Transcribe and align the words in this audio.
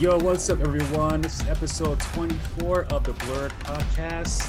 Yo, 0.00 0.16
what's 0.18 0.48
up, 0.48 0.60
everyone? 0.60 1.20
This 1.20 1.40
is 1.40 1.48
episode 1.48 2.00
24 2.00 2.84
of 2.86 3.04
the 3.04 3.12
Blurred 3.12 3.52
Podcast. 3.60 4.48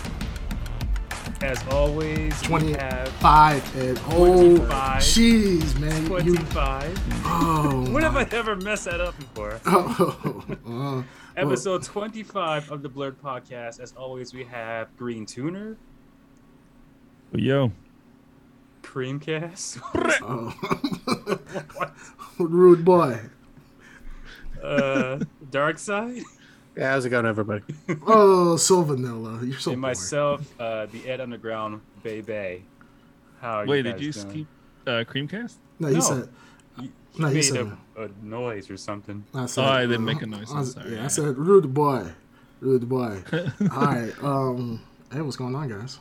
As 1.44 1.62
always, 1.70 2.34
we 2.48 2.72
have 2.74 3.08
25 3.20 3.76
and 3.76 4.00
oh, 4.12 4.58
25. 4.58 5.02
jeez, 5.02 5.78
man. 5.80 6.04
You, 6.04 6.08
25. 6.08 7.00
oh, 7.26 7.86
When 7.92 8.02
have 8.04 8.16
I 8.16 8.24
ever 8.32 8.56
messed 8.56 8.86
that 8.86 9.02
up 9.02 9.18
before? 9.20 9.60
oh, 9.66 10.46
uh, 10.66 11.04
Episode 11.40 11.84
25 11.84 12.72
of 12.72 12.82
the 12.82 12.90
Blurred 12.90 13.22
Podcast. 13.22 13.82
As 13.82 13.92
always, 13.98 14.34
we 14.34 14.46
have 14.46 14.96
Green 14.96 15.26
Tuner, 15.26 15.76
Yo, 17.34 17.72
Creamcast, 18.84 19.82
oh. 20.22 20.54
rude 22.40 22.86
boy. 22.86 23.20
uh, 24.62 25.20
Dark 25.52 25.78
Side, 25.78 26.24
Yeah, 26.76 26.92
how's 26.92 27.06
it 27.06 27.10
going, 27.10 27.26
everybody? 27.26 27.64
Oh, 28.08 28.56
so 28.58 28.82
vanilla. 28.82 29.40
You're 29.44 29.60
so 29.60 29.72
and 29.72 29.82
boring. 29.82 29.92
myself, 29.92 30.60
uh, 30.60 30.86
the 30.88 31.08
Ed 31.08 31.20
Underground 31.22 31.82
Bay 32.04 32.22
Bay. 32.22 32.64
How 33.42 33.60
are 33.62 33.66
wait, 33.68 33.86
you 33.86 33.92
did 33.94 34.02
you 34.02 34.12
doing? 34.14 34.30
skip 34.30 34.48
uh, 34.88 35.04
Creamcast? 35.12 35.56
No, 35.80 35.88
you 35.90 35.96
No. 35.96 36.00
said. 36.02 36.30
You, 36.80 36.90
No, 37.18 37.28
you 37.28 37.30
you 37.30 37.36
made 37.36 37.44
said. 37.44 37.72
a, 37.98 38.04
a 38.06 38.10
noise 38.24 38.70
or 38.70 38.78
something. 38.78 39.24
I 39.34 39.46
said 39.48 39.66
Oh, 39.66 39.68
I 39.68 39.82
didn't 39.82 39.98
uh, 39.98 40.00
make 40.14 40.22
a 40.22 40.26
noise, 40.28 40.50
I 40.50 40.54
I'm 40.54 40.60
was- 40.60 40.72
sorry, 40.74 40.92
yeah, 40.92 41.00
I 41.00 41.02
yeah. 41.04 41.08
said 41.08 41.38
rude 41.38 41.74
boy, 41.74 42.08
rude 42.62 42.88
boy. 42.88 43.22
All 43.76 43.86
right. 43.86 44.14
Um. 44.24 44.82
Hey, 45.12 45.20
what's 45.22 45.36
going 45.36 45.54
on, 45.56 45.68
guys? 45.68 46.00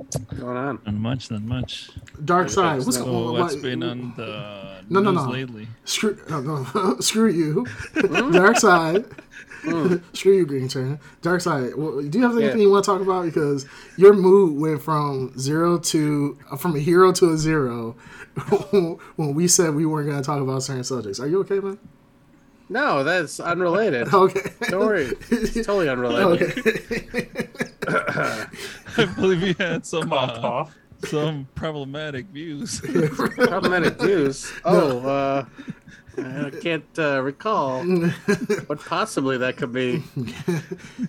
What's 0.00 0.16
going 0.16 0.56
on? 0.56 0.78
Not 0.86 0.94
much, 0.94 1.30
not 1.30 1.42
much. 1.42 1.90
Dark 2.24 2.48
side. 2.48 2.76
What's 2.78 2.96
So 2.96 3.04
So 3.04 3.10
going 3.10 3.40
what's 3.42 3.56
been 3.56 3.82
on 3.82 4.14
the 4.16 4.82
No, 4.88 5.00
no, 5.00 5.10
news 5.12 5.24
no. 5.26 5.30
lately? 5.30 5.68
Screw, 5.84 6.16
uh, 6.30 6.40
no, 6.40 6.96
screw 7.00 7.28
you, 7.30 7.66
Dark 8.32 8.56
Side. 8.58 9.04
screw 10.14 10.32
you, 10.32 10.46
Green 10.46 10.68
Turner. 10.68 10.98
Dark 11.20 11.42
Side. 11.42 11.74
Well, 11.76 12.00
do 12.02 12.18
you 12.18 12.24
have 12.24 12.36
anything 12.36 12.58
Yeah. 12.60 12.64
you 12.64 12.70
want 12.70 12.84
to 12.84 12.90
talk 12.90 13.02
about? 13.02 13.26
Because 13.26 13.66
your 13.98 14.14
mood 14.14 14.58
went 14.58 14.80
from 14.82 15.36
zero 15.38 15.78
to 15.78 16.38
uh, 16.50 16.56
from 16.56 16.76
a 16.76 16.78
hero 16.80 17.12
to 17.12 17.30
a 17.32 17.36
zero 17.36 17.92
when 19.16 19.34
we 19.34 19.46
said 19.48 19.74
we 19.74 19.84
weren't 19.84 20.08
going 20.08 20.20
to 20.22 20.26
talk 20.26 20.40
about 20.40 20.62
certain 20.62 20.82
subjects. 20.84 21.20
Are 21.20 21.28
you 21.28 21.40
okay, 21.40 21.60
man? 21.60 21.78
No, 22.70 23.02
that's 23.04 23.40
unrelated. 23.40 24.08
Okay. 24.14 24.50
Don't 24.68 24.80
worry. 24.80 25.12
It's 25.30 25.54
totally 25.66 25.88
unrelated. 25.88 26.58
okay. 26.58 27.38
I 28.96 29.04
believe 29.16 29.42
you 29.42 29.54
had 29.58 29.84
some 29.84 30.08
Cough, 30.08 30.30
uh, 30.30 30.40
cough. 30.40 30.76
some 31.04 31.48
problematic 31.56 32.26
views. 32.26 32.80
Problematic 33.36 34.00
views. 34.00 34.52
Oh, 34.64 35.00
uh, 35.00 35.44
I 36.18 36.50
can't 36.62 36.84
uh, 36.98 37.22
recall 37.22 37.82
what 38.66 38.78
possibly 38.84 39.38
that 39.38 39.56
could 39.56 39.72
be. 39.72 40.02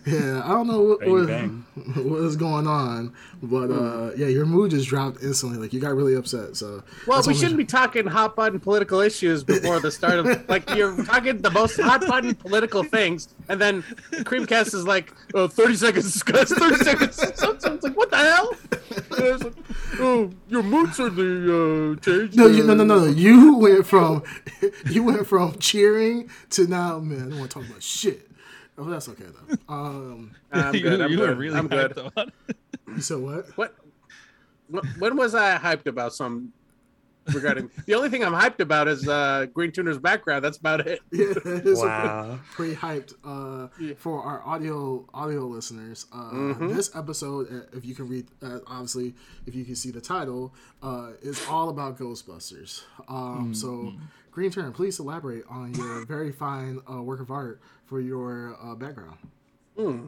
yeah, 0.05 0.41
I 0.43 0.47
don't 0.49 0.67
know 0.67 0.81
what, 0.81 0.99
Bang, 1.01 1.11
what, 1.11 1.27
bang. 1.27 1.65
what 2.09 2.21
is 2.23 2.35
going 2.37 2.65
on, 2.67 3.13
but 3.43 3.71
uh, 3.71 4.11
yeah, 4.15 4.27
your 4.27 4.45
mood 4.45 4.71
just 4.71 4.87
dropped 4.87 5.23
instantly. 5.23 5.57
Like 5.57 5.73
you 5.73 5.79
got 5.79 5.95
really 5.95 6.15
upset. 6.15 6.55
So 6.55 6.83
Well, 7.07 7.23
we 7.25 7.33
shouldn't 7.33 7.57
be 7.57 7.65
talking 7.65 8.05
hot 8.05 8.35
button 8.35 8.59
political 8.59 8.99
issues 8.99 9.43
before 9.43 9.79
the 9.79 9.91
start 9.91 10.19
of 10.19 10.25
like 10.49 10.69
you're 10.71 11.03
talking 11.05 11.41
the 11.41 11.49
most 11.49 11.79
hot 11.79 12.01
button 12.01 12.35
political 12.35 12.83
things, 12.83 13.29
and 13.49 13.59
then 13.59 13.81
Creamcast 14.11 14.73
is 14.73 14.85
like, 14.85 15.13
oh, 15.33 15.47
30 15.47 15.75
seconds, 15.75 16.13
discuss 16.13 16.51
30 16.51 16.75
seconds. 16.83 17.23
So 17.41 17.51
it's 17.53 17.83
like, 17.83 17.97
what 17.97 18.11
the 18.11 18.17
hell? 18.17 18.55
And 18.91 19.25
it's 19.27 19.43
like, 19.43 19.53
oh, 19.99 20.31
your 20.49 20.63
mood 20.63 20.93
certainly 20.93 21.93
uh, 21.93 21.95
changed. 21.99 22.35
No, 22.37 22.47
you, 22.47 22.63
no, 22.63 22.73
no, 22.73 22.83
no. 22.83 23.05
You 23.05 23.57
went 23.57 23.85
from 23.87 24.23
you 24.89 25.03
went 25.03 25.25
from 25.27 25.57
cheering 25.57 26.29
to 26.51 26.67
now, 26.67 26.99
man. 26.99 27.19
I 27.19 27.29
don't 27.29 27.39
want 27.39 27.51
to 27.51 27.59
talk 27.59 27.67
about 27.69 27.81
shit. 27.81 28.29
Oh, 28.77 28.85
that's 28.85 29.09
okay 29.09 29.25
though. 29.25 29.73
Um, 29.73 30.31
I'm 30.51 30.73
you 30.73 30.81
good. 30.81 31.01
I'm 31.01 31.11
you 31.11 31.17
good. 31.17 31.29
were 31.29 31.35
really 31.35 31.57
I'm 31.57 31.67
good. 31.67 32.11
Hyped 32.91 32.91
about 32.91 32.91
it. 32.91 32.95
you 32.95 33.01
said 33.01 33.17
what? 33.17 33.57
What? 33.57 33.75
When 34.99 35.17
was 35.17 35.35
I 35.35 35.57
hyped 35.57 35.85
about 35.87 36.13
some 36.13 36.53
regarding? 37.33 37.69
the 37.85 37.93
only 37.95 38.09
thing 38.09 38.23
I'm 38.23 38.33
hyped 38.33 38.59
about 38.61 38.87
is 38.87 39.07
uh, 39.07 39.47
Green 39.53 39.71
Tuner's 39.71 39.97
background. 39.97 40.43
That's 40.45 40.57
about 40.57 40.87
it. 40.87 41.01
Yeah, 41.11 41.33
it's 41.45 41.81
Wow. 41.81 42.39
pretty 42.53 42.75
hyped 42.75 43.13
uh, 43.25 43.67
Yeah. 43.79 43.93
for 43.97 44.21
our 44.23 44.41
audio 44.45 45.05
audio 45.13 45.45
listeners. 45.45 46.05
Uh, 46.13 46.31
Mhm. 46.31 46.73
This 46.75 46.89
episode, 46.95 47.51
uh, 47.51 47.77
if 47.77 47.85
you 47.85 47.93
can 47.95 48.07
read, 48.07 48.27
uh, 48.41 48.59
obviously, 48.67 49.13
if 49.45 49.55
you 49.55 49.65
can 49.65 49.75
see 49.75 49.91
the 49.91 50.01
title, 50.01 50.53
uh, 50.81 51.11
is 51.21 51.45
all 51.49 51.69
about 51.69 51.97
Ghostbusters. 51.99 52.83
Um, 53.09 53.53
So, 53.53 53.93
Green 54.31 54.49
Turner, 54.51 54.71
please 54.71 54.97
elaborate 54.99 55.43
on 55.49 55.73
your 55.73 56.05
very 56.05 56.31
fine 56.31 56.79
uh, 56.89 57.01
work 57.03 57.19
of 57.19 57.29
art 57.29 57.59
for 57.85 57.99
your 57.99 58.55
uh, 58.63 58.75
background. 58.75 59.17
Hmm. 59.77 60.05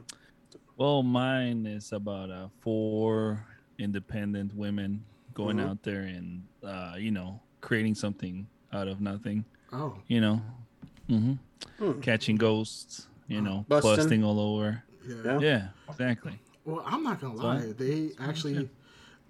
Well, 0.77 1.03
mine 1.03 1.65
is 1.65 1.91
about 1.93 2.31
uh, 2.31 2.47
four 2.61 3.45
independent 3.77 4.55
women 4.55 5.03
going 5.33 5.57
Mhm. 5.57 5.69
out 5.69 5.83
there 5.83 6.01
and 6.01 6.43
uh, 6.63 6.95
you 6.97 7.11
know 7.11 7.39
creating 7.61 7.95
something 7.95 8.47
out 8.71 8.87
of 8.87 9.01
nothing. 9.01 9.45
Oh, 9.71 9.97
You 10.07 10.21
know, 10.21 10.41
hmm 11.07 11.33
Hmm. 11.79 11.99
catching 12.01 12.35
ghosts. 12.35 13.07
You 13.27 13.41
know, 13.41 13.65
Busting. 13.69 13.95
busting 13.95 14.23
all 14.23 14.39
over. 14.39 14.83
yeah. 15.07 15.15
Yeah. 15.25 15.39
Yeah, 15.39 15.67
exactly. 15.89 16.39
Well, 16.65 16.83
I'm 16.85 17.03
not 17.03 17.19
gonna 17.21 17.37
So- 17.37 17.43
lie. 17.43 17.71
They 17.71 18.11
actually, 18.19 18.53
yeah. 18.53 18.61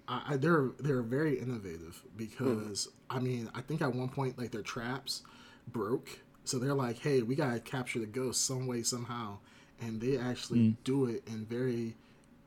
I, 0.08 0.22
I, 0.34 0.36
they're 0.36 0.70
they're 0.78 1.02
very 1.02 1.38
innovative 1.38 2.02
because 2.16 2.88
I 3.08 3.20
mean 3.20 3.50
I 3.54 3.60
think 3.60 3.80
at 3.82 3.94
one 3.94 4.08
point 4.08 4.36
like 4.38 4.50
their 4.50 4.62
traps 4.62 5.22
broke, 5.68 6.20
so 6.44 6.58
they're 6.58 6.74
like, 6.74 6.98
hey, 6.98 7.22
we 7.22 7.34
gotta 7.34 7.60
capture 7.60 7.98
the 8.00 8.06
ghost 8.06 8.44
some 8.44 8.66
way 8.66 8.82
somehow, 8.82 9.38
and 9.84 10.00
they 10.00 10.16
actually 10.16 10.74
do 10.84 11.06
it 11.06 11.22
in 11.26 11.44
very 11.44 11.94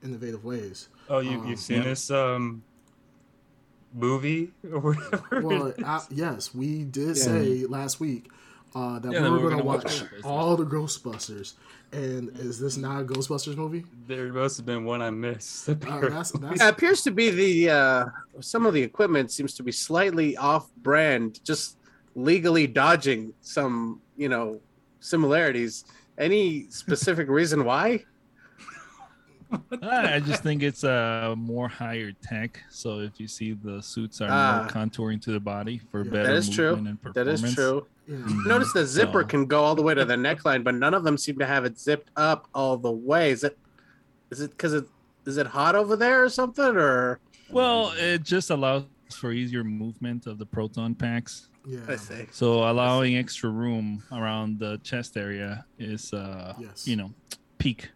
innovative 0.03 0.43
ways. 0.43 0.87
Oh, 1.09 1.19
you, 1.19 1.31
Um, 1.31 1.47
you've 1.47 1.59
seen 1.59 1.77
yeah. 1.77 1.83
this 1.83 2.09
um 2.11 2.63
movie 3.93 4.51
or 4.71 4.79
whatever? 4.79 5.41
Well, 5.41 5.73
I, 5.83 6.01
yes, 6.09 6.53
we 6.53 6.83
did 6.83 7.09
Yeah. 7.09 7.13
say 7.23 7.65
last 7.65 7.99
week 7.99 8.29
uh, 8.75 8.99
that 8.99 9.11
Yeah, 9.11 9.23
we 9.23 9.29
were 9.29 9.39
were 9.39 9.49
gonna 9.49 9.55
gonna 9.57 9.63
watch 9.63 10.01
watch 10.01 10.23
all 10.23 10.55
the 10.55 10.65
Ghostbusters, 10.65 11.53
and 11.91 12.29
is 12.37 12.59
this 12.59 12.77
not 12.77 13.01
a 13.01 13.05
Ghostbusters 13.05 13.55
movie? 13.55 13.85
there 14.07 14.31
must 14.31 14.57
have 14.57 14.65
been 14.65 14.85
one 14.85 15.01
I 15.01 15.09
missed. 15.09 15.69
Uh, 15.69 15.75
that's 16.09 16.31
that's 16.31 16.63
It 16.63 16.69
appears 16.69 17.01
to 17.03 17.11
be 17.11 17.29
the 17.29 17.69
uh, 17.71 18.05
some 18.41 18.65
of 18.65 18.73
the 18.73 18.81
equipment 18.81 19.31
seems 19.31 19.53
to 19.55 19.63
be 19.63 19.71
slightly 19.71 20.35
off-brand, 20.37 21.39
just 21.45 21.77
legally 22.15 22.67
dodging 22.67 23.33
some 23.41 24.01
you 24.15 24.29
know 24.29 24.59
similarities. 24.99 25.85
Any 26.17 26.67
specific 26.69 27.27
reason 27.29 27.63
why? 27.63 28.03
I 29.81 30.15
I 30.15 30.19
just 30.19 30.43
think 30.43 30.61
it's 30.61 30.83
uh, 30.83 31.33
more 31.37 31.69
higher 31.69 32.11
tech. 32.21 32.61
So 32.69 32.99
if 32.99 33.17
you 33.19 33.27
see 33.27 33.53
the 33.53 33.81
suits 33.81 34.19
are 34.19 34.27
more 34.27 34.67
contouring 34.69 35.21
to 35.21 35.31
the 35.31 35.39
body 35.39 35.79
for 35.89 36.03
Yeah. 36.03 36.11
better 36.11 36.27
That 36.27 36.35
is 36.35 36.49
true. 36.49 36.71
movement 36.71 36.87
and 37.05 37.13
performance. 37.13 37.43
is 37.43 37.55
true. 37.55 37.87
yeah. 38.07 38.17
Notice 38.45 38.73
the 38.73 38.85
zipper 38.85 39.21
So- 39.21 39.27
can 39.27 39.45
go 39.45 39.63
all 39.63 39.75
the 39.75 39.81
way 39.83 39.93
to 39.93 40.03
the 40.03 40.15
neckline, 40.15 40.63
but 40.65 40.75
none 40.75 40.93
of 40.93 41.03
them 41.03 41.17
seem 41.17 41.37
to 41.39 41.45
have 41.45 41.63
it 41.63 41.79
zipped 41.79 42.09
up 42.17 42.47
all 42.53 42.75
the 42.77 42.91
way. 42.91 43.31
Is 43.31 43.43
it? 43.45 43.57
Is 44.31 44.41
it 44.41 44.51
because 44.51 44.73
it 44.73 44.85
is 45.25 45.37
it 45.37 45.47
hot 45.47 45.75
over 45.75 45.95
there 45.95 46.23
or 46.23 46.29
something? 46.29 46.75
Or 46.75 47.19
Well, 47.49 47.93
it 47.97 48.23
just 48.23 48.49
allows 48.49 48.83
for 49.13 49.31
easier 49.31 49.63
movement 49.63 50.27
of 50.27 50.37
the 50.39 50.45
proton 50.45 50.93
packs. 50.93 51.47
Yeah. 51.67 51.79
I 51.87 51.95
see. 51.97 52.25
So 52.31 52.69
allowing 52.69 53.17
extra 53.17 53.49
room 53.49 54.03
around 54.11 54.59
the 54.59 54.77
chest 54.83 55.17
area 55.17 55.65
is, 55.77 56.13
uh, 56.13 56.53
Yes. 56.59 56.87
you 56.87 56.95
know, 56.95 57.11
peak 57.57 57.89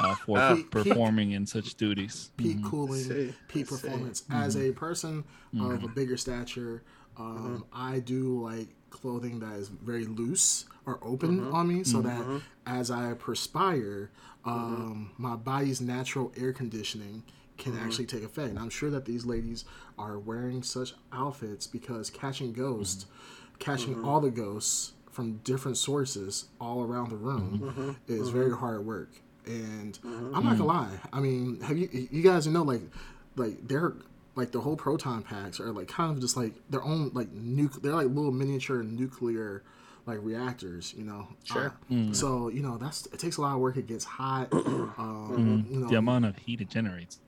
uh, 0.00 0.14
for. 0.24 0.38
Peak- 0.56 0.70
performing 0.70 1.32
in 1.32 1.46
such 1.46 1.74
duties. 1.74 2.30
peak 2.36 2.58
Mhm. 2.58 2.64
cooling, 2.64 3.02
See, 3.04 3.34
peak 3.48 3.66
I 3.66 3.76
see. 3.76 3.82
performance. 3.82 4.24
As 4.30 4.56
a 4.56 4.72
person 4.72 5.24
of 5.60 5.84
a 5.84 5.88
bigger 5.88 6.16
stature, 6.16 6.82
um, 7.16 7.64
I 7.72 7.98
do 8.00 8.40
like 8.40 8.68
clothing 8.90 9.40
that 9.40 9.54
is 9.56 9.68
very 9.68 10.04
loose 10.06 10.64
or 10.86 10.98
open 11.02 11.46
on 11.52 11.68
me, 11.68 11.84
so 11.84 12.00
that 12.02 12.24
as 12.66 12.90
I 12.90 13.14
perspire, 13.14 14.10
um, 14.44 15.10
my 15.18 15.36
body's 15.36 15.80
natural 15.80 16.32
air 16.36 16.52
conditioning 16.52 17.22
can 17.60 17.72
mm-hmm. 17.72 17.84
actually 17.84 18.06
take 18.06 18.24
effect. 18.24 18.48
And 18.48 18.58
I'm 18.58 18.70
sure 18.70 18.90
that 18.90 19.04
these 19.04 19.24
ladies 19.24 19.64
are 19.98 20.18
wearing 20.18 20.62
such 20.62 20.94
outfits 21.12 21.66
because 21.66 22.10
catching 22.10 22.52
ghosts, 22.52 23.04
mm-hmm. 23.04 23.58
catching 23.58 23.94
mm-hmm. 23.94 24.08
all 24.08 24.20
the 24.20 24.30
ghosts 24.30 24.92
from 25.10 25.36
different 25.44 25.76
sources 25.76 26.46
all 26.60 26.82
around 26.82 27.10
the 27.10 27.16
room 27.16 27.96
is 28.08 28.30
very 28.30 28.56
hard 28.56 28.84
work. 28.84 29.10
And 29.46 29.98
I'm 30.04 30.44
not 30.44 30.58
gonna 30.58 30.64
lie. 30.64 30.98
I 31.12 31.20
mean, 31.20 31.60
have 31.62 31.76
you 31.76 31.88
you 32.10 32.22
guys 32.22 32.46
know 32.46 32.62
like 32.62 32.82
like 33.36 33.66
they're 33.66 33.94
like 34.36 34.52
the 34.52 34.60
whole 34.60 34.76
proton 34.76 35.22
packs 35.22 35.60
are 35.60 35.72
like 35.72 35.88
kind 35.88 36.12
of 36.12 36.20
just 36.20 36.36
like 36.36 36.54
their 36.70 36.82
own 36.82 37.10
like 37.14 37.28
nuc 37.34 37.80
they're 37.82 37.94
like 37.94 38.06
little 38.06 38.30
miniature 38.30 38.82
nuclear 38.82 39.62
like 40.06 40.18
reactors, 40.22 40.94
you 40.96 41.04
know. 41.04 41.28
Sure. 41.44 41.72
Uh, 41.90 42.12
So 42.12 42.48
you 42.48 42.62
know 42.62 42.76
that's 42.78 43.06
it 43.06 43.18
takes 43.18 43.36
a 43.36 43.40
lot 43.42 43.54
of 43.54 43.60
work. 43.60 43.76
It 43.76 43.86
gets 43.86 44.04
hot. 44.04 44.48
um, 44.52 45.66
you 45.70 45.80
know, 45.80 45.88
The 45.88 45.96
amount 45.96 46.24
of 46.26 46.36
heat 46.38 46.60
it 46.60 46.68
generates 46.68 47.20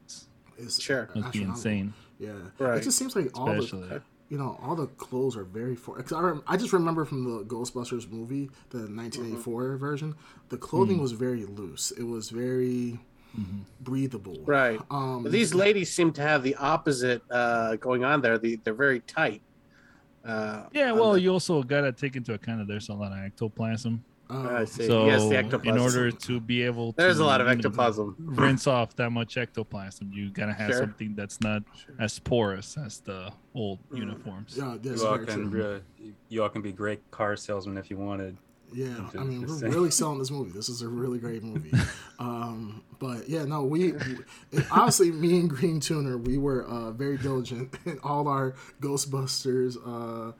is 0.58 0.80
Sure. 0.80 1.08
must 1.14 1.14
be 1.14 1.20
astronomical. 1.20 1.54
insane. 1.54 1.94
Yeah, 2.18 2.32
Right. 2.58 2.78
It 2.78 2.84
just 2.84 2.96
seems 2.98 3.16
like 3.16 3.36
all 3.38 3.50
Especially. 3.50 3.88
the 3.88 4.02
you 4.28 4.38
know, 4.38 4.58
all 4.62 4.74
the 4.74 4.86
clothes 4.86 5.36
are 5.36 5.44
very 5.44 5.76
for. 5.76 5.96
Cause 6.00 6.12
I, 6.12 6.20
rem- 6.20 6.42
I 6.46 6.56
just 6.56 6.72
remember 6.72 7.04
from 7.04 7.24
the 7.24 7.44
Ghostbusters 7.44 8.10
movie, 8.10 8.48
the 8.70 8.78
1984 8.78 9.76
version, 9.76 10.14
the 10.48 10.56
clothing 10.56 10.98
was 11.02 11.12
very 11.12 11.44
loose. 11.44 11.90
It 11.90 12.04
was 12.04 12.30
very 12.30 12.98
breathable. 13.80 14.38
Right. 14.46 14.80
Um, 14.90 15.26
these 15.28 15.54
ladies 15.54 15.92
seem 15.92 16.12
to 16.14 16.22
have 16.22 16.42
the 16.42 16.54
opposite 16.56 17.22
uh, 17.30 17.76
going 17.76 18.04
on 18.04 18.20
there. 18.22 18.38
The, 18.38 18.56
they're 18.64 18.72
very 18.74 19.00
tight. 19.00 19.42
Uh, 20.24 20.64
Yeah, 20.72 20.92
well, 20.92 21.12
the- 21.12 21.20
you 21.20 21.32
also 21.32 21.62
gotta 21.62 21.92
take 21.92 22.16
into 22.16 22.34
account 22.34 22.58
that 22.60 22.68
there's 22.68 22.88
a 22.88 22.94
lot 22.94 23.12
of 23.12 23.18
ectoplasm. 23.18 24.04
uh, 24.30 24.48
I 24.60 24.64
see. 24.64 24.86
So 24.86 25.06
yes, 25.06 25.28
the 25.28 25.36
ectoplasm. 25.36 25.76
in 25.76 25.82
order 25.82 26.10
to 26.10 26.40
be 26.40 26.62
able, 26.62 26.92
to, 26.92 26.96
There's 26.96 27.18
a 27.18 27.24
lot 27.24 27.40
of 27.42 27.48
ectoplasm. 27.48 28.14
rinse 28.18 28.66
off 28.66 28.94
that 28.96 29.10
much 29.10 29.36
ectoplasm, 29.36 30.10
you 30.12 30.30
gotta 30.30 30.52
have 30.54 30.70
Sure. 30.70 30.80
something 30.80 31.14
that's 31.14 31.40
not 31.42 31.62
as 31.98 32.18
porous 32.18 32.78
as 32.78 33.00
the 33.00 33.30
old 33.54 33.78
uniforms. 33.92 34.56
yeah, 34.56 34.76
that's 34.80 35.02
You 35.02 35.06
all 35.08 35.18
can 35.18 35.50
true. 35.50 35.80
you 36.30 36.42
all 36.42 36.48
can 36.48 36.62
be 36.62 36.72
great 36.72 37.10
car 37.10 37.36
salesmen 37.36 37.76
if 37.76 37.90
you 37.90 37.98
wanted. 37.98 38.36
Yeah, 38.74 39.08
I 39.18 39.24
mean, 39.24 39.42
we're 39.42 39.58
saying. 39.58 39.72
really 39.72 39.90
selling 39.90 40.18
this 40.18 40.30
movie. 40.30 40.50
This 40.50 40.68
is 40.68 40.82
a 40.82 40.88
really 40.88 41.18
great 41.18 41.42
movie. 41.42 41.72
um, 42.18 42.82
but 42.98 43.28
yeah, 43.28 43.44
no, 43.44 43.64
we, 43.64 43.92
we 43.92 44.16
honestly, 44.70 45.10
me 45.10 45.40
and 45.40 45.50
Green 45.50 45.80
Tuner, 45.80 46.16
we 46.18 46.38
were 46.38 46.64
uh, 46.64 46.92
very 46.92 47.18
diligent 47.18 47.74
in 47.84 47.98
all 48.02 48.28
our 48.28 48.54
Ghostbusters 48.80 49.76
uh, 49.86 50.32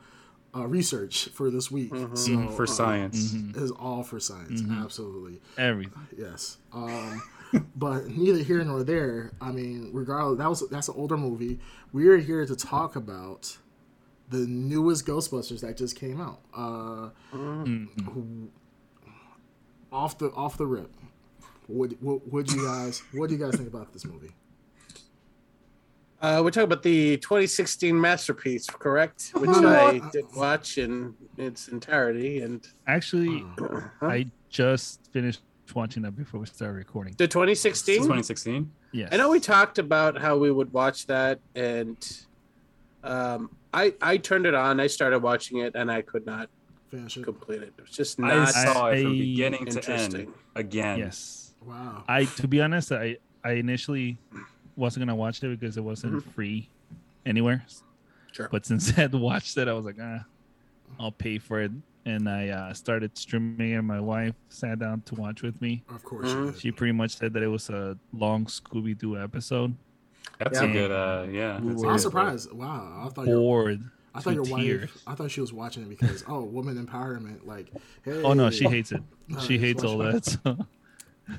uh, 0.55 0.67
research 0.67 1.29
for 1.29 1.49
this 1.49 1.71
week. 1.71 1.91
So 2.15 2.47
For 2.49 2.63
uh, 2.63 2.67
science. 2.67 3.33
is 3.33 3.71
all 3.71 4.03
for 4.03 4.19
science, 4.19 4.61
absolutely. 4.71 5.41
Everything. 5.57 6.07
Yes. 6.17 6.57
Um, 6.71 7.21
but 7.75 8.07
neither 8.07 8.43
here 8.43 8.63
nor 8.63 8.83
there. 8.83 9.31
I 9.41 9.51
mean, 9.51 9.89
regardless, 9.93 10.37
that 10.39 10.49
was 10.49 10.69
that's 10.69 10.87
an 10.87 10.95
older 10.97 11.17
movie. 11.17 11.59
We 11.91 12.07
are 12.07 12.17
here 12.17 12.45
to 12.45 12.55
talk 12.55 12.95
about 12.95 13.57
the 14.33 14.47
newest 14.47 15.05
Ghostbusters 15.05 15.61
that 15.61 15.77
just 15.77 15.95
came 15.95 16.19
out. 16.19 16.39
Uh, 16.53 17.09
who- 17.31 18.49
off 19.91 20.17
the 20.17 20.31
off 20.31 20.57
the 20.57 20.65
rip. 20.65 20.91
What 21.67 21.91
what 22.01 22.27
would 22.31 22.51
you 22.51 22.65
guys 22.65 23.03
what 23.13 23.29
do 23.29 23.35
you 23.35 23.39
guys 23.43 23.55
think 23.55 23.67
about 23.69 23.93
this 23.93 24.05
movie? 24.05 24.31
Uh, 26.21 26.41
we're 26.41 26.51
talking 26.51 26.63
about 26.71 26.83
the 26.83 27.17
2016 27.17 27.99
masterpiece, 27.99 28.65
correct? 28.65 29.31
Which 29.35 29.49
No, 29.49 29.59
no, 29.59 29.69
I 29.87 29.99
did 30.11 30.23
watch 30.35 30.77
in 30.77 31.13
its 31.37 31.67
entirety. 31.67 32.41
And 32.41 32.65
Actually, 32.87 33.45
Uh, 33.61 33.81
I 34.01 34.27
just 34.49 35.01
finished 35.11 35.41
watching 35.75 36.01
that 36.03 36.15
before 36.15 36.39
we 36.39 36.45
started 36.45 36.75
recording. 36.77 37.13
the 37.17 37.27
2016. 37.27 37.97
2016. 37.97 38.71
Yes. 38.93 39.09
I 39.11 39.17
know 39.17 39.29
we 39.29 39.41
talked 39.41 39.79
about 39.79 40.17
how 40.21 40.37
we 40.37 40.49
would 40.49 40.71
watch 40.71 41.07
that, 41.07 41.39
and 41.55 41.97
um, 43.03 43.49
I 43.73 43.93
I 44.01 44.17
turned 44.17 44.45
it 44.45 44.53
on. 44.53 44.79
I 44.79 44.87
started 44.87 45.19
watching 45.19 45.57
it, 45.59 45.73
and 45.75 45.91
I 45.91 46.01
could 46.01 46.25
not 46.25 46.49
Finish 46.91 47.17
it. 47.17 47.23
complete 47.23 47.61
it. 47.63 47.73
It 47.77 47.81
was 47.81 47.91
just 47.91 48.19
I 48.19 48.27
not 48.35 48.49
saw 48.49 48.87
it 48.87 49.01
from 49.01 49.11
I- 49.13 49.17
beginning 49.17 49.65
to 49.67 49.91
end 49.91 50.27
again. 50.55 50.99
Yes. 50.99 51.53
Wow. 51.65 52.03
I 52.07 52.25
to 52.25 52.47
be 52.47 52.61
honest, 52.61 52.91
I 52.91 53.17
I 53.43 53.53
initially 53.53 54.17
wasn't 54.75 55.01
gonna 55.05 55.15
watch 55.15 55.43
it 55.43 55.59
because 55.59 55.77
it 55.77 55.83
wasn't 55.83 56.23
free 56.33 56.69
anywhere. 57.25 57.65
Sure. 58.31 58.49
But 58.51 58.65
since 58.65 58.89
I 58.97 59.01
had 59.01 59.13
watched 59.13 59.57
it, 59.57 59.67
I 59.67 59.73
was 59.73 59.85
like, 59.85 59.97
ah, 60.01 60.25
I'll 60.99 61.11
pay 61.11 61.37
for 61.39 61.61
it. 61.61 61.71
And 62.05 62.27
I 62.27 62.49
uh, 62.49 62.73
started 62.73 63.17
streaming 63.17 63.73
and 63.75 63.87
My 63.87 63.99
wife 64.01 64.35
sat 64.49 64.79
down 64.79 65.01
to 65.05 65.15
watch 65.15 65.41
with 65.41 65.61
me. 65.61 65.83
Of 65.89 66.03
course 66.03 66.27
Mhm. 66.33 66.45
you 66.47 66.51
did. 66.51 66.59
She 66.59 66.71
pretty 66.71 66.91
much 66.91 67.15
said 67.15 67.31
that 67.33 67.41
it 67.43 67.47
was 67.47 67.69
a 67.69 67.97
long 68.11 68.45
Scooby 68.45 68.97
Doo 68.97 69.17
episode. 69.17 69.73
That's 70.39 70.59
Yeah. 70.61 70.67
a 70.67 70.71
good. 70.73 70.91
Uh, 70.91 71.25
yeah. 71.31 71.59
We 71.59 71.69
that's 71.69 71.81
a 71.81 71.85
were- 71.85 71.89
I'm 71.91 71.95
good- 71.97 72.01
surprised. 72.01 72.51
Wow. 72.51 73.03
I 73.05 73.09
thought 73.09 73.27
your 73.27 73.37
Bored. 73.39 73.83
I 74.15 74.19
thought 74.21 74.29
to 74.31 74.35
your 74.35 74.79
wife. 74.79 75.03
I 75.07 75.15
thought 75.15 75.31
she 75.31 75.41
was 75.41 75.51
watching 75.53 75.83
it 75.83 75.89
because 75.89 76.23
oh 76.27 76.43
woman 76.43 76.83
empowerment 76.85 77.45
like 77.47 77.71
hey 78.03 78.21
Oh 78.23 78.33
no, 78.33 78.49
she 78.51 78.65
hates 78.65 78.91
it. 78.91 79.01
She 79.41 79.57
hates 79.57 79.83
all 79.83 79.97
that. 79.99 80.23
that. 80.23 80.25
So. 80.25 80.57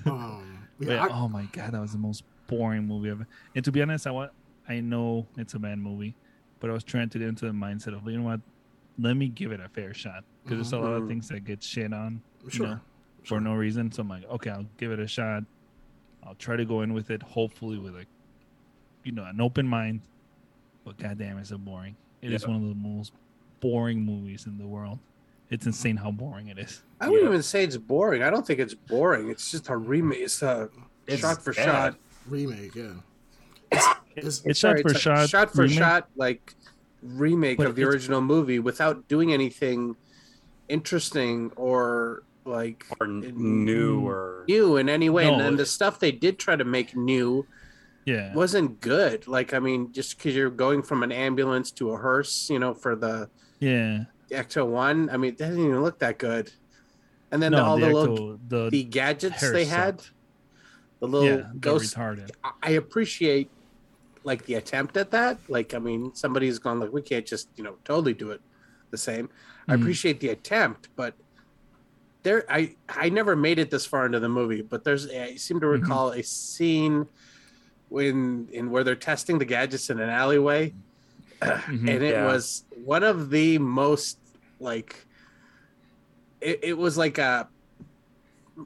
um 0.10 0.58
But 0.80 0.98
I, 0.98 1.08
oh 1.08 1.28
my 1.28 1.44
god, 1.52 1.72
that 1.72 1.80
was 1.80 1.92
the 1.92 1.98
most 1.98 2.24
boring 2.46 2.86
movie 2.86 3.10
ever. 3.10 3.26
And 3.54 3.64
to 3.64 3.70
be 3.72 3.80
honest, 3.82 4.06
I 4.06 4.10
want 4.10 4.32
I 4.68 4.80
know 4.80 5.26
it's 5.36 5.54
a 5.54 5.58
bad 5.58 5.78
movie, 5.78 6.14
but 6.60 6.70
I 6.70 6.72
was 6.72 6.82
trying 6.84 7.10
to 7.10 7.18
get 7.18 7.28
into 7.28 7.44
the 7.46 7.52
mindset 7.52 7.96
of 7.96 8.06
you 8.10 8.18
know 8.18 8.24
what, 8.24 8.40
let 8.98 9.14
me 9.16 9.28
give 9.28 9.52
it 9.52 9.60
a 9.60 9.68
fair 9.68 9.94
shot 9.94 10.24
because 10.42 10.56
there's 10.58 10.72
a 10.72 10.78
lot 10.78 10.94
of 10.94 11.02
Mhm. 11.04 11.08
things 11.08 11.28
that 11.28 11.44
get 11.44 11.62
shit 11.62 11.92
on, 11.92 12.22
you 12.44 12.50
sure. 12.50 12.66
know, 12.66 12.80
for 13.24 13.40
no 13.40 13.54
reason. 13.54 13.92
So 13.92 14.02
I'm 14.02 14.08
like, 14.08 14.24
okay, 14.30 14.50
I'll 14.50 14.66
give 14.78 14.90
it 14.90 14.98
a 14.98 15.06
shot. 15.06 15.44
I'll 16.24 16.34
try 16.36 16.56
to 16.56 16.64
go 16.64 16.80
in 16.82 16.92
with 16.94 17.10
it, 17.10 17.22
hopefully 17.22 17.78
with 17.78 17.94
a, 17.96 18.06
you 19.04 19.12
know, 19.12 19.24
an 19.24 19.40
open 19.40 19.66
mind. 19.66 20.00
But 20.84 20.98
goddamn, 20.98 21.38
it's 21.38 21.50
it 21.50 21.64
boring? 21.64 21.96
It 22.20 22.32
is 22.32 22.42
Yeah. 22.42 22.48
one 22.48 22.56
of 22.62 22.68
the 22.68 22.74
most 22.74 23.12
boring 23.60 24.00
movies 24.02 24.46
in 24.46 24.58
the 24.58 24.66
world. 24.66 24.98
It's 25.50 25.66
insane 25.66 25.96
how 25.96 26.10
boring 26.10 26.48
it 26.48 26.58
is. 26.58 26.82
I 27.00 27.06
wouldn't 27.08 27.24
Yeah. 27.24 27.30
even 27.30 27.42
say 27.42 27.64
it's 27.64 27.76
boring. 27.76 28.22
I 28.22 28.30
don't 28.30 28.46
think 28.46 28.60
it's 28.60 28.74
boring. 28.74 29.30
It's 29.30 29.50
just 29.50 29.68
a 29.68 29.76
remake. 29.76 30.20
It's 30.20 30.42
a 30.42 30.68
It's 31.06 31.20
shot 31.20 31.42
for 31.42 31.52
bad. 31.52 31.64
shot. 31.64 31.96
remake, 32.28 32.74
yeah. 32.74 32.92
It's, 34.16 34.42
It's 34.44 34.60
Sorry, 34.60 34.78
shot 34.78 34.82
for 34.82 34.90
it's 34.92 35.00
shot. 35.00 35.28
shot 35.28 35.50
for 35.52 35.62
remake. 35.62 35.78
shot, 35.78 36.08
like 36.16 36.54
remake 37.02 37.58
But 37.58 37.66
of 37.66 37.76
the 37.76 37.84
original 37.84 38.20
movie 38.22 38.58
without 38.58 39.06
doing 39.08 39.32
anything 39.32 39.96
interesting 40.68 41.50
or 41.56 42.22
like 42.46 42.86
Or 43.00 43.06
n- 43.06 43.32
new 43.64 44.00
or 44.06 44.44
new 44.48 44.76
in 44.76 44.88
any 44.88 45.10
way. 45.10 45.24
No. 45.26 45.32
And 45.34 45.40
then 45.40 45.56
the 45.56 45.66
stuff 45.66 45.98
they 45.98 46.12
did 46.12 46.38
try 46.38 46.56
to 46.56 46.64
make 46.64 46.94
new 46.96 47.46
Yeah. 48.04 48.34
wasn't 48.34 48.80
good. 48.80 49.26
Like, 49.26 49.54
I 49.54 49.58
mean, 49.58 49.92
just 49.92 50.16
because 50.18 50.34
you're 50.34 50.50
going 50.50 50.82
from 50.82 51.02
an 51.02 51.12
ambulance 51.12 51.70
to 51.72 51.90
a 51.92 51.96
hearse, 51.96 52.50
you 52.50 52.58
know, 52.58 52.74
for 52.74 52.94
the 52.96 53.30
Yeah. 53.60 54.04
Ecto 54.30 54.66
One, 54.66 55.08
I 55.10 55.16
mean, 55.16 55.32
it 55.32 55.38
doesn't 55.38 55.58
even 55.58 55.82
look 55.82 55.98
that 56.00 56.18
good. 56.18 56.52
And 57.30 57.42
then 57.42 57.52
no, 57.52 57.64
all 57.64 57.78
the, 57.78 57.86
the, 57.86 57.92
little 57.94 58.38
the, 58.48 58.70
the 58.70 58.84
gadgets 58.84 59.50
they 59.50 59.64
had, 59.64 60.00
sucked. 60.00 60.12
the 61.00 61.08
little 61.08 61.38
yeah, 61.38 61.50
ghost 61.60 61.96
retarded. 61.96 62.30
I- 62.42 62.52
I 62.62 62.70
appreciate 62.72 63.50
like 64.22 64.44
the 64.46 64.54
attempt 64.54 64.96
at 64.96 65.10
that. 65.10 65.38
Like, 65.48 65.74
I 65.74 65.78
mean, 65.78 66.14
somebody's 66.14 66.58
gone 66.58 66.80
like, 66.80 66.92
we 66.92 67.02
can't 67.02 67.26
just 67.26 67.48
you 67.56 67.64
know 67.64 67.76
totally 67.84 68.14
do 68.14 68.30
it 68.30 68.40
the 68.90 68.96
same. 68.98 69.28
I 69.68 69.74
Mhm. 69.74 69.80
appreciate 69.80 70.20
the 70.20 70.28
attempt, 70.28 70.88
but 70.96 71.14
there, 72.22 72.44
I 72.50 72.76
I 72.88 73.08
never 73.10 73.34
made 73.36 73.58
it 73.58 73.70
this 73.70 73.84
far 73.84 74.06
into 74.06 74.20
the 74.20 74.28
movie, 74.28 74.62
but 74.62 74.84
there's 74.84 75.10
I 75.10 75.34
seem 75.34 75.58
to 75.60 75.66
Mhm. 75.66 75.72
recall 75.82 76.10
a 76.12 76.22
scene 76.22 77.06
when 77.94 78.48
in 78.52 78.70
where 78.70 78.82
they're 78.82 78.96
testing 78.96 79.38
the 79.38 79.44
gadgets 79.44 79.88
in 79.88 80.00
an 80.00 80.10
alleyway, 80.10 80.74
Mhm. 81.40 81.88
and 81.92 82.02
it 82.02 82.14
Yeah. 82.14 82.26
was 82.26 82.64
one 82.84 83.04
of 83.04 83.30
the 83.30 83.58
most 83.58 84.18
like 84.60 85.06
it, 86.40 86.58
it 86.62 86.76
was 86.78 86.98
like 86.98 87.18
a 87.18 87.48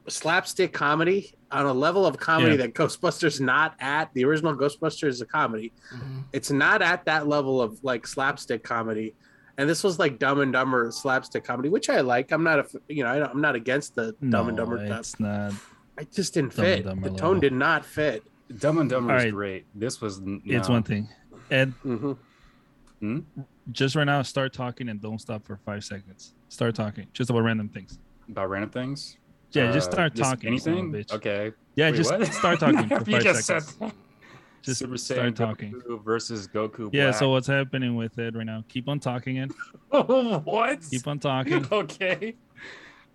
slapstick 0.09 0.73
comedy 0.73 1.33
on 1.51 1.67
a 1.67 1.73
level 1.73 2.07
of 2.07 2.19
comedy 2.19 2.53
Yeah. 2.53 2.57
that 2.67 2.75
Ghostbusters 2.75 3.41
not 3.41 3.75
at. 3.81 4.13
The 4.15 4.25
original 4.25 4.55
Ghostbusters 4.55 5.09
is 5.09 5.21
a 5.21 5.27
comedy. 5.27 5.73
Mhm. 5.95 6.25
It's 6.33 6.51
not 6.51 6.83
at 6.83 7.05
that 7.07 7.27
level 7.29 7.61
of 7.63 7.83
like 7.85 8.07
slapstick 8.07 8.63
comedy. 8.65 9.15
And 9.59 9.69
this 9.69 9.83
was 9.85 9.99
like 9.99 10.19
Dumb 10.19 10.41
and 10.41 10.53
Dumber 10.53 10.91
slapstick 10.91 11.45
comedy, 11.45 11.69
which 11.69 11.89
I 11.91 12.01
like. 12.01 12.33
I'm 12.33 12.43
not 12.45 12.59
a 12.61 12.67
you 12.89 13.03
know, 13.05 13.11
I 13.11 13.19
don't, 13.19 13.31
I'm 13.31 13.41
not 13.41 13.55
against 13.55 13.95
the 13.95 14.15
Dumb 14.29 14.49
and 14.49 14.57
No, 14.57 14.65
Dumber 14.65 14.87
stuff. 14.87 15.01
it's 15.01 15.21
not. 15.21 15.53
I 15.99 16.05
just 16.05 16.35
didn't 16.35 16.55
Dumb 16.57 16.65
fit. 16.65 16.85
Dumber 16.85 17.01
the 17.09 17.13
level. 17.13 17.19
tone 17.19 17.41
did 17.41 17.53
not 17.53 17.85
fit. 17.85 18.23
Dumb 18.57 18.79
and 18.79 18.89
Dumber 18.89 19.13
All 19.13 19.19
is 19.19 19.25
right. 19.25 19.33
great. 19.33 19.67
This 19.75 20.01
was 20.01 20.19
n- 20.21 20.41
It's 20.45 20.69
one 20.69 20.83
thing. 20.83 21.09
And 21.51 21.75
hmm 21.83 22.13
just 23.71 23.95
right 23.95 24.05
now, 24.05 24.23
start 24.23 24.53
talking 24.53 24.89
and 24.89 25.01
don't 25.01 25.21
stop 25.21 25.47
for 25.47 25.61
five 25.65 25.85
seconds. 25.85 26.35
Start 26.49 26.75
talking 26.75 27.07
just 27.15 27.31
about 27.31 27.41
random 27.41 27.69
things. 27.69 27.99
about 28.29 28.49
random 28.51 28.71
things. 28.71 29.17
Yeah, 29.53 29.71
just 29.73 29.89
Uh, 29.89 29.93
start 29.93 30.17
talking. 30.17 30.59
son 30.59 30.73
Anything? 30.75 30.93
bitch. 30.93 31.13
Okay. 31.13 31.53
Yeah, 31.77 31.91
Wait, 31.91 31.97
just 31.97 32.11
what? 32.11 32.27
start 32.35 32.59
talking 32.61 32.89
for 32.89 33.05
five 33.05 33.23
just 33.23 33.45
seconds. 33.47 33.77
said- 33.79 33.93
Just 34.65 34.81
Super 34.81 34.97
start 34.99 35.21
Saiyan 35.21 35.37
talking. 35.37 35.73
Goku 35.73 36.05
versus 36.05 36.49
Goku. 36.49 36.91
Yeah. 36.93 37.13
So 37.13 37.31
what's 37.31 37.47
happening 37.47 37.95
with 37.95 38.19
it 38.19 38.35
right 38.35 38.45
now? 38.45 38.65
Keep 38.69 38.89
on 38.89 38.99
talking 38.99 39.37
it. 39.37 39.53
what? 39.91 40.81
Keep 40.91 41.07
on 41.07 41.21
talking. 41.21 41.65
okay. 41.71 42.37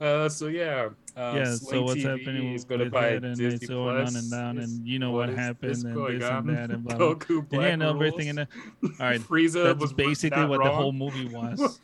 Uh, 0.01 0.27
so 0.29 0.47
yeah. 0.47 0.89
Uh, 1.15 1.33
yeah. 1.35 1.45
Sling 1.55 1.57
So 1.59 1.83
what's 1.83 2.01
TV 2.01 2.09
happening 2.19 2.53
is 2.53 2.61
with, 2.63 2.69
gonna 2.69 2.83
with 2.85 2.93
buy 2.93 3.07
it, 3.09 3.23
and 3.23 3.37
Disney 3.37 3.55
it's 3.55 3.67
going 3.67 3.95
on 3.95 4.01
Plus. 4.03 4.15
and 4.15 4.31
down, 4.31 4.57
Is- 4.57 4.71
and 4.73 4.87
you 4.87 4.99
know 4.99 5.11
what 5.11 5.29
happened, 5.29 5.71
this 5.71 5.83
and 5.83 5.93
going 5.93 6.19
this 6.19 6.27
and 6.29 6.35
on? 6.49 6.55
that, 6.55 6.71
and 6.71 6.83
blah, 6.85 6.95
blah. 6.97 7.13
Goku 7.15 7.39
And 7.39 7.49
Black 7.49 7.61
yeah, 7.61 7.67
and 7.73 7.83
everything 7.83 8.27
in 8.27 8.35
rules. 8.37 8.47
it. 8.83 8.91
All 8.99 9.05
right. 9.07 9.21
Frieza 9.29 9.63
That's 9.63 9.79
was 9.79 9.93
basically 9.93 10.39
not 10.41 10.49
what 10.49 10.63
the 10.63 10.69
whole 10.71 10.91
movie 10.91 11.27
was. 11.27 11.79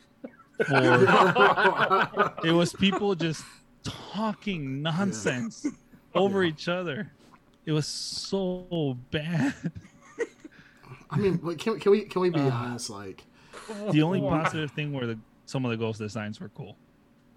For 0.66 2.36
it 2.44 2.52
was 2.52 2.72
people 2.74 3.14
just 3.14 3.42
talking 3.82 4.82
nonsense 4.82 5.66
over 6.14 6.44
each 6.44 6.68
other. 6.68 7.10
It 7.64 7.72
was 7.72 7.86
so 7.86 8.98
bad. 9.10 9.54
I 11.10 11.18
mean, 11.18 11.38
can, 11.56 11.78
can 11.80 11.92
we 11.92 12.02
can 12.02 12.20
we 12.20 12.28
be 12.30 12.40
Uh, 12.40 12.50
honest? 12.50 12.90
Like, 12.90 13.24
The 13.90 14.02
only 14.02 14.20
positive 14.20 14.70
thing 14.72 14.92
were 14.92 15.06
the 15.06 15.18
some 15.46 15.64
of 15.64 15.70
the 15.70 15.76
ghost 15.78 15.98
designs 15.98 16.40
were 16.40 16.50
cool. 16.50 16.76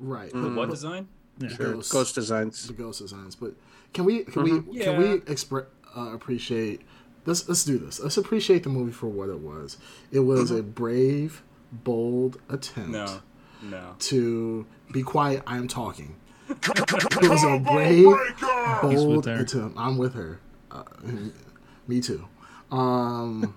Right? 0.04 0.32
The 0.32 0.38
Mm. 0.38 0.56
what 0.56 0.70
design? 0.70 1.08
Yeah. 1.40 1.50
Sure. 1.50 1.74
Ghost. 1.74 1.92
Ghost 1.92 2.16
designs. 2.16 2.68
the 2.68 2.74
ghost 2.74 3.00
designs. 3.00 3.36
But 3.36 3.54
can 3.94 4.06
we 4.06 4.24
can 4.24 4.44
Mhm. 4.46 4.68
we 4.68 4.78
Yeah. 4.80 4.84
can 4.86 4.98
we 5.02 5.20
expre- 5.22 5.66
uh, 5.98 6.12
appreciate 6.14 6.82
let's 7.26 7.48
let's 7.50 7.64
do 7.64 7.78
this. 7.78 8.00
Let's 8.00 8.18
appreciate 8.18 8.64
the 8.64 8.70
movie 8.70 8.92
for 8.92 9.08
what 9.08 9.30
it 9.30 9.40
was. 9.40 9.78
It 10.12 10.20
was 10.22 10.52
a 10.52 10.62
brave, 10.62 11.42
bold 11.72 12.40
attempt 12.50 12.92
No, 12.92 13.20
no. 13.64 13.96
to 14.00 14.66
be 14.92 15.02
quiet. 15.04 15.42
I 15.48 15.58
am 15.58 15.68
talking. 15.68 16.16
It 16.50 17.30
was 17.30 17.44
a 17.44 17.58
brave, 17.60 18.06
bold 18.82 19.26
her. 19.26 19.40
attempt. 19.40 19.78
I'm 19.78 19.98
with 19.98 20.14
her. 20.14 20.40
Uh, 20.70 20.84
me 21.88 22.00
too. 22.02 22.26
Um, 22.72 23.54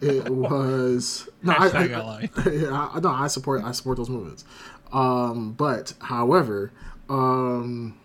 it 0.00 0.28
was 0.30 1.28
no, 1.42 1.52
I, 1.52 1.68
Hashtag 1.68 1.90
I, 1.90 1.92
ally. 1.92 2.28
yeah, 2.50 2.88
I, 2.94 3.00
no, 3.00 3.10
I 3.10 3.26
support 3.28 3.62
I 3.62 3.72
support 3.72 3.96
those 3.98 4.08
movements. 4.10 4.44
Um, 4.96 5.52
but 5.52 5.92
however, 6.00 6.72
um, 7.10 7.98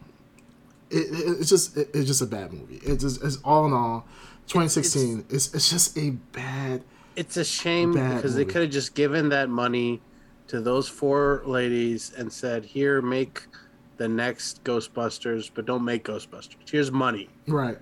it, 0.89 0.98
it, 0.98 1.39
it's 1.39 1.50
just 1.50 1.77
it, 1.77 1.89
it's 1.93 2.05
just 2.05 2.21
a 2.21 2.25
bad 2.25 2.51
movie. 2.51 2.81
It's 2.83 3.01
just 3.03 3.24
it's 3.24 3.38
all 3.45 3.65
in 3.65 3.74
all, 3.74 4.05
2016. 4.48 5.25
It's 5.29 5.53
it's, 5.53 5.69
just 5.69 5.98
a 5.98 6.10
bad. 6.33 6.83
It's 7.15 7.38
a 7.38 7.45
shame 7.45 7.93
Bad 7.93 8.17
because 8.17 8.36
they 8.36 8.45
could 8.45 8.62
have 8.62 8.71
just 8.71 8.95
given 8.95 9.29
that 9.29 9.50
money 9.50 10.01
to 10.48 10.62
those 10.62 10.88
four 10.89 11.43
ladies 11.45 12.12
and 12.17 12.31
said, 12.31 12.65
"Here, 12.65 13.01
make 13.01 13.43
the 13.98 14.07
next 14.07 14.63
Ghostbusters, 14.63 15.50
but 15.53 15.65
don't 15.65 15.86
make 15.86 16.03
Ghostbusters. 16.03 16.55
Here's 16.69 16.91
money." 16.91 17.29
Right. 17.48 17.77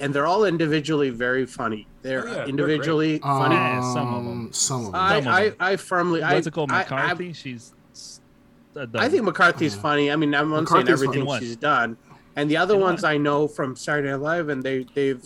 And 0.00 0.12
they're 0.12 0.26
all 0.26 0.44
individually 0.44 1.10
very 1.10 1.46
funny. 1.46 1.86
They're 2.02 2.24
Oh, 2.24 2.26
yeah, 2.26 2.34
they're 2.34 2.48
individually 2.48 3.18
funny. 3.18 3.54
Yeah, 3.54 3.92
some 3.92 4.14
of 4.14 4.20
'em. 4.20 4.28
Um, 4.28 4.52
Some 4.52 4.86
of 4.86 4.92
them. 4.92 4.94
I, 4.94 5.08
some 5.08 5.18
of 5.18 5.26
I, 5.34 5.44
them. 5.44 5.56
I 5.60 5.76
firmly, 5.76 6.22
I, 6.22 6.34
What's 6.34 6.46
it 6.46 6.52
called? 6.52 6.72
I- 6.72 6.80
I- 6.80 6.82
McCarthy. 6.82 7.32
She's. 7.32 7.72
S- 8.76 8.82
a 8.82 8.86
dumb. 8.86 9.02
I 9.02 9.08
think 9.08 9.24
McCarthy's 9.24 9.74
funny. 9.74 10.10
I 10.10 10.16
mean, 10.16 10.34
I'm 10.34 10.50
not 10.50 10.68
saying 10.68 10.88
everything 10.88 11.26
funny. 11.26 11.46
she's 11.46 11.56
done, 11.56 11.96
and 12.36 12.50
the 12.50 12.56
other 12.56 12.74
In 12.74 12.80
ones 12.80 13.02
what? 13.02 13.12
I 13.12 13.16
know 13.16 13.48
from 13.48 13.76
Saturday 13.76 14.08
Night 14.10 14.20
Live, 14.20 14.48
and 14.48 14.62
they 14.62 14.86
they've 14.94 15.22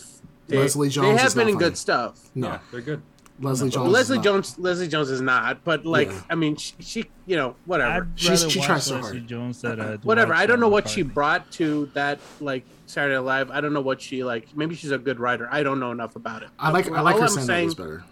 they, 0.47 0.57
Leslie 0.57 0.89
they 0.89 0.99
have 1.01 1.05
been 1.05 1.15
not 1.15 1.23
in 1.23 1.33
funny. 1.35 1.51
good 1.53 1.77
stuff. 1.77 2.19
no, 2.35 2.47
Yeah, 2.47 2.59
they're 2.71 2.81
good. 2.81 3.01
Leslie 3.39 3.69
Well, 3.69 3.71
Jones. 3.71 3.87
is 3.87 3.93
Leslie. 3.93 4.19
Jones 4.19 4.59
Leslie 4.59 4.87
Jones 4.87 5.09
is 5.09 5.21
not, 5.21 5.63
but 5.63 5.83
like 5.85 6.09
Yeah. 6.09 6.21
I 6.29 6.35
mean, 6.35 6.55
she, 6.57 6.73
she 6.79 7.05
you 7.25 7.35
know 7.37 7.55
whatever. 7.65 8.03
I'd 8.11 8.19
She's- 8.19 8.41
rather 8.41 8.49
she 8.51 8.59
watch 8.59 8.67
tries 8.67 8.83
so 8.85 8.95
Leslie 8.97 9.17
hard. 9.19 9.27
Jones 9.27 9.61
than 9.61 9.79
uh, 9.81 9.97
whatever. 10.03 10.33
I 10.33 10.45
don't 10.45 10.59
know 10.59 10.65
John 10.67 10.71
what 10.73 10.89
she 10.89 11.01
brought 11.01 11.49
to 11.53 11.89
that 11.93 12.19
like 12.39 12.65
Saturday 12.85 13.15
Night 13.15 13.21
Live. 13.23 13.49
I 13.51 13.61
don't 13.61 13.73
know 13.73 13.81
what 13.81 13.99
she 14.01 14.23
like. 14.23 14.55
Maybe 14.55 14.75
she's 14.75 14.91
a 14.91 14.97
good 14.99 15.19
writer. 15.19 15.47
I 15.51 15.63
don't 15.63 15.79
know 15.79 15.91
enough 15.91 16.15
about 16.15 16.43
it. 16.43 16.49
I 16.59 16.69
like 16.71 16.87
But 16.89 16.97
I 16.99 17.01
like 17.01 17.15
all 17.15 17.21
her 17.21 17.27
I'm 17.27 17.33
saying 17.33 17.45
saying- 17.47 17.69
better. 17.71 18.03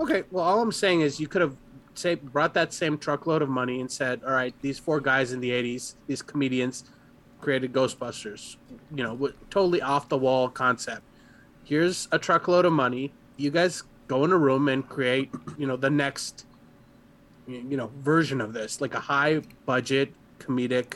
Okay, 0.00 0.24
well, 0.30 0.44
all 0.44 0.60
I'm 0.62 0.72
saying 0.72 1.00
is 1.02 1.18
you 1.20 1.26
could 1.28 1.42
have 1.42 1.56
say 1.98 2.14
brought 2.14 2.54
that 2.54 2.72
same 2.72 2.98
truckload 2.98 3.42
of 3.42 3.48
money 3.48 3.80
and 3.80 3.90
said, 3.90 4.22
"All 4.24 4.32
right, 4.32 4.54
these 4.62 4.78
four 4.78 5.00
guys 5.00 5.32
in 5.32 5.40
the 5.40 5.50
'80s, 5.50 5.94
these 6.06 6.22
comedians, 6.22 6.84
created 7.40 7.72
Ghostbusters. 7.72 8.56
You 8.94 9.04
know, 9.04 9.30
totally 9.50 9.82
off 9.82 10.08
the 10.08 10.18
wall 10.18 10.48
concept. 10.48 11.02
Here's 11.64 12.08
a 12.12 12.18
truckload 12.18 12.64
of 12.64 12.72
money. 12.72 13.12
You 13.36 13.50
guys 13.50 13.82
go 14.06 14.24
in 14.24 14.32
a 14.32 14.36
room 14.36 14.68
and 14.68 14.88
create, 14.88 15.30
you 15.58 15.66
know, 15.66 15.76
the 15.76 15.90
next, 15.90 16.46
you 17.46 17.76
know, 17.76 17.90
version 18.00 18.40
of 18.40 18.52
this, 18.52 18.80
like 18.80 18.94
a 18.94 19.00
high 19.00 19.42
budget 19.66 20.12
comedic, 20.38 20.94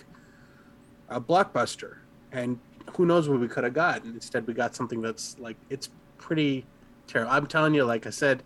a 1.09 1.21
blockbuster. 1.21 1.97
And 2.33 2.59
who 2.97 3.07
knows 3.07 3.29
what 3.29 3.39
we 3.39 3.49
could 3.49 3.65
have 3.65 3.75
gotten? 3.75 4.15
Instead, 4.15 4.47
we 4.47 4.55
got 4.55 4.75
something 4.75 5.03
that's 5.03 5.37
like 5.39 5.57
it's 5.69 5.91
pretty 6.19 6.65
terrible. 7.07 7.33
I'm 7.33 7.47
telling 7.47 7.75
you, 7.75 7.85
like 7.85 8.07
I 8.07 8.11
said, 8.11 8.43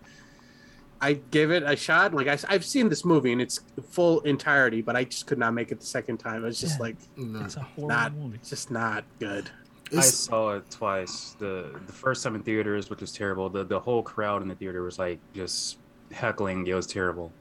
I 0.99 1.13
give 1.31 1.51
it 1.51 1.63
a 1.63 1.75
shot. 1.75 2.13
Like 2.13 2.27
I, 2.27 2.37
have 2.53 2.65
seen 2.65 2.89
this 2.89 3.05
movie 3.05 3.31
in 3.31 3.39
its 3.39 3.59
full 3.89 4.21
entirety, 4.21 4.81
but 4.81 4.95
I 4.95 5.03
just 5.03 5.27
could 5.27 5.37
not 5.37 5.53
make 5.53 5.71
it 5.71 5.79
the 5.79 5.85
second 5.85 6.17
time. 6.17 6.43
It's 6.45 6.59
just 6.59 6.77
Yeah. 6.79 6.83
like 6.83 6.95
No. 7.15 7.43
It's 7.43 7.55
a 7.55 7.61
horrible 7.61 7.87
not, 7.87 8.13
movie. 8.15 8.35
it's 8.35 8.49
just 8.49 8.71
not 8.71 9.03
good. 9.19 9.49
I 9.95 10.01
saw 10.01 10.55
it 10.55 10.69
twice. 10.69 11.35
The 11.39 11.79
the 11.85 11.93
first 11.93 12.23
time 12.23 12.35
in 12.35 12.43
theaters, 12.43 12.89
which 12.89 12.99
was 13.01 13.11
terrible. 13.13 13.49
The 13.49 13.63
the 13.63 13.79
whole 13.79 14.03
crowd 14.03 14.41
in 14.41 14.47
the 14.47 14.55
theater 14.55 14.83
was 14.83 14.99
like 14.99 15.19
just 15.33 15.77
heckling. 16.11 16.65
It 16.67 16.73
was 16.73 16.87
terrible 16.87 17.31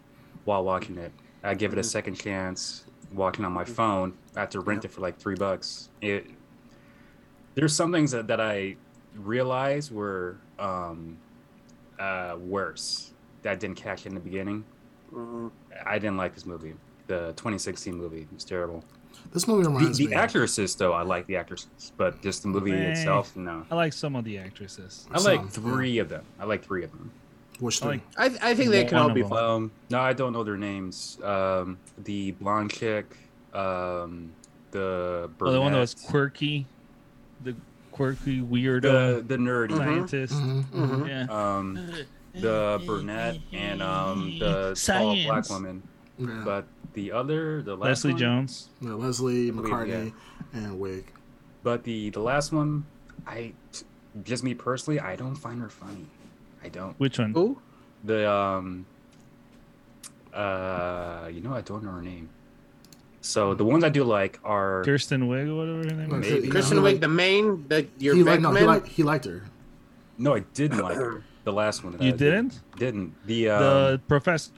while 0.44 0.62
watching 0.62 0.96
it. 0.98 1.12
I 1.42 1.54
give 1.54 1.72
it 1.72 1.78
a 1.78 1.82
second 1.84 2.14
chance 2.14 2.84
watching 3.12 3.44
on 3.44 3.52
my 3.52 3.64
phone. 3.64 4.12
I 4.36 4.40
had 4.40 4.50
to 4.52 4.60
rent 4.60 4.84
it 4.84 4.92
for 4.92 5.00
like 5.00 5.18
three 5.18 5.34
bucks. 5.34 5.88
It 6.00 6.26
there's 7.54 7.74
some 7.74 7.90
things 7.90 8.10
that, 8.12 8.26
that 8.28 8.40
I 8.40 8.76
realized 9.16 9.90
were 9.92 10.36
um 10.58 11.16
uh 11.98 12.36
worse 12.38 13.12
that 13.46 13.52
I 13.52 13.54
didn't 13.54 13.76
catch 13.76 14.06
in 14.06 14.14
the 14.14 14.20
beginning. 14.20 14.64
Mhm. 15.14 15.50
I 15.86 15.98
didn't 15.98 16.16
like 16.16 16.34
this 16.34 16.44
movie. 16.46 16.74
The 17.06 17.32
2016 17.36 17.94
movie 17.96 18.26
was 18.34 18.44
terrible. 18.44 18.82
this 19.32 19.46
movie 19.48 19.62
The, 19.62 19.70
reminds 19.70 19.98
the 19.98 20.04
me. 20.04 20.10
The 20.10 20.16
actresses, 20.16 20.74
though, 20.74 20.92
I 20.92 21.02
like 21.02 21.26
the 21.26 21.36
actresses, 21.36 21.92
but 21.96 22.20
just 22.22 22.42
the 22.42 22.48
movie 22.48 22.72
Meh. 22.72 22.90
itself, 22.90 23.34
no. 23.36 23.64
I 23.70 23.74
like 23.74 23.92
some 23.92 24.14
of 24.16 24.24
the 24.24 24.36
actresses. 24.38 25.06
I 25.10 25.18
Some, 25.18 25.32
like 25.32 25.40
yeah. 25.42 25.48
three 25.48 25.98
of 25.98 26.08
them. 26.10 26.24
I 26.38 26.44
like 26.44 26.64
three 26.64 26.84
of 26.84 26.90
them. 26.90 27.10
Which 27.60 27.82
I 27.82 27.86
three? 27.86 28.00
like 28.18 28.40
I, 28.42 28.50
I 28.50 28.54
think 28.54 28.70
they 28.72 28.84
can 28.84 28.98
all 28.98 29.10
be 29.10 29.22
fun. 29.22 29.38
Um, 29.44 29.70
no, 29.90 30.00
I 30.00 30.12
don't 30.12 30.32
know 30.32 30.44
their 30.44 30.58
names. 30.58 31.18
Um, 31.22 31.78
the 32.04 32.32
blonde 32.32 32.72
chick, 32.72 33.16
um, 33.54 34.32
the 34.72 35.30
oh, 35.40 35.50
the 35.52 35.60
one 35.60 35.72
that 35.72 35.78
was 35.80 35.94
quirky, 35.94 36.66
the 37.42 37.56
quirky 37.92 38.40
the 38.40 38.46
weirdo 38.46 39.26
the 39.26 39.36
nerdy, 39.38 39.76
scientist. 39.76 40.34
Mhm, 40.34 40.64
mhm. 40.64 40.88
Mhm. 40.90 41.08
Yeah. 41.08 41.26
um, 41.56 41.78
the 42.40 42.82
brunette, 42.84 43.38
and 43.52 43.82
um, 43.82 44.38
the 44.38 44.74
tall 44.74 45.16
black 45.24 45.48
woman. 45.50 45.82
Yeah. 46.18 46.42
But 46.44 46.66
the 46.94 47.12
other, 47.12 47.62
the 47.62 47.76
last 47.76 48.04
Leslie 48.04 48.12
one, 48.12 48.20
Jones. 48.20 48.68
Yeah, 48.80 48.94
Leslie 48.94 49.50
Wiig, 49.50 49.66
McCartney 49.66 50.12
and 50.52 50.80
Wiig. 50.80 51.04
But 51.62 51.84
the 51.84 52.10
the 52.10 52.20
last 52.20 52.52
one, 52.52 52.86
I 53.26 53.52
just 54.24 54.44
me 54.44 54.54
personally, 54.54 55.00
I 55.00 55.16
don't 55.16 55.36
find 55.36 55.60
her 55.60 55.68
funny. 55.68 56.06
I 56.62 56.68
don't. 56.68 56.98
Which 56.98 57.18
one? 57.18 57.32
Who? 57.32 57.58
The 58.04 58.30
um 58.30 58.86
uh 60.32 61.28
you 61.32 61.40
know 61.40 61.54
I 61.54 61.60
don't 61.60 61.82
know 61.82 61.90
her 61.90 62.02
name. 62.02 62.28
So 63.20 63.54
the 63.54 63.64
ones 63.64 63.82
I 63.82 63.88
do 63.88 64.04
like 64.04 64.38
are 64.44 64.84
Kirsten 64.84 65.28
Wiig 65.28 65.48
or 65.48 65.56
whatever 65.56 65.78
her 65.78 66.06
name 66.06 66.22
is. 66.22 66.30
Maybe. 66.30 66.48
Kristen 66.48 66.78
he 66.78 66.84
Wiig, 66.84 67.00
the 67.00 67.08
main, 67.08 67.66
the 67.68 67.86
your 67.98 68.14
he 68.14 68.22
liked 68.22 68.42
no, 68.42 68.50
he 68.50 68.54
man? 68.54 68.66
liked 68.66 68.88
he 68.88 69.02
liked 69.02 69.24
her. 69.24 69.42
no 70.16 70.36
I 70.36 70.40
didn't 70.54 70.78
like 70.78 70.96
her. 70.96 71.24
The 71.46 71.52
last 71.52 71.84
one 71.84 71.92
that 71.92 72.02
You 72.02 72.08
I 72.12 72.16
didn't? 72.16 72.60
didn't. 72.76 73.14
The 73.24 73.50
um, 73.50 73.60
the 73.62 74.00
professor 74.08 74.50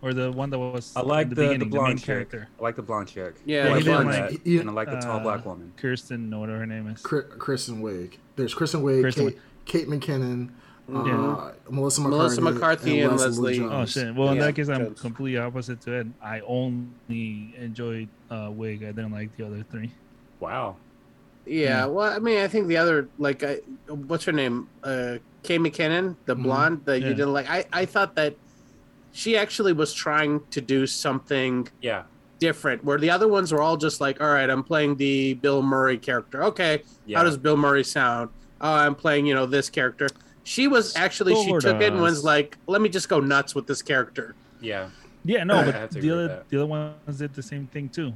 or 0.00 0.14
the 0.14 0.32
one 0.32 0.48
that 0.48 0.58
was 0.58 0.90
I 0.96 1.02
like 1.02 1.28
the, 1.28 1.34
the, 1.34 1.42
the, 1.42 1.48
beginning, 1.48 1.68
the, 1.70 1.76
blonde 1.76 2.02
character. 2.02 2.48
I 2.58 2.62
like 2.62 2.74
the 2.74 2.82
blonde 2.82 3.08
chick. 3.08 3.34
Yeah, 3.44 3.66
I 3.66 3.68
like 3.68 3.78
he 3.78 3.84
didn't 3.84 4.06
like- 4.06 4.44
he- 4.46 4.56
and 4.58 4.70
I 4.70 4.72
like 4.72 4.88
the 4.90 4.96
tall 4.98 5.18
uh, 5.18 5.22
black 5.22 5.44
woman. 5.44 5.74
Kirsten, 5.76 6.30
no, 6.30 6.40
whatever 6.40 6.60
her 6.60 6.66
name 6.66 6.86
is. 6.88 7.02
Cri- 7.02 7.24
Kristen 7.38 7.82
Wiig. 7.82 8.14
There's 8.36 8.54
Kristen 8.54 8.82
Wiig, 8.82 9.02
Kristen 9.02 9.28
Kate, 9.30 9.38
Kate 9.66 9.88
McKinnon, 9.88 10.48
uh, 10.90 11.04
Yeah. 11.04 11.50
Melissa 11.68 12.00
McCarthy, 12.00 12.16
Melissa 12.16 12.40
McCarthy 12.40 13.00
and 13.02 13.16
Leslie- 13.18 13.56
Jones. 13.58 13.70
Oh 13.70 13.84
shit! 14.00 14.14
Well, 14.14 14.30
in 14.30 14.38
that 14.38 14.54
case, 14.56 14.70
I'm 14.70 14.86
Jones. 14.86 15.00
completely 15.02 15.38
opposite 15.38 15.82
to 15.82 15.92
it. 15.92 16.06
I 16.22 16.40
only 16.40 17.54
enjoyed 17.58 18.08
uh, 18.30 18.48
Wiig. 18.48 18.78
I 18.84 18.92
didn't 18.92 19.12
like 19.12 19.36
the 19.36 19.46
other 19.46 19.62
three. 19.70 19.92
Wow. 20.40 20.76
Yeah, 21.46 21.86
Hmm. 21.86 21.92
well, 21.94 22.12
I 22.12 22.18
mean, 22.18 22.38
I 22.38 22.48
think 22.48 22.68
the 22.68 22.76
other, 22.76 23.08
like, 23.18 23.42
I, 23.42 23.56
what's 23.88 24.24
her 24.24 24.32
name? 24.32 24.68
Uh, 24.82 25.16
Kay 25.42 25.58
McKinnon, 25.58 26.14
the 26.26 26.36
Mhm. 26.36 26.42
blonde 26.44 26.80
that 26.84 27.00
you 27.00 27.08
didn't 27.14 27.32
like. 27.32 27.50
I, 27.50 27.64
I 27.72 27.84
thought 27.84 28.14
that 28.14 28.36
she 29.12 29.36
actually 29.36 29.72
was 29.72 29.92
trying 29.92 30.40
to 30.52 30.60
do 30.60 30.86
something 30.86 31.68
Yeah. 31.80 32.04
different, 32.38 32.84
where 32.84 32.96
the 32.98 33.10
other 33.10 33.26
ones 33.28 33.52
were 33.52 33.60
all 33.60 33.76
just 33.76 34.00
like, 34.00 34.20
all 34.20 34.30
right, 34.32 34.48
I'm 34.48 34.62
playing 34.62 34.96
the 34.96 35.34
Bill 35.34 35.62
Murray 35.62 35.98
character. 35.98 36.44
Okay, 36.44 36.82
Yeah. 37.06 37.18
how 37.18 37.24
does 37.24 37.36
Bill 37.36 37.56
Murray 37.56 37.84
sound? 37.84 38.30
Oh, 38.60 38.72
I'm 38.72 38.94
playing, 38.94 39.26
you 39.26 39.34
know, 39.34 39.46
this 39.46 39.68
character. 39.68 40.08
She 40.44 40.68
was 40.68 40.94
actually, 40.96 41.34
she 41.34 41.48
Sort 41.48 41.62
took 41.62 41.80
it 41.82 41.92
and 41.92 42.00
was 42.00 42.22
like, 42.24 42.56
let 42.68 42.80
me 42.80 42.88
just 42.88 43.08
go 43.08 43.18
nuts 43.20 43.54
with 43.54 43.66
this 43.66 43.82
character. 43.82 44.34
yeah. 44.60 44.88
Yeah, 45.24 45.44
no, 45.44 45.62
but 45.64 45.90
the 45.92 46.10
other 46.10 46.42
the 46.48 46.56
other 46.56 46.66
ones 46.66 47.18
did 47.18 47.32
the 47.34 47.44
same 47.44 47.68
thing 47.68 47.88
too. 47.88 48.12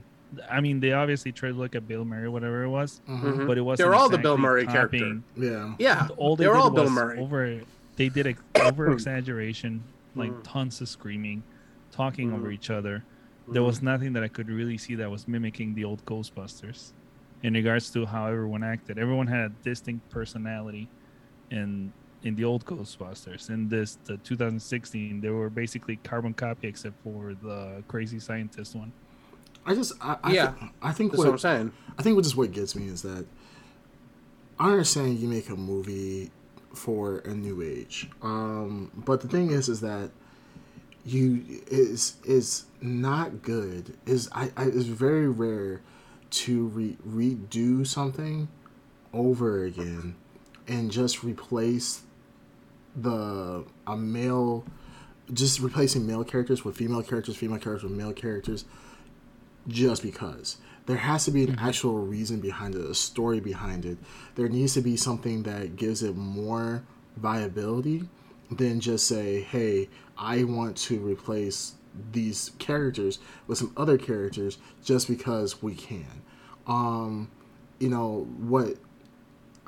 I 0.50 0.60
mean, 0.60 0.80
they 0.80 0.92
obviously 0.92 1.32
tried 1.32 1.50
to 1.52 1.54
look 1.56 1.74
at 1.74 1.86
Bill 1.86 2.04
Murray, 2.04 2.28
whatever 2.28 2.64
it 2.64 2.68
was, 2.68 3.00
Mhm. 3.08 3.20
Mhm. 3.22 3.46
but 3.46 3.56
it 3.58 3.60
was 3.62 3.78
They're 3.78 3.94
all 3.94 4.08
the 4.08 4.18
Bill 4.18 4.36
Murray 4.36 4.66
character. 4.66 4.98
character. 4.98 5.22
Yeah. 5.36 5.74
Yeah, 5.78 6.08
All 6.16 6.36
they 6.36 6.44
they're 6.44 6.54
did 6.54 6.60
all 6.60 6.70
Bill 6.70 6.90
Murray. 6.90 7.18
over. 7.18 7.60
They 7.96 8.08
did 8.08 8.26
ex- 8.26 8.42
over 8.60 8.90
exaggeration, 8.90 9.82
like 10.14 10.30
Mhm. 10.32 10.42
tons 10.42 10.80
of 10.80 10.88
screaming, 10.88 11.42
talking 11.92 12.32
over 12.32 12.48
Mhm. 12.48 12.54
each 12.54 12.70
other. 12.70 13.04
There 13.48 13.62
was 13.62 13.80
nothing 13.80 14.12
that 14.14 14.24
I 14.24 14.28
could 14.28 14.48
really 14.48 14.76
see 14.76 14.96
that 14.96 15.08
was 15.10 15.28
mimicking 15.28 15.74
the 15.74 15.84
old 15.84 16.04
Ghostbusters 16.04 16.92
in 17.44 17.54
regards 17.54 17.90
to 17.92 18.04
how 18.06 18.26
everyone 18.26 18.64
acted. 18.64 18.98
Everyone 18.98 19.28
had 19.28 19.52
a 19.52 19.54
distinct 19.62 20.08
personality 20.10 20.88
in 21.50 21.92
in 22.24 22.34
the 22.34 22.42
old 22.42 22.64
Ghostbusters. 22.64 23.48
In 23.50 23.68
this, 23.68 23.96
the 24.06 24.16
2016, 24.16 25.20
they 25.20 25.30
were 25.30 25.48
basically 25.48 25.94
carbon 26.02 26.34
copy 26.34 26.66
except 26.66 27.00
for 27.04 27.34
the 27.40 27.84
crazy 27.86 28.18
scientist 28.18 28.74
one. 28.74 28.90
I 29.66 29.74
just 29.74 29.92
I, 30.00 30.16
I 30.22 30.32
Yeah. 30.32 30.52
thi- 30.52 30.70
I 30.80 30.92
think 30.92 31.12
That's 31.12 31.18
what 31.24 31.32
I'm 31.32 31.38
saying. 31.38 31.72
I 31.98 32.02
think 32.02 32.14
what 32.16 32.24
just 32.24 32.36
what 32.36 32.52
gets 32.52 32.74
me 32.76 32.86
is 32.88 33.02
that 33.02 33.26
I 34.58 34.70
understand 34.70 35.18
you 35.18 35.28
make 35.28 35.48
a 35.50 35.56
movie 35.56 36.30
for 36.72 37.18
a 37.18 37.34
new 37.34 37.62
age, 37.62 38.08
um, 38.22 38.90
but 38.94 39.20
the 39.22 39.28
thing 39.28 39.50
is, 39.50 39.68
is 39.68 39.80
that 39.80 40.10
you 41.04 41.42
is 41.68 42.16
is 42.24 42.64
not 42.80 43.42
good. 43.42 43.96
Is 44.06 44.28
I, 44.32 44.50
I 44.56 44.64
is 44.64 44.86
very 44.88 45.28
rare 45.28 45.80
to 46.28 46.66
re, 46.68 46.96
redo 47.06 47.86
something 47.86 48.48
over 49.12 49.64
again 49.64 50.16
and 50.68 50.90
just 50.90 51.22
replace 51.22 52.02
the 52.94 53.64
a 53.86 53.96
male 53.96 54.64
just 55.32 55.60
replacing 55.60 56.06
male 56.06 56.24
characters 56.24 56.64
with 56.64 56.76
female 56.76 57.02
characters, 57.02 57.36
female 57.36 57.58
characters 57.58 57.84
with 57.88 57.92
male 57.98 58.12
characters, 58.12 58.64
just 59.68 60.02
because. 60.02 60.58
There 60.86 60.96
has 60.96 61.24
to 61.24 61.32
be 61.32 61.44
an 61.44 61.58
actual 61.58 61.98
reason 61.98 62.40
behind 62.40 62.74
it, 62.76 62.84
a 62.84 62.94
story 62.94 63.40
behind 63.40 63.84
it. 63.84 63.98
There 64.36 64.48
needs 64.48 64.74
to 64.74 64.80
be 64.80 64.96
something 64.96 65.42
that 65.42 65.76
gives 65.76 66.02
it 66.02 66.14
more 66.16 66.84
viability 67.16 68.04
than 68.50 68.78
just 68.80 69.08
say, 69.08 69.40
hey, 69.40 69.88
I 70.16 70.44
want 70.44 70.76
to 70.78 71.00
replace 71.00 71.74
these 72.12 72.52
characters 72.58 73.18
with 73.46 73.58
some 73.58 73.72
other 73.76 73.98
characters 73.98 74.58
just 74.84 75.08
because 75.08 75.62
we 75.62 75.74
can. 75.74 76.22
Um, 76.66 77.30
you 77.78 77.88
know, 77.88 78.28
what 78.38 78.76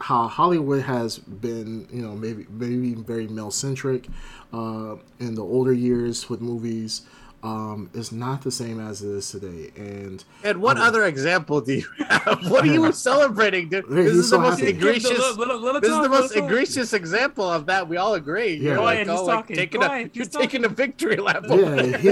how 0.00 0.28
Hollywood 0.28 0.82
has 0.82 1.18
been, 1.18 1.88
you 1.92 2.02
know, 2.02 2.14
maybe 2.14 2.46
maybe 2.48 2.94
very 2.94 3.26
male 3.26 3.50
centric 3.50 4.06
uh, 4.52 4.96
in 5.18 5.34
the 5.34 5.42
older 5.42 5.72
years 5.72 6.28
with 6.28 6.40
movies 6.40 7.02
um, 7.42 7.88
is 7.95 8.11
not 8.11 8.42
the 8.42 8.50
same 8.50 8.80
as 8.80 9.00
it 9.02 9.09
is 9.11 9.30
today. 9.30 9.71
And 9.76 10.25
And 10.42 10.61
what 10.61 10.76
I 10.76 10.80
mean- 10.80 10.88
other 10.88 11.04
example 11.04 11.61
do 11.61 11.75
you 11.75 11.87
have? 12.09 12.38
What 12.50 12.64
are 12.64 12.66
you 12.66 12.90
celebrating, 13.11 13.68
dude? 13.68 13.85
Hey, 13.88 13.95
This 13.95 14.11
he's 14.12 14.18
is 14.25 14.30
the 14.30 14.38
most 14.40 14.59
happy. 14.59 14.71
egregious. 14.73 15.37
Let- 15.37 15.38
let- 15.49 15.61
let 15.61 15.75
him 15.76 15.80
This 15.80 15.90
is 15.90 15.97
the 15.97 16.02
let 16.02 16.04
him 16.07 16.11
most 16.11 16.35
talk. 16.35 16.45
egregious 16.45 16.92
example 16.92 17.49
of 17.49 17.66
that. 17.66 17.88
We 17.88 17.97
all 17.97 18.14
agree. 18.14 18.54
Yeah. 18.54 18.73
You're 18.73 18.83
like, 18.83 18.95
ahead, 18.97 19.09
oh, 19.11 19.25
like 19.25 19.47
taking 19.49 19.80
Go 19.80 19.87
a, 19.87 19.90
ahead, 19.90 20.11
you're 20.14 20.25
he's 20.25 20.35
taking 20.35 20.64
a 20.64 20.68
victory 20.68 21.16
lap. 21.28 21.45
yeah, 21.49 21.97
he, 21.97 22.09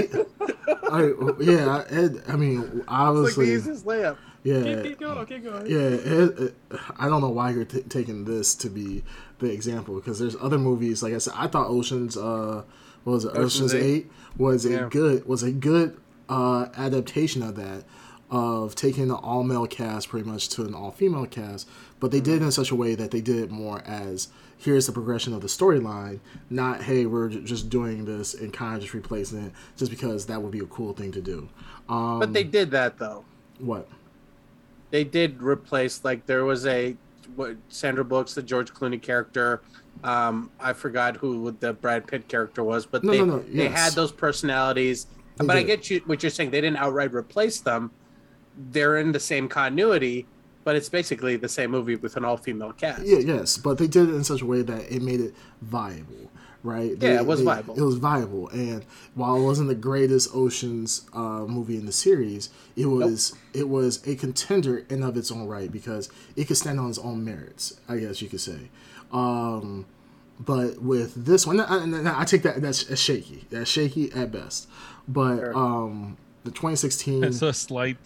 I, 0.89 1.11
yeah, 1.39 1.83
Ed, 1.89 2.23
I 2.27 2.35
mean, 2.35 2.61
It's 2.61 2.73
like 2.75 2.85
the 2.85 2.87
obviously, 2.87 3.51
easiest 3.53 3.85
layup. 3.85 4.17
yeah, 4.43 4.63
Keep, 4.63 4.83
keep 4.83 4.99
going, 4.99 5.25
keep 5.25 5.43
going. 5.43 5.65
yeah. 5.67 5.77
It, 5.89 6.39
it, 6.39 6.55
I 6.97 7.07
don't 7.09 7.19
know 7.21 7.29
why 7.29 7.51
you're 7.51 7.65
t- 7.65 7.81
taking 7.81 8.23
this 8.25 8.55
to 8.55 8.69
be 8.69 9.03
the 9.39 9.51
example 9.51 9.95
because 9.95 10.19
there's 10.19 10.35
other 10.39 10.57
movies. 10.57 11.03
Like 11.03 11.13
I 11.13 11.17
said, 11.17 11.33
I 11.35 11.47
thought 11.47 11.67
Ocean's, 11.67 12.15
uh, 12.15 12.63
what 13.07 13.13
was 13.13 13.23
it? 13.25 13.37
Ocean's 13.37 13.73
Eight. 13.73 13.83
Eight 13.83 14.11
was 14.37 14.65
a 14.65 14.83
good 14.89 15.25
was 15.25 15.41
a 15.41 15.51
good 15.51 15.97
uh, 16.27 16.67
adaptation 16.75 17.41
of 17.41 17.55
that 17.55 17.85
of 18.29 18.75
taking 18.75 19.07
the 19.07 19.15
all 19.15 19.43
male 19.43 19.65
cast 19.65 20.09
pretty 20.09 20.29
much 20.29 20.49
to 20.49 20.65
an 20.65 20.73
all 20.73 20.91
female 20.91 21.25
cast, 21.25 21.69
but 22.01 22.11
they 22.11 22.19
did 22.19 22.41
it 22.41 22.45
in 22.45 22.51
such 22.51 22.69
a 22.69 22.75
way 22.75 22.95
that 22.95 23.11
they 23.11 23.21
did 23.21 23.37
it 23.37 23.49
more 23.49 23.81
as 23.85 24.27
here's 24.57 24.85
the 24.87 24.91
progression 24.91 25.33
of 25.33 25.39
the 25.39 25.47
storyline, 25.47 26.19
not 26.49 26.81
hey 26.83 27.05
we're 27.05 27.29
j- 27.29 27.39
just 27.43 27.69
doing 27.69 28.03
this 28.03 28.33
and 28.33 28.51
kind 28.51 28.75
of 28.75 28.81
just 28.81 28.93
replacing 28.93 29.41
it 29.45 29.53
just 29.77 29.89
because 29.89 30.25
that 30.25 30.41
would 30.41 30.51
be 30.51 30.59
a 30.59 30.65
cool 30.65 30.91
thing 30.91 31.13
to 31.13 31.21
do. 31.21 31.47
Um, 31.87 32.19
But 32.19 32.33
they 32.33 32.43
did 32.43 32.71
that 32.71 32.97
though. 32.97 33.23
what? 33.59 33.87
They 34.91 35.05
did 35.05 35.41
replace 35.41 36.03
like 36.03 36.25
there 36.25 36.43
was 36.43 36.65
a 36.65 36.97
what 37.37 37.55
Sandra 37.69 38.03
Bullock's 38.03 38.33
the 38.33 38.43
George 38.43 38.73
Clooney 38.73 39.01
character. 39.01 39.61
Um, 40.03 40.51
I 40.59 40.73
forgot 40.73 41.17
who 41.17 41.51
the 41.59 41.73
Brad 41.73 42.07
Pitt 42.07 42.27
character 42.27 42.63
was, 42.63 42.85
but 42.85 43.03
No, 43.03 43.11
they 43.11 43.19
no, 43.19 43.25
no, 43.25 43.39
they 43.39 43.67
had 43.67 43.93
those 43.93 44.11
personalities. 44.11 45.07
They 45.37 45.45
but 45.45 45.57
I 45.57 45.63
get 45.63 45.89
you 45.89 46.01
what 46.05 46.23
you're 46.23 46.29
saying. 46.29 46.51
They 46.51 46.61
didn't 46.61 46.77
outright 46.77 47.13
replace 47.13 47.59
them. 47.59 47.91
They're 48.71 48.97
in 48.97 49.11
the 49.11 49.19
same 49.19 49.47
continuity, 49.47 50.25
but 50.63 50.75
it's 50.75 50.89
basically 50.89 51.35
the 51.35 51.49
same 51.49 51.71
movie 51.71 51.95
with 51.95 52.17
an 52.17 52.25
all 52.25 52.37
female 52.37 52.73
cast. 52.73 53.03
Yeah, 53.05 53.19
yes, 53.19 53.57
but 53.57 53.77
they 53.77 53.87
did 53.87 54.09
it 54.09 54.15
in 54.15 54.23
such 54.23 54.41
a 54.41 54.45
way 54.45 54.61
that 54.63 54.91
it 54.91 55.01
made 55.01 55.19
it 55.21 55.35
viable, 55.61 56.31
right? 56.63 56.95
Yeah, 56.99 57.17
it 57.17 57.25
was 57.25 57.39
they- 57.39 57.45
viable. 57.45 57.75
It 57.75 57.81
was 57.81 57.95
viable, 57.95 58.49
and 58.49 58.83
while 59.13 59.35
it 59.35 59.43
wasn't 59.43 59.67
the 59.69 59.75
greatest 59.75 60.29
Ocean's 60.33 61.07
uh, 61.13 61.45
movie 61.47 61.77
in 61.77 61.85
the 61.85 61.91
series, 61.91 62.49
it 62.75 62.87
was 62.87 63.35
it 63.53 63.69
was 63.69 64.05
a 64.07 64.15
contender 64.15 64.85
in 64.89 65.03
of 65.03 65.15
its 65.17 65.31
own 65.31 65.47
right 65.47 65.71
because 65.71 66.09
it 66.35 66.45
could 66.45 66.57
stand 66.57 66.79
on 66.79 66.89
its 66.89 66.99
own 66.99 67.23
merits. 67.23 67.79
I 67.87 67.97
guess 67.97 68.21
you 68.21 68.29
could 68.29 68.41
say. 68.41 68.69
Um, 69.11 69.85
but 70.39 70.81
with 70.81 71.13
this 71.25 71.47
one, 71.47 71.59
I, 71.59 71.65
I, 72.11 72.21
I 72.21 72.25
take 72.25 72.43
that 72.43 72.61
that's, 72.61 72.83
that's 72.85 73.01
shaky. 73.01 73.45
That's 73.49 73.69
shaky 73.69 74.11
at 74.13 74.31
best. 74.31 74.67
But 75.07 75.37
Sure. 75.37 75.57
um, 75.57 76.17
the 76.43 76.51
2016. 76.51 77.23
It's 77.23 77.41
a 77.41 77.53
slight 77.53 77.97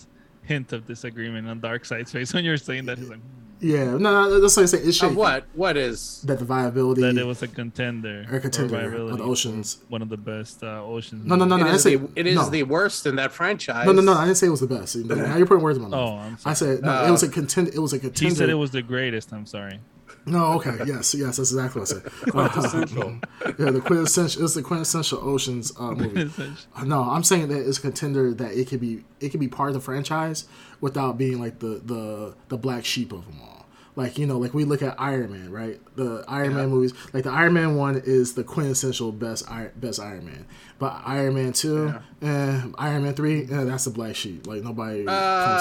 hint 0.43 0.71
of 0.73 0.87
disagreement 0.87 1.47
on 1.47 1.59
Dark 1.59 1.85
Side's 1.85 2.11
face 2.11 2.33
when 2.33 2.45
you're 2.45 2.57
saying 2.57 2.85
that. 2.85 2.97
He's 2.99 3.09
like, 3.09 3.19
yeah, 3.59 3.91
no, 3.91 3.97
no, 3.97 4.39
that's 4.39 4.57
what 4.57 4.63
I 4.63 4.65
say. 4.65 4.79
It's 4.79 4.97
shaky. 4.97 5.11
Of 5.11 5.17
what? 5.17 5.45
What 5.53 5.77
is? 5.77 6.21
That 6.23 6.39
the 6.39 6.45
viability. 6.45 7.01
that 7.01 7.15
it 7.15 7.25
was 7.25 7.43
a 7.43 7.47
contender. 7.47 8.25
or 8.31 8.39
contender 8.39 8.75
or 9.05 9.11
of 9.11 9.17
the 9.19 9.23
Oceans. 9.23 9.79
One 9.89 10.01
of 10.01 10.09
the 10.09 10.17
best 10.17 10.63
uh, 10.63 10.83
Oceans. 10.83 11.25
No, 11.27 11.35
no, 11.35 11.45
no, 11.45 11.57
It 11.57 11.59
no. 11.59 11.67
I 11.67 11.73
is, 11.75 11.83
say 11.83 11.95
the, 11.97 12.09
it 12.15 12.25
is 12.25 12.35
no. 12.35 12.49
the 12.49 12.63
worst 12.63 13.05
in 13.05 13.17
that 13.17 13.31
franchise. 13.31 13.85
No, 13.85 13.91
no, 13.91 14.01
no. 14.01 14.13
I 14.13 14.25
didn't 14.25 14.37
say 14.37 14.47
it 14.47 14.51
was 14.51 14.61
the 14.61 14.67
best. 14.67 14.95
Now 15.05 15.37
you're 15.37 15.45
putting 15.45 15.63
words 15.63 15.77
in 15.77 15.87
my 15.87 15.95
Oh. 15.95 16.17
I'm 16.17 16.37
sorry. 16.39 16.51
I 16.51 16.53
said 16.55 16.81
no. 16.81 16.91
Uh, 16.91 17.07
it 17.07 17.11
was 17.11 17.21
a 17.23 17.29
contend. 17.29 17.67
It 17.67 17.79
was 17.79 17.93
a 17.93 17.99
contender. 17.99 18.29
He 18.29 18.35
said 18.35 18.49
it 18.49 18.55
was 18.55 18.71
the 18.71 18.81
greatest. 18.81 19.31
I'm 19.31 19.45
sorry. 19.45 19.79
No, 20.25 20.53
okay, 20.53 20.77
yes, 20.85 21.15
yes. 21.15 21.37
That's 21.37 21.51
exactly 21.51 21.81
what 21.81 21.91
I 21.91 21.93
said. 21.93 22.03
Quintessential. 22.31 23.19
yeah, 23.59 23.71
the 23.71 23.81
quintessential. 23.81 24.43
It's 24.43 24.53
the 24.53 24.61
quintessential 24.61 25.19
Ocean's 25.19 25.71
uh, 25.79 25.91
movie. 25.91 26.31
Uh, 26.75 26.83
No, 26.83 27.01
I'm 27.09 27.23
saying 27.23 27.47
that 27.49 27.67
it's 27.67 27.79
a 27.79 27.81
contender 27.81 28.33
that 28.35 28.51
it 28.53 28.67
could 28.67 28.79
be. 28.81 29.03
It 29.19 29.29
could 29.29 29.39
be 29.39 29.47
part 29.47 29.69
of 29.69 29.73
the 29.73 29.81
franchise 29.81 30.45
without 30.79 31.17
being 31.17 31.39
like 31.39 31.59
the 31.59 31.81
the 31.83 32.35
the 32.49 32.57
black 32.57 32.85
sheep 32.85 33.11
of 33.11 33.25
them 33.25 33.39
all. 33.41 33.60
Like 33.95 34.17
you 34.17 34.25
know, 34.25 34.37
like 34.37 34.53
we 34.53 34.63
look 34.63 34.81
at 34.81 34.95
Iron 34.99 35.31
Man, 35.33 35.51
right? 35.51 35.79
The 35.97 36.23
Iron 36.27 36.55
Man 36.55 36.69
movies, 36.69 36.93
like 37.13 37.25
the 37.25 37.29
Iron 37.31 37.53
Man 37.53 37.75
one 37.75 38.01
is 38.05 38.33
the 38.35 38.43
quintessential 38.43 39.11
best 39.11 39.43
Iron, 39.51 39.71
best 39.75 39.99
Iron 39.99 40.25
Man. 40.25 40.45
But 40.79 41.01
Iron 41.05 41.35
Man 41.35 41.51
two, 41.53 41.93
eh, 42.21 42.61
Iron 42.77 43.03
Man 43.03 43.13
three, 43.13 43.43
eh, 43.43 43.63
that's 43.65 43.83
the 43.83 43.91
black 43.91 44.15
sheep. 44.15 44.47
Like 44.47 44.63
nobody 44.63 45.03
comes 45.05 45.09
Uh, 45.09 45.11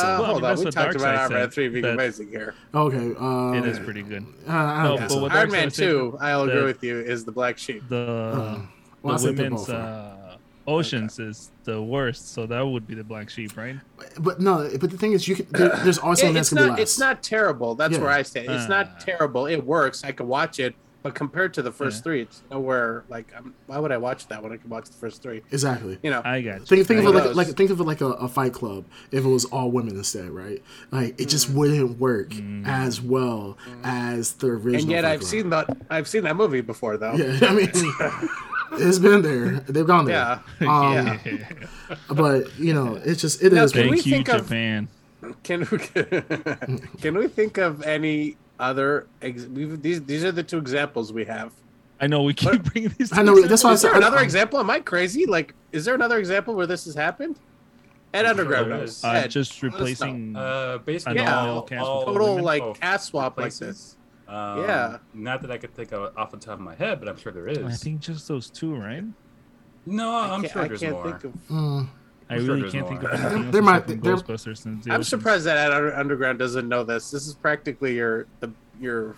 out. 0.06 0.20
Well, 0.20 0.30
hold 0.32 0.44
on, 0.44 0.58
we 0.58 0.64
what 0.64 0.72
talked 0.72 0.94
about 0.94 1.02
Dark 1.02 1.18
Side 1.18 1.18
Iron 1.18 1.32
Man 1.32 1.50
three 1.50 1.68
being 1.68 1.84
amazing 1.84 2.28
here. 2.28 2.54
Okay, 2.74 3.14
uh, 3.18 3.52
It 3.52 3.66
is 3.66 3.78
pretty 3.80 4.02
good. 4.02 4.24
Uh, 4.48 4.52
I 4.52 4.82
No, 4.84 4.88
don't 4.96 5.00
but 5.00 5.10
so. 5.10 5.16
Iron 5.18 5.28
Dark 5.30 5.50
Side 5.50 5.50
Man 5.50 5.70
said 5.70 5.84
two, 5.86 6.18
I'll 6.20 6.42
agree 6.44 6.62
with 6.64 6.84
you, 6.84 7.00
is 7.00 7.24
the 7.24 7.32
black 7.32 7.58
sheep. 7.58 7.82
The 7.88 7.96
Uh, 7.96 8.60
well, 9.02 9.14
I 9.14 9.16
the 9.16 9.22
said 9.24 9.38
women's 9.38 9.68
uh, 9.68 10.16
Oceans 10.66 11.18
is 11.18 11.50
the 11.64 11.80
worst, 11.82 12.32
so 12.32 12.46
that 12.46 12.60
would 12.66 12.86
be 12.86 12.94
the 12.94 13.04
black 13.04 13.30
sheep, 13.30 13.56
right? 13.56 13.76
But 14.18 14.40
no, 14.40 14.68
but 14.80 14.90
the 14.90 14.98
thing 14.98 15.12
is, 15.12 15.26
you 15.26 15.36
can. 15.36 15.46
There, 15.50 15.68
there's 15.84 15.98
also 15.98 16.26
Yeah, 16.26 16.32
something 16.32 16.34
that's 16.34 16.48
it's 16.52 16.54
not. 16.54 16.64
be 16.64 16.70
last. 16.70 16.80
It's 16.80 16.98
not 16.98 17.22
terrible. 17.22 17.74
That's 17.74 17.94
Yeah. 17.94 18.00
where 18.00 18.10
I 18.10 18.22
stand. 18.22 18.50
It's 18.50 18.64
Uh. 18.64 18.68
not 18.68 19.00
terrible. 19.00 19.46
It 19.46 19.64
works. 19.64 20.04
I 20.04 20.12
can 20.12 20.28
watch 20.28 20.58
it, 20.60 20.74
but 21.02 21.14
compared 21.14 21.54
to 21.54 21.62
the 21.62 21.72
first 21.72 21.98
Yeah. 21.98 22.02
three, 22.02 22.20
it's 22.22 22.42
nowhere. 22.50 23.04
Like, 23.08 23.32
I'm, 23.36 23.54
why 23.66 23.78
would 23.78 23.90
I 23.90 23.96
watch 23.96 24.28
that 24.28 24.42
when 24.42 24.52
I 24.52 24.58
can 24.58 24.68
watch 24.68 24.84
the 24.86 24.96
first 24.98 25.22
three? 25.22 25.42
exactly. 25.50 25.98
You 26.02 26.10
know, 26.10 26.20
I 26.24 26.40
got 26.42 26.60
you. 26.60 26.66
Think, 26.66 26.86
think 26.86 27.00
of 27.06 27.14
it 27.16 27.18
like, 27.26 27.34
like 27.34 27.56
think 27.56 27.70
of 27.70 27.80
it 27.80 27.84
like 27.84 28.00
a, 28.02 28.08
a 28.10 28.28
Fight 28.28 28.52
Club. 28.52 28.84
If 29.10 29.24
it 29.24 29.28
was 29.28 29.46
all 29.46 29.70
women 29.70 29.96
instead, 29.96 30.30
right? 30.30 30.62
Like 30.90 31.18
it 31.20 31.26
Mm. 31.26 31.30
just 31.30 31.50
wouldn't 31.50 31.98
work 31.98 32.32
as 32.66 33.00
well 33.00 33.56
as 33.82 34.34
the 34.34 34.48
original. 34.48 34.74
and 34.76 34.90
yet 34.90 35.04
Fight 35.04 35.10
I've 35.12 35.20
Club. 35.20 35.30
seen 35.30 35.50
that. 35.50 35.76
I've 35.88 36.06
seen 36.08 36.24
that 36.24 36.36
movie 36.36 36.60
before, 36.60 36.96
though. 36.98 37.14
Yeah, 37.14 37.38
I 37.48 37.54
mean, 37.54 37.70
it's 38.72 38.98
been 38.98 39.22
there. 39.22 39.60
They've 39.60 39.86
gone 39.86 40.04
there. 40.06 40.40
Yeah. 40.60 40.68
Um, 40.68 41.20
Yeah. 41.24 41.48
But 42.08 42.58
you 42.58 42.72
know, 42.74 42.96
it's 43.04 43.20
just 43.20 43.42
it 43.42 43.52
Now, 43.52 43.64
is. 43.64 43.72
can 43.72 43.86
what 43.86 43.90
we 43.90 43.96
Thank 43.96 44.06
you, 44.06 44.12
think 44.12 44.28
of- 44.28 44.42
Japan. 44.42 44.88
Can 45.42 45.60
we 45.70 45.78
can 47.02 47.18
we 47.18 47.28
think 47.28 47.58
of 47.58 47.82
any 47.82 48.36
other? 48.58 49.06
Ex- 49.22 49.44
we've, 49.46 49.80
these 49.82 50.02
these 50.04 50.24
are 50.24 50.32
the 50.32 50.42
two 50.42 50.58
examples 50.58 51.12
we 51.12 51.24
have. 51.26 51.52
I 52.00 52.06
know 52.06 52.22
we 52.22 52.32
keep 52.32 52.62
bringing 52.62 52.94
these. 52.98 53.12
I 53.16 53.22
know, 53.22 53.38
that's 53.46 53.62
why 53.62 53.70
I 53.70 53.72
Is 53.74 53.82
there 53.82 53.90
said- 53.92 53.98
another 53.98 54.18
I- 54.18 54.22
example? 54.22 54.58
Am 54.58 54.70
I 54.70 54.80
crazy? 54.80 55.26
Like, 55.26 55.54
is 55.72 55.84
there 55.84 55.94
another 55.94 56.18
example 56.18 56.54
where 56.54 56.66
this 56.66 56.86
has 56.86 56.94
happened? 56.94 57.36
Ed 58.14 58.24
Underground 58.26 58.70
there 58.70 58.78
knows. 58.78 59.04
Uh, 59.04 59.08
Ed, 59.10 59.28
just 59.30 59.62
let 59.62 59.72
us 59.72 59.72
know. 59.72 59.78
replacing. 59.78 60.36
Uh, 60.36 60.78
basically, 60.78 61.18
An 61.18 61.28
all, 61.28 61.48
all 61.56 61.62
cast 61.62 61.84
all 61.84 61.98
with 61.98 62.06
total 62.06 62.28
women. 62.30 62.44
like 62.44 62.62
Oh, 62.62 62.72
cast 62.74 63.06
swap 63.08 63.36
like 63.36 63.44
replacing. 63.52 63.66
this. 63.68 63.96
Um, 64.30 64.58
Yeah. 64.60 64.98
Not 65.12 65.42
that 65.42 65.50
I 65.50 65.58
could 65.58 65.74
think 65.74 65.92
of 65.92 66.16
off 66.16 66.30
the 66.30 66.36
top 66.36 66.54
of 66.54 66.60
my 66.60 66.74
head, 66.74 67.00
but 67.00 67.08
I'm 67.08 67.16
sure 67.18 67.32
there 67.32 67.48
is. 67.48 67.58
I 67.58 67.70
think 67.72 68.00
just 68.00 68.28
those 68.28 68.48
two, 68.50 68.74
right? 68.76 69.04
no, 69.86 70.10
I 70.14 70.32
I'm 70.34 70.42
can't, 70.42 70.52
sure 70.52 70.62
I 70.62 70.68
there's 70.68 70.80
can't 70.80 70.92
more. 70.92 71.04
think 71.04 71.24
of. 71.24 71.32
Mm, 71.48 71.88
I 72.28 72.34
I'm 72.34 72.38
sure 72.44 72.48
really 72.48 72.60
there's 72.60 72.72
can't 72.72 72.88
think 72.88 73.02
of 73.02 73.10
anything 73.10 73.24
else 73.44 73.52
There 73.52 73.60
aside 73.60 73.64
might- 73.64 73.86
from 73.86 74.00
there- 74.00 74.16
Ghostbusters 74.16 74.58
since 74.58 74.84
the 74.84 74.90
I'm 74.92 74.94
Oceans. 75.00 75.08
surprised 75.08 75.44
that 75.46 75.72
Ed 75.72 75.92
Underground 75.94 76.38
doesn't 76.38 76.68
know 76.68 76.84
this. 76.84 77.10
This 77.10 77.26
is 77.26 77.34
practically 77.34 77.96
your 77.96 78.26
the 78.40 78.50
your 78.80 79.16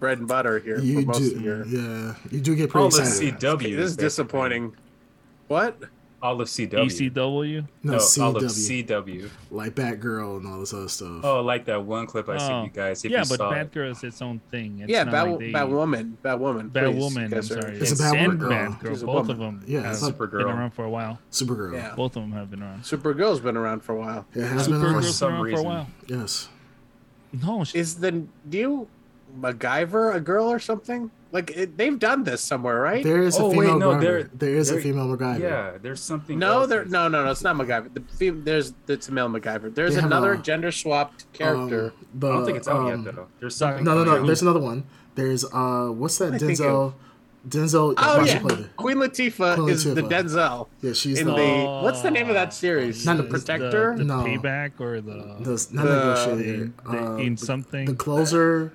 bread 0.00 0.18
and 0.18 0.26
butter 0.26 0.58
here 0.58 0.78
you 0.80 1.02
for 1.02 1.06
most 1.08 1.18
do, 1.30 1.36
of 1.36 1.42
your. 1.42 1.66
yeah, 1.66 2.14
you 2.30 2.40
do 2.40 2.56
get 2.56 2.70
pretty 2.70 2.82
All 2.84 2.90
the. 2.90 3.02
CW. 3.02 3.58
This 3.76 3.90
is 3.90 3.96
basically. 3.96 4.04
disappointing. 4.04 4.72
What? 5.48 5.78
All 6.24 6.40
of 6.40 6.48
CW. 6.48 6.70
ECW. 6.86 7.66
No, 7.82 7.92
No, 7.92 7.98
all 7.98 8.36
of 8.38 8.42
CW. 8.44 9.28
like 9.50 9.74
Batgirl 9.74 10.38
and 10.38 10.46
all 10.46 10.58
this 10.58 10.72
other 10.72 10.88
stuff. 10.88 11.20
Oh, 11.22 11.42
like 11.42 11.66
that 11.66 11.84
one 11.84 12.06
clip 12.06 12.30
I 12.30 12.36
Oh. 12.36 12.38
sent 12.38 12.64
you 12.64 12.70
guys. 12.70 13.04
If 13.04 13.10
yeah, 13.10 13.18
you 13.18 13.28
but 13.28 13.36
saw. 13.36 13.52
Batgirl 13.52 13.90
is 13.90 14.02
its 14.02 14.22
own 14.22 14.40
thing. 14.50 14.80
It's 14.80 14.90
yeah, 14.90 15.04
not 15.04 15.12
Bat, 15.12 15.28
like 15.28 15.38
they- 15.40 15.52
Batwoman. 15.52 16.14
Batwoman. 16.24 16.72
please, 16.72 16.82
Batwoman. 16.82 17.24
I'm 17.24 17.30
guys 17.30 17.50
are- 17.52 17.60
sorry. 17.60 17.76
It's 17.76 17.92
a 17.92 18.02
Batwoman. 18.02 18.38
Batgirl. 18.80 18.88
She's 18.88 19.02
a 19.02 19.06
Both 19.06 19.14
woman. 19.16 19.30
of 19.32 19.38
them 19.38 19.62
Yeah, 19.66 19.80
have 19.82 19.92
it's 19.92 20.02
a 20.02 20.12
been 20.12 20.40
around 20.40 20.70
for 20.70 20.84
a 20.86 20.90
while. 20.90 21.18
Supergirl. 21.30 21.74
Yeah. 21.74 21.94
Both 21.94 22.16
of 22.16 22.22
them 22.22 22.32
have 22.32 22.50
been 22.50 22.62
around. 22.62 22.82
Supergirl's 22.84 23.40
been 23.40 23.56
around 23.58 23.80
for 23.80 23.92
a 23.92 23.96
while. 23.98 24.24
Yeah, 24.34 24.44
It 24.44 24.48
has 24.48 24.66
been 24.66 24.76
around. 24.82 24.94
Supergirl's 25.02 25.14
some 25.14 25.32
been 25.32 25.40
around 25.42 25.52
for 25.56 25.60
a 25.60 25.62
while. 25.62 25.86
Yes. 26.06 26.48
No, 27.42 27.64
she, 27.64 27.78
Is 27.78 27.96
the 27.96 28.22
new 28.50 28.88
MacGyver 29.38 30.14
a 30.14 30.20
girl 30.20 30.50
or 30.50 30.58
something? 30.58 31.10
Like 31.32 31.50
it, 31.50 31.76
they've 31.76 31.98
done 31.98 32.22
this 32.22 32.40
somewhere, 32.42 32.78
right? 32.80 33.02
There 33.02 33.20
is 33.22 33.36
a 33.38 33.42
Oh, 33.42 33.48
wait, 33.48 33.56
female 33.66 33.78
no, 33.78 34.00
there- 34.00 34.24
there 34.32 34.54
is 34.54 34.70
a 34.70 34.80
female 34.80 35.06
MacGyver. 35.16 35.40
Yeah, 35.40 35.72
there's 35.82 36.00
something. 36.00 36.38
no, 36.38 36.60
else 36.60 36.68
there. 36.68 36.84
No, 36.84 37.08
no, 37.08 37.24
no. 37.24 37.30
It's 37.32 37.42
not 37.42 37.56
MacGyver. 37.56 37.92
The 37.92 38.00
fem- 38.18 38.44
there's 38.44 38.72
it's 38.86 39.08
a 39.08 39.12
male 39.12 39.28
MacGyver. 39.28 39.74
There's 39.74 39.96
They 39.96 40.02
another 40.02 40.34
a- 40.34 40.38
gender 40.38 40.70
swapped 40.70 41.32
character. 41.32 41.86
Um, 41.86 41.92
the, 42.14 42.28
I 42.28 42.32
don't 42.32 42.44
think 42.44 42.58
it's 42.58 42.68
out 42.68 42.92
um, 42.92 43.04
yet 43.04 43.14
though. 43.16 43.26
There's 43.40 43.56
something. 43.56 43.82
No, 43.84 43.94
no, 43.94 43.98
no. 44.04 44.04
coming 44.10 44.20
out. 44.22 44.26
There's 44.26 44.42
another 44.42 44.60
one. 44.60 44.84
There's 45.16 45.44
uh, 45.44 45.88
what's 45.88 46.18
that 46.18 46.34
I 46.34 46.38
Denzel? 46.38 46.94
Denzel. 47.48 47.94
Oh 47.98 48.24
yeah, 48.24 48.38
her 48.38 48.48
play. 48.48 48.66
Queen 48.76 48.96
Latifah 48.98 49.56
Queen 49.56 49.68
is 49.68 49.84
the 49.84 50.02
Denzel 50.02 50.68
Yeah, 50.80 50.92
she's 50.94 51.18
in 51.18 51.26
the, 51.26 51.34
the 51.34 51.80
what's 51.82 52.00
the 52.00 52.10
name 52.10 52.28
of 52.28 52.34
that 52.34 52.54
series? 52.54 53.04
Not 53.04 53.16
the 53.18 53.24
the- 53.24 53.28
Protector. 53.28 53.92
The, 53.92 53.98
the 53.98 54.04
No. 54.04 54.22
payback 54.24 54.80
or 54.80 55.00
the, 55.02 55.12
the 55.40 55.68
not 55.72 55.84
the- 55.84 55.96
negotiator. 56.28 56.72
the 56.84 56.90
uh, 56.90 57.16
in 57.16 57.34
the- 57.34 57.44
something. 57.44 57.84
the 57.86 57.94
closer. 57.94 58.72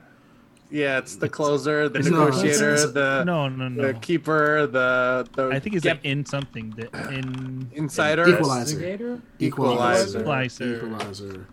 Yeah, 0.72 1.00
it's 1.00 1.16
the 1.16 1.30
closer, 1.30 1.90
the 1.90 2.00
It's 2.00 2.10
negotiator, 2.10 2.74
it's- 2.74 2.84
it's- 2.84 2.92
the 2.94 3.24
no, 3.24 3.50
no, 3.50 3.70
no. 3.70 3.88
the 3.88 3.94
keeper, 3.96 4.68
the 4.68 5.28
the 5.36 5.48
I 5.50 5.60
think 5.60 5.76
it's 5.76 5.86
Yep. 5.86 5.98
like 5.98 6.06
in 6.06 6.26
something. 6.26 6.74
The 6.78 6.88
in 7.12 7.70
insider. 7.74 8.28
Equalizer. 8.28 8.80
Equalizer. 9.40 10.20
Equalizer. 10.20 10.76
Equalizer. 10.78 11.48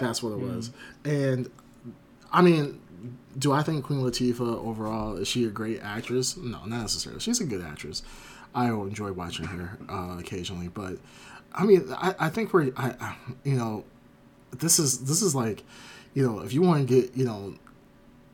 That's 0.00 0.22
what 0.22 0.30
it 0.32 0.38
Hmm. 0.40 0.56
was. 0.56 0.70
And 1.04 1.48
I 2.32 2.42
mean, 2.42 2.80
do 3.38 3.52
I 3.52 3.62
think 3.62 3.84
Queen 3.84 4.00
Latifah 4.00 4.40
overall 4.66 5.16
is 5.16 5.28
she 5.28 5.44
a 5.44 5.48
great 5.50 5.80
actress? 5.82 6.36
No, 6.36 6.64
not 6.66 6.80
necessarily. 6.80 7.20
She's 7.20 7.40
a 7.40 7.44
good 7.44 7.62
actress. 7.62 8.02
I 8.54 8.72
will 8.72 8.86
enjoy 8.86 9.12
watching 9.12 9.46
her 9.46 9.78
uh, 9.88 10.16
occasionally, 10.18 10.68
but 10.68 10.96
I 11.54 11.64
mean, 11.64 11.84
I, 11.96 12.14
I 12.18 12.28
think 12.30 12.52
we're, 12.52 12.72
I, 12.76 12.94
I, 13.00 13.16
you 13.44 13.54
know, 13.54 13.84
this 14.58 14.78
is 14.78 14.98
this 15.04 15.22
is 15.22 15.34
like, 15.34 15.62
you 16.14 16.26
know, 16.26 16.40
if 16.40 16.52
you 16.52 16.62
want 16.62 16.86
to 16.88 16.92
get, 17.02 17.16
you 17.16 17.24
know. 17.24 17.54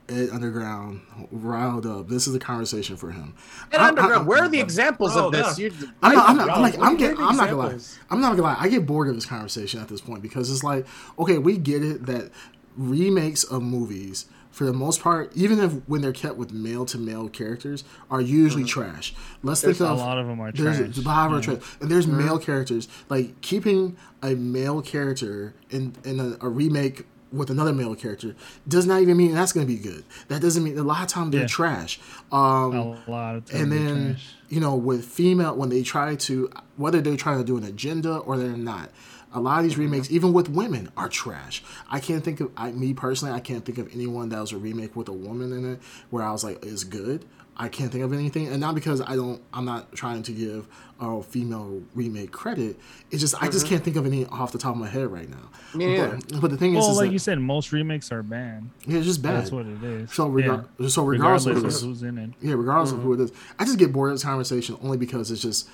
Ed 0.08 0.30
Underground 0.30 1.00
riled 1.30 1.86
up. 1.86 2.08
This 2.08 2.26
is 2.26 2.34
a 2.34 2.38
conversation 2.38 2.96
for 2.96 3.10
him. 3.10 3.34
And 3.72 3.80
I- 3.80 3.86
I- 3.86 3.88
underground. 3.88 4.26
Where 4.26 4.42
are 4.42 4.48
the 4.48 4.60
examples 4.60 5.16
Oh, 5.16 5.26
of 5.26 5.32
this? 5.32 5.58
yeah. 5.58 5.70
I'm 6.02 6.14
not. 6.14 6.28
I'm 6.28 6.36
not. 6.36 6.50
I'm 6.50 6.62
like. 6.62 6.74
I'm 6.74 6.80
what 6.80 6.98
getting. 6.98 7.18
I'm 7.20 7.36
not 7.36 7.50
gonna 7.50 7.56
lie. 7.56 7.78
I'm 8.10 8.20
not 8.20 8.30
gonna 8.30 8.42
lie. 8.42 8.56
I 8.58 8.68
get 8.68 8.86
bored 8.86 9.08
of 9.08 9.14
this 9.14 9.26
conversation 9.26 9.80
at 9.80 9.88
this 9.88 10.00
point 10.00 10.22
because 10.22 10.50
it's 10.50 10.64
like, 10.64 10.86
okay, 11.18 11.38
we 11.38 11.56
get 11.56 11.82
it 11.84 12.06
that 12.06 12.30
remakes 12.76 13.44
of 13.44 13.62
movies, 13.62 14.26
for 14.50 14.64
the 14.64 14.72
most 14.72 15.00
part, 15.00 15.32
even 15.34 15.58
if 15.60 15.72
when 15.88 16.02
they're 16.02 16.12
kept 16.12 16.36
with 16.36 16.52
male 16.52 16.84
to 16.86 16.98
male 16.98 17.28
characters, 17.28 17.84
are 18.10 18.20
usually 18.20 18.64
mm-hmm. 18.64 18.80
trash. 18.80 19.14
Let's 19.42 19.62
think 19.62 19.80
of 19.80 19.88
a 19.88 19.92
of 19.92 19.98
lot 19.98 20.18
of 20.18 20.26
them 20.26 20.40
are 20.40 20.52
there's 20.52 20.76
trash. 20.78 20.96
a 20.98 21.00
lot 21.08 21.32
of 21.32 21.46
Yeah. 21.46 21.54
trash, 21.54 21.76
and 21.80 21.90
there's 21.90 22.06
mm-hmm. 22.06 22.18
male 22.26 22.38
characters. 22.38 22.88
Like 23.08 23.40
keeping 23.40 23.96
a 24.22 24.34
male 24.34 24.82
character 24.82 25.54
in 25.70 25.94
in 26.04 26.20
a, 26.20 26.36
a 26.44 26.48
remake 26.48 27.06
with 27.32 27.50
another 27.50 27.72
male 27.72 27.94
character 27.94 28.34
does 28.68 28.86
not 28.86 29.00
even 29.00 29.16
mean 29.16 29.34
that's 29.34 29.52
going 29.52 29.66
to 29.66 29.72
be 29.72 29.78
good. 29.78 30.04
That 30.28 30.40
doesn't 30.42 30.62
mean 30.62 30.78
a 30.78 30.82
lot 30.82 31.02
of 31.02 31.08
times 31.08 31.32
they're 31.32 31.42
Yeah. 31.42 31.46
trash. 31.46 31.98
Um, 32.30 32.74
A 32.74 33.02
lot 33.10 33.36
of 33.36 33.44
times 33.46 33.60
and 33.62 33.72
then 33.72 34.16
you 34.48 34.60
know 34.60 34.74
with 34.76 35.04
female 35.04 35.56
when 35.56 35.68
they 35.70 35.82
try 35.82 36.14
to 36.14 36.50
whether 36.76 37.00
they're 37.00 37.16
trying 37.16 37.38
to 37.38 37.44
do 37.44 37.56
an 37.56 37.64
agenda 37.64 38.16
or 38.18 38.36
they're 38.36 38.56
not 38.56 38.90
a 39.34 39.40
lot 39.40 39.58
of 39.60 39.64
these 39.64 39.78
remakes 39.78 40.10
even 40.10 40.34
with 40.34 40.50
women 40.50 40.90
are 40.94 41.08
trash 41.08 41.62
i 41.90 41.98
can't 41.98 42.22
think 42.22 42.38
of 42.40 42.50
I, 42.54 42.70
me 42.72 42.92
personally 42.92 43.34
i 43.34 43.40
can't 43.40 43.64
think 43.64 43.78
of 43.78 43.90
anyone 43.94 44.28
that 44.28 44.38
was 44.40 44.52
a 44.52 44.58
remake 44.58 44.94
with 44.94 45.08
a 45.08 45.12
woman 45.14 45.52
in 45.54 45.72
it 45.72 45.80
where 46.10 46.22
i 46.22 46.30
was 46.30 46.44
like 46.44 46.62
is 46.66 46.84
good 46.84 47.24
i 47.56 47.68
can't 47.68 47.92
think 47.92 48.02
of 48.02 48.12
anything 48.12 48.48
and 48.48 48.60
not 48.60 48.74
because 48.74 49.00
i 49.02 49.14
don't 49.14 49.42
i'm 49.52 49.64
not 49.64 49.92
trying 49.94 50.22
to 50.22 50.32
give 50.32 50.66
a 51.00 51.22
female 51.22 51.82
remake 51.94 52.30
credit 52.30 52.78
it's 53.10 53.20
just 53.20 53.34
i 53.42 53.46
just 53.46 53.64
mm-hmm. 53.64 53.74
can't 53.74 53.84
think 53.84 53.96
of 53.96 54.06
any 54.06 54.24
off 54.26 54.52
the 54.52 54.58
top 54.58 54.74
of 54.74 54.80
my 54.80 54.88
head 54.88 55.10
right 55.10 55.28
now 55.28 55.50
Me 55.74 55.86
neither. 55.86 56.18
but, 56.30 56.40
but 56.40 56.50
the 56.50 56.56
thing 56.56 56.74
is, 56.74 56.80
Well, 56.80 56.90
is 56.92 56.96
like 56.96 57.08
that, 57.08 57.12
you 57.12 57.18
said, 57.18 57.38
most 57.40 57.72
remakes 57.72 58.12
are 58.12 58.22
banned. 58.22 58.70
yeah, 58.86 58.98
it's 58.98 59.06
just 59.06 59.22
bad 59.22 59.36
That's 59.36 59.50
what 59.52 59.66
it 59.66 59.82
is. 59.82 60.12
so, 60.12 60.28
regar- 60.28 60.66
Yeah. 60.78 60.88
so 60.88 61.04
regardless, 61.04 61.46
regardless 61.46 61.82
of 61.82 61.82
of 61.82 61.88
who's 61.88 62.02
in 62.02 62.18
it. 62.18 62.30
yeah, 62.40 62.54
regardless 62.54 62.92
of 62.92 63.02
who 63.02 63.12
mm-hmm. 63.12 63.22
it 63.22 63.24
is, 63.24 63.32
I 63.58 63.64
just 63.64 63.78
get 63.78 63.92
bored 63.92 64.10
of 64.10 64.14
this 64.16 64.24
conversation 64.24 64.78
only 64.82 64.96
because 64.96 65.30
it's 65.30 65.42
just 65.42 65.68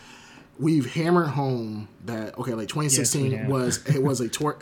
we've 0.58 0.92
hammered 0.92 1.28
home 1.28 1.88
that 2.04 2.36
okay, 2.38 2.54
like 2.54 2.68
2016 2.68 3.32
have. 3.32 3.48
was 3.48 3.84
it 3.86 4.02
was 4.02 4.20
a, 4.20 4.28
tor- 4.30 4.58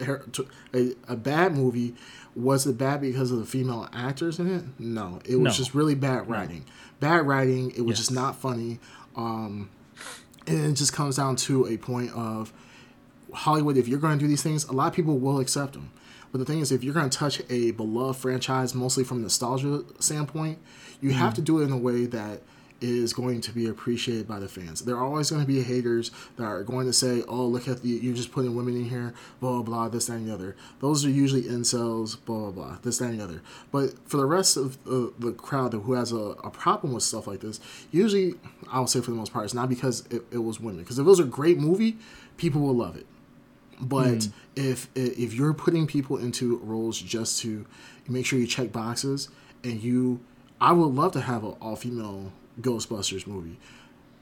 a 0.75 0.93
a 1.09 1.17
bad 1.17 1.55
movie. 1.55 1.95
Was 2.37 2.67
it 2.67 2.77
bad 2.77 3.01
because 3.01 3.31
of 3.31 3.39
the 3.39 3.47
female 3.47 3.89
actors 3.95 4.39
in 4.39 4.47
it? 4.55 4.63
No, 4.79 5.21
it 5.25 5.37
was 5.37 5.45
No. 5.45 5.51
just 5.53 5.75
really 5.75 5.95
bad 5.95 6.29
writing. 6.29 6.65
Bad 7.01 7.27
writing. 7.27 7.71
It 7.75 7.81
was 7.81 7.97
just 7.97 8.13
not 8.13 8.37
funny. 8.37 8.79
Um, 9.17 9.71
and 10.47 10.59
it 10.67 10.73
just 10.75 10.93
comes 10.93 11.17
down 11.17 11.37
to 11.37 11.67
a 11.67 11.79
point 11.79 12.13
of 12.13 12.53
Hollywood. 13.33 13.77
If 13.79 13.89
you're 13.89 13.99
going 13.99 14.19
to 14.19 14.23
do 14.25 14.29
these 14.29 14.43
things, 14.43 14.65
a 14.65 14.73
lot 14.73 14.89
of 14.89 14.93
people 14.93 15.19
will 15.19 15.41
accept 15.41 15.73
them. 15.73 15.91
But 16.31 16.39
the 16.39 16.45
thing 16.45 16.61
is, 16.61 16.71
if 16.73 16.85
you're 16.85 16.93
going 16.95 17.09
to 17.09 17.19
touch 17.19 17.41
a 17.49 17.71
beloved 17.71 18.21
franchise, 18.21 18.75
mostly 18.75 19.03
from 19.03 19.23
nostalgia 19.23 19.85
standpoint, 19.99 20.59
you 21.01 21.13
have 21.13 21.33
to 21.35 21.41
do 21.41 21.61
it 21.61 21.65
in 21.65 21.73
a 21.73 21.79
way 21.79 22.05
that 22.07 22.43
is 22.81 23.13
going 23.13 23.41
to 23.41 23.53
be 23.53 23.67
appreciated 23.67 24.29
by 24.29 24.39
the 24.39 24.49
fans. 24.49 24.83
There 24.83 24.97
are 24.97 25.05
always 25.05 25.31
going 25.31 25.43
to 25.43 25.47
be 25.47 25.63
haters 25.63 26.11
that 26.37 26.45
are 26.45 26.63
going 26.63 26.87
to 26.87 26.93
say, 26.93 27.23
"Oh, 27.27 27.47
look 27.47 27.69
at 27.69 27.83
the 27.83 27.89
you're 27.89 28.15
just 28.15 28.33
putting 28.33 28.55
women 28.55 28.77
in 28.77 28.89
here, 28.89 29.15
blah 29.41 29.53
blah 29.53 29.63
blah, 29.63 29.89
this 29.89 30.07
that 30.07 30.15
and 30.15 30.29
the 30.29 30.35
other." 30.35 30.57
Those 30.81 31.05
are 31.05 31.11
usually 31.11 31.43
incels, 31.43 32.17
blah 32.25 32.51
blah 32.51 32.51
blah, 32.51 32.79
this 32.83 32.99
that 32.99 33.07
and 33.07 33.21
the 33.21 33.25
other. 33.25 33.43
But 33.73 34.09
for 34.09 34.19
the 34.19 34.27
rest 34.27 34.57
of 34.57 34.79
uh, 34.87 35.11
the 35.19 35.33
crowd 35.33 35.73
who 35.73 35.93
has 35.95 36.13
a, 36.13 36.17
a 36.17 36.51
problem 36.51 36.93
with 36.93 37.03
stuff 37.03 37.27
like 37.27 37.41
this, 37.41 37.61
usually 37.91 38.35
I 38.71 38.81
would 38.81 38.89
say 38.89 39.01
for 39.01 39.11
the 39.11 39.17
most 39.17 39.33
part, 39.33 39.45
it's 39.45 39.55
not 39.55 39.69
because 39.69 40.05
it, 40.11 40.23
it 40.31 40.39
was 40.39 40.61
women. 40.61 40.83
Because 40.83 40.99
if 40.99 41.07
it 41.07 41.09
was 41.09 41.21
a 41.21 41.25
great 41.25 41.59
movie, 41.59 41.99
people 42.37 42.61
will 42.61 42.75
love 42.75 42.97
it. 42.97 43.07
But 43.81 44.29
if 44.55 44.89
if 44.95 45.35
you're 45.35 45.55
putting 45.55 45.87
people 45.87 46.17
into 46.17 46.57
roles 46.59 46.99
just 47.01 47.41
to 47.43 47.67
make 48.09 48.27
sure 48.27 48.39
you 48.39 48.47
check 48.47 48.73
boxes, 48.73 49.29
and 49.65 49.83
you, 49.83 50.21
I 50.61 50.73
would 50.73 50.95
love 50.95 51.13
to 51.13 51.21
have 51.21 51.45
an 51.45 51.57
all 51.61 51.77
female 51.77 52.33
Ghostbusters 52.61 53.27
movie. 53.27 53.59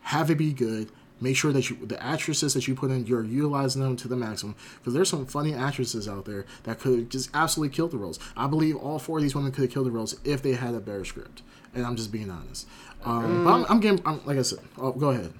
Have 0.02 0.30
it 0.30 0.38
be 0.38 0.52
good. 0.52 0.90
Make 1.20 1.36
sure 1.36 1.52
that 1.52 1.70
you 1.70 1.76
the 1.86 2.02
actresses 2.02 2.54
that 2.54 2.66
you 2.66 2.74
put 2.74 2.90
in, 2.90 3.06
you're 3.06 3.24
utilizing 3.24 3.80
them 3.80 3.96
to 3.96 4.08
the 4.08 4.16
maximum. 4.16 4.56
Because 4.78 4.94
there's 4.94 5.08
some 5.08 5.26
funny 5.26 5.54
actresses 5.54 6.08
out 6.08 6.24
there 6.24 6.44
that 6.64 6.80
could 6.80 7.08
just 7.08 7.30
absolutely 7.32 7.74
kill 7.74 7.88
the 7.88 7.96
roles. 7.96 8.18
I 8.36 8.46
believe 8.46 8.76
all 8.76 8.98
four 8.98 9.18
of 9.18 9.22
these 9.22 9.34
women 9.34 9.52
could 9.52 9.62
have 9.62 9.70
killed 9.70 9.86
the 9.86 9.92
roles 9.92 10.16
if 10.24 10.42
they 10.42 10.52
had 10.52 10.74
a 10.74 10.80
better 10.80 11.04
script. 11.04 11.42
And 11.74 11.86
I'm 11.86 11.96
just 11.96 12.10
being 12.12 12.30
honest. 12.30 12.66
Um, 13.04 13.44
But 13.44 13.52
I'm, 13.52 13.66
I'm 13.68 13.80
getting, 13.80 14.02
I'm, 14.04 14.24
like 14.26 14.38
I 14.38 14.42
said, 14.42 14.60
oh, 14.78 14.92
go 14.92 15.10
ahead. 15.10 15.32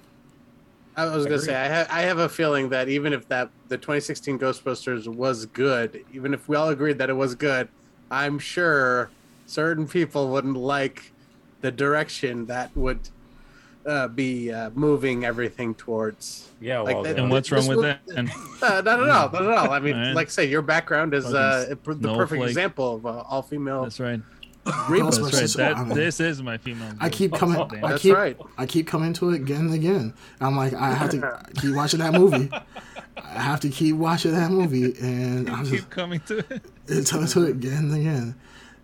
I 0.97 1.13
was 1.13 1.25
gonna 1.25 1.39
say 1.39 1.53
I, 1.55 1.67
ha- 1.67 1.87
I 1.89 2.03
have 2.03 2.19
a 2.19 2.29
feeling 2.29 2.69
that 2.69 2.87
even 2.87 3.11
if 3.11 3.27
that 3.27 3.49
the 3.67 3.77
2016 3.77 4.39
Ghostbusters 4.39 5.07
was 5.07 5.45
good, 5.47 6.05
even 6.13 6.33
if 6.33 6.47
we 6.47 6.55
all 6.55 6.69
agreed 6.69 6.99
that 6.99 7.09
it 7.09 7.13
was 7.17 7.35
good, 7.35 7.67
I'm 8.09 8.39
sure 8.39 9.09
certain 9.45 9.87
people 9.89 10.29
wouldn't 10.31 10.55
like 10.55 11.11
the 11.65 11.71
direction 11.71 12.45
that 12.45 12.69
would 12.77 12.99
uh, 13.87 14.07
be 14.07 14.51
uh, 14.51 14.69
moving 14.75 15.25
everything 15.25 15.73
towards. 15.73 16.49
Yeah, 16.61 16.79
Like 16.79 16.93
well, 16.95 17.03
that- 17.03 17.15
the- 17.15 17.21
And 17.23 17.31
what's 17.31 17.51
wrong 17.51 17.65
with 17.67 17.77
will- 17.77 17.83
that? 17.83 18.01
And 18.15 18.29
Uh, 18.61 18.81
not 18.81 18.99
at 19.01 19.09
all, 19.09 19.29
not 19.31 19.35
at 19.35 19.47
all. 19.57 19.71
I 19.71 19.79
mean, 19.79 19.95
Alright. 19.95 20.15
like 20.15 20.27
I 20.27 20.29
say, 20.29 20.45
your 20.45 20.61
background 20.61 21.13
is 21.15 21.25
uh, 21.25 21.65
Fucking 21.83 22.01
the 22.01 22.13
perfect 22.13 22.29
snowflake. 22.39 22.49
example 22.49 22.95
of 22.95 23.05
uh, 23.05 23.23
all 23.29 23.41
female. 23.41 23.81
that's 23.83 23.99
right. 23.99 24.21
That's 24.63 24.89
right. 24.89 25.01
Ghostbusters, 25.01 25.55
That, 25.57 25.77
I 25.77 25.83
mean- 25.85 25.95
this 25.95 26.19
is 26.19 26.41
my 26.43 26.57
female. 26.57 26.93
I 26.99 27.09
keep 27.09 27.33
coming. 27.33 27.57
Ghostbusters. 27.57 27.83
I 27.83 27.89
That's 27.89 28.01
keep. 28.03 28.15
right. 28.15 28.37
I 28.59 28.65
keep 28.67 28.87
coming 28.87 29.13
to 29.13 29.29
it 29.31 29.35
again 29.35 29.61
and 29.61 29.73
again. 29.73 30.13
I'm 30.41 30.55
like, 30.57 30.73
I 30.73 30.91
have 30.93 31.09
to 31.11 31.19
keep 31.61 31.75
watching 31.75 31.99
that 31.99 32.13
movie. 32.13 32.49
I 33.17 33.41
have 33.41 33.59
to 33.61 33.69
keep 33.69 33.95
watching 33.95 34.31
that 34.33 34.49
movie, 34.51 34.95
and 34.99 35.49
I'm 35.49 35.63
just 35.65 35.71
keep 35.75 35.89
coming 35.89 36.19
to 36.27 36.39
it. 36.39 36.61
it's 36.87 37.11
coming 37.11 37.27
to 37.27 37.43
it 37.43 37.49
again 37.51 37.91
and 37.91 37.95
again. 37.95 38.35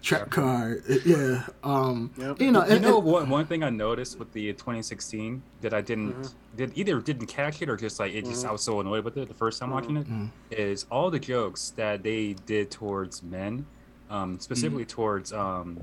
Trap 0.02 0.32
card, 0.32 0.84
yeah. 1.06 1.46
Um, 1.64 2.10
Yep. 2.18 2.42
you 2.42 2.52
know, 2.52 2.66
you 2.66 2.72
and- 2.74 2.82
know 2.82 2.98
and- 2.98 3.06
one, 3.06 3.30
one 3.30 3.46
thing 3.46 3.64
I 3.64 3.70
noticed 3.70 4.18
with 4.18 4.34
the 4.34 4.52
2016 4.54 5.44
that 5.62 5.74
I 5.76 5.82
didn't 5.82 6.14
Mm-hmm. 6.14 6.56
did 6.58 6.72
either 6.76 7.00
didn't 7.00 7.28
catch 7.28 7.62
it 7.62 7.70
or 7.70 7.78
just 7.78 8.00
like 8.00 8.12
it 8.14 8.26
just 8.26 8.44
I 8.46 8.52
was 8.52 8.64
so 8.64 8.80
annoyed 8.80 9.04
with 9.06 9.16
it 9.18 9.28
the 9.28 9.34
first 9.36 9.60
time 9.60 9.70
watching 9.70 9.98
it 9.98 10.08
Mm-hmm. 10.08 10.26
is 10.52 10.86
all 10.90 11.12
the 11.12 11.20
jokes 11.20 11.70
that 11.76 12.02
they 12.02 12.34
did 12.48 12.72
towards 12.72 13.22
men, 13.22 13.68
um, 14.10 14.40
specifically 14.40 14.86
Mm-hmm. 14.86 14.96
towards 14.96 15.34
um, 15.34 15.78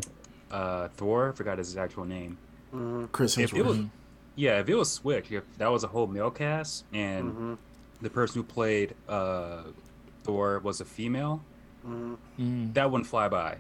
uh, 0.51 0.89
Thor. 0.89 1.29
I 1.29 1.33
forgot 1.33 1.59
his 1.59 1.77
actual 1.77 2.05
name. 2.05 2.39
Chris 3.13 3.39
If 3.39 3.55
it 3.55 3.65
was 3.65 3.77
Hemsworth. 3.79 3.91
yeah, 4.35 4.59
if 4.59 4.69
it 4.69 4.75
was 4.75 4.91
switch, 4.91 5.31
if 5.31 5.45
that 5.59 5.71
was 5.71 5.85
a 5.85 5.89
whole 5.89 6.09
male 6.09 6.31
cast 6.33 6.85
and 6.93 7.31
Mm-hmm. 7.33 7.55
the 8.03 8.11
person 8.11 8.41
who 8.41 8.43
played 8.43 8.95
uh, 9.09 9.63
Thor 10.25 10.59
was 10.65 10.81
a 10.81 10.85
female, 10.85 11.41
Mm. 11.87 12.75
that 12.75 12.91
wouldn't 12.91 13.07
fly 13.09 13.29
by. 13.29 13.59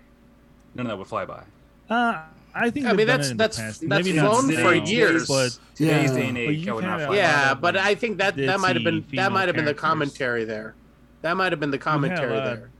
None 0.74 0.87
of 0.87 0.90
that 0.90 0.96
would 0.98 1.07
fly 1.09 1.24
by. 1.24 1.42
Uh, 1.90 2.22
I 2.54 2.70
think 2.70 2.87
I 2.87 2.92
mean, 2.92 3.07
that's- 3.07 3.28
it 3.28 3.33
in 3.33 3.37
the 3.37 3.44
that's- 3.44 3.78
that's 3.78 3.83
Maybe 3.83 4.12
not 4.12 4.31
flown 4.31 4.48
today, 4.50 4.62
for 4.62 4.74
years. 4.74 5.28
but 5.28 5.59
Yeah. 5.76 5.96
Today's 5.96 6.11
day 6.12 6.26
and 6.28 6.35
But 6.35 6.40
age, 6.40 6.66
you 6.66 6.74
would 6.74 6.85
not 6.85 6.98
kinda- 7.00 7.16
Yeah, 7.16 7.54
but 7.54 7.76
I 7.76 7.94
think 7.94 8.18
that 8.18 8.37
that 8.37 8.61
might 8.61 8.74
have 8.76 8.85
been 8.85 9.04
that 9.14 9.33
might 9.33 9.48
have 9.48 9.57
been 9.57 9.64
the 9.64 9.74
commentary 9.74 10.44
there. 10.44 10.74
That 11.22 11.37
might 11.37 11.52
have 11.52 11.61
been 11.61 11.70
the 11.70 11.78
commentary 11.78 12.37
uh, 12.38 12.44
there. 12.44 12.70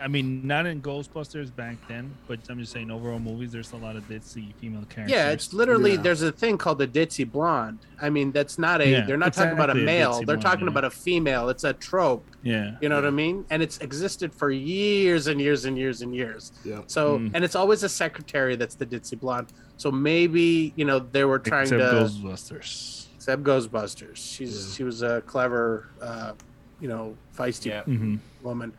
I 0.00 0.08
mean, 0.08 0.46
not 0.46 0.66
in 0.66 0.82
Ghostbusters 0.82 1.54
back 1.54 1.76
then, 1.88 2.12
but 2.26 2.40
I'm 2.50 2.58
just 2.58 2.72
saying 2.72 2.90
overall 2.90 3.18
movies. 3.20 3.52
There's 3.52 3.72
a 3.72 3.76
lot 3.76 3.96
of 3.96 4.06
ditzy 4.08 4.52
female 4.54 4.84
characters. 4.90 5.10
Yeah, 5.16 5.30
it's 5.30 5.52
literally 5.52 5.92
Yeah. 5.92 6.02
there's 6.02 6.22
a 6.22 6.32
thing 6.32 6.58
called 6.58 6.78
the 6.78 6.86
ditzy 6.86 7.30
blonde. 7.30 7.78
I 8.02 8.10
mean, 8.10 8.32
that's 8.32 8.58
not 8.58 8.80
a. 8.80 8.88
Yeah, 8.88 9.06
they're 9.06 9.16
not 9.16 9.32
talking 9.32 9.52
about 9.52 9.70
a 9.70 9.72
exactly, 9.72 9.82
a 9.82 9.86
male. 9.86 10.12
They're 10.16 10.24
blonde, 10.26 10.42
talking 10.42 10.64
yeah. 10.66 10.70
about 10.72 10.84
a 10.84 10.90
female. 10.90 11.48
It's 11.48 11.64
a 11.64 11.72
trope. 11.72 12.26
yeah. 12.42 12.76
You 12.80 12.88
know 12.88 12.96
what 12.96 13.06
I 13.06 13.10
mean? 13.10 13.44
And 13.50 13.62
it's 13.62 13.78
existed 13.78 14.34
for 14.34 14.50
years 14.50 15.26
and 15.28 15.40
years 15.40 15.64
and 15.64 15.78
years 15.78 16.02
and 16.02 16.14
years. 16.14 16.52
Yeah. 16.64 16.80
So, 16.86 17.18
Mm. 17.18 17.30
and 17.34 17.44
it's 17.44 17.54
always 17.56 17.82
a 17.84 17.88
secretary 17.88 18.56
that's 18.56 18.74
the 18.74 18.84
ditzy 18.86 19.18
blonde. 19.18 19.48
So 19.76 19.90
maybe 19.90 20.72
you 20.76 20.84
know 20.84 20.98
they 20.98 21.24
were 21.24 21.38
trying 21.38 21.62
Except 21.72 21.80
to 21.80 21.86
Ghostbusters. 22.28 23.06
except 23.16 23.42
Ghostbusters. 23.44 24.16
She's 24.16 24.68
Yeah. 24.68 24.74
she 24.76 24.82
was 24.84 25.02
a 25.02 25.20
clever, 25.22 25.88
uh, 26.02 26.32
you 26.80 26.88
know, 26.88 27.16
feisty 27.36 27.66
Yeah. 27.66 27.82
hmm 27.84 28.16
woman. 28.42 28.72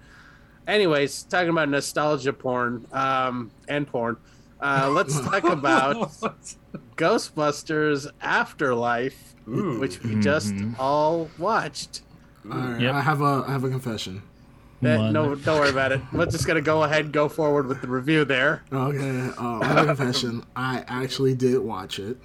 Anyways, 0.67 1.23
talking 1.23 1.49
about 1.49 1.69
nostalgia 1.69 2.33
porn 2.33 2.85
um, 2.91 3.51
and 3.67 3.87
porn. 3.87 4.17
Uh, 4.59 4.89
let's 4.91 5.19
talk 5.19 5.43
about 5.49 5.95
Ghostbusters 6.97 8.07
Afterlife, 8.21 9.35
Ooh. 9.47 9.79
which 9.79 10.01
we 10.03 10.15
just 10.19 10.53
Mhm. 10.55 10.75
all 10.79 11.29
watched. 11.37 12.01
All 12.51 12.57
right, 12.57 12.81
Yep. 12.81 12.93
I 12.95 13.01
have 13.01 13.21
a 13.21 13.43
I 13.47 13.51
have 13.51 13.63
a 13.63 13.69
confession. 13.69 14.21
That, 14.81 15.11
no, 15.11 15.35
don't 15.35 15.59
worry 15.59 15.69
about 15.69 15.91
it. 15.93 16.01
We're 16.13 16.25
just 16.27 16.45
gonna 16.45 16.61
go 16.61 16.83
ahead 16.83 17.05
and 17.05 17.13
go 17.13 17.27
forward 17.29 17.65
with 17.67 17.81
the 17.81 17.87
review 17.87 18.23
there. 18.25 18.63
Okay, 18.71 19.29
uh, 19.37 19.59
I 19.59 19.65
have 19.65 19.77
a 19.77 19.85
confession. 19.95 20.43
I 20.55 20.83
actually 20.87 21.33
did 21.33 21.59
watch 21.59 21.97
it, 21.97 22.17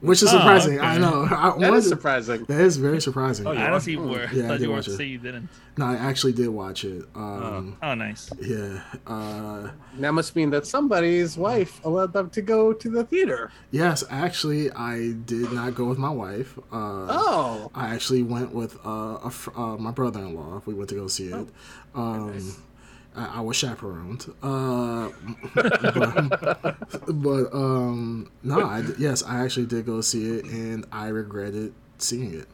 which 0.00 0.22
is 0.22 0.28
Oh, 0.28 0.38
surprising. 0.38 0.80
I 0.80 0.98
know. 0.98 1.22
I 1.30 1.50
That 1.50 1.58
wanted 1.58 1.74
is 1.78 1.88
surprising. 1.88 2.44
that 2.44 2.60
is 2.60 2.76
very 2.76 3.00
surprising. 3.00 3.46
Oh, 3.46 3.52
yeah. 3.52 3.66
I 3.66 3.70
don't 3.70 3.80
see 3.80 3.96
where. 3.96 4.32
Yeah, 4.32 4.44
I 4.44 4.48
thought 4.48 4.52
did 4.58 4.60
you 4.62 4.68
were 4.68 4.74
watch 4.76 4.84
to 4.86 4.92
it. 4.92 4.96
say 4.96 5.04
you 5.04 5.18
didn't. 5.18 5.48
No, 5.76 5.86
I 5.86 5.94
actually 5.96 6.32
did 6.32 6.48
watch 6.48 6.84
it. 6.84 7.04
Um, 7.14 7.76
Oh, 7.82 7.94
nice. 7.94 8.30
Yeah. 8.40 8.82
Uh, 9.06 9.70
That 9.98 10.12
must 10.14 10.34
mean 10.36 10.50
that 10.50 10.66
somebody's 10.66 11.36
wife 11.36 11.80
allowed 11.84 12.12
them 12.12 12.30
to 12.30 12.42
go 12.42 12.72
to 12.72 12.88
the 12.88 13.04
theater. 13.04 13.50
yes, 13.70 14.04
actually, 14.10 14.70
I 14.72 15.12
did 15.24 15.52
not 15.52 15.74
go 15.74 15.84
with 15.86 15.98
my 15.98 16.10
wife. 16.10 16.58
Uh, 16.72 17.06
Oh, 17.10 17.70
I 17.74 17.94
actually 17.94 18.22
went 18.22 18.52
with 18.54 18.76
uh, 18.84 19.18
a 19.24 19.30
fr- 19.30 19.50
uh, 19.56 19.76
my 19.76 19.90
brother-in-law. 19.90 20.62
We 20.66 20.74
went 20.74 20.88
to 20.90 20.94
go 20.96 21.06
see 21.08 21.28
it. 21.28 21.48
Um, 21.94 22.54
I, 23.18 23.38
I 23.38 23.40
was 23.40 23.56
chaperoned. 23.56 24.26
Uh, 24.42 25.10
but, 25.54 26.76
but 27.08 27.54
um, 27.54 28.30
no, 28.42 28.60
I, 28.60 28.84
yes, 28.98 29.22
I 29.22 29.44
actually 29.44 29.66
did 29.66 29.86
go 29.86 30.00
see 30.00 30.38
it, 30.38 30.44
and 30.46 30.86
I 30.92 31.08
regretted 31.08 31.74
seeing 31.98 32.34
it. 32.34 32.48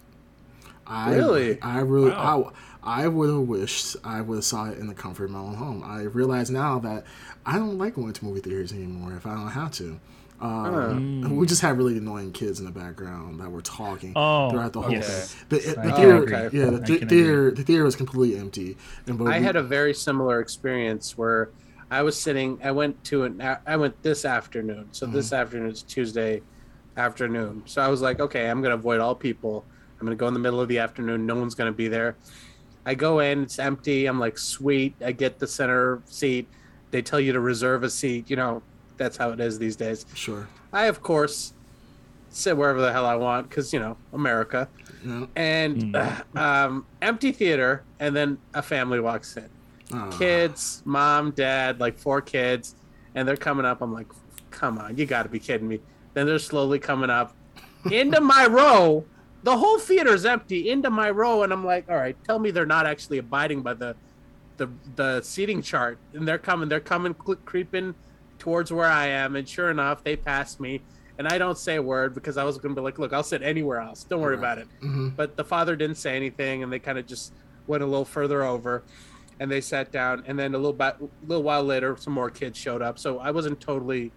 I, 0.86 1.14
Really? 1.14 1.60
I 1.62 1.80
really, 1.80 2.10
Wow. 2.10 2.52
I, 2.82 3.04
I 3.04 3.08
would 3.08 3.30
have 3.30 3.48
wished 3.48 3.96
I 4.04 4.20
would 4.20 4.36
have 4.36 4.44
saw 4.44 4.66
it 4.66 4.78
in 4.78 4.86
the 4.86 4.94
comfort 4.94 5.24
of 5.24 5.30
my 5.30 5.38
own 5.38 5.54
home. 5.54 5.82
I 5.84 6.02
realize 6.02 6.50
now 6.50 6.78
that 6.80 7.04
I 7.46 7.56
don't 7.58 7.78
like 7.78 7.94
going 7.94 8.12
to 8.12 8.24
movie 8.24 8.40
theaters 8.40 8.72
anymore 8.72 9.14
if 9.14 9.26
I 9.26 9.34
don't 9.34 9.48
have 9.48 9.72
to. 9.72 9.98
Um, 10.40 11.36
We 11.36 11.46
just 11.46 11.62
have 11.62 11.78
really 11.78 11.96
annoying 11.96 12.32
kids 12.32 12.58
in 12.58 12.66
the 12.66 12.70
background 12.72 13.40
that 13.40 13.50
were 13.50 13.62
talking 13.62 14.12
Oh, 14.16 14.50
throughout 14.50 14.72
the 14.72 14.82
whole 14.82 14.90
yes. 14.92 15.32
thing. 15.34 15.46
The, 15.48 15.56
the 15.80 15.92
theater, 15.92 16.22
agree. 16.22 16.60
yeah, 16.60 16.70
the 16.70 16.80
th- 16.80 16.98
can 17.00 17.08
theater, 17.08 17.50
the 17.50 17.62
theater 17.62 17.84
was 17.84 17.96
completely 17.96 18.38
empty. 18.38 18.76
And 19.06 19.18
but 19.18 19.26
I 19.32 19.38
we- 19.38 19.44
had 19.44 19.56
a 19.56 19.62
very 19.62 19.94
similar 19.94 20.40
experience 20.40 21.16
where 21.16 21.50
I 21.90 22.02
was 22.02 22.20
sitting. 22.20 22.58
I 22.64 22.72
went 22.72 23.02
to 23.04 23.24
an. 23.24 23.40
I 23.66 23.76
went 23.76 24.02
this 24.02 24.24
afternoon. 24.24 24.88
So 24.92 25.06
this 25.06 25.32
afternoon 25.32 25.70
is 25.70 25.82
Tuesday 25.82 26.42
afternoon. 26.96 27.62
So 27.66 27.80
I 27.82 27.88
was 27.88 28.00
like, 28.00 28.20
okay, 28.20 28.48
I'm 28.50 28.62
gonna 28.62 28.74
avoid 28.74 29.00
all 29.00 29.14
people. 29.14 29.64
I'm 30.00 30.06
gonna 30.06 30.16
go 30.16 30.26
in 30.26 30.34
the 30.34 30.40
middle 30.40 30.60
of 30.60 30.68
the 30.68 30.78
afternoon. 30.78 31.26
No 31.26 31.36
one's 31.36 31.54
gonna 31.54 31.72
be 31.72 31.88
there. 31.88 32.16
I 32.86 32.94
go 32.94 33.20
in. 33.20 33.42
It's 33.44 33.58
empty. 33.58 34.06
I'm 34.06 34.18
like, 34.18 34.38
sweet. 34.38 34.94
I 35.04 35.12
get 35.12 35.38
the 35.38 35.46
center 35.46 36.02
seat. 36.06 36.48
They 36.90 37.00
tell 37.02 37.20
you 37.20 37.32
to 37.32 37.40
reserve 37.40 37.82
a 37.84 37.90
seat. 37.90 38.28
You 38.28 38.36
know, 38.36 38.62
that's 38.96 39.16
how 39.16 39.30
it 39.30 39.40
is 39.40 39.58
these 39.58 39.76
days. 39.76 40.06
sure. 40.14 40.48
I 40.72 40.86
of 40.86 41.02
course 41.02 41.52
sit 42.30 42.56
wherever 42.56 42.80
the 42.80 42.92
hell 42.92 43.06
I 43.06 43.14
want 43.16 43.48
because 43.48 43.72
you 43.72 43.78
know 43.80 43.96
America. 44.12 44.68
Yeah. 45.04 45.26
And 45.36 45.96
um, 46.34 46.86
empty 47.02 47.32
theater, 47.32 47.82
and 48.00 48.14
then 48.16 48.38
a 48.54 48.62
family 48.62 49.00
walks 49.00 49.36
in 49.36 49.48
Uh, 49.92 50.10
kids, 50.18 50.82
mom, 50.84 51.30
dad, 51.32 51.78
like 51.80 51.98
four 51.98 52.20
kids, 52.20 52.74
and 53.14 53.28
they're 53.28 53.36
coming 53.36 53.66
up. 53.66 53.82
I'm 53.82 53.92
like, 53.92 54.06
come 54.50 54.78
on, 54.78 54.96
you 54.96 55.06
got 55.06 55.24
to 55.24 55.28
be 55.28 55.38
kidding 55.38 55.68
me. 55.68 55.80
Then 56.14 56.26
they're 56.26 56.38
slowly 56.38 56.78
coming 56.78 57.10
up 57.10 57.34
into 57.90 58.20
my 58.20 58.46
row. 58.46 59.04
The 59.42 59.56
whole 59.58 59.78
theater's 59.78 60.24
empty 60.24 60.70
into 60.70 60.88
my 60.90 61.10
row, 61.10 61.42
and 61.42 61.52
I'm 61.52 61.64
like, 61.66 61.88
all 61.90 61.96
right, 61.96 62.16
tell 62.24 62.38
me 62.38 62.50
they're 62.50 62.64
not 62.64 62.86
actually 62.86 63.18
abiding 63.18 63.60
by 63.62 63.74
the 63.74 63.94
the 64.56 64.68
the 64.96 65.20
seating 65.22 65.60
chart. 65.62 65.98
And 66.14 66.26
they're 66.26 66.38
coming, 66.38 66.68
they're 66.70 66.80
coming, 66.80 67.14
cl- 67.14 67.38
creeping 67.44 67.94
towards 68.44 68.70
where 68.70 68.90
I 68.90 69.06
am, 69.06 69.36
and 69.36 69.48
sure 69.48 69.70
enough, 69.70 70.04
they 70.04 70.16
pass 70.16 70.60
me. 70.60 70.82
And 71.16 71.26
I 71.26 71.38
don't 71.38 71.56
say 71.56 71.76
a 71.76 71.82
word 71.82 72.14
because 72.14 72.36
I 72.36 72.44
was 72.44 72.58
going 72.58 72.74
to 72.74 72.78
be 72.78 72.84
like, 72.84 72.98
look, 72.98 73.14
I'll 73.14 73.22
sit 73.22 73.40
anywhere 73.42 73.80
else. 73.80 74.04
Don't 74.04 74.20
worry 74.20 74.34
about 74.36 74.58
it. 74.58 74.68
Mhm. 74.82 75.16
but 75.16 75.34
the 75.36 75.44
father 75.44 75.76
didn't 75.76 75.96
say 75.96 76.14
anything 76.14 76.62
and 76.62 76.70
they 76.70 76.78
kind 76.78 76.98
of 76.98 77.06
just 77.06 77.32
went 77.66 77.82
a 77.82 77.86
little 77.86 78.04
further 78.04 78.42
over 78.42 78.82
and 79.40 79.50
they 79.50 79.62
sat 79.62 79.90
down. 79.90 80.24
And 80.26 80.38
then 80.38 80.54
a 80.54 80.58
little 80.58 80.74
bit 80.74 80.96
little 81.26 81.42
while 81.42 81.62
later 81.64 81.96
some 81.96 82.12
more 82.12 82.28
kids 82.28 82.58
showed 82.58 82.82
up. 82.82 82.98
So 82.98 83.18
i 83.18 83.30
wasn't 83.30 83.60
totally 83.60 84.12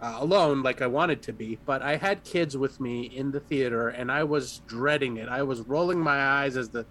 uh, 0.00 0.16
alone 0.18 0.62
like 0.62 0.80
i 0.82 0.86
wanted 0.86 1.20
to 1.22 1.32
be 1.32 1.58
but 1.66 1.82
i 1.82 1.96
had 1.96 2.22
kids 2.22 2.56
with 2.56 2.78
me 2.80 3.02
in 3.02 3.32
the 3.32 3.40
theater 3.40 3.88
and 3.88 4.10
i 4.12 4.22
was 4.24 4.62
dreading 4.66 5.16
it. 5.18 5.28
I 5.28 5.42
was 5.42 5.60
rolling 5.60 6.00
my 6.00 6.18
eyes 6.40 6.56
as 6.56 6.68
the 6.70 6.86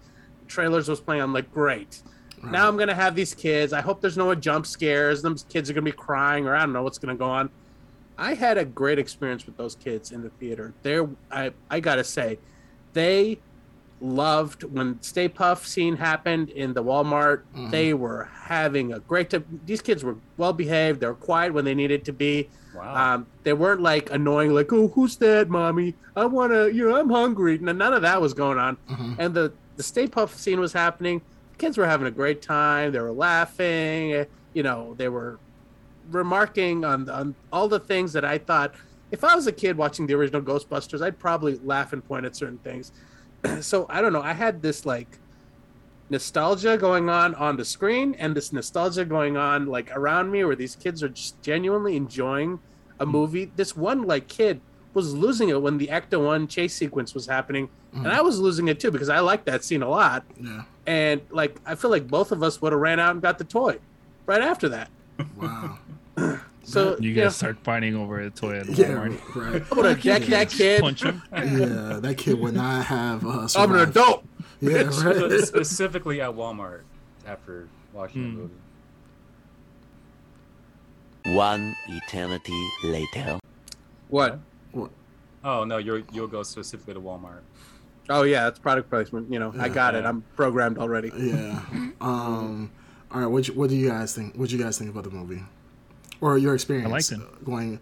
trailers 0.46 0.88
was 0.88 1.00
playing. 1.00 1.20
I'm 1.22 1.32
like 1.34 1.52
great 1.52 2.02
now 2.44 2.68
i'm 2.68 2.76
gonna 2.76 2.94
have 2.94 3.14
these 3.14 3.34
kids 3.34 3.72
i 3.72 3.80
hope 3.80 4.00
there's 4.00 4.16
no 4.16 4.34
jump 4.34 4.66
scares 4.66 5.22
them 5.22 5.36
kids 5.48 5.68
are 5.68 5.72
gonna 5.72 5.84
be 5.84 5.92
crying 5.92 6.46
or 6.46 6.54
i 6.54 6.60
don't 6.60 6.72
know 6.72 6.82
what's 6.82 6.98
gonna 6.98 7.14
go 7.14 7.24
on 7.28 7.48
i 8.16 8.34
had 8.34 8.56
a 8.58 8.64
great 8.64 8.98
experience 8.98 9.46
with 9.46 9.56
those 9.56 9.74
kids 9.76 10.12
in 10.12 10.22
the 10.22 10.30
theater 10.40 10.72
there 10.82 11.08
i 11.30 11.50
i 11.70 11.78
gotta 11.80 12.04
say 12.04 12.38
they 12.92 13.38
loved 14.00 14.62
when 14.62 15.00
Stay 15.02 15.28
Puft 15.28 15.64
scene 15.66 15.96
happened 15.96 16.50
in 16.50 16.72
the 16.72 16.82
Walmart. 16.82 17.40
Mhm. 17.56 17.70
They 17.72 17.94
were 17.94 18.28
having 18.32 18.92
a 18.92 19.00
great 19.00 19.28
time. 19.30 19.44
These 19.66 19.82
kids 19.82 20.04
were 20.04 20.14
well 20.36 20.52
behaved. 20.52 21.00
They 21.00 21.08
were 21.08 21.14
quiet 21.14 21.52
when 21.52 21.64
they 21.64 21.74
needed 21.74 22.04
to 22.04 22.12
be. 22.12 22.48
Wow. 22.76 23.14
Um, 23.14 23.26
they 23.42 23.52
weren't 23.54 23.80
like 23.80 24.08
annoying, 24.12 24.54
like 24.54 24.72
"Oh, 24.72 24.86
who's 24.88 25.16
that, 25.16 25.48
mommy? 25.48 25.96
I 26.14 26.26
want 26.26 26.52
to, 26.52 26.72
you 26.72 26.88
know, 26.88 26.94
I'm 26.96 27.10
hungry." 27.10 27.58
No, 27.58 27.72
none 27.72 27.92
of 27.92 28.02
that 28.02 28.20
was 28.22 28.34
going 28.34 28.56
on. 28.56 28.76
Mhm. 28.88 29.16
And 29.18 29.34
the 29.34 29.52
the 29.76 29.82
Stay 29.82 30.06
Puft 30.06 30.36
scene 30.36 30.60
was 30.60 30.72
happening. 30.72 31.20
Kids 31.58 31.76
were 31.76 31.86
having 31.86 32.06
a 32.06 32.10
great 32.10 32.40
time. 32.40 32.92
They 32.92 33.00
were 33.00 33.12
laughing. 33.12 34.26
You 34.54 34.62
know, 34.62 34.94
they 34.96 35.08
were 35.08 35.38
remarking 36.10 36.84
on 36.84 37.08
on 37.10 37.34
all 37.52 37.68
the 37.68 37.80
things 37.80 38.12
that 38.14 38.24
I 38.24 38.38
thought. 38.38 38.74
If 39.10 39.24
I 39.24 39.34
was 39.34 39.46
a 39.46 39.52
kid 39.52 39.76
watching 39.76 40.06
the 40.06 40.14
original 40.14 40.42
Ghostbusters, 40.42 41.02
I'd 41.02 41.18
probably 41.18 41.58
laugh 41.64 41.92
and 41.92 42.06
point 42.06 42.26
at 42.26 42.36
certain 42.36 42.58
things. 42.58 42.92
so 43.60 43.86
I 43.88 44.00
don't 44.00 44.12
know. 44.12 44.22
I 44.22 44.32
had 44.32 44.62
this 44.62 44.86
like 44.86 45.18
nostalgia 46.10 46.76
going 46.76 47.08
on 47.08 47.34
on 47.34 47.56
the 47.56 47.64
screen 47.64 48.14
and 48.18 48.34
this 48.34 48.52
nostalgia 48.52 49.04
going 49.04 49.36
on 49.36 49.66
like 49.66 49.94
around 49.94 50.30
me 50.30 50.44
where 50.44 50.56
these 50.56 50.74
kids 50.74 51.02
are 51.02 51.08
just 51.08 51.40
genuinely 51.42 51.96
enjoying 51.96 52.58
a 52.98 53.06
mm. 53.06 53.10
movie 53.10 53.52
this 53.56 53.76
one 53.76 54.02
like 54.02 54.26
kid 54.26 54.60
was 54.94 55.14
losing 55.14 55.50
it 55.50 55.60
when 55.60 55.76
the 55.76 55.88
ecto 55.88 56.24
1 56.24 56.48
chase 56.48 56.74
sequence 56.74 57.14
was 57.14 57.26
happening 57.26 57.68
and 57.92 58.06
mm. 58.06 58.10
i 58.10 58.22
was 58.22 58.38
losing 58.38 58.68
it 58.68 58.80
too 58.80 58.90
because 58.90 59.10
i 59.10 59.20
liked 59.20 59.44
that 59.44 59.62
scene 59.62 59.82
a 59.82 59.88
lot 59.88 60.24
Yeah. 60.40 60.62
And 60.88 61.20
like 61.30 61.54
i 61.66 61.74
feel 61.74 61.90
like 61.90 62.08
both 62.08 62.32
of 62.32 62.42
us 62.42 62.60
would 62.62 62.72
have 62.72 62.80
ran 62.80 62.98
out 62.98 63.10
and 63.12 63.20
got 63.20 63.36
the 63.38 63.44
toy 63.44 63.76
right 64.26 64.40
after 64.42 64.68
that 64.70 64.88
Wow. 65.36 65.78
so 66.62 66.96
You 67.00 67.08
you 67.10 67.14
guys 67.14 67.24
know, 67.24 67.28
start 67.30 67.58
fighting 67.64 67.94
over 67.96 68.20
a 68.20 68.30
toy 68.30 68.58
at 68.60 68.68
yeah. 68.68 68.86
Walmart. 68.94 69.34
Right. 69.34 69.62
I 69.70 69.74
would 69.74 69.84
have 69.84 70.00
decked 70.02 70.26
that 70.30 70.48
kid 70.48 70.80
Punch 70.80 71.02
him. 71.02 71.20
Yeah. 71.32 71.98
That 72.00 72.14
kid 72.18 72.38
would 72.38 72.54
not 72.54 72.84
have. 72.86 73.26
Uh, 73.26 73.48
i'm 73.56 73.72
an 73.74 73.80
adult 73.88 74.24
Yeah. 74.60 74.84
Right. 75.04 75.40
Specifically 75.42 76.20
at 76.20 76.30
Walmart 76.30 76.82
after 77.26 77.68
watching 77.92 78.22
the 78.22 78.28
Hmm. 78.30 78.36
movie. 78.42 78.54
One 81.36 81.74
eternity 81.88 82.68
later. 82.84 83.38
what 84.08 84.38
Oh 85.44 85.64
no, 85.64 85.78
you're 85.78 86.02
you'll 86.12 86.26
go 86.28 86.42
specifically 86.42 86.94
to 86.94 87.00
Walmart. 87.00 87.40
Oh 88.10 88.22
yeah 88.22 88.44
that's 88.44 88.58
product 88.58 88.88
placement 88.90 89.30
you 89.32 89.38
know 89.38 89.52
i 89.58 89.66
Yeah. 89.66 89.74
got 89.74 89.94
it 89.94 90.04
i'm 90.04 90.22
programmed 90.36 90.78
already 90.78 91.10
Yeah. 91.16 91.60
Um. 92.00 92.70
All 93.10 93.20
right. 93.22 93.26
What 93.26 93.48
you, 93.48 93.54
What 93.54 93.70
do 93.70 93.76
you 93.76 93.88
guys 93.88 94.14
think? 94.14 94.34
What 94.36 94.50
do 94.50 94.56
you 94.56 94.62
guys 94.62 94.76
think 94.78 94.90
about 94.90 95.04
the 95.04 95.10
movie, 95.10 95.42
or 96.20 96.36
your 96.36 96.54
experience? 96.54 96.90
liked 96.92 97.10
it. 97.12 97.20
uh, 97.20 97.36
Going. 97.44 97.78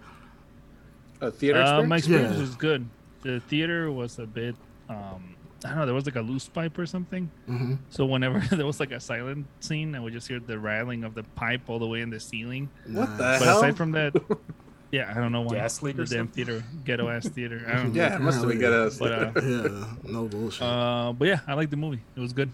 a 1.20 1.30
theater 1.32 1.60
Uh, 1.60 1.82
my 1.82 1.96
experience? 1.96 2.04
experience 2.06 2.34
Yeah. 2.36 2.40
was 2.42 2.54
good. 2.54 2.88
The 3.22 3.40
theater 3.40 3.90
was 3.90 4.20
a 4.20 4.26
bit, 4.26 4.54
um, 4.88 5.34
I 5.64 5.70
don't 5.70 5.78
know, 5.78 5.86
there 5.86 5.94
was 5.96 6.06
like 6.06 6.14
a 6.14 6.20
loose 6.22 6.48
pipe 6.48 6.78
or 6.78 6.86
something. 6.86 7.28
hmm 7.46 7.74
So 7.90 8.06
whenever 8.06 8.38
there 8.56 8.64
was 8.66 8.78
like 8.78 8.92
a 8.92 9.00
silent 9.00 9.46
scene, 9.58 9.96
I 9.96 10.00
would 10.00 10.12
just 10.12 10.28
hear 10.28 10.38
the 10.38 10.58
rattling 10.60 11.02
of 11.02 11.14
the 11.14 11.24
pipe 11.34 11.62
all 11.66 11.80
the 11.80 11.88
way 11.88 12.02
in 12.02 12.10
the 12.10 12.20
ceiling. 12.20 12.68
what 12.86 13.10
the 13.18 13.24
But 13.24 13.42
hell 13.42 13.58
aside 13.58 13.76
from 13.76 13.90
that, 13.92 14.14
yeah, 14.92 15.10
I 15.10 15.14
don't 15.20 15.32
know 15.32 15.42
why. 15.42 15.54
Gas 15.56 15.82
leak 15.82 15.96
the 15.96 16.02
or 16.02 16.04
damn 16.06 16.26
something? 16.26 16.44
theater, 16.44 16.64
ghetto 16.84 17.08
ass 17.08 17.28
theater. 17.28 17.62
I 17.66 17.72
don't 17.76 17.92
know. 17.94 18.00
yeah 18.02 18.16
it 18.16 18.20
must 18.20 18.38
have 18.40 18.48
been 18.48 18.58
good 18.58 18.92
But 18.98 19.12
uh, 19.12 19.32
Yeah. 19.42 19.84
No 20.04 20.26
bullshit. 20.26 20.62
uh, 20.62 21.12
but 21.12 21.28
yeah, 21.28 21.40
I 21.46 21.54
like 21.54 21.70
the 21.70 21.76
movie. 21.76 22.00
It 22.16 22.20
was 22.20 22.32
good. 22.32 22.50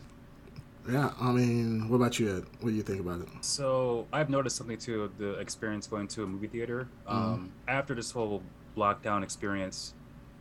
yeah. 0.91 1.11
I 1.21 1.31
mean, 1.33 1.89
what 1.89 1.97
about 1.97 2.19
you, 2.19 2.37
Ed? 2.39 2.45
What 2.61 2.71
do 2.71 2.75
you 2.77 2.83
think 2.83 3.01
about 3.01 3.21
it? 3.21 3.29
So 3.43 4.07
I've 4.13 4.31
noticed 4.31 4.57
something 4.57 4.79
too. 4.79 5.03
Of 5.05 5.19
the 5.19 5.35
experience 5.35 5.87
going 5.87 6.09
to 6.09 6.25
a 6.25 6.27
movie 6.27 6.49
theater. 6.49 6.89
Um, 7.07 7.53
After 7.69 7.95
this 7.95 8.11
whole 8.11 8.43
lockdown 8.77 9.23
experience, 9.23 9.95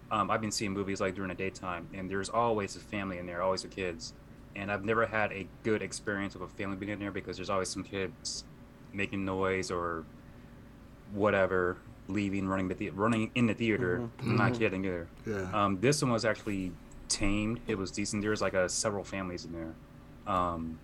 um, 0.10 0.32
I've 0.32 0.42
been 0.42 0.52
seeing 0.52 0.72
movies 0.72 1.00
like 1.02 1.16
during 1.16 1.30
the 1.30 1.36
daytime, 1.36 1.88
and 1.94 2.10
there's 2.10 2.30
always 2.30 2.76
a 2.76 2.80
family 2.80 3.18
in 3.18 3.26
there, 3.26 3.42
always 3.42 3.64
with 3.64 3.76
kids. 3.76 4.14
And 4.56 4.70
I've 4.72 4.84
never 4.84 5.06
had 5.06 5.32
a 5.32 5.48
good 5.64 5.82
experience 5.82 6.36
with 6.36 6.44
a 6.50 6.54
family 6.56 6.76
being 6.76 6.92
in 6.92 7.00
there 7.00 7.12
because 7.12 7.38
there's 7.38 7.50
always 7.50 7.70
some 7.70 7.84
kids 7.84 8.44
making 8.94 9.24
noise 9.24 9.72
or 9.72 10.04
whatever, 11.14 11.78
leaving, 12.08 12.48
running 12.48 12.68
the, 12.68 12.76
the 12.76 12.90
running 12.92 13.32
in 13.36 13.48
the 13.48 13.54
theater. 13.54 14.10
I'm 14.20 14.36
not 14.36 14.54
kidding 14.58 14.86
either. 14.86 15.08
Yeah. 15.26 15.50
Um, 15.54 15.80
this 15.80 16.02
one 16.02 16.12
was 16.12 16.26
actually 16.26 16.72
tamed. 17.08 17.60
It 17.68 17.78
was 17.78 17.92
decent. 17.92 18.22
There 18.22 18.32
was 18.32 18.42
like 18.42 18.54
a 18.54 18.68
several 18.70 19.04
families 19.04 19.46
in 19.46 19.52
there. 19.54 19.74
Um, 20.34 20.80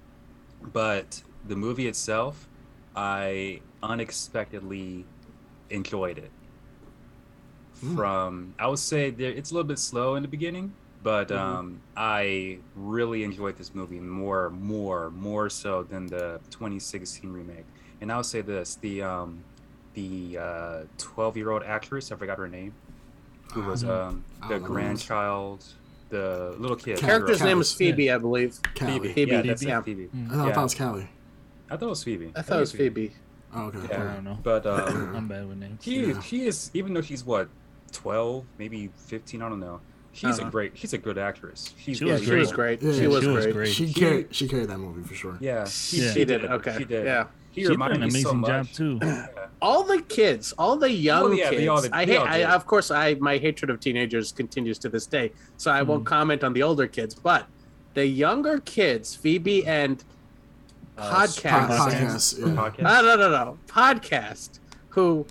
but 0.74 1.22
the 1.48 1.56
movie 1.56 1.88
itself, 1.88 2.48
I 2.96 3.62
unexpectedly 3.84 5.06
enjoyed 5.70 6.18
it. 6.18 6.32
Hmm. 7.82 7.96
From 7.96 8.54
I 8.58 8.68
would 8.68 8.80
say 8.80 9.12
there, 9.12 9.32
it's 9.32 9.52
a 9.52 9.54
little 9.54 9.68
bit 9.68 9.80
slow 9.80 10.16
in 10.16 10.24
the 10.24 10.28
beginning, 10.28 10.74
but 11.04 11.30
Mm-hmm. 11.30 11.56
um, 11.58 11.82
I 11.96 12.58
really 12.76 13.24
enjoyed 13.24 13.56
this 13.58 13.74
movie 13.76 14.00
more, 14.00 14.50
more, 14.50 15.12
more 15.12 15.50
so 15.50 15.84
than 15.84 16.08
the 16.08 16.40
2016 16.50 17.32
remake. 17.32 17.66
And 18.02 18.12
I 18.12 18.18
would 18.18 18.26
say 18.26 18.42
this: 18.42 18.76
the 18.76 19.04
um, 19.04 19.44
the 20.02 20.88
12 20.98 21.38
year 21.38 21.50
old 21.52 21.64
actress, 21.64 22.12
I 22.12 22.16
forgot 22.16 22.38
her 22.38 22.48
name, 22.48 22.74
who 23.54 23.62
was 23.64 23.84
Um, 23.84 23.90
um, 23.90 24.24
the 24.42 24.48
don't 24.50 24.50
know 24.62 24.68
who 24.68 24.78
it 24.78 24.80
is. 24.80 24.86
grandchild, 24.86 25.64
the 26.10 26.56
little 26.60 26.76
kid. 26.78 26.98
Cal- 26.98 27.10
Character's 27.10 27.40
Callie. 27.40 27.50
name 27.52 27.58
was 27.58 27.74
Phoebe, 27.74 28.12
I 28.12 28.18
believe. 28.18 28.60
Callie. 28.76 28.94
Phoebe. 29.00 29.14
Phoebe, 29.14 29.32
Yeah, 29.32 29.42
that's 29.42 29.64
yeah. 29.64 29.80
it, 29.80 29.86
Phoebe. 29.86 30.10
I, 30.14 30.36
thought, 30.36 30.48
Yeah. 30.48 30.60
it 30.60 30.64
was 30.64 30.76
Callie. 30.76 31.10
I 31.70 31.78
thought 31.78 31.86
it 31.86 31.90
was 31.90 32.04
Phoebe. 32.04 32.32
I 32.36 32.42
thought 32.44 32.58
it 32.58 32.60
was 32.62 32.72
Phoebe. 32.72 33.14
Oh, 33.56 33.62
okay. 33.66 33.80
Yeah. 33.90 34.02
I 34.12 34.14
don't 34.14 34.24
know. 34.24 34.38
But 34.44 34.66
um, 34.68 35.14
I'm 35.16 35.28
bad 35.28 35.48
with 35.48 35.58
names. 35.58 35.84
She 35.84 36.06
Yeah. 36.08 36.22
she 36.22 36.46
is 36.46 36.70
even 36.74 36.94
though 36.94 37.02
she's 37.02 37.26
what 37.26 37.50
twelve, 37.92 38.46
maybe 38.60 38.90
fifteen. 38.96 39.42
I 39.42 39.50
don't 39.50 39.60
know. 39.60 39.80
She's 40.12 40.38
Uh-huh. 40.40 40.48
a 40.48 40.52
great. 40.52 40.78
She's 40.78 40.94
a 40.94 40.98
good 40.98 41.18
actress. 41.18 41.74
She's 41.78 41.98
She 41.98 42.06
Yeah, 42.06 42.14
was 42.14 42.22
she 42.24 42.28
great. 42.30 42.40
was 42.40 42.52
great. 42.52 42.82
Yeah, 42.82 42.92
she 42.94 43.08
was 43.08 43.24
she 43.24 43.30
was 43.30 43.46
great. 43.46 43.54
great. 43.56 43.74
She 43.74 43.86
He- 43.88 43.94
carried 43.94 44.36
she 44.36 44.48
carried 44.48 44.68
that 44.70 44.78
movie 44.80 45.02
for 45.04 45.16
sure. 45.16 45.38
Yeah, 45.40 45.66
she, 45.66 45.98
Yeah. 46.02 46.12
She 46.14 46.26
did. 46.26 46.44
it. 46.44 46.52
Okay. 46.52 46.76
She 46.78 46.86
did. 46.86 47.06
Yeah. 47.06 47.28
He 47.58 47.64
She 47.64 47.68
did 47.70 47.72
reminded 47.72 48.04
an 48.04 48.14
me 48.14 48.22
so 48.22 48.30
amazing 48.30 48.46
job 48.46 48.66
much. 48.66 48.76
too. 48.76 49.00
all 49.64 49.82
the 49.84 50.00
kids, 50.04 50.54
all 50.60 50.78
the 50.78 50.92
young 50.92 51.24
Oh, 51.24 51.32
yeah, 51.32 51.50
kids. 51.50 51.62
they 51.62 51.68
all 51.68 51.82
did- 51.82 51.92
I 51.92 52.06
hate. 52.06 52.20
I, 52.20 52.44
of 52.44 52.68
course, 52.68 52.92
I 52.92 53.16
my 53.16 53.38
hatred 53.40 53.72
of 53.72 53.80
teenagers 53.80 54.32
continues 54.32 54.78
to 54.80 54.90
this 54.90 55.08
day. 55.08 55.32
So 55.58 55.72
I 55.72 55.82
Hmm. 55.82 55.88
won't 55.90 56.06
comment 56.06 56.44
on 56.44 56.54
the 56.54 56.62
older 56.62 56.86
kids, 56.86 57.16
but 57.16 57.48
the 57.96 58.06
younger 58.06 58.60
kids, 58.60 59.16
Phoebe 59.16 59.66
and 59.66 60.04
Uh, 61.00 61.12
podcast. 61.26 61.68
Podcast. 61.68 61.78
podcast. 61.78 62.40
Yeah. 62.40 62.46
Podcast? 62.62 62.82
No, 62.82 63.02
no, 63.02 63.16
no, 63.16 63.30
no. 63.46 63.58
Podcast. 63.68 64.50
Who, 64.90 65.26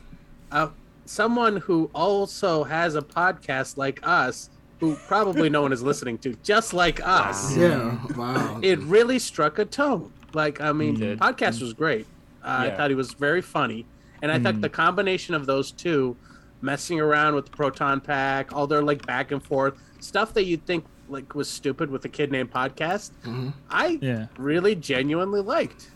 uh, 0.51 0.69
someone 1.05 1.57
who 1.59 1.91
also 1.95 2.65
has 2.65 2.97
a 2.97 3.03
podcast 3.03 3.77
like 3.77 4.01
us, 4.03 4.51
who 4.81 4.97
probably 5.07 5.49
no 5.49 5.63
one 5.63 5.73
is 5.73 5.83
listening 5.83 6.19
to, 6.19 6.35
just 6.43 6.75
like 6.75 7.01
us. 7.07 7.57
Yeah. 7.57 7.99
Wow. 8.17 8.59
It 8.63 8.79
really 8.81 9.19
struck 9.21 9.59
a 9.61 9.65
tone. 9.65 10.13
Like, 10.35 10.61
I 10.61 10.73
mean, 10.73 11.01
It 11.03 11.19
podcast 11.21 11.61
was 11.63 11.73
great. 11.73 12.07
Uh, 12.47 12.71
I 12.71 12.71
thought 12.71 12.91
he 12.91 12.95
was 12.97 13.13
very 13.15 13.43
funny, 13.43 13.85
and 14.23 14.31
I 14.31 14.39
thought 14.39 14.55
Mm. 14.55 14.61
the 14.63 14.69
combination 14.69 15.35
of 15.35 15.47
those 15.47 15.73
two, 15.73 16.17
messing 16.63 17.01
around 17.01 17.35
with 17.35 17.47
the 17.47 17.51
proton 17.51 18.01
pack, 18.01 18.53
all 18.55 18.67
their 18.69 18.83
like 18.83 19.05
back 19.05 19.33
and 19.33 19.43
forth 19.43 19.75
stuff 20.01 20.33
that 20.35 20.45
you'd 20.45 20.65
think 20.65 20.85
like 21.09 21.35
was 21.35 21.49
stupid 21.51 21.91
with 21.91 22.05
a 22.05 22.09
kid 22.09 22.31
named 22.33 22.51
podcast, 22.53 23.11
Mhm. 23.25 23.53
I 23.71 23.99
Yeah. 24.01 24.27
really 24.39 24.75
genuinely 24.77 25.41
liked, 25.41 25.91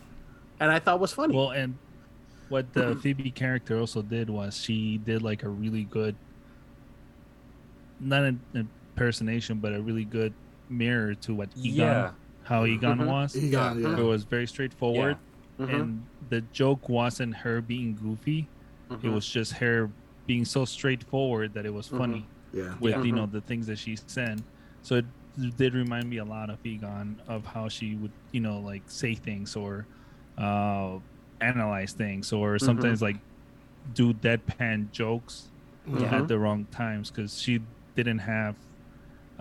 and 0.59 0.71
I 0.71 0.79
thought 0.79 0.99
was 0.99 1.13
funny. 1.13 1.35
Well, 1.35 1.51
and 1.51 1.75
what 2.49 2.73
the 2.73 2.95
Phoebe 2.95 3.31
character 3.31 3.77
also 3.79 4.01
did 4.01 4.29
was 4.29 4.57
she 4.57 4.97
did 4.97 5.21
like 5.21 5.43
a 5.43 5.49
really 5.49 5.83
good, 5.85 6.15
not 7.99 8.23
an 8.23 8.39
impersonation, 8.53 9.59
but 9.59 9.73
a 9.73 9.81
really 9.81 10.05
good 10.05 10.33
mirror 10.69 11.13
to 11.15 11.33
what 11.33 11.49
Egon, 11.57 11.75
Yeah. 11.75 12.11
how 12.43 12.65
Egon 12.65 12.99
Mhm. 12.99 13.07
was. 13.07 13.33
He 13.33 13.49
got 13.49 13.77
Yeah. 13.77 13.97
It 13.97 14.03
was 14.03 14.23
very 14.23 14.47
straightforward, 14.47 15.17
Mhm, 15.61 15.73
and 15.79 16.05
the 16.29 16.41
joke 16.41 16.89
wasn't 16.89 17.35
her 17.35 17.61
being 17.61 17.95
goofy. 17.95 18.47
It 18.89 18.95
mhm. 18.95 19.13
was 19.13 19.27
just 19.27 19.53
her 19.53 19.91
being 20.27 20.45
so 20.45 20.65
straightforward 20.65 21.53
that 21.53 21.65
it 21.65 21.73
was 21.73 21.87
funny 21.87 22.25
Yeah. 22.53 22.75
with 22.79 22.95
Yeah. 22.95 23.03
you 23.03 23.11
know 23.11 23.25
the 23.27 23.41
things 23.41 23.67
that 23.67 23.77
she 23.77 23.95
said. 24.07 24.43
So 24.81 24.95
it 24.95 25.05
did 25.57 25.73
remind 25.73 26.09
me 26.09 26.17
a 26.17 26.25
lot 26.25 26.49
of 26.49 26.59
Egon 26.65 27.21
of 27.27 27.45
how 27.45 27.69
she 27.69 27.95
would 27.95 28.13
you 28.31 28.41
know 28.41 28.59
like 28.59 28.83
say 28.87 29.15
things 29.15 29.55
or 29.55 29.87
uh, 30.37 30.99
analyze 31.41 31.93
things 31.93 32.31
or 32.33 32.57
sometimes 32.59 33.01
like 33.01 33.17
do 33.93 34.13
deadpan 34.13 34.89
jokes 34.91 35.51
at 36.11 36.27
the 36.27 36.37
wrong 36.37 36.65
times 36.71 37.09
because 37.11 37.37
she 37.39 37.59
didn't 37.95 38.19
have 38.19 38.55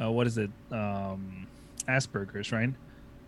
uh, 0.02 0.10
what 0.10 0.26
is 0.26 0.38
it 0.38 0.50
um, 0.72 1.46
Asperger's 1.88 2.52
right 2.52 2.74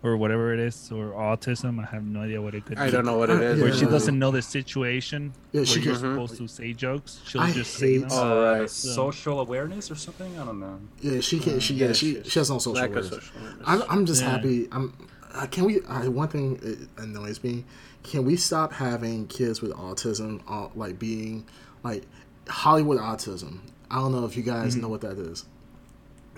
or 0.03 0.17
whatever 0.17 0.53
it 0.53 0.59
is 0.59 0.91
or 0.91 1.11
autism. 1.13 1.79
I 1.81 1.85
have 1.85 2.03
no 2.03 2.21
idea 2.21 2.41
what 2.41 2.53
it 2.53 2.65
could. 2.65 2.77
I 2.77 2.85
be. 2.87 2.91
don't 2.91 3.05
know 3.05 3.17
what 3.17 3.29
it 3.29 3.41
is. 3.41 3.61
Where 3.61 3.73
she 3.73 3.85
doesn't 3.85 4.19
know 4.19 4.31
the 4.31 4.41
situation 4.41 5.33
Yeah, 5.53 5.59
where 5.61 5.65
she 5.65 5.79
you're 5.79 5.93
gets- 5.93 6.01
supposed 6.01 6.37
to 6.37 6.47
say 6.47 6.73
jokes. 6.73 7.21
She'll 7.25 7.41
I 7.41 7.51
just 7.51 7.73
say 7.75 7.93
hate- 7.93 8.01
them. 8.01 8.09
Oh, 8.11 8.39
Uh, 8.47 8.59
right. 8.59 8.69
social 8.69 9.39
awareness 9.39 9.89
or 9.89 9.95
something. 9.95 10.37
I 10.37 10.43
don't 10.45 10.59
know. 10.59 10.79
Yeah, 11.01 11.21
she 11.21 11.39
can. 11.39 11.59
She 11.59 11.75
yeah. 11.75 11.87
Yeah, 11.87 11.93
She 11.93 12.15
she- 12.23 12.29
she 12.29 12.39
has 12.39 12.49
no 12.49 12.57
social 12.59 12.73
Lack 12.73 12.89
of 12.91 12.97
awareness. 12.97 13.09
social 13.25 13.39
awareness. 13.41 13.63
I'm, 13.65 13.83
I'm 13.89 14.05
just 14.05 14.21
Yeah. 14.21 14.29
happy. 14.31 14.67
I'm. 14.71 14.93
Uh, 15.33 15.47
can 15.47 15.63
we? 15.65 15.81
Uh, 15.81 16.11
one 16.11 16.27
thing 16.27 16.59
it 16.61 16.77
annoys 17.01 17.43
me. 17.43 17.63
Can 18.03 18.25
we 18.25 18.35
stop 18.35 18.73
having 18.73 19.25
kids 19.27 19.61
with 19.61 19.71
autism, 19.71 20.41
uh, 20.47 20.67
like 20.75 20.99
being 20.99 21.45
like 21.83 22.03
Hollywood 22.49 22.99
autism? 22.99 23.59
I 23.89 23.95
don't 23.95 24.11
know 24.11 24.25
if 24.25 24.35
you 24.35 24.43
guys 24.43 24.75
know 24.75 24.89
what 24.89 25.01
that 25.01 25.17
is, 25.17 25.45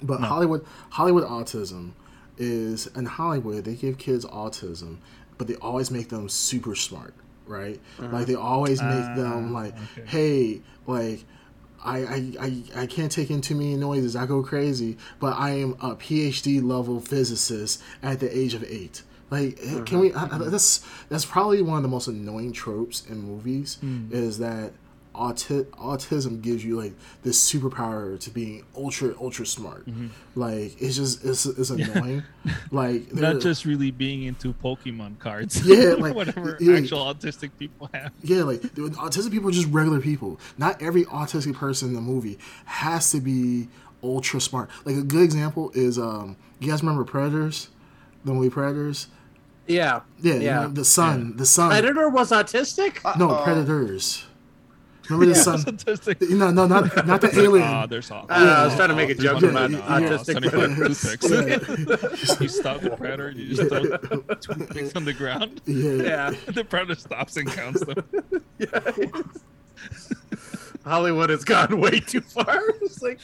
but 0.04 0.22
Hollywood 0.22 0.64
Hollywood 0.92 1.24
autism 1.26 1.92
is 2.38 2.88
in 2.88 3.06
Hollywood 3.06 3.66
they 3.66 3.76
give 3.76 3.98
kids 3.98 4.26
autism, 4.26 4.98
but 5.38 5.48
they 5.48 5.56
always 5.56 5.92
make 5.92 6.10
them 6.10 6.30
super 6.30 6.76
smart, 6.76 7.14
right? 7.46 7.80
Uh-huh. 8.00 8.10
Like 8.12 8.28
they 8.28 8.36
always 8.36 8.82
make 8.82 9.06
ah, 9.06 9.16
them 9.16 9.56
Ah, 9.56 9.60
like, 9.60 9.74
okay. 9.98 10.08
hey, 10.08 10.62
like 10.88 11.26
I, 11.84 12.00
I, 12.00 12.34
I, 12.40 12.82
I 12.82 12.86
can't 12.88 13.12
take 13.12 13.30
in 13.30 13.42
too 13.42 13.56
many 13.56 13.76
noises. 13.76 14.16
I 14.16 14.26
go 14.26 14.42
crazy, 14.42 14.98
but 15.20 15.38
I 15.38 15.52
am 15.52 15.74
a 15.74 15.96
PhD 15.96 16.64
level 16.64 17.00
physicist 17.00 17.82
at 18.02 18.20
the 18.20 18.38
age 18.38 18.54
of 18.54 18.64
eight. 18.64 19.04
Like, 19.30 19.60
eh, 19.62 19.82
can 19.86 19.98
uh-huh. 19.98 20.00
we? 20.00 20.14
I, 20.14 20.24
I- 20.24 20.50
that's 20.50 20.84
that's 21.10 21.26
probably 21.26 21.62
one 21.62 21.78
of 21.78 21.84
the 21.84 21.90
most 21.90 22.08
annoying 22.08 22.54
tropes 22.54 23.06
in 23.08 23.22
movies 23.22 23.78
hmm. 23.82 24.08
is 24.12 24.40
that 24.40 24.74
auti- 25.16 25.66
autism 25.72 26.42
gives 26.42 26.64
you 26.66 26.76
like 26.78 26.94
this 27.24 27.40
superpower 27.52 28.20
to 28.20 28.30
being 28.30 28.64
ultra 28.76 29.16
ultra 29.20 29.46
smart. 29.46 29.88
Like, 30.36 30.82
it's 30.82 30.96
just 30.96 31.24
it's, 31.24 31.46
it's 31.46 31.70
annoying. 31.76 32.24
like, 32.72 33.14
not 33.14 33.40
just 33.42 33.66
really 33.66 33.92
being 33.92 34.24
into 34.24 34.54
Pokemon 34.54 35.20
cards. 35.20 35.66
Yeah, 35.66 35.94
like, 35.98 36.14
whatever 36.16 36.58
yeah. 36.60 36.78
actual 36.78 37.00
autistic 37.06 37.52
people 37.58 37.90
have. 37.94 38.12
Yeah, 38.24 38.44
like 38.44 38.62
the 38.62 38.82
autistic 38.98 39.32
people 39.32 39.50
are 39.50 39.54
just 39.54 39.70
regular 39.70 40.02
people. 40.02 40.40
Not 40.58 40.82
every 40.82 41.06
autistic 41.06 41.56
person 41.56 41.90
in 41.90 41.94
the 41.96 42.02
movie 42.02 42.38
has 42.66 43.12
to 43.12 43.22
be 43.22 43.68
ultra 44.04 44.40
smart. 44.42 44.70
Like 44.84 44.98
a 44.98 45.02
good 45.04 45.24
example 45.24 45.72
is 45.74 45.98
um 45.98 46.36
you 46.60 46.70
guys 46.70 46.82
remember 46.82 47.04
Predators? 47.06 47.70
The 48.24 48.34
movie 48.34 48.50
Predators? 48.50 49.08
yeah, 49.68 50.02
Yeah, 50.22 50.34
you 50.36 50.42
yeah. 50.42 50.62
know, 50.62 50.68
the 50.70 50.86
son. 50.86 51.38
The 51.38 51.46
son 51.46 51.70
Predator 51.72 52.10
was 52.10 52.32
autistic. 52.32 52.98
No, 53.18 53.42
Predators. 53.44 54.26
Remember 55.10 55.26
the 55.34 55.36
son? 55.36 55.60
autistic. 55.66 56.30
No, 56.30 56.52
no, 56.52 56.66
not 56.68 57.06
not 57.08 57.22
the 57.22 57.40
alien. 57.40 57.68
Ah, 57.68 57.86
there's 57.86 58.10
all. 58.12 58.26
I, 58.30 58.44
I 58.46 58.66
was 58.66 58.76
trying 58.76 58.90
to 58.90 58.96
make 58.96 59.10
a 59.10 59.16
joke 59.16 59.42
Yeah, 59.42 59.50
about 59.50 59.72
yeah, 59.72 59.80
autistic 59.80 60.44
yeah. 60.44 60.50
predators. 60.50 61.02
toothpicks. 61.02 62.42
you 62.42 62.48
stop 62.48 62.82
the 62.82 62.92
predator, 62.92 63.32
you 63.32 63.56
just 63.56 63.70
throw 63.70 63.82
toothpicks 64.36 64.96
on 64.96 65.06
the 65.06 65.14
ground. 65.14 65.62
yeah. 65.66 66.32
Yeah, 66.32 66.52
The 66.54 66.64
predator 66.64 67.00
stops 67.00 67.38
and 67.38 67.48
counts 67.52 67.84
them. 67.86 68.04
Hollywood 70.86 71.30
has 71.32 71.44
gone 71.44 71.80
way 71.80 72.00
too 72.00 72.22
far. 72.22 72.62
It's 72.82 73.02
like 73.02 73.20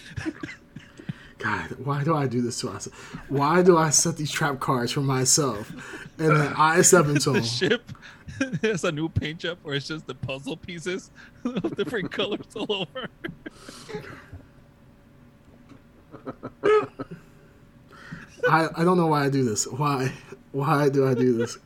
God, 1.43 1.71
why 1.83 2.03
do 2.03 2.15
I 2.15 2.27
do 2.27 2.41
this 2.41 2.59
to 2.61 2.67
myself? 2.67 2.95
Why 3.29 3.61
do 3.63 3.77
I 3.77 3.89
set 3.89 4.17
these 4.17 4.31
trap 4.31 4.59
cards 4.59 4.91
for 4.91 5.01
myself 5.01 5.71
and 6.19 6.35
then 6.37 6.53
I 6.57 6.81
step 6.81 7.05
into 7.07 7.31
The 7.31 7.39
them? 7.39 7.43
ship 7.43 7.91
has 8.61 8.83
a 8.83 8.91
new 8.91 9.09
paint 9.09 9.39
job 9.39 9.57
where 9.63 9.75
it's 9.75 9.87
just 9.87 10.05
the 10.07 10.15
puzzle 10.15 10.57
pieces 10.57 11.09
of 11.45 11.75
different 11.75 12.11
colors 12.19 12.45
all 12.55 12.71
over. 12.87 13.07
I, 18.49 18.67
I 18.75 18.83
don't 18.83 18.97
know 18.97 19.07
why 19.07 19.25
I 19.25 19.29
do 19.29 19.43
this. 19.43 19.65
Why? 19.67 20.11
Why 20.51 20.89
do 20.89 21.07
I 21.07 21.13
do 21.13 21.37
this? 21.37 21.57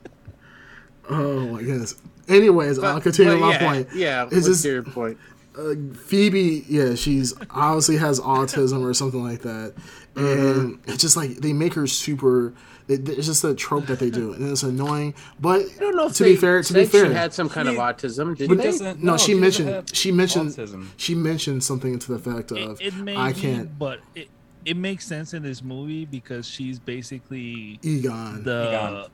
Oh 1.09 1.47
my 1.47 1.61
goodness. 1.61 1.95
Anyways, 2.27 2.79
I'll 2.79 2.99
continue 3.01 3.37
my 3.37 3.51
yeah, 3.51 3.59
point. 3.59 3.87
Yeah, 3.93 4.27
It's 4.31 4.47
just 4.47 4.65
your 4.65 4.81
point? 4.83 5.17
Uh, 5.57 5.75
Phoebe. 5.95 6.65
Yeah, 6.67 6.95
she's 6.95 7.33
obviously 7.51 7.97
has 7.97 8.19
autism 8.19 8.81
or 8.83 8.93
something 8.93 9.23
like 9.23 9.41
that, 9.41 9.73
and 10.15 10.79
it's 10.85 11.01
just 11.01 11.17
like 11.17 11.37
they 11.37 11.53
make 11.53 11.73
her 11.73 11.87
super. 11.87 12.53
It, 12.87 13.09
it's 13.09 13.25
just 13.25 13.43
a 13.43 13.55
trope 13.55 13.87
that 13.87 13.97
they 13.97 14.11
do, 14.11 14.33
and 14.33 14.51
it's 14.51 14.61
annoying. 14.61 15.15
But 15.39 15.61
I 15.61 15.79
don't 15.79 15.95
know 15.95 16.05
if 16.05 16.13
to 16.17 16.23
they 16.23 16.33
be 16.33 16.35
fair, 16.35 16.61
to 16.61 16.73
be 16.73 16.85
fair, 16.85 17.07
she 17.07 17.13
had 17.13 17.33
some 17.33 17.49
kind 17.49 17.67
of 17.67 17.75
autism. 17.75 18.37
Did 18.37 18.49
She 18.51 18.55
they? 18.55 18.63
doesn't- 18.63 19.01
no, 19.03 19.17
she 19.17 19.31
doesn't 19.33 19.41
mentioned 19.65 19.95
she 19.95 20.11
mentioned 20.11 20.49
autism. 20.51 20.87
she 20.97 21.15
mentioned 21.15 21.63
something 21.63 21.97
to 21.97 22.11
the 22.13 22.19
fact 22.19 22.51
of 22.51 22.79
it 22.79 22.93
may 22.93 23.17
I 23.17 23.33
can't 23.33 23.77
but 23.79 24.01
it, 24.13 24.27
it 24.65 24.77
makes 24.77 25.03
sense 25.07 25.33
in 25.33 25.41
this 25.41 25.63
movie 25.63 26.05
because 26.05 26.47
she's 26.47 26.77
basically 26.77 27.79
Egon. 27.81 28.43
the 28.43 28.67
Egon, 28.69 29.05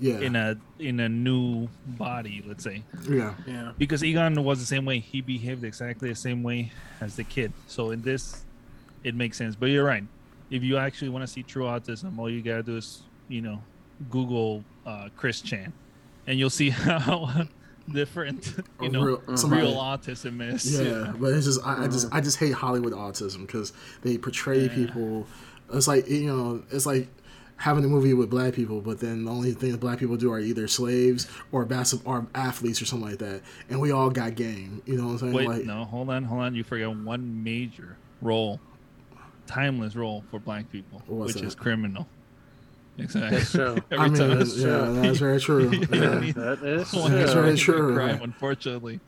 Yeah. 0.00 0.18
in 0.20 0.36
a 0.36 0.56
in 0.78 1.00
a 1.00 1.08
new 1.08 1.68
body, 1.86 2.42
let's 2.46 2.64
say. 2.64 2.82
yeah, 3.08 3.34
Yeah. 3.46 3.72
Because 3.78 4.02
Egon 4.02 4.42
was 4.44 4.58
the 4.60 4.66
same 4.66 4.84
way. 4.84 4.98
He 4.98 5.20
behaved 5.20 5.64
exactly 5.64 6.08
the 6.08 6.14
same 6.14 6.42
way 6.42 6.72
as 7.00 7.16
the 7.16 7.24
kid. 7.24 7.52
So 7.66 7.90
in 7.90 8.02
this, 8.02 8.44
it 9.04 9.14
makes 9.14 9.36
sense. 9.36 9.54
But 9.56 9.66
you're 9.66 9.84
right. 9.84 10.04
If 10.50 10.62
you 10.62 10.76
actually 10.78 11.10
want 11.10 11.22
to 11.22 11.32
see 11.32 11.42
true 11.42 11.64
autism, 11.64 12.18
all 12.18 12.28
you 12.28 12.42
gotta 12.42 12.62
do 12.62 12.76
is, 12.76 13.02
you 13.28 13.40
know, 13.40 13.62
Google 14.10 14.64
uh, 14.86 15.08
Chris 15.16 15.40
Chan, 15.40 15.72
and 16.26 16.38
you'll 16.38 16.50
see 16.50 16.70
how 16.88 17.46
different, 17.92 18.54
you 18.80 18.88
know, 18.88 19.02
real- 19.02 19.22
real, 19.26 19.36
somebody- 19.36 19.66
autism 19.72 20.40
is. 20.52 20.80
Yeah, 20.80 21.12
but 21.18 21.32
it's 21.34 21.46
just 21.46 21.60
I, 21.64 21.84
I 21.84 21.88
just 21.88 22.08
I 22.12 22.20
just 22.20 22.38
hate 22.38 22.52
Hollywood 22.54 22.92
autism 22.92 23.46
because 23.46 23.72
they 24.02 24.18
portray 24.18 24.68
people. 24.68 25.26
It's 25.72 25.86
like 25.86 26.08
you 26.08 26.26
know, 26.26 26.62
it's 26.72 26.86
like 26.86 27.08
having 27.60 27.84
a 27.84 27.88
movie 27.88 28.14
with 28.14 28.30
black 28.30 28.54
people, 28.54 28.80
but 28.80 29.00
then 29.00 29.26
the 29.26 29.30
only 29.30 29.52
thing 29.52 29.70
that 29.70 29.78
black 29.78 29.98
people 29.98 30.16
do 30.16 30.32
are 30.32 30.40
either 30.40 30.66
slaves 30.66 31.28
or 31.52 31.66
basketball 31.66 32.14
or 32.14 32.26
athletes 32.34 32.80
or 32.80 32.86
something 32.86 33.10
like 33.10 33.18
that, 33.18 33.42
and 33.68 33.78
we 33.78 33.92
all 33.92 34.08
got 34.08 34.34
game. 34.34 34.82
You 34.86 34.96
know 34.96 35.04
what 35.04 35.12
I'm 35.12 35.18
saying? 35.18 35.32
Wait, 35.34 35.48
like, 35.48 35.64
no, 35.64 35.84
hold 35.84 36.08
on, 36.08 36.24
hold 36.24 36.40
on. 36.40 36.54
You 36.54 36.64
forget 36.64 36.88
one 36.90 37.44
major 37.44 37.98
role, 38.22 38.58
timeless 39.46 39.94
role 39.94 40.24
for 40.30 40.40
black 40.40 40.72
people, 40.72 41.02
which 41.06 41.34
that? 41.34 41.44
is 41.44 41.54
criminal. 41.54 42.08
Exactly. 42.96 43.38
That's 43.38 43.52
true. 43.52 43.76
Every 43.90 43.98
I 43.98 44.08
mean, 44.08 44.14
time. 44.14 44.38
that's, 44.38 44.56
yeah, 44.56 44.78
that's 44.94 45.18
very 45.18 45.40
true. 45.40 45.70
You 45.70 45.80
Yeah. 45.80 46.32
That 46.32 46.60
is 46.62 46.92
one 46.94 47.12
That's 47.12 47.32
very 47.34 47.56
true. 47.56 47.94
crime, 47.94 48.20
unfortunately. 48.22 49.00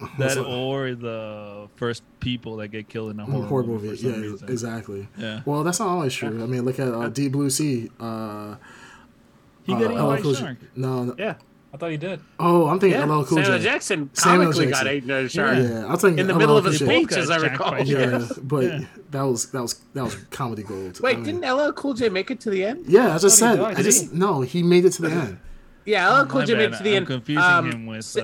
What's 0.00 0.12
That 0.18 0.34
that? 0.36 0.44
or 0.46 0.94
the 0.94 1.68
first 1.76 2.02
people 2.20 2.56
that 2.56 2.68
get 2.68 2.88
killed 2.88 3.10
in 3.12 3.20
a 3.20 3.24
horror, 3.26 3.46
horror 3.46 3.62
movie, 3.64 3.88
movie. 3.88 4.08
Yeah, 4.08 4.16
reason. 4.16 4.48
exactly. 4.50 5.08
Yeah. 5.18 5.42
Well, 5.44 5.62
that's 5.62 5.78
not 5.78 5.88
always 5.88 6.14
true. 6.14 6.42
I 6.42 6.46
mean, 6.46 6.62
look 6.64 6.78
at 6.80 6.88
uh, 6.88 7.08
Deep 7.08 7.32
Blue 7.32 7.50
Sea. 7.50 7.90
Uh, 8.00 8.56
He 9.64 9.72
uh, 9.74 9.78
got 9.78 9.90
eaten 9.92 10.02
LL 10.02 10.08
by 10.08 10.20
Cool 10.22 10.30
a 10.30 10.34
J- 10.34 10.40
shark. 10.40 10.56
No, 10.76 11.04
no. 11.04 11.14
Yeah. 11.18 11.34
I 11.72 11.76
thought 11.76 11.90
he 11.92 11.98
did. 11.98 12.18
Oh, 12.40 12.66
I'm 12.66 12.80
thinking 12.80 12.98
Yeah. 12.98 13.06
LL 13.06 13.24
Cool 13.24 13.38
Samuel 13.38 13.58
J. 13.58 13.64
Jackson 13.64 14.10
Samuel 14.14 14.46
comically 14.52 14.66
Jackson. 14.66 14.86
got 14.86 14.92
eaten 14.94 15.08
by 15.08 15.18
a 15.18 15.28
shark. 15.28 15.56
Yeah, 15.58 15.86
I'm 15.86 15.96
thinking 15.98 16.18
In 16.18 16.26
the 16.26 16.34
LL 16.34 16.38
middle 16.38 16.56
of 16.56 16.64
his 16.64 16.78
J. 16.80 16.84
Speech, 16.86 17.12
as 17.16 17.30
I 17.30 17.36
recall. 17.36 17.70
by 17.70 17.78
Yeah, 17.80 18.26
but 18.42 18.64
Yeah. 18.64 18.80
that 19.12 19.22
was 19.22 19.50
that 19.52 19.62
was 19.62 19.74
that 19.94 20.02
was 20.02 20.14
comedy 20.30 20.62
gold. 20.64 20.98
I 21.00 21.04
Wait, 21.04 21.16
mean- 21.20 21.40
didn't 21.40 21.56
LL 21.56 21.72
Cool 21.72 21.94
J 21.94 22.08
make 22.08 22.30
it 22.32 22.40
to 22.40 22.50
the 22.50 22.64
end? 22.64 22.86
Yeah, 22.88 23.14
I 23.14 23.18
just 23.18 23.38
thought 23.38 23.56
said. 23.56 23.60
I 23.78 23.82
just 23.82 24.12
no. 24.12 24.40
He 24.40 24.62
made 24.64 24.84
it 24.84 24.92
to 24.94 25.02
the 25.02 25.10
end. 25.12 25.38
Yeah, 25.90 26.20
LL 26.20 26.26
Cool 26.26 26.40
My 26.40 26.46
J 26.46 26.54
made 26.54 26.70
bad, 26.70 26.72
it 26.74 26.76
to 26.78 26.82
the 26.84 26.90
I'm 26.90 26.96
end. 26.96 27.06
confusing 27.06 27.42
um, 27.44 27.70
him 27.72 27.86
with, 27.86 28.16
uh, 28.16 28.20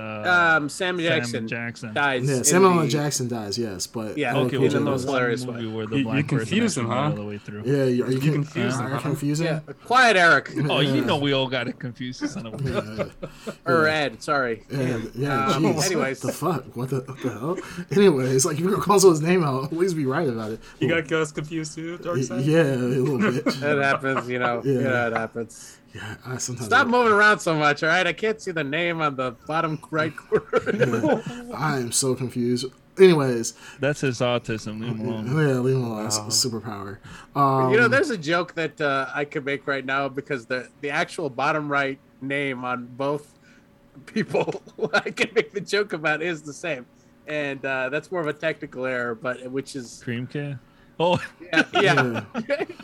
um, 0.56 0.68
Sam 0.68 0.96
Sam 0.96 0.98
Jackson. 1.00 1.48
Jackson. 1.48 1.94
dies. 1.94 2.28
Yeah, 2.28 2.36
in 2.36 2.44
Samuel 2.44 2.80
the- 2.82 2.88
Jackson 2.88 3.28
dies. 3.28 3.58
Yes, 3.58 3.86
but 3.86 4.16
Yeah, 4.16 4.34
LL 4.34 4.38
Okay, 4.46 4.50
Cool 4.56 4.60
well, 4.66 4.76
in 4.76 4.84
the 4.84 4.90
most 4.90 4.92
was 4.92 5.04
was- 5.06 5.14
hilarious 5.14 5.44
movie 5.46 5.66
way. 5.66 5.74
where 5.74 5.86
the 5.86 5.98
You- 5.98 6.04
black 6.04 6.16
you 6.16 6.22
person 6.24 6.38
confused 6.38 6.78
him, 6.78 6.86
huh? 6.86 6.94
all 6.94 7.10
the 7.12 7.24
way 7.24 7.38
through. 7.38 7.62
Yeah, 7.64 7.84
you- 7.84 8.04
are 8.04 8.10
you, 8.10 8.20
You 8.20 8.32
confused 8.32 8.80
Are 8.80 8.88
you 8.88 8.94
huh? 8.94 9.00
confusing? 9.00 9.46
Yeah, 9.46 9.60
quiet, 9.84 10.16
Eric 10.16 10.52
Oh, 10.70 10.80
you 10.80 11.04
know 11.04 11.16
we 11.18 11.32
all 11.32 11.48
got 11.48 11.66
it 11.68 11.78
confused, 11.86 12.22
you 12.22 12.28
son 12.28 12.46
of 12.46 12.54
a 12.54 12.56
bitch. 12.58 13.10
Yeah, 13.46 13.52
or 13.72 13.86
Ed. 13.88 14.22
Sorry. 14.22 14.62
yeah, 14.70 14.98
yeah. 15.14 15.46
Um, 15.48 15.64
anyways. 15.66 16.20
the 16.20 16.32
fuck? 16.32 16.64
What 16.76 16.90
the, 16.90 17.00
what 17.00 17.20
the 17.22 17.30
hell? 17.30 17.58
Anyways, 17.92 18.44
like 18.46 18.54
if 18.54 18.60
you're 18.60 18.70
gonna 18.70 18.82
call 18.82 19.00
someone's 19.00 19.20
name 19.22 19.42
out, 19.42 19.64
at 19.64 19.72
least 19.72 19.96
be 19.96 20.06
right 20.06 20.28
about 20.28 20.52
it. 20.52 20.60
You 20.78 20.88
got 20.88 21.10
us 21.12 21.32
confused 21.32 21.74
too, 21.74 21.98
Dark 21.98 22.22
Side? 22.22 22.44
yeah, 22.44 22.62
a 22.62 22.76
little 22.76 23.18
bit. 23.18 23.46
It 23.46 23.82
happens, 23.82 24.28
you 24.28 24.38
know. 24.38 24.62
Yeah. 24.64 24.80
Yeah, 24.80 25.06
it 25.08 25.12
happens. 25.14 25.75
Yeah, 25.96 26.16
I 26.26 26.36
sometimes 26.38 26.66
Stop 26.66 26.86
moving 26.88 27.12
around 27.12 27.38
so 27.40 27.54
much, 27.56 27.82
all 27.82 27.88
right? 27.88 28.06
I 28.06 28.12
can't 28.12 28.40
see 28.40 28.50
the 28.52 28.64
name 28.64 29.00
on 29.00 29.16
the 29.16 29.32
bottom 29.46 29.78
right 29.90 30.12
corner. 30.16 31.22
I 31.56 31.78
am 31.78 31.90
so 31.92 32.14
confused. 32.14 32.66
Anyways, 32.98 33.54
That's 33.80 34.00
his 34.00 34.20
autism. 34.20 34.80
Leave 34.80 34.96
him 34.96 35.00
alone. 35.08 35.26
yeah, 35.26 35.58
leave 35.58 35.76
him 35.76 35.84
alone. 35.84 36.06
It's 36.06 36.18
superpower. 36.18 36.98
Um, 37.34 37.70
you 37.70 37.76
know, 37.76 37.88
there's 37.88 38.10
a 38.10 38.16
joke 38.16 38.54
that 38.54 38.80
uh, 38.80 39.10
I 39.14 39.24
could 39.26 39.44
make 39.44 39.66
right 39.66 39.84
now 39.84 40.08
because 40.08 40.46
the 40.46 40.68
the 40.80 40.90
actual 40.90 41.28
bottom 41.28 41.68
right 41.68 41.98
name 42.22 42.64
on 42.64 42.86
both 42.86 43.34
people 44.06 44.62
I 44.94 45.10
can 45.10 45.30
make 45.34 45.52
the 45.52 45.60
joke 45.60 45.92
about 45.92 46.22
is 46.22 46.40
the 46.42 46.54
same, 46.54 46.86
and 47.26 47.62
uh, 47.64 47.90
that's 47.90 48.10
more 48.10 48.20
of 48.22 48.26
a 48.28 48.32
technical 48.32 48.86
error, 48.86 49.14
but 49.14 49.50
which 49.50 49.76
is 49.76 50.00
Cream 50.02 50.26
can. 50.26 50.58
Oh, 50.98 51.22
yeah, 51.52 51.62
yeah. 51.74 52.24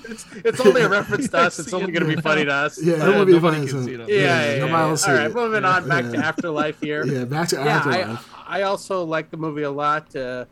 it's, 0.04 0.26
it's 0.44 0.60
only 0.60 0.82
a 0.82 0.88
reference 0.88 1.28
to 1.30 1.38
us. 1.46 1.58
It's 1.58 1.72
only 1.72 1.92
going 1.92 2.06
to 2.08 2.14
be 2.14 2.20
funny 2.20 2.44
to 2.44 2.52
us. 2.52 2.80
yeah, 2.82 3.08
it 3.10 3.16
would 3.18 3.26
be 3.26 3.40
funny. 3.40 3.66
can 3.66 3.66
to- 3.68 3.84
see 3.84 3.92
Yeah, 3.92 3.98
Yeah, 4.00 4.06
yeah, 4.06 4.52
yeah, 4.52 4.58
nobody 4.58 4.72
yeah. 4.72 4.80
else 4.88 5.02
All 5.04 5.08
see 5.14 5.16
right, 5.18 5.30
it. 5.30 5.34
moving 5.34 5.64
on 5.64 5.88
back 5.88 6.04
to 6.10 6.16
Afterlife 6.18 6.78
here. 6.80 7.06
Yeah, 7.06 7.24
back 7.24 7.48
to 7.48 7.58
Afterlife. 7.60 8.28
I, 8.46 8.58
I 8.58 8.62
also 8.62 9.04
like 9.04 9.30
the 9.30 9.36
movie 9.38 9.62
a 9.62 9.70
lot. 9.70 10.14
Uh, 10.14 10.44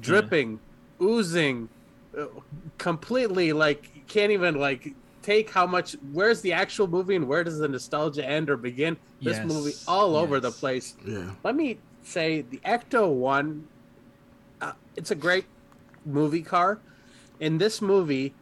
dripping, 0.00 0.60
oozing, 1.02 1.68
uh, 2.16 2.26
completely 2.78 3.52
like 3.52 3.90
you 3.94 4.02
can't 4.06 4.30
even 4.30 4.54
like 4.54 4.94
take 5.22 5.50
how 5.50 5.66
much. 5.66 5.96
Where's 6.12 6.40
the 6.42 6.52
actual 6.52 6.86
movie 6.86 7.16
and 7.16 7.26
where 7.26 7.42
does 7.42 7.58
the 7.58 7.66
nostalgia 7.68 8.24
end 8.24 8.48
or 8.50 8.56
begin? 8.56 8.96
This 9.20 9.36
Yes, 9.38 9.46
movie 9.46 9.72
all 9.88 10.14
over 10.16 10.38
the 10.38 10.52
place. 10.52 10.94
yeah, 11.04 11.30
Let 11.42 11.56
me 11.56 11.78
say 12.04 12.42
the 12.42 12.58
Ecto 12.58 13.12
One. 13.12 13.66
Uh, 14.60 14.72
it's 14.94 15.10
a 15.10 15.14
great 15.16 15.44
movie 16.06 16.42
car. 16.42 16.78
In 17.40 17.58
this 17.58 17.80
movie, 17.80 18.34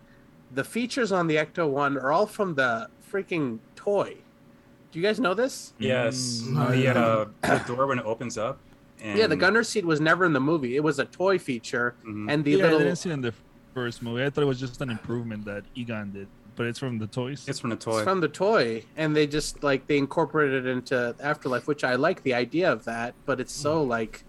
the 0.53 0.65
features 0.65 1.13
on 1.13 1.29
the 1.29 1.37
Ecto 1.37 1.69
One 1.71 1.97
are 1.97 2.11
all 2.13 2.27
from 2.27 2.55
the 2.57 2.89
freaking 3.11 3.61
toy. 3.77 4.17
Do 4.91 4.99
you 4.99 5.03
guys 5.05 5.21
know 5.21 5.35
this? 5.35 5.73
Yes. 5.79 6.43
Mm, 6.45 6.59
Uh, 6.59 6.71
he 6.73 6.85
had 6.85 6.97
yeah. 6.97 7.25
a, 7.45 7.59
the 7.59 7.65
door 7.75 7.87
when 7.87 7.99
it 8.01 8.05
opens 8.05 8.37
up. 8.37 8.59
And 9.01 9.17
Yeah, 9.17 9.29
the 9.29 9.37
gunner 9.37 9.63
seat 9.63 9.85
was 9.85 10.01
never 10.01 10.25
in 10.25 10.33
the 10.33 10.41
movie. 10.41 10.75
It 10.75 10.83
was 10.83 10.99
a 10.99 11.05
toy 11.05 11.39
feature, 11.39 11.95
Mhm. 12.05 12.31
and 12.33 12.45
the 12.45 12.51
yeah, 12.53 12.57
I 12.59 12.63
little 12.65 12.79
didn't 12.81 12.97
see 12.97 13.11
it 13.11 13.13
in 13.13 13.21
the 13.21 13.33
first 13.73 14.03
movie. 14.03 14.25
I 14.25 14.31
thought 14.31 14.43
it 14.43 14.47
was 14.47 14.59
just 14.59 14.81
an 14.81 14.91
improvement 14.91 15.45
that 15.45 15.63
Egon 15.77 16.11
did, 16.13 16.27
but 16.57 16.67
it's 16.67 16.81
from 16.81 16.99
the 16.99 17.07
toys. 17.07 17.45
It's 17.47 17.61
from 17.61 17.71
the 17.71 17.77
toy. 17.77 17.99
it's 17.99 18.03
from 18.05 18.21
the 18.21 18.29
toy, 18.29 18.85
and 18.97 19.15
they 19.15 19.29
just 19.29 19.63
like 19.63 19.87
they 19.87 19.99
incorporated 19.99 20.67
it 20.67 20.71
into 20.71 21.15
Afterlife, 21.21 21.69
which 21.69 21.85
I 21.85 21.95
like 21.95 22.25
the 22.25 22.35
idea 22.35 22.73
of 22.73 22.85
that, 22.87 23.15
but 23.25 23.39
it's 23.39 23.53
so 23.53 23.81
like 23.85 24.25
a 24.25 24.28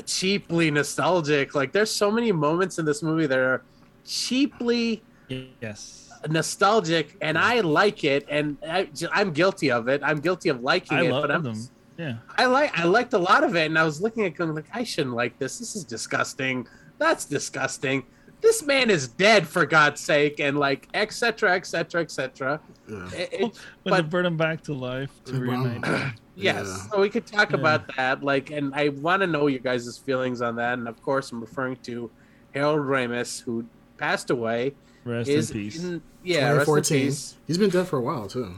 cheaply 0.00 0.70
nostalgic. 0.70 1.54
Like 1.54 1.72
there's 1.72 1.90
so 1.90 2.10
many 2.10 2.32
moments 2.32 2.78
in 2.78 2.86
this 2.86 3.02
movie 3.02 3.26
that 3.26 3.38
are 3.38 3.62
cheaply 4.04 5.02
yes. 5.28 6.10
nostalgic, 6.28 7.16
and 7.20 7.36
I 7.36 7.60
like 7.60 8.04
it, 8.04 8.24
and 8.30 8.56
I, 8.66 8.88
I'm 9.12 9.32
guilty 9.32 9.70
of 9.70 9.88
it. 9.88 10.00
I'm 10.02 10.20
guilty 10.20 10.48
of 10.48 10.62
liking 10.62 10.98
I 10.98 11.04
it, 11.04 11.12
love 11.12 11.24
but 11.24 11.30
I'm, 11.30 11.42
them. 11.42 11.68
Yeah. 11.98 12.14
I 12.38 12.46
like 12.46 12.78
I 12.78 12.84
liked 12.84 13.12
a 13.12 13.18
lot 13.18 13.44
of 13.44 13.54
it, 13.56 13.66
and 13.66 13.78
I 13.78 13.84
was 13.84 14.00
looking 14.00 14.24
at 14.24 14.34
going 14.34 14.54
like 14.54 14.64
I 14.72 14.84
shouldn't 14.84 15.14
like 15.14 15.38
this. 15.38 15.58
This 15.58 15.76
is 15.76 15.84
disgusting. 15.84 16.66
That's 16.98 17.24
disgusting. 17.24 18.04
This 18.40 18.64
man 18.64 18.90
is 18.90 19.06
dead 19.06 19.46
for 19.46 19.66
God's 19.66 20.00
sake, 20.00 20.40
and 20.40 20.58
like 20.58 20.88
etc. 20.94 21.54
etc. 21.54 22.00
etc. 22.00 22.60
yeah. 22.88 22.98
When 23.38 23.50
But- 23.84 23.96
they 23.96 24.02
bring 24.02 24.26
him 24.26 24.36
back 24.36 24.62
to 24.62 24.72
life 24.72 25.10
to 25.26 25.34
Wow. 25.34 25.38
reunite. 25.40 25.84
him. 25.84 26.12
Yes, 26.34 26.66
Yeah. 26.66 26.76
so 26.90 27.00
we 27.00 27.10
could 27.10 27.26
talk 27.26 27.50
Yeah. 27.50 27.56
about 27.58 27.94
that. 27.96 28.22
Like, 28.22 28.50
and 28.50 28.74
I 28.74 28.88
want 28.88 29.20
to 29.20 29.26
know 29.26 29.46
your 29.48 29.60
guys' 29.60 29.98
feelings 29.98 30.40
on 30.40 30.56
that. 30.56 30.78
And 30.78 30.88
of 30.88 31.02
course, 31.02 31.30
I'm 31.32 31.40
referring 31.40 31.76
to 31.84 32.10
Harold 32.54 32.80
Ramis, 32.80 33.42
who 33.42 33.64
passed 33.98 34.30
away. 34.30 34.74
Rest 35.04 35.28
is 35.28 35.50
in 35.50 35.56
peace. 35.56 35.82
in- 35.82 36.02
yeah, 36.24 36.52
rest 36.52 36.60
in 36.68 36.74
2014. 36.74 37.06
peace. 37.06 37.36
He's 37.46 37.58
been 37.58 37.70
dead 37.70 37.86
for 37.88 37.96
a 37.98 38.00
while 38.02 38.28
too. 38.28 38.54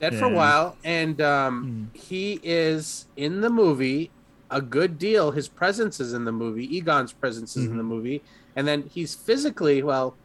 dead 0.00 0.16
for 0.16 0.24
a 0.24 0.28
while, 0.28 0.76
and 0.82 1.20
um, 1.20 1.90
he 1.92 2.40
is 2.42 3.06
in 3.16 3.40
the 3.40 3.48
movie 3.50 4.10
a 4.50 4.60
good 4.60 4.98
deal. 4.98 5.30
His 5.30 5.46
presence 5.46 6.00
is 6.00 6.12
in 6.12 6.24
the 6.24 6.32
movie. 6.32 6.66
Egon's 6.76 7.12
presence 7.12 7.56
is 7.56 7.66
in 7.66 7.76
the 7.76 7.84
movie, 7.84 8.20
and 8.56 8.66
then 8.66 8.82
he's 8.92 9.14
physically 9.14 9.80
well. 9.80 10.16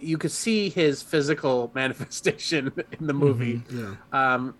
You 0.00 0.18
could 0.18 0.32
see 0.32 0.70
his 0.70 1.02
physical 1.02 1.70
manifestation 1.74 2.72
in 2.98 3.06
the 3.06 3.12
movie, 3.14 3.62
Yeah, 3.70 3.94
um, 4.12 4.54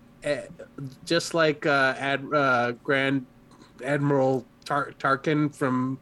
just 1.05 1.35
like 1.35 1.67
uh, 1.67 1.95
Ad, 1.99 2.25
uh, 2.33 2.73
Grand 2.83 3.27
Admiral 3.85 4.45
Tar- 4.65 4.93
Tarkin 4.99 5.55
from 5.55 5.99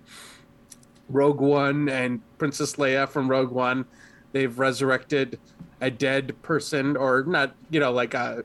Rogue 1.08 1.40
One 1.40 1.88
and 1.88 2.20
Princess 2.38 2.76
Leia 2.76 3.08
from 3.08 3.28
Rogue 3.28 3.50
One. 3.50 3.84
They've 4.32 4.56
resurrected 4.58 5.38
a 5.80 5.90
dead 5.90 6.34
person, 6.42 6.96
or 6.96 7.24
not, 7.24 7.54
you 7.70 7.78
know, 7.80 7.92
like 7.92 8.14
a 8.14 8.44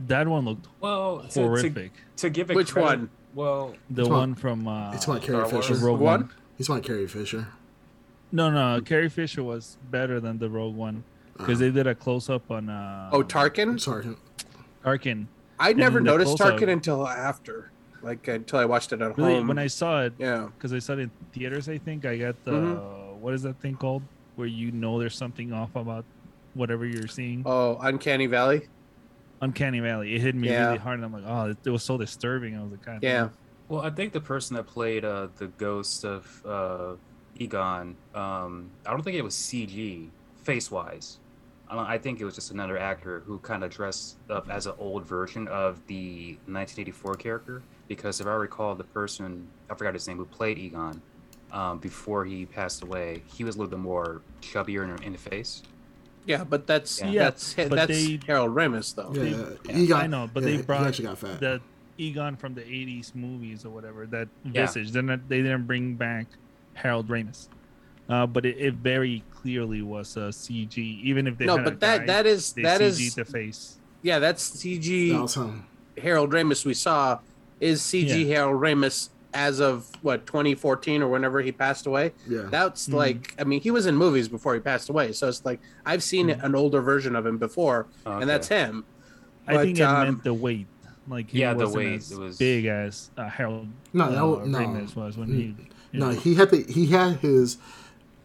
That 0.00 0.28
one 0.28 0.44
looked 0.44 0.66
well, 0.80 1.20
to, 1.22 1.28
to, 1.28 1.40
horrific. 1.42 1.92
to 2.16 2.30
give 2.30 2.50
it 2.50 2.56
Which 2.56 2.72
credit- 2.72 2.86
one? 2.86 3.10
Well, 3.34 3.74
The 3.90 4.02
It's 4.02 4.10
one 4.10 4.30
about- 4.32 4.40
from 4.40 4.68
uh, 4.68 4.92
it's 4.92 5.06
about 5.06 5.22
Carrie 5.22 5.48
Fisher. 5.48 5.74
Rogue 5.76 6.00
One? 6.00 6.20
One. 6.22 6.30
He's 6.58 6.68
about 6.68 6.82
Carrie 6.82 7.06
Fisher. 7.08 7.48
No, 8.30 8.50
no, 8.50 8.80
Carrie 8.82 9.08
Fisher 9.08 9.42
was 9.42 9.78
better 9.90 10.20
than 10.20 10.38
the 10.38 10.48
Rogue 10.50 10.74
One 10.76 11.02
because 11.38 11.58
they 11.58 11.70
did 11.70 11.86
a 11.86 11.94
close 11.94 12.28
up 12.30 12.50
on 12.50 12.68
uh, 12.68 13.08
oh 13.12 13.22
Tarkin. 13.22 13.68
I'm 13.70 13.78
sorry. 13.78 14.06
Tarkin. 14.84 15.26
I 15.58 15.72
never 15.72 16.00
noticed 16.00 16.36
close-up- 16.36 16.58
Tarkin 16.60 16.68
until 16.68 17.06
after, 17.06 17.70
like 18.02 18.26
until 18.28 18.58
I 18.58 18.64
watched 18.64 18.92
it 18.92 19.00
at 19.00 19.16
Really, 19.16 19.34
home. 19.36 19.46
when 19.48 19.58
I 19.58 19.66
saw 19.68 20.02
it, 20.02 20.14
yeah, 20.18 20.48
because 20.56 20.72
I 20.72 20.78
saw 20.78 20.94
it 20.94 21.00
in 21.00 21.10
theaters, 21.32 21.68
I 21.68 21.78
think 21.78 22.04
I 22.04 22.16
got 22.18 22.42
the 22.44 22.50
Mhm. 22.52 23.16
what 23.18 23.34
is 23.34 23.42
that 23.42 23.60
thing 23.60 23.76
called 23.76 24.02
where 24.34 24.48
you 24.48 24.72
know 24.72 24.98
there's 24.98 25.14
something 25.16 25.52
off 25.52 25.76
about 25.76 26.04
whatever 26.54 26.84
you're 26.86 27.06
seeing. 27.06 27.42
oh 27.46 27.76
Uncanny 27.80 28.26
Valley. 28.26 28.68
Uncanny 29.40 29.80
Valley. 29.80 30.14
It 30.14 30.20
hit 30.20 30.34
me 30.34 30.48
Yeah. 30.48 30.66
really 30.66 30.78
hard, 30.78 30.96
and 31.00 31.04
I'm 31.04 31.12
like, 31.12 31.24
oh, 31.26 31.50
it, 31.50 31.56
it 31.64 31.70
was 31.70 31.82
so 31.82 31.98
disturbing. 31.98 32.56
I 32.56 32.62
was 32.62 32.70
like, 32.72 32.84
God, 32.84 32.98
Yeah, 33.02 33.28
well, 33.68 33.82
I 33.82 33.90
think 33.90 34.12
the 34.12 34.20
person 34.20 34.56
that 34.56 34.66
played 34.66 35.04
uh, 35.04 35.28
the 35.36 35.48
ghost 35.48 36.04
of 36.04 36.42
uh, 36.46 36.94
Egon, 37.38 37.96
um, 38.14 38.70
I 38.86 38.90
don't 38.90 39.02
think 39.02 39.16
it 39.16 39.22
was 39.24 39.34
CG 39.34 40.08
face 40.42 40.70
wise. 40.70 41.18
I, 41.78 41.98
think 41.98 42.20
it 42.20 42.24
was 42.24 42.34
just 42.34 42.50
another 42.50 42.76
actor 42.78 43.20
who 43.26 43.38
kind 43.38 43.64
of 43.64 43.70
dressed 43.70 44.16
up 44.28 44.50
as 44.50 44.66
an 44.66 44.74
old 44.78 45.06
version 45.06 45.48
of 45.48 45.80
the 45.86 46.32
1984 46.46 47.14
character. 47.14 47.62
Because 47.88 48.20
if 48.20 48.26
I 48.26 48.34
recall, 48.34 48.74
the 48.74 48.84
person 48.84 49.48
I 49.70 49.74
forgot 49.74 49.94
his 49.94 50.06
name 50.06 50.16
who 50.18 50.24
played 50.26 50.58
Egon 50.58 51.00
um, 51.52 51.78
before 51.78 52.24
he 52.24 52.46
passed 52.46 52.82
away, 52.82 53.22
he 53.26 53.44
was 53.44 53.56
a 53.56 53.58
little 53.58 53.70
bit 53.70 53.78
more 53.80 54.22
chubbier 54.40 54.84
in, 54.84 55.02
in 55.02 55.12
the 55.12 55.18
face. 55.18 55.62
yeah, 56.26 56.44
but 56.44 56.66
that's 56.66 57.02
Yeah. 57.02 57.24
that's 57.24 57.54
but 57.54 57.70
that's 57.70 57.90
they- 57.90 58.20
Harold 58.26 58.54
Ramis 58.54 58.94
though. 58.94 59.10
Yeah, 59.12 59.56
They- 59.64 59.74
he 59.80 59.86
got. 59.86 60.04
I 60.04 60.06
know, 60.06 60.28
but 60.32 60.42
yeah, 60.42 60.56
they 60.56 60.62
brought 60.62 60.86
actually 60.86 61.06
got 61.06 61.18
fat. 61.18 61.40
that 61.40 61.60
Egon 61.98 62.36
from 62.36 62.54
the 62.54 62.62
'80s 62.62 63.14
movies 63.14 63.64
or 63.66 63.70
whatever. 63.70 64.06
That 64.06 64.28
Yeah. 64.44 64.66
visage. 64.66 64.92
They're 64.92 65.02
not. 65.02 65.28
They 65.28 65.42
didn't 65.42 65.66
bring 65.66 65.94
back 65.96 66.26
Harold 66.74 67.08
Ramis. 67.08 67.48
Uh, 68.08 68.26
but 68.26 68.44
it, 68.46 68.56
it 68.58 68.74
very 68.74 69.22
clearly 69.42 69.82
was 69.82 70.16
a 70.16 70.30
CG, 70.30 70.78
even 70.78 71.26
if 71.26 71.36
they 71.36 71.46
no, 71.46 71.56
had 71.56 71.66
a 71.66 71.70
but 71.70 71.80
that 71.80 71.98
guy, 72.00 72.06
that 72.06 72.26
is 72.26 72.52
they 72.52 72.62
that 72.62 72.80
CG 72.80 72.84
is 73.00 73.14
the 73.14 73.24
face. 73.24 73.76
yeah, 74.02 74.18
that's 74.18 74.48
CG. 74.50 75.12
That 75.12 75.22
was 75.22 75.34
him. 75.34 75.64
Harold 76.00 76.30
Ramis 76.30 76.64
we 76.64 76.74
saw 76.74 77.18
is 77.60 77.82
CG 77.82 78.26
Harold 78.28 78.60
Ramis 78.60 79.10
as 79.34 79.60
of 79.60 79.88
what 80.02 80.26
2014 80.26 81.02
or 81.02 81.08
whenever 81.08 81.40
he 81.40 81.50
passed 81.52 81.86
away. 81.86 82.12
Yeah. 82.28 82.42
That's 82.50 82.88
Mhm. 82.88 82.94
like 82.94 83.34
I 83.38 83.44
mean 83.44 83.60
he 83.60 83.70
was 83.70 83.86
in 83.86 83.96
movies 83.96 84.28
before 84.28 84.54
he 84.54 84.60
passed 84.60 84.88
away, 84.88 85.12
so 85.12 85.28
it's 85.28 85.44
like 85.44 85.60
I've 85.84 86.02
seen 86.02 86.30
an 86.30 86.54
older 86.54 86.80
version 86.80 87.16
of 87.16 87.26
him 87.26 87.38
before, 87.38 87.86
Okay. 88.06 88.20
and 88.20 88.28
that's 88.30 88.48
him. 88.48 88.84
I 89.46 89.56
think 89.58 89.78
it 89.78 89.82
um, 89.82 90.04
meant 90.06 90.24
the 90.24 90.34
weight. 90.34 90.66
Like 91.08 91.30
he 91.30 91.40
Yeah, 91.40 91.54
the 91.54 91.64
wasn't 91.64 91.76
weight, 91.76 91.94
as 91.96 92.12
it 92.12 92.18
was- 92.18 92.36
big 92.38 92.66
as 92.66 93.10
uh, 93.18 93.28
Harold 93.28 93.68
No, 93.92 94.04
uh, 94.04 94.38
that 94.40 94.48
no. 94.48 94.58
Ramis 94.58 94.94
was 94.94 95.16
when 95.18 95.28
he. 95.34 95.42
you 95.90 95.98
No, 96.00 96.10
know. 96.12 96.18
he 96.18 96.36
had 96.36 96.50
the 96.50 96.62
he 96.62 96.86
had 96.86 97.16
his 97.16 97.58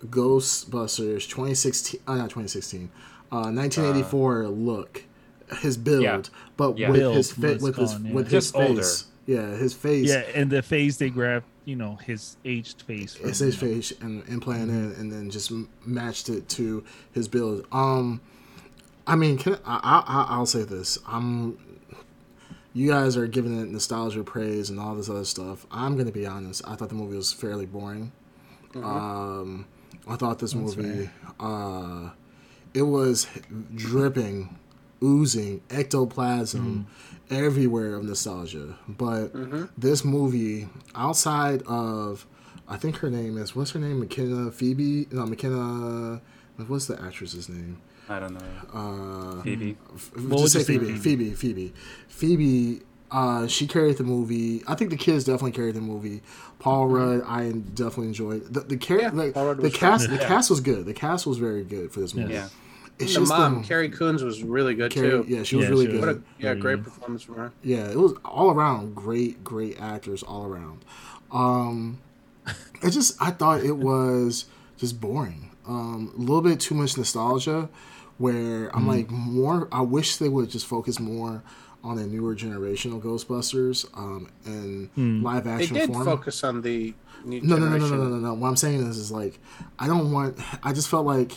Ghostbusters 0.05 1.27
2016, 1.27 1.99
uh, 2.07 2.15
not 2.15 2.29
2016, 2.29 2.89
uh, 3.31 3.49
1984 3.51 4.47
look, 4.47 5.03
his 5.59 5.77
build, 5.77 6.03
Yeah. 6.03 6.21
but 6.55 6.77
Yeah. 6.77 6.89
with 6.91 6.99
Build 6.99 7.15
his 7.17 7.31
fa- 7.31 7.53
was 7.53 7.61
with 7.61 7.75
his 7.77 7.93
yeah. 7.93 8.13
with 8.13 8.25
his 8.31 8.31
Just 8.45 8.55
older. 8.55 8.81
face. 8.81 9.05
Yeah, 9.25 9.55
his 9.57 9.73
face. 9.73 10.07
Yeah, 10.07 10.23
and 10.35 10.49
the 10.49 10.61
face 10.61 10.97
they 10.97 11.09
grabbed, 11.09 11.45
you 11.65 11.75
know, 11.75 11.95
his 12.05 12.37
aged 12.45 12.83
face. 12.83 13.15
from, 13.15 13.29
It's 13.29 13.39
his 13.39 13.61
you 13.61 13.67
know. 13.67 13.73
face 13.75 13.93
and 13.99 14.23
implanted 14.29 14.91
it, 14.93 14.97
and 14.97 15.11
then 15.11 15.29
just 15.29 15.51
matched 15.85 16.29
it 16.29 16.47
to 16.49 16.83
his 17.11 17.27
build. 17.27 17.65
Um, 17.73 18.21
I 19.05 19.15
mean, 19.17 19.37
can 19.37 19.53
I, 19.65 19.79
I, 19.83 20.03
I? 20.07 20.25
I'll 20.35 20.45
say 20.45 20.63
this. 20.63 20.97
I'm. 21.07 21.57
You 22.73 22.87
guys 22.89 23.17
are 23.17 23.25
giving 23.27 23.59
it 23.59 23.69
nostalgia 23.69 24.23
praise 24.23 24.69
and 24.69 24.79
all 24.79 24.93
this 24.95 25.09
other 25.09 25.25
stuff. 25.25 25.65
I'm 25.71 25.97
gonna 25.97 26.11
be 26.11 26.25
honest. 26.27 26.61
I 26.67 26.75
thought 26.75 26.89
the 26.89 26.95
movie 26.95 27.15
was 27.17 27.33
fairly 27.33 27.65
boring. 27.65 28.11
Um, 28.75 29.65
I 30.07 30.15
thought 30.15 30.39
this 30.39 30.55
movie, 30.55 31.09
uh, 31.39 32.09
it 32.73 32.83
was 32.83 33.27
dripping, 33.75 34.57
oozing 35.03 35.61
ectoplasm 35.69 36.87
everywhere 37.29 37.95
of 37.95 38.03
nostalgia. 38.05 38.77
But 38.87 39.31
this 39.77 40.03
movie, 40.05 40.69
outside 40.95 41.61
of, 41.67 42.25
I 42.67 42.77
think 42.77 42.97
her 42.97 43.09
name 43.09 43.37
is 43.37 43.55
what's 43.55 43.71
her 43.71 43.79
name, 43.79 43.99
McKenna 43.99 44.51
Phoebe? 44.51 45.07
No, 45.11 45.25
McKenna. 45.25 46.21
What's 46.67 46.87
the 46.87 46.99
actress's 47.01 47.49
name? 47.49 47.79
I 48.09 48.19
don't 48.19 48.33
know. 48.33 48.39
Uh, 48.73 49.41
Phoebe. 49.43 49.77
f- 49.93 50.11
would 50.15 50.37
just 50.39 50.53
say 50.53 50.59
you 50.59 50.65
say, 50.65 50.77
Phoebe. 50.79 50.97
Phoebe. 50.97 51.33
Phoebe. 51.33 51.73
Phoebe. 52.07 52.81
Uh, 53.09 53.47
she 53.47 53.67
carried 53.67 53.97
the 53.97 54.03
movie. 54.03 54.61
I 54.67 54.75
think 54.75 54.89
the 54.89 54.97
kids 54.97 55.23
definitely 55.23 55.53
carried 55.53 55.75
the 55.75 55.81
movie. 55.81 56.21
Paul 56.59 56.87
Rudd, 56.87 57.23
I 57.25 57.51
definitely 57.51 58.07
enjoyed 58.07 58.53
the 58.53 58.61
the, 58.61 58.77
char- 58.77 58.99
Yeah, 58.99 59.09
like, 59.13 59.33
Paul 59.33 59.45
Rudd 59.47 59.61
the 59.61 59.69
cast. 59.71 60.07
good. 60.09 60.17
The 60.17 60.21
Yeah. 60.23 60.27
cast 60.27 60.49
was 60.49 60.59
good. 60.59 60.85
The 60.85 60.93
cast 60.93 61.25
was 61.25 61.37
very 61.37 61.63
good 61.63 61.91
for 61.91 61.99
this 62.01 62.13
movie. 62.13 62.33
Yeah. 62.33 62.49
It's 62.99 63.13
The 63.13 63.19
just 63.21 63.29
mom, 63.31 63.61
the, 63.61 63.67
Carrie 63.67 63.89
Coons, 63.89 64.23
was 64.23 64.41
really 64.43 64.73
good 64.73 64.91
Carrie- 64.91 65.09
too. 65.11 65.25
yeah, 65.27 65.43
she 65.43 65.55
was 65.55 65.65
Yeah, 65.65 65.69
really 65.69 65.85
she 65.85 65.91
good. 65.91 66.01
was- 66.01 66.07
What 66.07 66.15
a 66.15 66.21
yeah, 66.39 66.49
Very 66.49 66.59
great 66.59 66.83
performance 66.83 67.21
from 67.23 67.35
her. 67.35 67.51
Yeah, 67.63 67.87
it 67.89 67.97
was 67.97 68.13
all 68.25 68.49
around 68.51 68.95
great, 68.95 69.43
great 69.43 69.79
actors 69.79 70.23
all 70.23 70.45
around. 70.45 70.83
Um, 71.31 71.99
it 72.81 72.89
just 72.91 73.15
I 73.21 73.31
thought 73.31 73.63
it 73.63 73.77
was 73.77 74.45
just 74.77 74.99
boring. 74.99 75.51
Um, 75.67 76.11
a 76.15 76.19
little 76.19 76.41
bit 76.41 76.59
too 76.59 76.75
much 76.75 76.97
nostalgia. 76.97 77.69
Where 78.17 78.75
I'm 78.75 78.87
like 78.87 79.11
more. 79.11 79.67
I 79.71 79.81
wish 79.81 80.17
they 80.17 80.27
would 80.27 80.49
just 80.49 80.65
focus 80.65 80.99
more 80.99 81.43
on 81.87 81.97
a 81.99 82.05
newer 82.05 82.35
generation 82.35 82.93
of 82.93 82.99
Ghostbusters 83.01 83.85
um, 83.97 84.29
and 84.45 84.89
live 85.23 85.47
action. 85.47 85.75
They 85.75 85.81
action 85.81 85.91
did 85.91 85.93
form. 85.93 86.05
focus 86.05 86.43
on 86.43 86.61
the 86.61 86.93
new 87.25 87.41
No, 87.41 87.57
no, 87.57 87.67
no, 87.69 87.77
no, 87.77 87.87
no, 87.87 87.95
no, 87.95 88.09
no, 88.09 88.15
no. 88.27 88.33
What 88.33 88.47
I'm 88.49 88.55
saying 88.57 88.81
is, 88.87 88.97
is 88.97 89.11
like, 89.11 89.39
I 89.79 89.87
don't 89.87 90.11
want. 90.11 90.37
I 90.63 90.73
just 90.73 90.87
felt 90.89 91.05
like, 91.05 91.31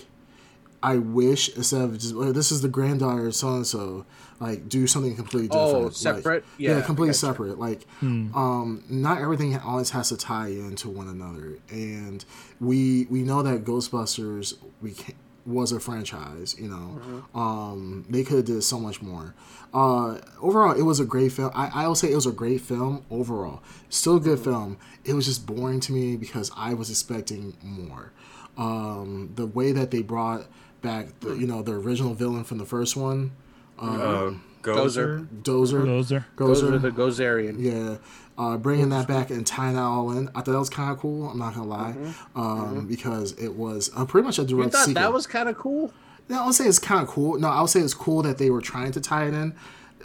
I 0.82 0.96
wish 0.96 1.55
instead 1.57 1.82
of 1.82 1.98
just 1.98 2.14
oh, 2.14 2.32
this 2.32 2.51
is 2.51 2.62
the 2.62 2.68
granddaughter 2.68 3.26
of 3.26 3.34
so 3.34 3.48
and 3.57 3.66
so, 3.66 4.07
like 4.40 4.66
do 4.68 4.86
something 4.86 5.14
completely 5.14 5.48
different. 5.48 5.74
Oh, 5.74 5.80
Like, 5.84 5.92
separate? 5.92 6.44
yeah, 6.59 6.76
Yeah, 6.78 6.80
completely 6.80 7.09
gotcha. 7.11 7.18
separate. 7.26 7.59
Like, 7.59 7.86
um, 8.03 8.82
not 8.88 9.20
everything 9.20 9.57
always 9.59 9.90
has 9.90 10.09
to 10.09 10.16
tie 10.16 10.48
into 10.48 10.88
one 10.88 11.09
another, 11.09 11.59
and 11.70 12.24
we 12.61 13.07
we 13.11 13.22
know 13.22 13.42
that 13.42 13.64
Ghostbusters 13.64 14.55
we 14.80 14.92
can, 14.92 15.14
was 15.44 15.70
a 15.72 15.80
franchise. 15.80 16.57
You 16.59 16.68
know, 16.68 16.98
Mm-hmm. 17.01 17.38
um, 17.38 18.07
they 18.09 18.22
could 18.24 18.36
have 18.38 18.46
did 18.46 18.62
so 18.62 18.78
much 18.80 19.03
more. 19.03 19.34
Uh, 19.72 20.18
overall, 20.40 20.72
it 20.72 20.82
was 20.82 20.98
a 21.00 21.04
great 21.04 21.32
film. 21.32 21.50
I, 21.54 21.70
I 21.84 21.86
will 21.88 21.94
say 21.94 22.10
it 22.10 22.14
was 22.16 22.26
a 22.26 22.32
great 22.32 22.60
film 22.60 23.04
overall. 23.10 23.62
Still 23.88 24.16
a 24.16 24.20
good 24.20 24.38
Mm-hmm. 24.38 24.50
film. 24.50 24.78
It 25.04 25.14
was 25.14 25.26
just 25.26 25.46
boring 25.46 25.80
to 25.80 25.92
me 25.92 26.16
because 26.16 26.50
I 26.56 26.74
was 26.74 26.90
expecting 26.90 27.56
more. 27.62 28.12
Um, 28.58 29.30
the 29.36 29.46
way 29.46 29.72
that 29.72 29.90
they 29.90 30.02
brought 30.02 30.46
back, 30.82 31.20
the, 31.20 31.34
you 31.34 31.46
know, 31.46 31.62
the 31.62 31.72
original 31.72 32.14
villain 32.14 32.44
from 32.44 32.58
the 32.58 32.66
first 32.66 32.96
one, 32.96 33.32
Uh, 33.78 34.32
Gozer. 34.62 35.26
Gozer. 35.42 35.42
Dozer, 35.42 35.84
Those 35.86 36.12
are. 36.12 36.26
Gozer, 36.36 36.82
the 36.82 36.90
Gozerian. 36.90 37.56
yeah, 37.58 37.96
uh, 38.36 38.56
bringing 38.58 38.90
that 38.90 39.08
back 39.08 39.30
and 39.30 39.46
tying 39.46 39.76
that 39.76 39.80
all 39.82 40.10
in. 40.12 40.28
I 40.30 40.42
thought 40.42 40.46
that 40.52 40.58
was 40.58 40.68
kind 40.68 40.90
of 40.90 40.98
cool. 40.98 41.30
I'm 41.30 41.38
not 41.38 41.54
gonna 41.54 41.66
lie, 41.66 41.92
Mm-hmm. 41.92 42.40
um, 42.40 42.86
because 42.86 43.32
it 43.32 43.54
was 43.54 43.90
uh, 43.96 44.04
pretty 44.04 44.26
much 44.26 44.38
a 44.38 44.42
You 44.42 44.48
direct 44.48 44.72
thought 44.72 44.86
sequel. 44.86 45.02
that 45.02 45.12
was 45.12 45.26
kind 45.26 45.48
of 45.48 45.56
cool? 45.56 45.92
No, 46.30 46.42
I 46.42 46.46
would 46.46 46.54
say 46.54 46.64
it's 46.66 46.78
kind 46.78 47.02
of 47.02 47.08
cool. 47.08 47.38
No, 47.38 47.48
I 47.48 47.60
would 47.60 47.68
say 47.70 47.80
it's 47.80 47.92
cool 47.94 48.22
that 48.22 48.38
they 48.38 48.48
were 48.50 48.60
trying 48.62 48.92
to 48.92 49.00
tie 49.00 49.26
it 49.26 49.34
in, 49.34 49.54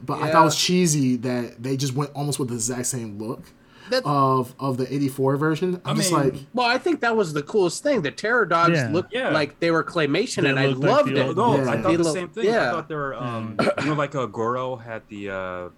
but 0.04 0.22
I 0.22 0.32
thought 0.32 0.42
it 0.42 0.46
was 0.46 0.56
cheesy 0.60 1.16
that 1.18 1.62
they 1.64 1.78
just 1.78 1.94
went 1.94 2.12
almost 2.14 2.40
with 2.40 2.50
the 2.50 2.56
exact 2.56 2.88
same 2.88 3.18
look 3.20 3.44
That- 3.92 4.04
of 4.06 4.56
of 4.60 4.78
the 4.78 4.92
'84 4.94 5.38
version. 5.38 5.80
I'm 5.86 5.94
I 5.96 6.00
just 6.00 6.12
like, 6.12 6.34
Well, 6.54 6.66
I 6.66 6.78
think 6.80 7.02
that 7.02 7.16
was 7.16 7.34
the 7.34 7.44
coolest 7.44 7.84
thing. 7.84 8.02
The 8.02 8.10
Terror 8.12 8.46
Dogs 8.46 8.74
Yeah. 8.80 8.90
looked 8.92 9.14
Yeah. 9.14 9.30
like 9.30 9.60
they 9.60 9.70
were 9.72 9.84
claymation, 9.84 10.42
They 10.44 10.50
and 10.50 10.60
I 10.60 10.66
looked 10.68 10.80
like 10.82 10.92
loved 10.92 11.12
it. 11.12 11.20
old- 11.28 11.38
No, 11.38 11.56
Yeah. 11.58 11.70
I 11.70 11.76
They 11.78 11.82
thought 11.84 11.98
the 11.98 12.04
look- 12.04 12.14
same 12.16 12.30
thing. 12.30 12.46
yeah. 12.46 12.70
I 12.70 12.72
thought 12.74 12.90
they 12.90 12.96
were, 12.96 13.14
um, 13.16 13.56
you 13.82 13.86
know, 13.86 13.94
like 13.94 14.16
uh, 14.16 14.26
Goro 14.26 14.76
had 14.78 15.04
the, 15.10 15.30
uh, 15.30 15.70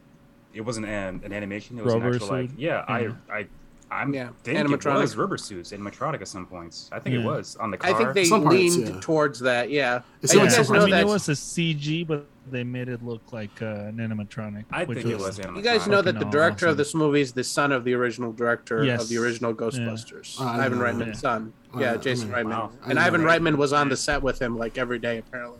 it 0.53 0.61
wasn't 0.61 0.85
an, 0.85 1.21
an 1.25 1.33
animation. 1.33 1.77
It 1.77 1.83
was 1.83 1.93
Rubber 1.93 2.07
an 2.07 2.13
actual, 2.15 2.29
like, 2.29 2.49
yeah, 2.57 2.85
Yeah. 2.87 3.11
I, 3.29 3.39
I, 3.39 3.47
I'm 3.89 4.13
Yeah, 4.13 4.29
think 4.43 4.57
animatronic. 4.59 4.95
it 4.97 5.01
was 5.01 5.15
rubber 5.17 5.37
suits, 5.37 5.71
animatronic 5.71 6.21
at 6.21 6.27
some 6.27 6.45
points. 6.45 6.89
I 6.91 6.99
think 6.99 7.15
it 7.15 7.23
was 7.23 7.55
on 7.55 7.71
the 7.71 7.77
car. 7.77 7.91
I 7.91 7.93
think 7.97 8.13
they 8.13 8.25
Some 8.25 8.43
parts, 8.43 8.55
leaned 8.55 8.87
yeah. 8.89 8.99
towards 8.99 9.39
that. 9.39 9.69
Yeah, 9.69 10.01
It's 10.21 10.33
And 10.33 10.41
you 10.41 10.47
guys 10.49 10.67
some 10.67 10.75
know 10.75 10.81
I 10.81 10.85
mean, 10.85 10.91
that 10.91 11.01
it 11.01 11.07
was 11.07 11.29
a 11.29 11.33
CG, 11.33 12.05
but 12.05 12.25
they 12.51 12.63
made 12.63 12.89
it 12.89 13.03
look 13.03 13.21
like 13.33 13.61
uh, 13.61 13.65
an 13.65 13.97
animatronic. 13.97 14.65
I 14.71 14.83
which 14.85 14.99
think 14.99 15.09
it 15.11 15.17
was 15.19 15.39
animatronic. 15.39 15.55
you 15.57 15.61
guys 15.63 15.87
know 15.87 16.01
that 16.01 16.13
the 16.13 16.19
Fucking 16.19 16.31
director 16.31 16.67
of 16.67 16.77
this 16.77 16.93
movie 16.95 17.21
is 17.21 17.31
the 17.33 17.43
son 17.43 17.71
of 17.71 17.83
the 17.83 17.93
original 17.93 18.31
director 18.33 18.83
Yes. 18.83 19.03
of 19.03 19.09
the 19.09 19.17
original 19.17 19.53
Ghostbusters, 19.53 20.39
Ivan 20.41 20.79
Reitman's 20.79 21.05
that. 21.05 21.17
son. 21.17 21.53
Yeah, 21.75 21.91
yeah, 21.93 21.97
Jason 21.97 22.29
Reitman, 22.29 22.49
wow. 22.49 22.71
And 22.87 22.97
Ivan. 22.99 23.21
Reitman 23.21 23.55
was 23.57 23.73
on 23.73 23.89
the 23.89 23.97
set 23.97 24.21
with 24.21 24.41
him 24.41 24.57
like 24.57 24.77
every 24.77 24.99
day 24.99 25.17
apparently. 25.17 25.59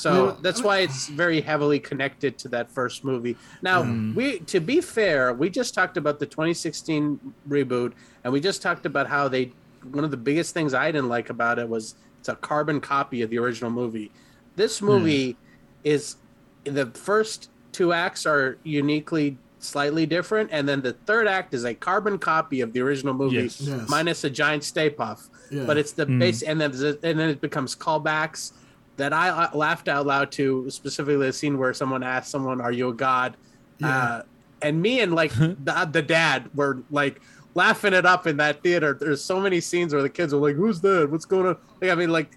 So 0.00 0.36
that's 0.40 0.62
why 0.62 0.78
it's 0.78 1.08
very 1.08 1.40
heavily 1.40 1.78
connected 1.78 2.38
to 2.38 2.48
that 2.48 2.70
first 2.70 3.04
movie. 3.04 3.36
Now, 3.62 3.82
Mm. 3.82 4.14
we 4.14 4.38
to 4.40 4.60
be 4.60 4.80
fair, 4.80 5.32
we 5.34 5.50
just 5.50 5.74
talked 5.74 5.96
about 5.96 6.18
the 6.18 6.26
2016 6.26 7.20
reboot, 7.48 7.92
and 8.24 8.32
we 8.32 8.40
just 8.40 8.62
talked 8.62 8.86
about 8.86 9.06
how 9.08 9.28
they. 9.28 9.52
One 9.92 10.04
of 10.04 10.10
the 10.10 10.16
biggest 10.18 10.52
things 10.52 10.74
I 10.74 10.90
didn't 10.92 11.08
like 11.08 11.30
about 11.30 11.58
it 11.58 11.68
was 11.68 11.94
it's 12.18 12.28
a 12.28 12.34
carbon 12.36 12.80
copy 12.80 13.22
of 13.22 13.30
the 13.30 13.38
original 13.38 13.70
movie. 13.70 14.10
This 14.56 14.82
movie 14.82 15.36
is 15.84 16.16
the 16.64 16.86
first 16.86 17.48
two 17.72 17.92
acts 17.92 18.26
are 18.26 18.58
uniquely 18.62 19.38
slightly 19.58 20.04
different, 20.06 20.48
and 20.52 20.68
then 20.68 20.80
the 20.82 20.92
third 21.06 21.26
act 21.26 21.52
is 21.54 21.64
a 21.64 21.74
carbon 21.74 22.18
copy 22.18 22.60
of 22.62 22.72
the 22.72 22.80
original 22.80 23.12
movie, 23.14 23.36
Yes. 23.36 23.60
Yes. 23.60 23.88
minus 23.88 24.24
a 24.24 24.30
giant 24.30 24.64
Stay 24.64 24.88
Puft. 24.90 25.28
Yeah. 25.50 25.64
But 25.66 25.76
it's 25.78 25.92
the 25.92 26.06
Mm. 26.06 26.18
base, 26.18 26.42
and 26.42 26.60
then 26.60 26.72
and 26.72 27.18
then 27.18 27.28
it 27.30 27.40
becomes 27.40 27.74
callbacks 27.76 28.52
that 29.00 29.12
I 29.14 29.50
laughed 29.54 29.88
out 29.88 30.06
loud 30.06 30.30
to, 30.32 30.68
specifically 30.68 31.26
the 31.26 31.32
scene 31.32 31.56
where 31.56 31.72
someone 31.72 32.02
asked 32.02 32.30
someone, 32.30 32.60
"Are 32.60 32.72
you 32.72 32.88
a 32.88 32.94
god?" 32.94 33.36
Yeah. 33.78 33.88
Uh, 33.88 34.22
and 34.62 34.80
me 34.80 35.00
and 35.00 35.14
like 35.14 35.32
the, 35.38 35.88
the 35.90 36.02
dad 36.02 36.50
were 36.54 36.82
like 36.90 37.20
laughing 37.54 37.94
it 37.94 38.04
up 38.04 38.26
in 38.26 38.36
that 38.36 38.62
theater. 38.62 38.96
There's 38.98 39.24
so 39.24 39.40
many 39.40 39.60
scenes 39.60 39.92
where 39.92 40.02
the 40.02 40.10
kids 40.10 40.34
were 40.34 40.40
like, 40.40 40.56
"Who's 40.56 40.80
that? 40.82 41.10
What's 41.10 41.24
going 41.24 41.46
on?" 41.46 41.56
Like, 41.80 41.90
I 41.90 41.94
mean, 41.94 42.10
like, 42.10 42.36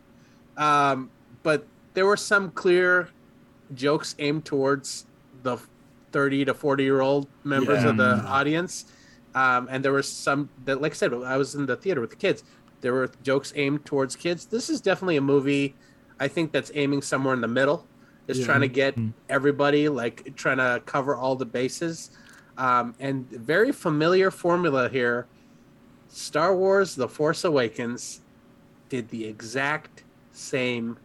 um, 0.58 1.12
but 1.44 1.68
there 1.94 2.06
were 2.06 2.18
some 2.18 2.52
clear 2.52 3.10
jokes 3.74 4.16
aimed 4.20 4.46
towards 4.46 5.06
the 5.44 5.58
30 6.14 6.46
to 6.46 6.54
40 6.54 6.84
year 6.84 7.02
old 7.02 7.28
members 7.44 7.84
of 7.84 7.98
the 7.98 8.24
audience. 8.26 8.86
Um, 9.36 9.68
and 9.70 9.84
there 9.84 9.92
were 9.92 10.04
some 10.04 10.50
that, 10.66 10.82
like 10.82 10.94
I 10.94 10.96
said, 10.96 11.14
I 11.14 11.38
was 11.38 11.56
in 11.56 11.66
the 11.66 11.76
theater 11.76 12.00
with 12.00 12.12
the 12.12 12.16
kids. 12.16 12.44
There 12.82 12.94
were 12.94 13.10
jokes 13.24 13.52
aimed 13.56 13.84
towards 13.84 14.16
kids. 14.16 14.46
This 14.46 14.70
is 14.70 14.80
definitely 14.80 15.18
a 15.18 15.22
movie 15.22 15.76
I 16.24 16.30
think 16.30 16.54
that's 16.54 16.72
aiming 16.74 17.02
somewhere 17.02 17.34
in 17.34 17.42
the 17.42 17.48
middle. 17.50 17.86
Is 18.28 18.40
Yeah. 18.40 18.46
trying 18.46 18.62
to 18.62 18.70
get 18.70 18.96
Mm. 18.96 19.12
everybody 19.28 19.90
like 19.90 20.34
trying 20.38 20.58
to 20.58 20.82
cover 20.86 21.14
all 21.14 21.36
the 21.36 21.46
bases. 21.46 22.10
Um, 22.58 22.96
and 22.98 23.30
very 23.30 23.74
familiar 23.74 24.32
formula 24.32 24.88
here. 24.88 25.28
Star 26.08 26.56
Wars: 26.56 26.96
The 26.96 27.10
Force 27.10 27.44
Awakens 27.44 28.22
did 28.88 29.10
the 29.10 29.26
exact 29.26 30.04
same 30.32 30.98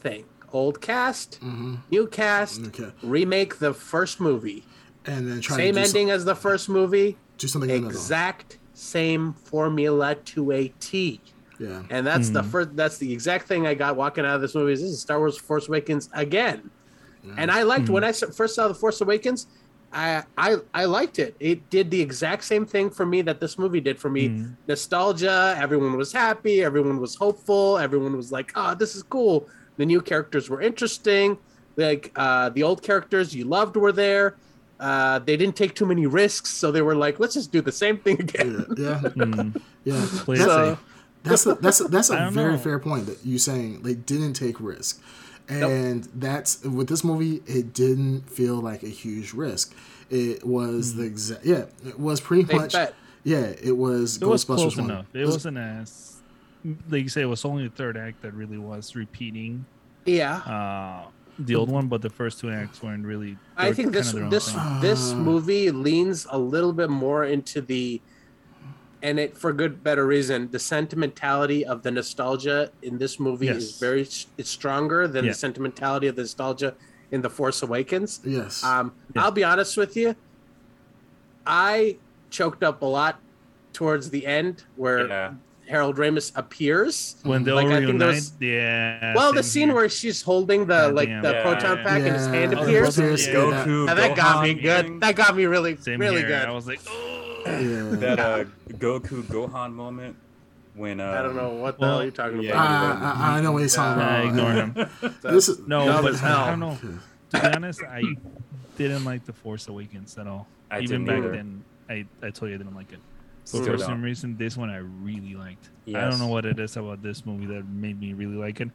thing. 0.00 0.24
Old 0.52 0.80
cast, 0.80 1.40
Mhm. 1.42 1.78
new 1.90 2.06
cast, 2.06 2.60
Okay. 2.68 2.92
remake 3.02 3.58
the 3.58 3.74
first 3.74 4.20
movie. 4.20 4.64
and 5.06 5.26
then 5.30 5.40
try 5.40 5.56
Same 5.56 5.78
ending 5.78 6.08
some, 6.08 6.14
as 6.16 6.24
the 6.26 6.34
first 6.36 6.68
movie. 6.68 7.16
do 7.38 7.48
something 7.48 7.70
in 7.70 7.82
the. 7.84 7.88
Exact 7.88 8.58
same 8.74 9.32
formula 9.32 10.14
to 10.14 10.52
a 10.52 10.68
T. 10.78 11.20
Yeah, 11.60 11.82
And 11.90 12.06
that's 12.06 12.30
the 12.30 12.40
Mhm. 12.40 12.50
first. 12.50 12.68
That's 12.74 12.96
the 12.98 13.12
exact 13.12 13.46
thing 13.46 13.66
I 13.66 13.74
got 13.74 13.94
walking 13.94 14.24
out 14.24 14.34
of 14.36 14.40
this 14.40 14.54
movie. 14.54 14.72
Is 14.72 14.80
this 14.80 14.90
is 14.90 15.00
Star 15.00 15.18
Wars: 15.18 15.36
Force 15.36 15.68
Awakens 15.68 16.08
again? 16.14 16.70
And 17.36 17.50
I 17.50 17.62
liked 17.64 17.90
when 17.90 18.02
I 18.02 18.12
first 18.12 18.54
saw 18.54 18.66
the 18.66 18.74
Force 18.74 19.00
Awakens. 19.02 19.46
I, 19.92 20.22
I 20.38 20.56
I 20.72 20.84
liked 20.86 21.18
it. 21.18 21.34
It 21.38 21.68
did 21.68 21.90
the 21.90 22.00
exact 22.00 22.44
same 22.44 22.64
thing 22.64 22.88
for 22.90 23.04
me 23.04 23.20
that 23.22 23.40
this 23.40 23.58
movie 23.58 23.80
did 23.80 23.98
for 23.98 24.08
me. 24.08 24.28
Mhm. 24.30 24.56
Nostalgia. 24.68 25.54
Everyone 25.58 25.96
was 25.98 26.12
happy. 26.12 26.64
Everyone 26.64 26.98
was 26.98 27.14
hopeful. 27.16 27.76
Everyone 27.78 28.16
was 28.16 28.32
like, 28.32 28.52
"Oh, 28.56 28.74
this 28.74 28.96
is 28.96 29.02
cool." 29.02 29.46
The 29.76 29.84
new 29.84 30.00
characters 30.00 30.48
were 30.48 30.62
interesting. 30.62 31.36
Like 31.76 32.12
uh, 32.16 32.48
the 32.50 32.62
old 32.62 32.82
characters 32.82 33.34
you 33.34 33.44
loved 33.44 33.76
were 33.76 33.92
there. 33.92 34.36
Uh, 34.78 35.18
they 35.18 35.36
didn't 35.36 35.56
take 35.56 35.74
too 35.74 35.84
many 35.84 36.06
risks, 36.06 36.50
so 36.50 36.70
they 36.72 36.80
were 36.82 36.94
like, 36.94 37.20
"Let's 37.20 37.34
just 37.34 37.52
do 37.52 37.60
the 37.60 37.72
same 37.72 37.98
thing 37.98 38.18
again." 38.26 38.64
yeah, 38.78 39.00
yeah. 39.02 39.24
Mm. 39.24 39.60
yeah. 39.84 40.06
Play 40.24 40.36
it 40.36 40.38
That's, 40.38 40.50
So- 40.50 40.68
safe. 40.70 40.78
That's 41.22 41.46
a 41.46 41.54
that's 41.54 41.80
a, 41.80 41.84
that's 41.84 42.10
I 42.10 42.16
a 42.16 42.20
don't 42.24 42.32
very 42.34 42.52
know. 42.52 42.58
fair 42.58 42.78
point 42.78 43.06
that 43.06 43.18
you 43.24 43.38
saying 43.38 43.82
they 43.82 43.94
didn't 43.94 44.34
take 44.34 44.60
risk, 44.60 45.02
and 45.48 46.04
that's 46.14 46.62
with 46.64 46.88
this 46.88 47.02
movie. 47.04 47.42
It 47.46 47.72
didn't 47.74 48.28
feel 48.30 48.56
like 48.56 48.82
a 48.82 48.88
huge 48.88 49.32
risk. 49.32 49.74
It 50.10 50.44
was 50.44 50.94
the 50.96 51.04
exact 51.04 51.44
yeah. 51.44 51.66
It 51.86 51.98
was 51.98 52.20
pretty 52.20 52.42
They 52.44 52.56
much 52.56 52.72
bet. 52.72 52.94
yeah. 53.22 53.52
It 53.62 53.76
was 53.76 54.16
It 54.20 54.24
was 54.26 54.44
Ghostbusters 54.44 54.56
close 54.56 54.76
one. 54.76 54.90
enough. 54.90 55.06
It 55.14 55.24
wasn't 55.26 55.58
as 55.58 56.16
like 56.88 57.02
you 57.04 57.08
say. 57.08 57.22
It 57.22 57.26
was 57.26 57.44
only 57.44 57.68
the 57.68 57.74
third 57.74 57.96
act 57.96 58.22
that 58.22 58.34
really 58.34 58.58
was 58.58 58.96
repeating 58.96 59.64
Yeah. 60.06 60.36
uh, 60.38 61.08
the 61.38 61.54
old 61.54 61.70
one, 61.70 61.86
but 61.86 62.02
the 62.02 62.10
first 62.10 62.40
two 62.40 62.50
acts 62.50 62.82
weren't 62.82 63.06
really. 63.06 63.38
I 63.56 63.72
think 63.72 63.92
this 63.92 64.12
kinda 64.12 64.28
this 64.30 64.52
thing. 64.52 64.80
this 64.80 65.12
Uh. 65.12 65.16
movie 65.16 65.70
leans 65.70 66.26
a 66.30 66.38
little 66.38 66.72
bit 66.72 66.90
more 66.90 67.24
into 67.24 67.60
the 67.60 68.00
and 69.02 69.18
it 69.18 69.36
for 69.36 69.52
good 69.52 69.82
better 69.82 70.06
reason 70.06 70.50
the 70.50 70.58
sentimentality 70.58 71.64
of 71.64 71.82
the 71.82 71.90
nostalgia 71.90 72.70
in 72.82 72.98
this 72.98 73.18
movie 73.18 73.48
is 73.48 73.78
very 73.78 74.02
it's 74.02 74.50
stronger 74.50 75.08
than 75.08 75.24
Yeah. 75.24 75.30
the 75.32 75.34
sentimentality 75.38 76.06
of 76.06 76.16
the 76.16 76.22
nostalgia 76.22 76.74
in 77.10 77.22
the 77.22 77.30
force 77.30 77.62
awakens 77.62 78.20
Yes. 78.24 78.62
um 78.64 78.92
Yeah. 79.14 79.24
i'll 79.24 79.30
be 79.32 79.44
honest 79.44 79.76
with 79.76 79.96
you 79.96 80.14
i 81.46 81.96
choked 82.30 82.62
up 82.62 82.82
a 82.82 82.86
lot 82.86 83.20
towards 83.72 84.10
the 84.10 84.26
end 84.26 84.64
where 84.76 85.06
Yeah. 85.06 85.32
harold 85.68 85.96
ramis 85.96 86.32
appears 86.36 87.16
when 87.22 87.44
they 87.44 87.52
like, 87.52 87.66
all 87.66 87.72
I 87.72 87.76
think 87.76 87.86
reunite. 87.86 88.14
those- 88.14 88.32
Yeah. 88.40 89.14
well 89.14 89.32
the 89.32 89.42
scene 89.42 89.68
here. 89.68 89.76
where 89.76 89.88
she's 89.88 90.22
holding 90.22 90.66
the 90.66 90.90
God 90.90 90.94
like 90.94 91.08
the 91.22 91.32
Yeah, 91.32 91.42
proton 91.42 91.76
yeah. 91.78 91.84
pack 91.84 92.02
and 92.02 92.14
his 92.16 92.26
hand 92.26 92.52
Yeah. 92.52 92.60
appears 92.62 92.98
Yeah. 92.98 93.04
Yeah, 93.04 93.16
that- 93.16 93.66
Goku, 93.66 93.86
now 93.86 93.94
that 93.94 94.16
got 94.16 94.42
me 94.42 94.54
good. 94.54 94.84
thing, 94.86 94.98
That 95.00 95.16
got 95.16 95.36
me 95.36 95.46
really, 95.46 95.76
Same 95.76 96.00
really 96.00 96.18
here. 96.18 96.28
good. 96.28 96.48
I 96.48 96.52
was 96.52 96.66
like, 96.66 96.80
oh. 96.88 97.16
Yeah. 97.58 97.96
that 97.96 98.18
uh, 98.20 98.44
Goku 98.70 99.22
Gohan 99.24 99.72
moment 99.72 100.16
when 100.74 101.00
uh, 101.00 101.10
I 101.10 101.22
don't 101.22 101.36
know 101.36 101.50
what 101.54 101.76
the 101.78 101.82
Well, 101.82 101.90
hell 101.94 102.02
you're 102.02 102.12
talking 102.12 102.42
yeah. 102.42 102.50
about. 102.52 103.02
I, 103.02 103.34
I, 103.34 103.38
I 103.38 103.40
know 103.40 103.52
what 103.52 103.62
he's 103.62 103.74
talking 103.74 104.02
Nah, 104.02 104.20
about. 104.20 104.26
ignore 104.28 104.52
him. 104.52 105.14
This 105.22 105.48
is 105.48 105.58
No, 105.66 106.00
but 106.02 106.14
hell. 106.16 106.38
I 106.38 106.50
don't 106.50 106.60
know. 106.60 106.78
To 107.30 107.40
be 107.40 107.46
honest, 107.56 107.82
I 107.82 108.02
didn't 108.76 109.04
like 109.04 109.24
the 109.24 109.32
Force 109.32 109.68
Awakens 109.68 110.16
at 110.18 110.26
all. 110.26 110.46
I 110.70 110.80
Even 110.80 111.04
back 111.04 111.18
either. 111.18 111.30
then, 111.32 111.64
I, 111.88 112.06
I 112.22 112.30
told 112.30 112.50
you 112.50 112.54
I 112.54 112.58
didn't 112.58 112.74
like 112.74 112.92
it. 112.92 112.98
But 113.42 113.48
Still 113.48 113.64
for 113.64 113.70
don't. 113.76 113.80
some 113.80 114.02
reason, 114.02 114.36
this 114.36 114.56
one 114.56 114.70
I 114.70 114.78
really 114.78 115.34
liked. 115.34 115.70
I 115.88 115.92
don't 116.08 116.18
know 116.20 116.28
what 116.28 116.44
it 116.44 116.58
is 116.60 116.76
about 116.76 117.02
this 117.02 117.26
movie 117.26 117.46
that 117.46 117.66
made 117.66 117.98
me 118.00 118.12
really 118.12 118.36
like 118.36 118.60
it. 118.60 118.68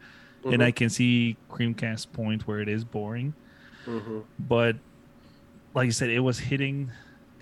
Mhm. 0.43 0.53
And 0.53 0.63
I 0.63 0.71
can 0.71 0.89
see 0.89 1.38
Creamcast's 1.49 2.05
point 2.05 2.45
where 2.45 2.59
it 2.59 2.67
is 2.67 2.84
boring, 2.84 3.34
Mhm. 3.86 4.23
but 4.38 4.76
like 5.73 5.86
you 5.86 5.91
said, 5.91 6.09
it 6.09 6.19
was 6.19 6.39
hitting 6.39 6.91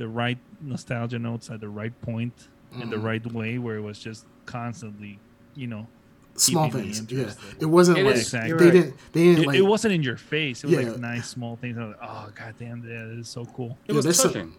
the 0.03 0.09
right 0.09 0.37
nostalgia 0.61 1.17
notes 1.17 1.49
at 1.49 1.61
the 1.61 1.69
right 1.69 1.93
point 2.01 2.33
in 2.81 2.89
the 2.89 2.97
Mhm. 2.97 3.03
right 3.03 3.25
way, 3.33 3.57
where 3.57 3.77
it 3.77 3.81
was 3.81 3.97
just 3.99 4.25
constantly, 4.45 5.17
you 5.55 5.67
know, 5.67 5.87
small 6.35 6.65
keeping 6.65 6.87
me 6.87 6.93
things. 6.93 7.11
Yeah, 7.11 7.31
it 7.61 7.65
wasn't 7.67 7.99
It 7.99 8.03
like 8.03 8.15
Exactly. 8.17 8.51
they 8.57 8.65
right. 8.65 8.73
didn't. 8.73 8.95
They 9.13 9.23
didn't 9.23 9.43
it, 9.43 9.47
like. 9.47 9.57
it 9.59 9.61
wasn't 9.61 9.93
in 9.93 10.03
your 10.03 10.17
face. 10.17 10.61
It 10.63 10.67
was 10.67 10.75
Yeah. 10.77 10.89
like 10.91 10.99
nice 10.99 11.29
small 11.29 11.55
things. 11.55 11.77
I 11.77 11.85
was 11.85 11.95
like, 12.01 12.09
oh 12.09 12.29
god 12.35 12.53
damn, 12.59 12.81
that 12.81 13.17
is 13.19 13.29
so 13.29 13.45
cool. 13.45 13.77
It 13.87 13.91
Yeah, 13.91 13.95
was 13.95 14.03
there's 14.05 14.19
some- 14.19 14.33
touching. 14.33 14.53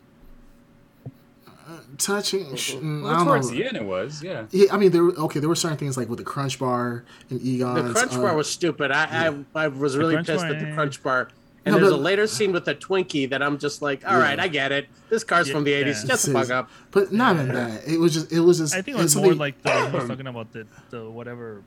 touching. 1.99 2.57
sh- 2.57 2.75
mm, 2.75 3.03
Well, 3.03 3.13
I 3.13 3.17
don't 3.19 3.27
towards 3.27 3.51
know. 3.51 3.57
the 3.59 3.65
end, 3.67 3.77
it 3.77 3.85
was. 3.85 4.23
Yeah. 4.23 4.47
Yeah, 4.51 4.73
I 4.73 4.77
mean, 4.79 4.93
there 4.93 5.03
were 5.05 5.15
okay. 5.27 5.41
There 5.41 5.49
were 5.49 5.55
certain 5.55 5.77
things 5.79 5.97
like 5.99 6.09
with 6.09 6.19
the 6.19 6.25
Crunch 6.25 6.59
Bar 6.59 7.05
and 7.31 7.41
Egon. 7.43 7.89
The 7.89 7.93
Crunch 7.93 8.13
Bar 8.13 8.35
was 8.35 8.49
stupid. 8.51 8.91
I, 8.91 9.29
I, 9.29 9.65
I 9.65 9.69
was 9.69 9.97
really 9.97 10.17
pissed 10.17 10.45
Bar, 10.45 10.47
at 10.55 10.61
the. 10.61 10.73
Crunch 10.73 11.03
Bar. 11.03 11.29
And 11.67 11.75
No, 11.75 11.81
there's 11.81 11.93
but- 11.93 11.99
a 11.99 12.03
later 12.03 12.27
scene 12.27 12.53
with 12.53 12.69
a 12.69 12.75
Twinkie 12.75 13.29
that 13.31 13.43
I'm 13.43 13.59
just 13.59 13.81
like, 13.81 14.07
all 14.07 14.19
right, 14.19 14.37
Yeah. 14.37 14.45
I 14.45 14.49
get 14.49 14.71
it. 14.73 14.87
This 15.09 15.25
car's 15.25 15.51
from 15.51 15.65
the 15.65 15.71
Yeah. 15.71 15.79
80s. 15.85 16.07
Shut 16.07 16.21
the 16.21 16.33
fuck 16.33 16.51
up. 16.51 16.71
But 16.91 17.11
not 17.13 17.37
even 17.37 17.49
that. 17.55 17.87
It 17.89 17.99
was 17.99 18.13
just. 18.15 18.33
It 18.33 18.41
was 18.41 18.59
just. 18.59 18.75
I 18.75 18.83
think 18.83 18.99
it 18.99 19.01
it's 19.03 19.15
was 19.15 19.23
more 19.25 19.35
like 19.35 19.61
the 19.63 19.73
I 19.73 19.91
was 19.91 20.07
talking 20.09 20.27
about 20.27 20.53
the, 20.53 20.67
the 20.91 21.09
whatever 21.09 21.63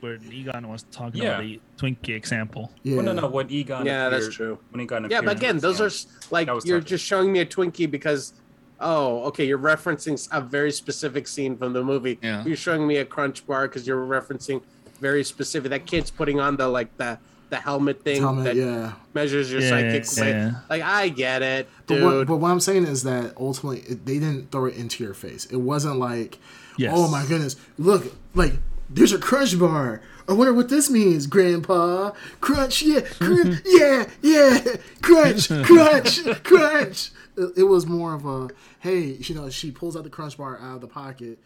where 0.00 0.18
Egon 0.30 0.68
was 0.68 0.84
talking 0.92 1.22
Yeah. 1.22 1.40
about 1.40 1.42
the 1.42 1.60
Twinkie 1.76 2.14
example. 2.14 2.70
Yeah. 2.82 2.96
Well, 2.96 3.04
no, 3.06 3.12
no. 3.14 3.26
When 3.28 3.50
Egon. 3.50 3.84
Yeah, 3.86 4.08
that's 4.10 4.28
true. 4.28 4.58
When 4.70 4.80
Egon. 4.82 5.08
Yeah, 5.10 5.22
but 5.22 5.36
again, 5.38 5.58
those 5.58 5.80
are 5.80 5.90
like 6.30 6.46
you're 6.46 6.60
touching. 6.60 6.84
just 6.84 7.04
showing 7.04 7.32
me 7.32 7.40
a 7.40 7.46
Twinkie 7.46 7.90
because, 7.90 8.34
oh, 8.80 9.24
okay, 9.24 9.44
you're 9.46 9.58
referencing 9.58 10.28
a 10.30 10.40
very 10.40 10.70
specific 10.70 11.26
scene 11.26 11.56
from 11.56 11.72
the 11.72 11.82
movie. 11.82 12.18
Yeah. 12.22 12.44
You're 12.44 12.56
showing 12.56 12.86
me 12.86 12.98
a 12.98 13.04
Crunch 13.04 13.44
Bar 13.46 13.66
because 13.66 13.86
you're 13.88 14.04
referencing 14.06 14.62
very 15.00 15.24
specific. 15.24 15.70
That 15.70 15.86
kid's 15.86 16.10
putting 16.12 16.38
on 16.38 16.56
the 16.58 16.68
like 16.68 16.96
the 16.98 17.18
the 17.50 17.56
helmet 17.56 18.02
thing 18.04 18.20
Helmet, 18.20 18.44
that 18.44 18.56
yeah. 18.56 18.92
measures 19.14 19.50
your 19.50 19.60
Yeah, 19.60 19.68
psychic 19.70 20.04
weight. 20.20 20.30
yeah. 20.30 20.50
Like 20.68 20.82
I 20.82 21.08
get 21.08 21.42
it, 21.42 21.68
But 21.86 21.94
dude. 21.94 22.04
what, 22.04 22.26
but 22.26 22.36
what 22.36 22.50
I'm 22.50 22.60
saying 22.60 22.84
is 22.86 23.02
that 23.04 23.34
ultimately 23.38 23.80
it, 23.80 24.04
they 24.06 24.18
didn't 24.18 24.50
throw 24.50 24.66
it 24.66 24.76
into 24.76 25.02
your 25.04 25.14
face. 25.14 25.46
It 25.46 25.56
wasn't 25.56 25.98
like, 25.98 26.38
Yes. 26.76 26.92
oh 26.94 27.10
my 27.10 27.24
goodness, 27.26 27.56
look, 27.78 28.14
like 28.34 28.52
there's 28.90 29.12
a 29.12 29.18
crunch 29.18 29.58
bar. 29.58 30.02
I 30.28 30.32
wonder 30.34 30.52
what 30.52 30.68
this 30.68 30.90
means, 30.90 31.26
Grandpa. 31.26 32.10
Crunch, 32.42 32.82
yeah, 32.82 33.00
crunch, 33.00 33.60
yeah, 33.64 34.04
yeah, 34.22 34.58
crunch, 35.00 35.48
crunch, 35.48 36.20
crunch. 36.44 37.10
It, 37.36 37.52
it 37.58 37.62
was 37.62 37.86
more 37.86 38.14
of 38.14 38.26
a, 38.26 38.50
hey, 38.80 39.00
you 39.20 39.34
know, 39.34 39.48
she 39.48 39.70
pulls 39.70 39.96
out 39.96 40.04
the 40.04 40.10
crunch 40.10 40.36
bar 40.36 40.58
out 40.60 40.76
of 40.76 40.80
the 40.82 40.86
pocket, 40.86 41.38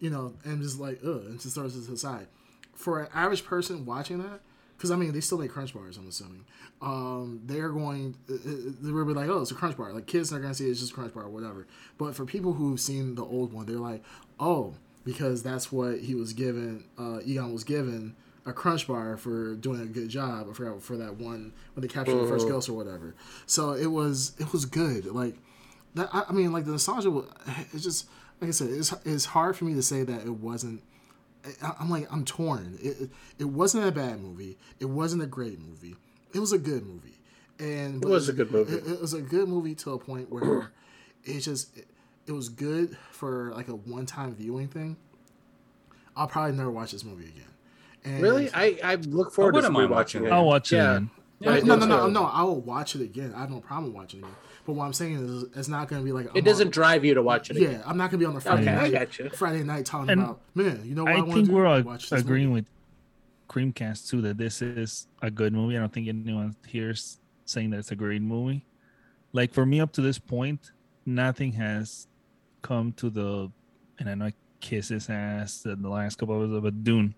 you 0.00 0.08
know, 0.08 0.32
and 0.44 0.62
just 0.62 0.80
like, 0.80 1.00
ugh, 1.04 1.22
and 1.26 1.40
just 1.40 1.54
throws 1.54 1.76
it 1.76 1.84
to 1.84 1.90
the 1.90 1.96
side. 1.98 2.26
For 2.74 3.00
an 3.02 3.08
average 3.14 3.44
person 3.44 3.84
watching 3.84 4.18
that, 4.22 4.40
because 4.82 4.90
I 4.90 4.96
mean, 4.96 5.12
they 5.12 5.20
still 5.20 5.38
make 5.38 5.50
crunch 5.52 5.72
bars. 5.72 5.96
I'm 5.96 6.08
assuming 6.08 6.44
um, 6.80 7.40
they're 7.46 7.68
going. 7.68 8.16
uh, 8.28 8.34
uh, 8.34 8.38
They're 8.80 8.92
gonna 8.92 9.04
be 9.06 9.12
like, 9.14 9.28
"Oh, 9.28 9.40
it's 9.40 9.52
a 9.52 9.54
crunch 9.54 9.76
bar." 9.76 9.92
Like 9.92 10.06
kids 10.06 10.32
are 10.32 10.40
gonna 10.40 10.54
see 10.54 10.68
it's 10.68 10.80
just 10.80 10.90
a 10.90 10.94
crunch 10.96 11.14
bar 11.14 11.22
or 11.24 11.28
whatever. 11.30 11.66
But 11.98 12.16
for 12.16 12.24
people 12.24 12.52
who've 12.54 12.80
seen 12.80 13.14
the 13.14 13.24
old 13.24 13.52
one, 13.52 13.66
they're 13.66 13.76
like, 13.76 14.02
"Oh, 14.40 14.74
because 15.04 15.42
that's 15.44 15.70
what 15.70 16.00
he 16.00 16.16
was 16.16 16.32
given. 16.32 16.84
Uh, 16.98 17.20
Egon 17.24 17.52
was 17.52 17.62
given 17.64 18.16
a 18.44 18.52
crunch 18.52 18.88
bar 18.88 19.16
for 19.16 19.54
doing 19.54 19.80
a 19.80 19.86
good 19.86 20.08
job. 20.08 20.48
I 20.50 20.52
forgot 20.52 20.82
for 20.82 20.96
that 20.96 21.16
one 21.18 21.52
when 21.74 21.82
they 21.82 21.86
captured 21.88 22.16
the 22.20 22.26
first 22.28 22.48
ghost 22.48 22.68
or 22.68 22.72
whatever. 22.72 23.14
So 23.46 23.72
it 23.74 23.86
was 23.86 24.32
it 24.40 24.52
was 24.52 24.64
good. 24.64 25.06
Like 25.06 25.36
that. 25.94 26.08
I, 26.12 26.24
I 26.28 26.32
mean, 26.32 26.52
like 26.52 26.64
the 26.64 26.72
nostalgia. 26.72 27.10
was- 27.10 27.26
It's 27.72 27.84
just 27.84 28.08
like 28.40 28.48
I 28.48 28.52
said. 28.52 28.70
It's 28.70 28.92
it's 29.04 29.26
hard 29.26 29.56
for 29.56 29.64
me 29.66 29.74
to 29.74 29.82
say 29.82 30.02
that 30.02 30.22
it 30.26 30.34
wasn't 30.34 30.82
I'm 31.78 31.90
like 31.90 32.10
I'm 32.12 32.24
torn. 32.24 32.78
It, 32.82 33.00
it 33.02 33.10
it 33.40 33.44
wasn't 33.44 33.86
a 33.86 33.92
bad 33.92 34.20
movie. 34.20 34.56
It 34.80 34.86
wasn't 34.86 35.22
a 35.22 35.26
great 35.26 35.58
movie. 35.60 35.96
It 36.34 36.38
was 36.38 36.52
a 36.52 36.58
good 36.58 36.86
movie, 36.86 37.18
and 37.58 38.02
It 38.02 38.08
was 38.08 38.28
a 38.28 38.32
good 38.32 38.50
movie. 38.50 38.74
It, 38.74 38.86
it 38.86 39.00
was 39.00 39.12
a 39.14 39.20
good 39.20 39.48
movie 39.48 39.74
to 39.76 39.92
a 39.92 39.98
point 39.98 40.30
where 40.30 40.70
it 41.24 41.40
just 41.40 41.76
it, 41.76 41.86
it 42.26 42.32
was 42.32 42.48
good 42.48 42.96
for 43.10 43.52
like 43.54 43.68
a 43.68 43.74
one 43.74 44.06
time 44.06 44.34
viewing 44.34 44.68
thing. 44.68 44.96
I'll 46.16 46.28
probably 46.28 46.56
never 46.56 46.70
watch 46.70 46.92
this 46.92 47.04
movie 47.04 47.24
again. 47.24 47.48
And 48.04 48.22
really, 48.22 48.50
I 48.52 48.78
I 48.84 48.94
look 48.96 49.32
forward 49.32 49.52
to 49.52 49.56
wouldn't 49.58 49.72
mind 49.74 49.90
watching 49.90 50.24
it. 50.24 50.28
it. 50.28 50.32
I'll 50.32 50.46
watch 50.46 50.72
it 50.72 50.76
Yeah. 50.76 50.90
again. 50.92 51.10
Yeah, 51.40 51.50
I 51.50 51.60
no, 51.60 51.74
do 51.78 51.86
no, 51.86 51.86
no, 51.86 52.06
no. 52.08 52.24
I 52.24 52.42
will 52.44 52.60
watch 52.60 52.94
it 52.94 53.02
again. 53.02 53.32
I 53.34 53.40
have 53.40 53.50
no 53.50 53.60
problem 53.60 53.92
watching 53.92 54.20
it. 54.20 54.26
But 54.64 54.74
what 54.74 54.84
I'm 54.84 54.92
saying 54.92 55.14
is, 55.16 55.44
it's 55.56 55.68
not 55.68 55.88
going 55.88 56.00
to 56.02 56.04
be 56.04 56.12
like 56.12 56.26
I'm 56.30 56.36
It 56.36 56.44
doesn't 56.44 56.68
On, 56.68 56.70
drive 56.70 57.04
you 57.04 57.14
to 57.14 57.22
watch 57.22 57.50
it. 57.50 57.56
yeah, 57.56 57.68
again. 57.68 57.82
I'm 57.84 57.96
not 57.96 58.10
going 58.10 58.18
to 58.20 58.24
be 58.24 58.26
on 58.26 58.34
the 58.34 58.40
Friday 58.40 58.62
Okay, 58.62 58.70
I 58.72 58.82
night. 58.82 58.92
got 58.92 59.18
you. 59.18 59.28
Friday 59.30 59.64
night 59.64 59.84
talking 59.86 60.10
And 60.10 60.20
about 60.22 60.40
man. 60.54 60.82
You 60.84 60.94
know 60.94 61.04
what 61.04 61.16
I, 61.16 61.20
I 61.20 61.30
think 61.32 61.48
we're 61.48 61.66
all 61.66 61.82
Watch 61.82 62.10
this 62.10 62.20
agreeing 62.20 62.50
movie. 62.50 62.60
with 62.60 62.66
Creamcast 63.48 64.08
too 64.08 64.20
that 64.22 64.38
this 64.38 64.62
is 64.62 65.08
a 65.20 65.30
good 65.30 65.52
movie. 65.52 65.76
I 65.76 65.80
don't 65.80 65.92
think 65.92 66.08
anyone 66.08 66.54
here's 66.66 67.18
saying 67.44 67.70
that 67.70 67.78
it's 67.78 67.90
a 67.90 67.96
great 67.96 68.22
movie. 68.22 68.64
Like 69.32 69.52
for 69.52 69.66
me, 69.66 69.80
up 69.80 69.92
to 69.94 70.00
this 70.00 70.18
point, 70.18 70.70
nothing 71.06 71.52
has 71.52 72.06
come 72.62 72.92
to 72.92 73.10
the, 73.10 73.50
and 73.98 74.08
I 74.08 74.14
know 74.14 74.26
I 74.26 74.32
kiss 74.60 74.88
his 74.88 75.10
ass 75.10 75.64
in 75.66 75.82
the 75.82 75.88
last 75.88 76.18
couple 76.18 76.36
of 76.36 76.42
episodes, 76.42 76.62
but 76.62 76.84
Dune, 76.84 77.14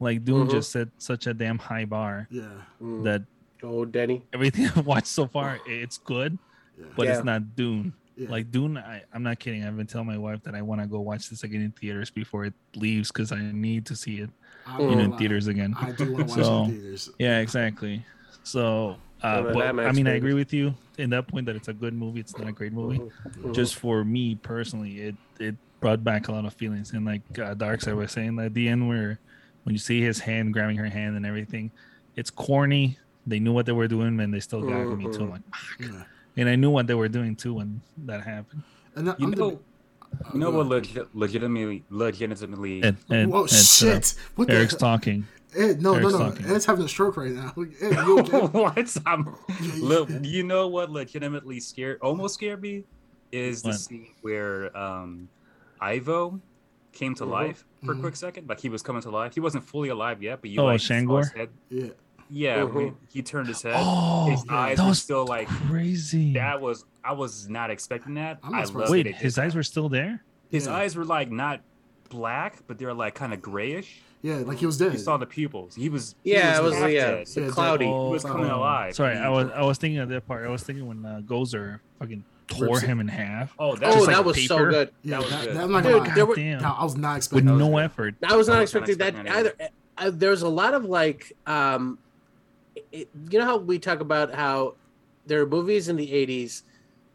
like 0.00 0.24
Dune 0.24 0.48
Mhm. 0.48 0.50
just 0.50 0.72
set 0.72 0.88
such 0.98 1.26
a 1.28 1.34
damn 1.34 1.58
high 1.58 1.84
bar 1.84 2.26
Yeah, 2.30 2.48
Mm. 2.82 3.04
that 3.04 3.22
Oh, 3.62 3.84
Denny. 3.84 4.24
everything 4.32 4.66
I've 4.76 4.84
watched 4.86 5.06
so 5.06 5.26
far, 5.28 5.58
it's 5.66 5.98
good, 5.98 6.36
yeah. 6.78 6.86
but 6.96 7.06
Yeah. 7.06 7.16
it's 7.16 7.24
not 7.24 7.54
Dune. 7.56 7.92
yeah. 8.16 8.28
Like 8.30 8.50
Dune, 8.50 8.76
I, 8.78 9.02
I'm 9.12 9.22
not 9.22 9.38
kidding. 9.38 9.64
I've 9.64 9.76
been 9.76 9.86
telling 9.86 10.06
my 10.06 10.18
wife 10.18 10.42
that 10.44 10.54
I 10.54 10.62
want 10.62 10.80
to 10.80 10.86
go 10.86 11.00
watch 11.00 11.30
this 11.30 11.42
again 11.44 11.62
in 11.62 11.72
theaters 11.72 12.10
before 12.10 12.44
it 12.44 12.54
leaves 12.76 13.10
because 13.10 13.32
I 13.32 13.40
need 13.52 13.86
to 13.86 13.96
see 13.96 14.20
it, 14.20 14.30
I 14.66 14.80
you 14.80 14.90
know, 14.94 14.98
in 14.98 15.10
lie. 15.12 15.18
theaters 15.18 15.46
again. 15.48 15.74
I 15.78 15.92
do 15.92 16.12
want 16.12 16.28
to 16.30 16.38
watch 16.40 16.46
it 16.46 16.46
in 16.74 16.80
theaters. 16.80 17.10
Yeah, 17.18 17.38
exactly. 17.40 18.04
So 18.42 18.96
Uh, 19.22 19.52
but, 19.54 19.78
I 19.80 19.92
mean, 19.92 20.06
I 20.06 20.16
agree 20.16 20.34
with 20.34 20.52
you 20.52 20.74
in 20.98 21.08
that 21.10 21.26
point 21.28 21.46
that 21.46 21.56
it's 21.56 21.68
a 21.68 21.72
good 21.72 21.94
movie. 21.94 22.20
It's 22.20 22.36
not 22.36 22.46
a 22.46 22.52
great 22.52 22.72
movie. 22.74 23.00
Just 23.52 23.76
for 23.76 24.04
me 24.04 24.34
personally, 24.34 25.00
it 25.00 25.16
it 25.40 25.56
brought 25.80 26.04
back 26.04 26.28
a 26.28 26.32
lot 26.32 26.44
of 26.44 26.52
feelings. 26.54 26.92
And 26.92 27.04
like 27.06 27.22
uh, 27.38 27.54
Dark 27.54 27.80
Side 27.80 27.94
was 27.94 28.12
saying, 28.12 28.38
at 28.38 28.52
the 28.54 28.68
end 28.68 28.86
where 28.88 29.18
when 29.64 29.72
you 29.74 29.78
see 29.78 30.02
his 30.02 30.20
hand 30.20 30.52
grabbing 30.52 30.76
her 30.76 30.88
hand 30.88 31.16
and 31.16 31.24
everything, 31.24 31.70
it's 32.16 32.28
corny. 32.30 32.98
They 33.26 33.40
knew 33.40 33.52
what 33.54 33.64
they 33.64 33.72
were 33.72 33.88
doing, 33.88 34.20
and 34.20 34.32
they 34.34 34.40
still 34.40 34.60
got 34.60 34.84
me 34.98 35.04
too. 35.10 35.22
I'm 35.24 35.30
like, 35.30 35.42
fuck. 35.56 35.80
Yeah. 35.80 36.04
And 36.36 36.48
I 36.48 36.56
knew 36.56 36.70
what 36.70 36.86
they 36.86 36.94
were 36.94 37.08
doing 37.08 37.36
too 37.36 37.54
when 37.54 37.80
that 38.06 38.22
happened. 38.24 38.62
And 38.96 39.06
that, 39.08 39.20
You 39.20 39.26
I'm 39.26 39.30
the- 39.32 39.36
know, 39.36 39.60
you 40.32 40.40
know 40.40 40.50
what? 40.50 40.60
ahead. 40.66 40.86
Legit, 40.86 41.08
legitimately, 41.16 41.84
legitimately. 41.90 42.82
And, 42.82 42.96
and, 43.10 43.30
Whoa, 43.32 43.42
and, 43.42 43.50
uh, 43.50 43.54
shit! 43.54 44.14
what 44.36 44.50
Eric's 44.50 44.72
hell? 44.72 44.78
talking. 44.80 45.26
Ed, 45.56 45.80
no, 45.82 45.94
Eric's 45.94 46.12
no, 46.12 46.18
no. 46.18 46.30
talking. 46.30 46.46
Ed's 46.46 46.64
having 46.66 46.84
a 46.84 46.88
stroke 46.88 47.16
right 47.16 47.30
now. 47.30 47.52
Ed, 47.56 47.92
you 48.06 48.18
okay? 48.20 48.38
what? 48.46 48.96
I'm, 49.06 49.36
look, 49.78 50.08
you 50.22 50.42
know 50.42 50.66
what? 50.68 50.90
Legitimately 50.90 51.60
scared, 51.60 51.98
almost 52.02 52.34
scared 52.34 52.60
me, 52.62 52.84
is 53.32 53.62
the 53.62 53.68
What? 53.70 53.78
scene 53.80 54.08
where 54.22 54.76
um, 54.76 55.28
Ivo 55.80 56.40
came 56.92 57.14
to 57.16 57.24
life 57.24 57.64
for 57.84 57.92
a 57.92 57.94
Mhm. 57.96 58.00
quick 58.00 58.16
second. 58.16 58.48
Like 58.48 58.60
he 58.60 58.68
was 58.68 58.82
coming 58.82 59.02
to 59.02 59.10
life. 59.10 59.34
He 59.34 59.40
wasn't 59.40 59.64
fully 59.64 59.88
alive 59.90 60.22
yet, 60.22 60.40
but 60.40 60.50
you 60.50 60.60
Oh, 60.60 60.66
like 60.66 60.80
saw 60.80 60.94
his 60.94 61.02
Shandor? 61.02 61.24
head. 61.36 61.48
yeah. 61.70 61.88
Yeah, 62.30 62.58
Mhm. 62.60 62.72
when 62.74 62.96
he 63.12 63.22
turned 63.22 63.48
his 63.48 63.62
head. 63.62 63.74
Oh, 63.76 64.30
his 64.30 64.44
eyes 64.48 64.76
that 64.78 64.82
were 64.84 64.88
was 64.90 65.02
still 65.02 65.26
like 65.26 65.48
crazy. 65.48 66.32
that. 66.34 66.60
Was 66.60 66.84
I 67.04 67.12
was 67.12 67.48
not 67.48 67.70
expecting 67.70 68.14
that. 68.14 68.38
I'm 68.42 68.52
not 68.52 68.60
I 68.62 68.64
surprised. 68.64 68.74
love 68.74 68.86
that 68.88 68.92
Wait, 68.92 69.02
they 69.04 69.12
did 69.12 69.20
his 69.20 69.38
eyes 69.38 69.54
were 69.54 69.62
still 69.62 69.88
there? 69.88 70.22
His 70.50 70.66
Yeah. 70.66 70.74
eyes 70.76 70.96
were 70.96 71.04
like 71.04 71.30
not 71.30 71.60
black, 72.08 72.58
but 72.66 72.78
they 72.78 72.86
were 72.86 72.94
like 72.94 73.14
kind 73.14 73.32
of 73.34 73.42
grayish. 73.42 74.00
Yeah, 74.22 74.36
like 74.36 74.58
he 74.58 74.64
was 74.66 74.78
dead. 74.78 74.92
You 74.92 74.98
saw 74.98 75.16
the 75.18 75.26
pupils. 75.26 75.74
He 75.74 75.88
was. 75.90 76.14
he 76.24 76.32
Yeah, 76.32 76.56
it 76.58 76.62
was 76.62 76.72
yeah, 76.74 76.86
dead. 76.86 77.28
Yeah, 77.36 77.48
cloudy. 77.48 77.84
He 77.86 77.90
was 77.90 78.24
Oh. 78.24 78.28
coming 78.28 78.50
alive. 78.50 78.94
Sorry, 78.94 79.16
I 79.16 79.28
was 79.28 79.50
I 79.50 79.62
was 79.62 79.76
thinking 79.78 79.98
of 79.98 80.08
that 80.08 80.26
part. 80.26 80.46
I 80.46 80.50
was 80.50 80.62
thinking 80.62 80.86
when 80.86 81.04
uh, 81.04 81.20
Gozer 81.26 81.80
fucking 81.98 82.24
tore 82.46 82.78
him 82.80 83.00
in 83.00 83.08
half 83.08 83.54
Oh, 83.58 83.74
that 83.76 83.84
Oh, 83.90 83.96
was 83.96 84.06
like 84.06 84.16
that 84.16 84.24
was 84.24 84.46
so 84.46 84.58
good. 84.68 84.90
yeah, 85.02 85.16
that 85.16 85.22
was 85.22 85.30
that, 85.30 85.44
good. 85.46 85.56
that, 85.56 85.64
I'm 85.64 85.72
not 85.72 85.82
Dude, 85.82 86.02
gonna 86.04 86.14
there 86.14 86.26
were- 86.26 86.36
No, 86.36 86.74
I 86.78 86.84
was 86.84 86.94
not 86.96 87.10
with 87.10 87.16
expecting 87.18 87.46
That 87.46 87.52
was 87.52 87.60
no 87.60 87.70
good. 87.70 87.84
effort. 87.84 88.14
I 88.22 88.36
was 88.36 88.48
not 88.48 88.56
I 88.56 88.60
was 88.60 88.70
expecting 88.74 88.98
that 88.98 89.14
either. 89.28 89.54
that 89.58 89.72
Uh, 89.96 90.10
there's 90.12 90.42
a 90.42 90.48
lot 90.48 90.74
of 90.74 90.84
like, 90.84 91.32
um, 91.46 91.98
it, 92.94 93.08
you 93.30 93.38
know 93.38 93.44
how 93.44 93.56
we 93.56 93.78
talk 93.78 94.00
about 94.00 94.32
how 94.34 94.76
there 95.26 95.40
are 95.42 95.46
movies 95.46 95.88
in 95.88 95.96
the 95.96 96.06
'80s 96.08 96.62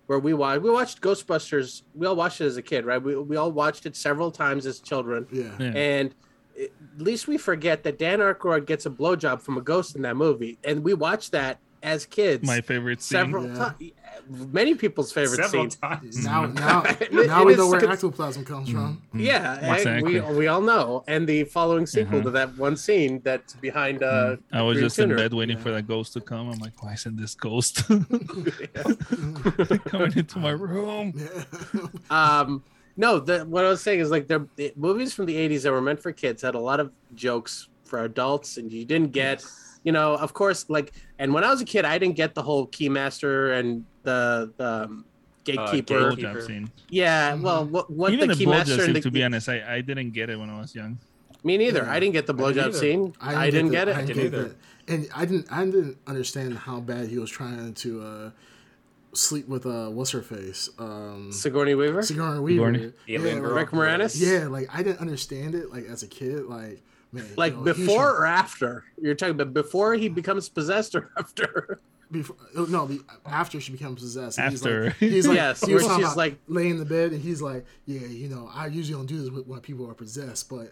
where 0.08 0.20
we 0.20 0.34
watched. 0.34 0.62
We 0.62 0.70
watched 0.70 1.02
Ghostbusters. 1.02 1.84
We 1.96 2.06
all 2.08 2.16
watched 2.16 2.42
it 2.42 2.46
as 2.46 2.58
a 2.58 2.62
kid, 2.62 2.86
right? 2.86 3.02
We 3.02 3.16
we 3.16 3.36
all 3.38 3.52
watched 3.52 3.86
it 3.86 3.96
several 3.96 4.32
times 4.32 4.66
as 4.66 4.80
children, 4.80 5.28
Yeah. 5.32 5.52
Yeah. 5.60 5.72
and 5.76 6.16
it, 6.56 6.74
at 6.96 7.02
least 7.02 7.28
we 7.28 7.38
forget 7.38 7.84
that 7.84 7.98
Dan 7.98 8.20
Aykroyd 8.20 8.66
gets 8.66 8.86
a 8.86 8.90
blowjob 8.90 9.42
from 9.42 9.58
a 9.58 9.62
ghost 9.62 9.96
in 9.96 10.02
that 10.04 10.18
movie, 10.18 10.58
and 10.64 10.84
we 10.84 10.94
watch 10.94 11.32
that 11.32 11.60
as 11.84 12.06
kids. 12.06 12.46
My 12.46 12.62
favorite 12.62 13.02
scene. 13.02 13.18
several 13.20 13.48
Yeah. 13.48 13.56
times. 13.56 13.92
Many 14.30 14.76
people's 14.76 15.12
favorite 15.12 15.38
several 15.38 15.70
scene. 15.70 15.80
times. 15.82 16.24
Now, 16.24 16.46
now, 16.46 16.84
now 17.12 17.44
we 17.46 17.56
know 17.56 17.68
where 17.70 17.80
con- 17.80 17.92
ectoplasm 17.92 18.46
comes 18.46 18.70
from. 18.70 19.02
Yeah, 19.14 19.74
Exactly. 19.76 20.20
we 20.22 20.36
we 20.36 20.48
all 20.48 20.62
know. 20.62 21.04
And 21.08 21.28
the 21.28 21.46
following 21.46 21.86
sequel 21.88 22.16
Uh-huh. 22.20 22.24
to 22.26 22.32
that 22.32 22.58
one 22.58 22.76
scene 22.78 23.22
that's 23.24 23.54
behind 23.56 24.04
uh 24.04 24.36
I 24.52 24.62
was 24.62 24.76
Green 24.76 24.86
just 24.86 25.00
in 25.00 25.16
bed 25.16 25.34
waiting 25.34 25.58
Yeah. 25.58 25.64
for 25.64 25.72
that 25.72 25.88
ghost 25.88 26.14
to 26.14 26.22
come. 26.22 26.50
I'm 26.52 26.60
like, 26.60 26.82
why 26.84 26.94
isn't 26.94 27.18
this 27.18 27.34
ghost 27.34 27.84
coming 29.86 30.14
into 30.16 30.40
my 30.40 30.52
room? 30.52 31.14
Yeah. 31.16 31.44
um 32.10 32.64
no 32.98 33.20
the 33.20 33.46
what 33.46 33.64
i 33.66 33.70
was 33.70 33.82
saying 33.82 34.00
is 34.00 34.10
like 34.12 34.28
the 34.28 34.46
movies 34.76 35.14
from 35.14 35.26
the 35.26 35.36
80s 35.36 35.64
that 35.64 35.72
were 35.72 35.82
meant 35.82 36.02
for 36.02 36.12
kids 36.12 36.42
had 36.42 36.56
a 36.56 36.60
lot 36.60 36.80
of 36.80 36.92
jokes 37.16 37.70
for 37.86 38.04
adults 38.04 38.58
and 38.58 38.72
you 38.72 38.86
didn't 38.86 39.12
get 39.12 39.44
you 39.84 39.92
know 39.92 40.16
of 40.16 40.34
course 40.34 40.70
like 40.70 40.92
and 41.20 41.34
when 41.34 41.44
i 41.44 41.50
was 41.50 41.62
a 41.62 41.66
kid 41.66 41.86
i 41.86 41.98
didn't 41.98 42.16
get 42.16 42.36
the 42.36 42.42
whole 42.42 42.68
keymaster 42.68 43.58
and 43.60 43.86
the 44.04 44.52
the 44.58 44.84
um, 44.86 45.06
gatekeeper 45.46 46.10
Gatekeeper. 46.16 46.40
Blowjob 46.40 46.46
scene. 46.48 46.72
yeah 46.90 47.34
well 47.36 47.66
what, 47.66 47.90
what 47.90 48.14
Even 48.14 48.28
the 48.30 48.36
the 48.36 48.46
keymaster 48.46 48.74
and 48.74 48.82
scene, 48.82 48.94
the 48.94 49.02
to 49.02 49.12
be 49.12 49.24
honest, 49.24 49.48
I, 49.50 49.76
I 49.78 49.82
didn't 49.82 50.12
get 50.12 50.30
it 50.30 50.38
when 50.40 50.50
I 50.50 50.60
was 50.60 50.76
young. 50.76 51.00
me 51.44 51.58
neither 51.58 51.84
Yeah. 51.84 51.92
i 51.94 52.00
didn't 52.00 52.14
get 52.14 52.28
the 52.28 52.34
I 52.34 52.38
didn't 52.38 52.56
blowjob 52.56 52.68
either. 52.70 52.78
scene 52.78 53.14
i 53.22 53.50
didn't, 53.50 53.68
the- 53.68 53.72
get 53.72 53.88
it 53.88 53.96
I 53.96 54.02
didn't 54.02 54.16
get 54.16 54.26
either. 54.26 54.44
that. 54.50 54.56
And 54.90 55.08
I 55.16 55.24
didn't. 55.26 55.46
I 55.52 55.66
didn't 55.66 55.98
understand 56.08 56.58
how 56.58 56.80
bad 56.80 57.10
he 57.10 57.20
was 57.20 57.30
trying 57.30 57.76
to 57.76 58.02
uh, 58.02 58.30
sleep 59.14 59.48
with 59.48 59.68
uh, 59.68 59.88
what's 59.90 60.10
her 60.12 60.24
face, 60.24 60.68
um, 60.80 61.32
sigourney 61.32 61.76
weaver 61.76 62.02
Sigourney 62.02 62.40
Weaver. 62.40 62.74
Sigourney? 62.74 62.94
Alien 63.08 63.36
yeah, 63.36 63.40
girl. 63.40 63.54
rick 63.54 63.70
moranis 63.70 64.20
yeah, 64.20 64.48
like 64.48 64.68
I 64.74 64.82
didn't 64.82 65.00
understand 65.00 65.54
it. 65.54 65.70
Like 65.70 65.86
as 65.86 66.02
a 66.02 66.08
kid, 66.08 66.46
like 66.46 66.82
man, 67.12 67.26
like 67.38 67.54
you 67.54 67.58
know, 67.60 67.64
before 67.64 68.10
or 68.16 68.26
after? 68.26 68.84
You're 69.02 69.16
talking 69.16 69.36
about 69.40 69.54
before 69.54 69.94
he 69.96 70.10
becomes 70.10 70.50
possessed 70.50 70.96
or 70.96 71.10
after? 71.18 71.80
Before 72.12 72.36
oh, 72.58 72.66
no 72.66 72.88
the, 72.88 73.02
after 73.26 73.62
she 73.62 73.72
becomes 73.72 74.02
possessed. 74.02 74.40
After. 74.40 74.86
he's 74.86 74.92
like, 74.92 74.96
he's 74.98 75.28
like 75.28 75.36
Yes, 75.36 75.64
he 75.64 75.74
was 75.76 75.84
where 75.84 75.90
talking 75.92 76.06
she's 76.08 76.16
like- 76.16 76.38
laying 76.48 76.72
in 76.72 76.78
the 76.80 76.86
bed 76.86 77.12
and 77.12 77.22
he's 77.22 77.40
like 77.42 77.66
yeah 77.86 78.00
you 78.00 78.28
know 78.30 78.50
i 78.52 78.66
usually 78.66 78.98
don't 78.98 79.06
do 79.06 79.20
this 79.22 79.30
with- 79.30 79.46
when 79.46 79.60
people 79.60 79.88
are 79.88 79.94
possessed 79.94 80.50
but 80.50 80.72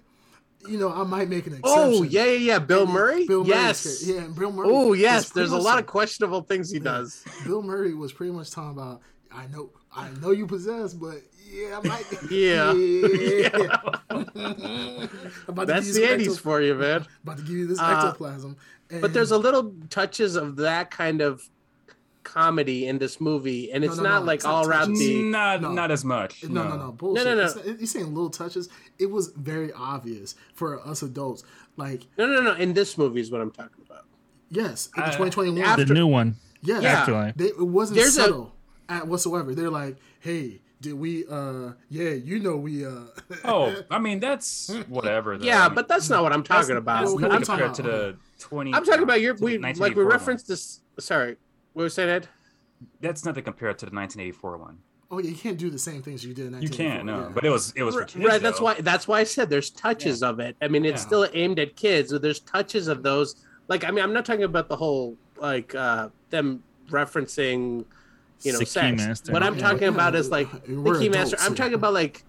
you 0.67 0.79
know 0.79 0.91
i 0.91 1.03
might 1.03 1.29
make 1.29 1.45
an 1.45 1.59
oh, 1.63 1.91
exception. 1.91 1.99
oh 1.99 2.03
yeah 2.09 2.25
yeah. 2.25 2.37
Yeah 2.53 2.59
bill 2.59 2.83
And 2.85 2.91
murray? 2.91 3.27
Bill 3.27 3.45
yes. 3.45 3.85
Murray's- 3.85 4.09
yeah 4.09 4.23
and 4.23 4.35
bill 4.35 4.51
murray 4.51 4.67
Oh 4.71 4.93
yes, 4.93 5.29
there's 5.29 5.51
a 5.51 5.57
lot 5.57 5.75
like- 5.75 5.81
of 5.81 5.85
questionable 5.85 6.41
things 6.41 6.71
he 6.71 6.77
Yeah. 6.79 6.83
does. 6.85 7.23
bill 7.45 7.61
murray 7.61 7.93
was 7.93 8.11
pretty 8.13 8.31
much 8.33 8.49
talking 8.49 8.71
about 8.71 9.01
i 9.31 9.45
know 9.47 9.69
i 9.97 10.09
know 10.21 10.31
you 10.31 10.45
possess, 10.47 10.93
but 10.93 11.17
yeah 11.51 11.79
i 11.83 11.87
might 11.87 12.05
Yeah. 12.31 12.73
yeah. 12.73 13.77
about 15.47 15.67
That's 15.67 15.91
the 15.93 16.01
you 16.01 16.07
some 16.07 16.19
'80s 16.19 16.39
for 16.39 16.61
you, 16.61 16.75
man. 16.75 17.05
about 17.23 17.37
to 17.37 17.43
give 17.43 17.53
you 17.55 17.67
this 17.67 17.79
Uh, 17.79 17.93
ectoplasm 18.07 18.57
But 19.01 19.13
there's 19.13 19.31
a 19.31 19.37
little 19.37 19.73
touches 19.89 20.35
of 20.35 20.55
that 20.57 20.91
kind 20.91 21.21
of 21.21 21.49
comedy 22.23 22.85
in 22.87 22.97
this 22.97 23.21
movie, 23.21 23.71
and 23.71 23.85
it's 23.85 23.95
no, 23.97 24.03
not 24.03 24.19
no, 24.21 24.25
like 24.27 24.35
it's 24.37 24.45
not 24.45 24.53
all 24.53 24.67
around 24.69 24.93
the. 24.95 25.23
Not 25.23 25.61
No. 25.61 25.71
not 25.71 25.91
as 25.91 26.03
much. 26.03 26.43
No, 26.43 26.67
no, 26.67 26.75
no, 26.77 26.91
bullshit. 26.91 27.25
no, 27.25 27.35
no. 27.35 27.43
It's 27.45 27.55
not- 27.55 27.65
you're 27.65 27.87
saying 27.87 28.07
little 28.13 28.29
touches. 28.29 28.67
It 28.99 29.09
was 29.09 29.29
very 29.29 29.71
obvious 29.71 30.35
for 30.53 30.85
us 30.85 31.01
adults. 31.03 31.43
Like, 31.77 32.01
No, 32.17 32.25
no, 32.27 32.41
no. 32.41 32.53
In 32.53 32.73
this 32.73 32.97
movie 32.97 33.21
is 33.21 33.31
what 33.31 33.39
I'm 33.41 33.51
talking 33.51 33.81
about. 33.89 34.05
yes, 34.49 34.89
in 34.97 35.03
Uh, 35.03 35.05
2021, 35.07 35.63
after- 35.63 35.85
the 35.85 35.93
new 35.93 36.07
one. 36.07 36.35
yes, 36.61 36.83
Yeah. 36.83 36.99
Afterlife. 36.99 37.35
they, 37.37 37.45
it 37.45 37.59
wasn't 37.59 37.97
There's 37.99 38.17
a- 38.17 38.23
subtle 38.23 38.53
at 38.89 39.07
whatsoever. 39.07 39.53
They're 39.55 39.69
like, 39.69 39.97
hey, 40.19 40.61
did 40.81 40.93
we? 40.93 41.25
uh 41.27 41.71
Yeah, 41.89 42.11
you 42.11 42.39
know 42.39 42.55
we. 42.57 42.85
uh 42.85 43.05
Oh, 43.45 43.75
I 43.89 43.99
mean 43.99 44.19
that's 44.19 44.69
whatever. 44.87 45.37
Though. 45.37 45.45
Yeah, 45.45 45.65
I 45.65 45.67
mean, 45.69 45.75
but 45.75 45.87
that's 45.87 46.09
not 46.09 46.23
what 46.23 46.33
I'm 46.33 46.43
that's- 46.43 46.65
talking 46.67 46.77
about. 46.77 47.01
That's 47.01 47.11
Well, 47.11 47.19
nothing 47.21 47.35
I'm 47.37 47.41
talking 47.43 47.65
compared 47.65 47.75
to 47.75 47.81
about- 48.07 48.19
the 48.37 48.43
twenty. 48.43 48.73
I'm 48.73 48.83
talking 48.85 49.03
about 49.03 49.21
your. 49.21 49.33
We 49.35 49.57
like 49.57 49.75
we 49.75 49.81
1984 49.81 50.03
one. 50.03 50.11
referenced 50.11 50.47
this. 50.47 50.81
Sorry, 50.99 51.35
what 51.73 51.83
was 51.83 51.95
that? 51.95 52.09
Ed? 52.09 52.27
That's 53.01 53.25
nothing 53.25 53.43
compared 53.43 53.79
to 53.79 53.85
the 53.87 53.95
1984 53.95 54.57
one. 54.57 54.77
Oh 55.09 55.19
yeah, 55.19 55.29
you 55.29 55.35
can't 55.35 55.57
do 55.57 55.69
the 55.69 55.79
same 55.79 56.03
things 56.03 56.23
you 56.25 56.33
did 56.33 56.53
in 56.53 56.61
You 56.61 56.69
can't, 56.69 57.05
no. 57.05 57.21
yeah. 57.21 57.29
But 57.33 57.45
it 57.45 57.49
was 57.49 57.71
it 57.75 57.81
was 57.83 57.95
for 57.95 58.03
kids. 58.03 58.23
right. 58.25 58.41
That's 58.41 58.59
though. 58.59 58.65
why. 58.65 58.73
That's 58.81 59.07
why 59.07 59.19
I 59.21 59.23
said 59.23 59.49
there's 59.49 59.69
touches 59.71 60.21
of 60.21 60.39
it. 60.39 60.55
I 60.61 60.67
mean, 60.67 60.85
it's 60.85 61.01
Yeah. 61.01 61.07
still 61.07 61.27
aimed 61.33 61.59
at 61.59 61.75
kids. 61.75 62.09
So 62.11 62.17
there's 62.19 62.39
touches 62.41 62.87
of 62.87 63.01
those. 63.03 63.35
Like, 63.67 63.83
I 63.83 63.89
mean, 63.91 64.03
I'm 64.03 64.13
not 64.13 64.25
talking 64.25 64.43
about 64.43 64.67
the 64.69 64.75
whole 64.75 65.17
like 65.39 65.73
uh 65.73 66.09
them 66.29 66.61
referencing, 66.89 67.85
you 68.43 68.53
know, 68.53 68.59
sex. 68.59 69.01
Keymaster. 69.01 69.31
What 69.33 69.43
I'm 69.43 69.55
Yeah, 69.55 69.61
talking 69.61 69.81
yeah, 69.83 69.87
about 69.89 70.15
is 70.15 70.29
like 70.29 70.49
the 70.65 70.79
we're 70.79 70.95
keymaster. 70.95 71.35
I'm 71.39 71.55
talking 71.55 71.73
about 71.73 71.93
like 71.93 72.23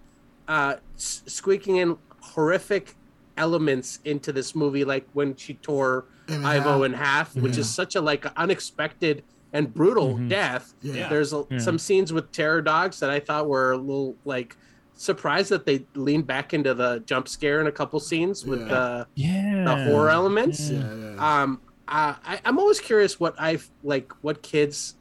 uh 0.46 0.76
squeaking 0.96 1.76
in 1.76 1.96
horrific 2.20 2.94
elements 3.36 4.00
into 4.04 4.32
this 4.32 4.54
movie, 4.54 4.84
like 4.84 5.06
when 5.12 5.36
she 5.36 5.54
tore 5.54 6.06
In 6.28 6.44
Ivo 6.44 6.78
half. 6.78 6.82
in 6.84 6.92
half, 6.92 7.36
which 7.36 7.54
Yeah. 7.54 7.60
is 7.60 7.70
such 7.70 7.94
a 7.94 8.00
like 8.00 8.26
unexpected 8.36 9.22
and 9.52 9.72
brutal 9.72 10.16
Mhm. 10.16 10.28
death. 10.28 10.74
Yeah. 10.82 11.08
There's 11.08 11.32
a, 11.32 11.44
Yeah. 11.50 11.58
some 11.58 11.78
scenes 11.78 12.12
with 12.12 12.32
terror 12.32 12.60
dogs 12.62 13.00
that 13.00 13.10
I 13.10 13.20
thought 13.20 13.48
were 13.48 13.72
a 13.72 13.76
little 13.78 14.16
like 14.24 14.56
surprised 14.94 15.50
that 15.50 15.64
they 15.64 15.86
leaned 15.94 16.26
back 16.26 16.52
into 16.52 16.74
the 16.74 17.00
jump 17.06 17.28
scare 17.28 17.60
in 17.60 17.66
a 17.68 17.72
couple 17.72 18.00
scenes 18.00 18.44
with 18.44 18.60
Yeah. 18.62 18.68
the 18.68 19.06
Yeah. 19.14 19.64
the 19.64 19.84
horror 19.84 20.10
elements. 20.10 20.68
Yeah, 20.70 20.82
yeah. 20.94 21.42
Um, 21.42 21.60
I, 21.86 22.16
I- 22.26 22.40
I'm 22.44 22.58
always 22.58 22.80
curious 22.80 23.20
what 23.20 23.34
I've 23.38 23.70
like 23.84 24.12
what 24.22 24.42
kids 24.42 24.96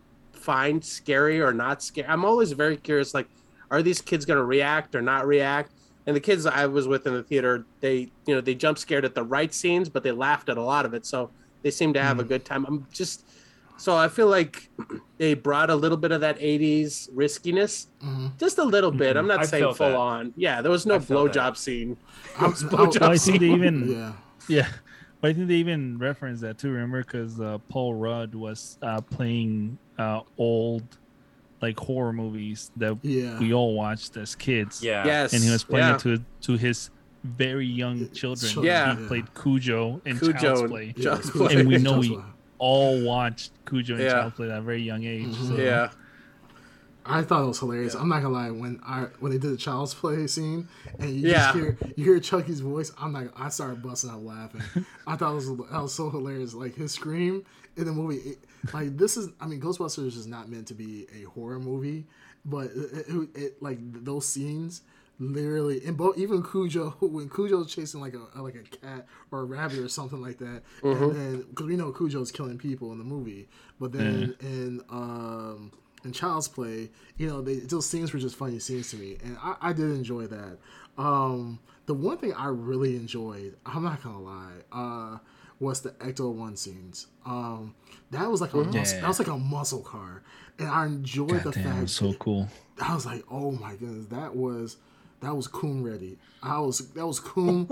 find 0.48 0.84
scary 0.84 1.41
or 1.41 1.52
not 1.54 1.84
scary. 1.84 2.08
I'm 2.08 2.24
always 2.24 2.54
very 2.54 2.78
curious. 2.78 3.14
Like, 3.14 3.28
are 3.70 3.82
these 3.84 4.02
kids 4.02 4.24
going 4.26 4.38
to 4.39 4.45
react 4.45 4.95
or 4.95 5.02
not 5.02 5.28
react? 5.28 5.74
And 6.06 6.16
the 6.16 6.22
kids 6.22 6.45
I 6.45 6.66
was 6.68 6.88
with 6.88 7.06
in 7.06 7.14
the 7.14 7.24
theater, 7.32 7.66
they 7.82 7.95
you 8.26 8.34
know 8.34 8.39
they 8.39 8.56
jump 8.56 8.78
scared 8.78 9.04
at 9.04 9.14
the 9.14 9.24
right 9.24 9.54
scenes, 9.54 9.89
but 9.89 10.04
they 10.04 10.14
laughed 10.14 10.48
at 10.50 10.58
a 10.58 10.62
lot 10.74 10.86
of 10.86 10.93
it. 10.93 11.06
So 11.06 11.30
they 11.64 11.72
seem 11.72 11.91
to 11.93 12.02
have 12.02 12.20
a 12.20 12.24
good 12.24 12.45
time. 12.45 12.66
I'm 12.66 12.88
just 12.93 13.26
so 13.78 13.95
I 14.06 14.08
feel 14.08 14.28
like 14.28 14.70
they 15.18 15.34
brought 15.34 15.70
a 15.70 15.76
little 15.76 15.98
bit 15.98 16.12
of 16.14 16.22
that 16.22 16.39
'80s 16.39 17.10
riskiness, 17.14 17.88
Mhm. 18.02 18.38
just 18.39 18.58
a 18.58 18.64
little 18.64 18.91
bit. 19.04 19.18
I'm 19.18 19.28
not 19.28 19.41
I 19.41 19.45
saying 19.45 19.74
full 19.74 19.89
that. 19.89 19.98
on. 20.14 20.34
Yeah, 20.38 20.62
there 20.62 20.72
was 20.72 20.86
no 20.86 20.95
I 20.95 21.00
felt 21.00 21.34
blowjob 21.34 21.58
scene. 21.58 21.98
I'm- 22.39 22.54
blowjob 22.72 23.02
Well, 23.02 23.12
I 23.12 23.18
think 23.18 23.39
they 23.41 23.48
scene. 23.50 23.56
even 23.66 23.76
yeah. 23.91 24.14
Yeah, 24.48 24.68
but 25.28 25.32
I 25.32 25.34
think 25.34 25.47
they 25.47 25.55
even 25.55 25.97
referenced 25.97 26.41
that 26.41 26.57
too. 26.57 26.71
Remember, 26.71 27.03
because 27.03 27.39
uh, 27.39 27.57
Paul 27.69 27.95
Rudd 27.95 28.34
was 28.34 28.78
uh, 28.82 29.01
playing 29.01 29.78
uh, 29.97 30.21
old 30.38 30.84
like 31.61 31.78
horror 31.80 32.13
movies 32.13 32.71
that 32.78 32.97
Yeah. 33.01 33.39
we 33.39 33.53
all 33.53 33.73
watched 33.73 34.15
as 34.17 34.36
kids. 34.36 34.84
Yeah. 34.84 35.05
Yes, 35.05 35.34
and 35.34 35.43
he 35.43 35.49
was 35.49 35.63
playing 35.63 35.88
yeah. 35.88 35.95
it 35.95 35.99
to 36.01 36.23
to 36.41 36.57
his 36.57 36.89
very 37.23 37.65
young 37.65 38.09
children. 38.11 38.51
Children, 38.51 38.65
Yeah. 38.65 38.95
he 38.97 39.07
played 39.07 39.34
Cujo 39.34 40.01
in 40.05 40.17
Cujo 40.19 40.34
Child's 40.39 40.61
and 40.61 40.69
Play, 40.69 40.93
Yeah, 40.95 41.03
Child's. 41.03 41.30
Play. 41.32 41.55
And 41.55 41.67
we 41.67 41.78
know 41.78 41.91
Child's 41.93 42.07
he- 42.07 42.15
Play. 42.15 42.23
all 42.59 43.03
watched 43.03 43.51
Cujo 43.65 43.95
and 43.95 44.03
Yeah. 44.03 44.11
Child's 44.13 44.36
Play 44.36 44.51
at 44.51 44.57
a 44.59 44.61
very 44.61 44.82
young 44.84 45.03
age. 45.03 45.25
Mhm. 45.28 45.47
So. 45.47 45.61
Yeah. 45.61 45.89
I 47.08 47.22
thought 47.24 47.43
it 47.43 47.47
was 47.47 47.60
hilarious. 47.60 47.93
Yeah. 47.93 48.01
I'm 48.01 48.10
not 48.10 48.22
gonna 48.22 48.34
lie. 48.34 48.51
When 48.51 48.80
I 48.86 49.08
when 49.20 49.32
they 49.32 49.38
did 49.38 49.51
the 49.51 49.58
child's 49.58 49.93
play 49.93 50.28
scene 50.28 50.68
and 50.99 51.10
you 51.10 51.30
Yeah. 51.30 51.38
just 51.53 51.55
hear 51.55 51.78
you 51.95 52.03
hear 52.03 52.20
Chucky's 52.20 52.60
voice, 52.60 52.91
I'm 52.99 53.14
like 53.14 53.32
I 53.39 53.49
started 53.49 53.82
busting 53.82 54.10
out 54.10 54.24
laughing. 54.24 54.86
I 55.08 55.16
thought 55.16 55.32
it 55.32 55.36
was 55.36 55.47
that 55.47 55.82
was 55.82 55.93
so 55.93 56.10
hilarious. 56.10 56.53
Like 56.53 56.76
his 56.76 56.91
scream 56.91 57.45
in 57.76 57.86
the 57.86 57.91
movie, 57.93 58.18
it, 58.18 58.38
like 58.74 58.97
this 58.97 59.18
is. 59.18 59.30
I 59.39 59.47
mean, 59.47 59.62
Ghostbusters 59.62 60.18
is 60.18 60.28
not 60.28 60.49
meant 60.49 60.68
to 60.68 60.74
be 60.74 61.08
a 61.20 61.24
horror 61.30 61.60
movie, 61.60 62.05
but 62.45 62.66
it, 62.76 63.05
it, 63.08 63.30
it 63.36 63.62
like 63.64 63.78
those 64.03 64.26
scenes. 64.28 64.82
Literally, 65.20 65.84
and 65.84 65.97
both 65.97 66.16
even 66.20 66.43
Cujo 66.43 66.91
when 67.01 67.28
Cujo's 67.28 67.74
chasing 67.74 68.01
like 68.01 68.14
a 68.14 68.39
like 68.39 68.53
a 68.53 68.62
cat 68.78 69.08
or 69.32 69.39
a 69.39 69.43
rabbit 69.45 69.80
or 69.80 69.89
something 69.89 70.22
like 70.22 70.38
that, 70.38 70.62
and 70.84 71.12
then 71.16 71.41
because 71.49 71.66
we 71.66 71.76
know 71.76 71.91
Cujo's 71.91 72.32
killing 72.32 72.60
people 72.60 72.91
in 72.91 72.99
the 72.99 73.03
movie, 73.03 73.49
but 73.80 73.91
then 73.93 74.36
in 74.41 74.80
um 74.91 75.72
in 76.08 76.14
Child's 76.14 76.47
Play, 76.47 76.89
you 77.18 77.28
know, 77.28 77.41
they, 77.41 77.55
those 77.58 77.86
scenes 77.86 78.12
were 78.14 78.20
just 78.20 78.36
funny 78.36 78.60
scenes 78.60 78.89
to 78.91 78.97
me, 78.97 79.18
and 79.24 79.38
I, 79.41 79.55
I 79.62 79.74
did 79.74 79.86
enjoy 79.91 80.28
that. 80.28 80.58
Um, 80.97 81.60
the 81.86 81.93
one 81.93 82.18
thing 82.18 82.34
I 82.34 82.47
really 82.47 82.95
enjoyed, 82.95 83.55
I'm 83.66 83.84
not 83.84 84.01
gonna 84.03 84.20
lie, 84.20 84.53
uh, 84.72 85.18
was 85.60 85.82
the 85.82 85.91
Ecto 85.91 86.34
One 86.34 86.55
scenes. 86.55 87.08
Um, 87.26 87.76
that 88.12 88.30
was 88.30 88.41
like 88.41 88.53
a 88.53 88.58
muscle, 88.58 88.74
Yeah. 88.95 89.01
that 89.01 89.08
was 89.08 89.20
like 89.20 89.28
a 89.28 89.38
muscle 89.38 89.82
car, 89.82 90.24
and 90.60 90.68
I 90.70 90.86
enjoyed 90.86 91.43
the 91.43 91.51
damn, 91.51 91.64
fact 91.64 91.78
it 91.78 91.82
was 91.82 91.91
so 91.91 92.08
that- 92.10 92.20
cool. 92.20 92.47
I 92.82 92.93
was 92.95 93.05
like, 93.05 93.24
oh 93.32 93.51
my 93.51 93.76
goodness, 93.76 94.05
that 94.08 94.36
was 94.36 94.78
that 95.22 95.36
was 95.36 95.47
coon 95.47 95.84
ready. 95.84 96.18
I 96.43 96.60
was 96.60 96.89
that 96.89 97.05
was 97.08 97.20
coon, 97.20 97.68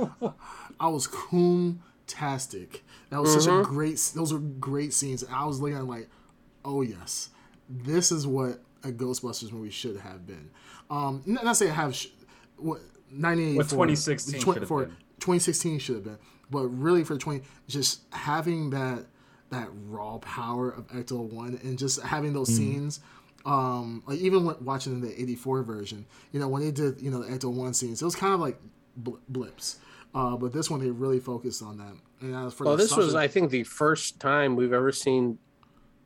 I 0.80 0.88
was 0.88 1.06
coon 1.08 1.82
tastic. 2.08 2.84
That 3.12 3.22
was 3.22 3.34
such 3.44 3.52
a 3.52 3.62
great. 3.64 3.98
Those 4.16 4.34
were 4.34 4.40
great 4.40 4.94
scenes. 4.94 5.24
I 5.32 5.46
was 5.46 5.62
looking 5.62 5.78
at 5.78 5.86
like, 5.86 6.10
oh 6.64 6.82
yes, 6.82 7.30
this 7.70 8.12
is 8.12 8.28
what 8.28 8.62
a 8.84 8.90
Ghostbusters 8.92 9.52
movie 9.52 9.70
should 9.70 9.98
have 9.98 10.26
been. 10.28 10.50
Um, 10.90 11.24
n- 11.28 11.40
not 11.44 11.58
say 11.58 11.68
have 11.68 11.96
sh- 11.96 12.08
what 12.58 12.82
1984, 13.12 13.58
What 13.58 13.70
2016 13.70 14.40
should 14.42 14.56
have 14.58 14.68
for 14.68 14.82
been. 14.86 14.90
2016 15.20 15.80
should 15.80 15.96
have 15.96 16.04
been, 16.04 16.18
but 16.52 16.68
really 16.68 17.04
for 17.04 17.18
20, 17.18 17.42
just 17.68 18.02
having 18.14 18.70
that 18.72 19.06
that 19.52 19.70
raw 19.88 20.18
power 20.18 20.70
of 20.72 20.88
Ecto 20.88 21.18
One 21.32 21.60
and 21.64 21.78
just 21.78 22.02
having 22.02 22.34
those 22.34 22.54
scenes. 22.54 23.00
Um, 23.46 24.02
like 24.08 24.18
even 24.20 24.44
when 24.44 24.56
watching 24.66 25.02
the 25.02 25.22
'84 25.22 25.62
version, 25.64 26.06
you 26.32 26.40
know 26.40 26.48
when 26.48 26.62
they 26.64 26.72
did 26.72 27.00
you 27.02 27.12
know 27.12 27.22
the 27.24 27.30
Ecto 27.32 27.52
One 27.54 27.74
scenes, 27.74 28.02
it 28.02 28.06
was 28.06 28.16
kind 28.16 28.34
of 28.34 28.40
like 28.40 28.60
bl- 28.98 29.18
blips. 29.30 29.78
Uh, 30.16 30.36
but 30.38 30.52
this 30.54 30.70
one 30.70 30.80
they 30.80 30.90
really 30.90 31.20
focused 31.20 31.62
on 31.62 31.78
that. 31.78 31.94
And 32.22 32.36
as 32.36 32.54
for 32.54 32.64
Well, 32.66 32.78
the 32.78 32.84
this 32.84 32.96
was, 32.96 33.08
Sasha- 33.08 33.18
I 33.20 33.28
think, 33.28 33.52
the 33.52 33.64
first 33.64 34.20
time 34.20 34.56
we've 34.56 34.72
ever 34.74 34.92
seen 34.92 35.38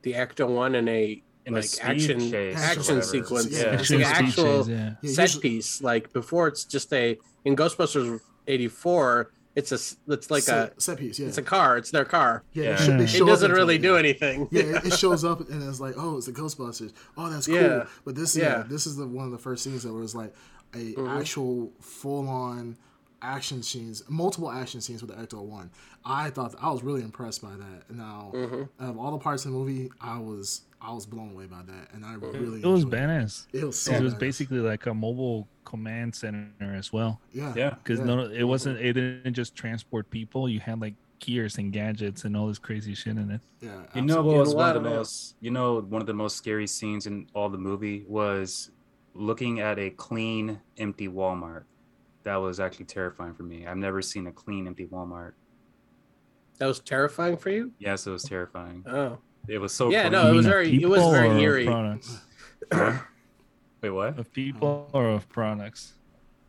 the 0.02 0.14
Ecto 0.14 0.48
One 0.50 0.76
in 0.76 0.88
a 0.90 1.22
In 1.50 1.56
a 1.56 1.60
like 1.62 1.70
action 1.82 2.20
chase 2.32 2.58
action 2.58 3.02
sequence. 3.02 3.52
Yeah, 3.52 3.74
It's 3.74 3.82
Action 3.82 4.00
the 4.00 4.06
actual 4.06 4.64
chase, 4.66 4.68
yeah. 4.70 4.94
Yeah, 5.02 5.12
set 5.12 5.22
usually- 5.24 5.42
piece. 5.42 5.82
Like 5.82 6.14
before, 6.14 6.48
it's 6.48 6.64
just 6.66 6.94
a 6.94 7.18
in 7.46 7.56
Ghostbusters 7.56 8.20
'84. 8.48 9.32
It's 9.56 9.72
a 9.72 9.80
it's 10.14 10.32
like 10.32 10.44
a 10.44 10.46
set, 10.46 10.82
set 10.82 10.98
piece. 11.00 11.20
Yeah, 11.20 11.28
it's 11.28 11.38
a 11.38 11.42
car. 11.42 11.78
It's 11.78 11.92
their 11.92 12.06
car. 12.06 12.44
yeah. 12.54 12.64
Yeah. 12.88 12.98
They, 12.98 13.08
show, 13.08 13.26
It 13.26 13.28
doesn't 13.28 13.52
really 13.52 13.78
do 13.78 13.98
anything. 13.98 14.48
Yeah, 14.52 14.62
it, 14.64 14.86
it 14.86 14.94
shows 14.98 15.26
up 15.26 15.50
and 15.50 15.68
it's 15.68 15.80
like, 15.80 15.96
oh, 15.98 16.18
it's 16.18 16.28
the 16.28 16.32
Ghostbusters. 16.32 16.94
Oh, 17.18 17.30
that's 17.30 17.48
cool. 17.48 17.56
Yeah. 17.56 17.86
But 18.06 18.16
this, 18.16 18.38
yeah, 18.38 18.44
Yeah. 18.60 18.64
this 18.70 18.86
is 18.86 18.96
the 18.96 19.08
one 19.08 19.26
of 19.26 19.32
the 19.32 19.38
first 19.40 19.64
scenes 19.64 19.84
that 19.84 19.92
was 19.94 20.16
like 20.16 20.34
a 20.74 20.78
Mm-hmm. 20.78 21.08
actual 21.20 21.72
full 21.82 22.30
on 22.30 22.78
action 23.22 23.62
scenes, 23.64 24.04
multiple 24.10 24.50
action 24.52 24.82
scenes 24.82 25.02
with 25.02 25.16
the 25.16 25.18
Ecto 25.24 25.42
One. 25.44 25.70
I 26.06 26.30
thought 26.30 26.56
I 26.62 26.70
was 26.72 26.84
really 26.84 27.02
impressed 27.04 27.42
by 27.42 27.56
that. 27.56 27.90
Now, 27.96 28.32
Mm-hmm. 28.34 28.84
out 28.84 28.90
of 28.90 28.98
all 28.98 29.12
the 29.12 29.18
parts 29.20 29.46
of 29.46 29.52
the 29.52 29.58
movie, 29.58 29.92
I 30.02 30.18
was 30.20 30.62
I 30.82 30.94
was 30.94 31.06
blown 31.06 31.32
away 31.32 31.46
by 31.46 31.62
that, 31.68 31.90
and 31.94 32.06
I 32.06 32.14
really 32.16 32.62
It 32.62 32.66
was 32.66 32.86
badass. 32.86 33.48
It 33.52 33.66
was 33.66 33.78
so 33.80 33.92
it 33.94 34.02
was 34.02 34.14
badass. 34.14 34.20
basically 34.20 34.60
like 34.60 34.86
a 34.86 34.94
mobile 34.94 35.48
command 35.66 36.16
center 36.16 36.74
as 36.76 36.92
well. 36.94 37.20
yeah, 37.34 37.54
Yeah. 37.56 37.70
Because 37.72 38.00
Yeah. 38.00 38.06
no, 38.06 38.22
it 38.30 38.44
wasn't. 38.44 38.80
It 38.80 38.94
didn't 38.94 39.34
just 39.34 39.56
transport 39.56 40.10
people. 40.10 40.48
You 40.48 40.60
had 40.62 40.80
like 40.80 40.96
gears 41.20 41.58
and 41.58 41.74
gadgets 41.74 42.24
and 42.24 42.38
all 42.38 42.48
this 42.48 42.58
crazy 42.60 42.94
shit 42.96 43.18
in 43.18 43.30
it. 43.30 43.42
yeah. 43.60 43.82
You 43.94 44.04
know 44.04 44.22
what 44.22 44.38
was 44.38 44.56
one 44.56 44.70
of 44.78 44.82
the 44.82 44.90
most 44.90 45.36
you 45.42 45.52
know 45.52 45.82
one 45.82 46.02
of 46.02 46.08
the 46.08 46.14
most 46.14 46.38
scary 46.38 46.66
scenes 46.66 47.06
in 47.08 47.28
all 47.36 47.50
the 47.50 47.58
movie 47.58 48.06
was 48.08 48.72
looking 49.14 49.60
at 49.60 49.78
a 49.78 49.90
clean 49.90 50.62
empty 50.78 51.10
Walmart. 51.10 51.64
That 52.24 52.36
was 52.38 52.60
actually 52.60 52.86
terrifying 52.86 53.34
for 53.34 53.44
me. 53.44 53.66
I've 53.66 53.78
never 53.78 54.02
seen 54.02 54.28
a 54.28 54.32
clean 54.32 54.68
empty 54.68 54.86
Walmart. 54.88 55.34
That 56.58 56.66
was 56.68 56.80
terrifying 56.80 57.38
for 57.38 57.50
you. 57.50 57.72
Yes, 57.80 58.06
it 58.06 58.12
was 58.12 58.24
terrifying. 58.24 58.84
Oh, 58.88 59.18
It 59.48 59.58
was 59.60 59.74
so 59.74 59.90
Yeah, 59.90 60.02
clean. 60.04 60.12
no, 60.12 60.30
it 60.32 60.36
was 60.36 60.46
very- 60.46 60.82
it 60.84 60.88
was 60.90 61.02
very 61.12 61.42
eerie. 61.42 61.66
Products 61.66 62.20
Wait, 63.82 63.90
what? 63.92 64.20
of 64.20 64.32
people 64.34 64.90
or 64.94 65.08
of 65.10 65.30
products. 65.30 65.94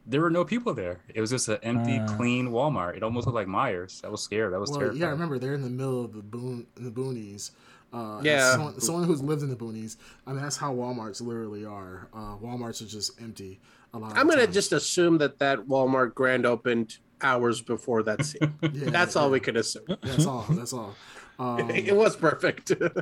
There 0.07 0.21
were 0.21 0.31
no 0.31 0.45
people 0.45 0.75
there. 0.75 1.01
It 1.15 1.21
was 1.21 1.31
just 1.31 1.49
an 1.49 1.59
empty, 1.63 1.99
Ah. 2.01 2.17
clean 2.17 2.49
Walmart. 2.49 2.97
It 2.97 3.03
almost 3.05 3.27
looked 3.27 3.37
like 3.37 3.47
Myers. 3.47 4.01
I 4.05 4.09
was 4.09 4.23
scared. 4.23 4.53
That 4.53 4.59
was 4.61 4.71
Well, 4.71 4.81
terrifying. 4.81 5.01
yeah, 5.01 5.07
I 5.07 5.11
remember 5.11 5.39
they're 5.39 5.55
in 5.55 5.63
the 5.63 5.71
middle 5.71 6.05
of 6.05 6.13
the 6.13 6.23
boon 6.23 6.67
the 6.75 6.91
boonies. 6.91 7.53
Uh, 7.93 8.21
Yeah. 8.25 8.53
someone, 8.53 8.81
someone 8.81 9.05
who's 9.05 9.23
lived 9.23 9.43
in 9.43 9.51
the 9.51 9.57
boonies. 9.57 9.97
I 10.27 10.33
mean, 10.33 10.43
that's 10.43 10.57
how 10.57 10.75
WalMarts 10.75 11.21
literally 11.21 11.65
are. 11.65 12.09
Uh, 12.13 12.37
WalMarts 12.39 12.83
are 12.83 12.87
just 12.87 13.21
empty. 13.23 13.61
A 13.93 13.99
lot. 13.99 14.17
I'm 14.17 14.29
gonna 14.29 14.47
just 14.47 14.73
assume 14.73 15.19
that 15.19 15.39
that 15.39 15.61
Walmart 15.61 16.15
grand 16.15 16.47
opened 16.47 16.99
hours 17.23 17.61
before 17.61 18.03
that 18.05 18.25
scene. 18.25 18.55
Yeah, 18.63 18.91
That's 18.91 19.15
yeah, 19.15 19.23
all 19.23 19.31
we 19.31 19.39
yeah. 19.39 19.45
could 19.45 19.57
assume. 19.57 19.85
That's 20.03 20.27
all. 20.27 20.47
That's 20.51 20.73
all. 20.73 20.95
Um, 21.41 21.71
it 21.71 21.97
was 21.97 22.17
perfect. 22.17 22.71
it 22.71 22.93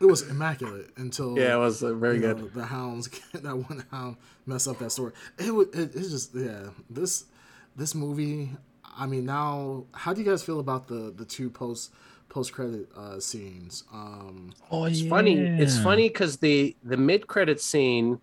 was 0.00 0.22
immaculate 0.30 0.90
until 0.98 1.36
yeah, 1.36 1.56
it 1.56 1.58
was 1.58 1.82
uh, 1.82 1.94
very 1.94 2.20
you 2.20 2.28
know, 2.28 2.34
good. 2.34 2.54
the 2.54 2.64
hounds 2.64 3.08
that 3.34 3.56
one 3.56 3.84
hound 3.90 4.18
mess 4.46 4.68
up 4.68 4.78
that 4.78 4.92
story. 4.92 5.10
It 5.36 5.52
was. 5.52 5.66
It, 5.70 5.96
it's 5.96 6.10
just 6.10 6.32
yeah. 6.32 6.68
This 6.88 7.24
this 7.74 7.96
movie. 7.96 8.50
I 8.96 9.06
mean, 9.06 9.26
now 9.26 9.86
how 9.92 10.14
do 10.14 10.22
you 10.22 10.30
guys 10.30 10.44
feel 10.44 10.60
about 10.60 10.86
the 10.86 11.12
the 11.16 11.24
two 11.24 11.50
post 11.50 11.92
post 12.28 12.52
credit 12.52 12.88
uh, 12.96 13.18
scenes? 13.18 13.82
Um, 13.92 14.52
Oh 14.70 14.84
It's 14.84 15.02
funny. 15.02 15.36
It's 15.36 15.76
funny 15.80 16.08
because 16.08 16.36
the 16.36 16.76
the 16.84 16.96
mid 16.96 17.26
credit 17.26 17.60
scene, 17.60 18.20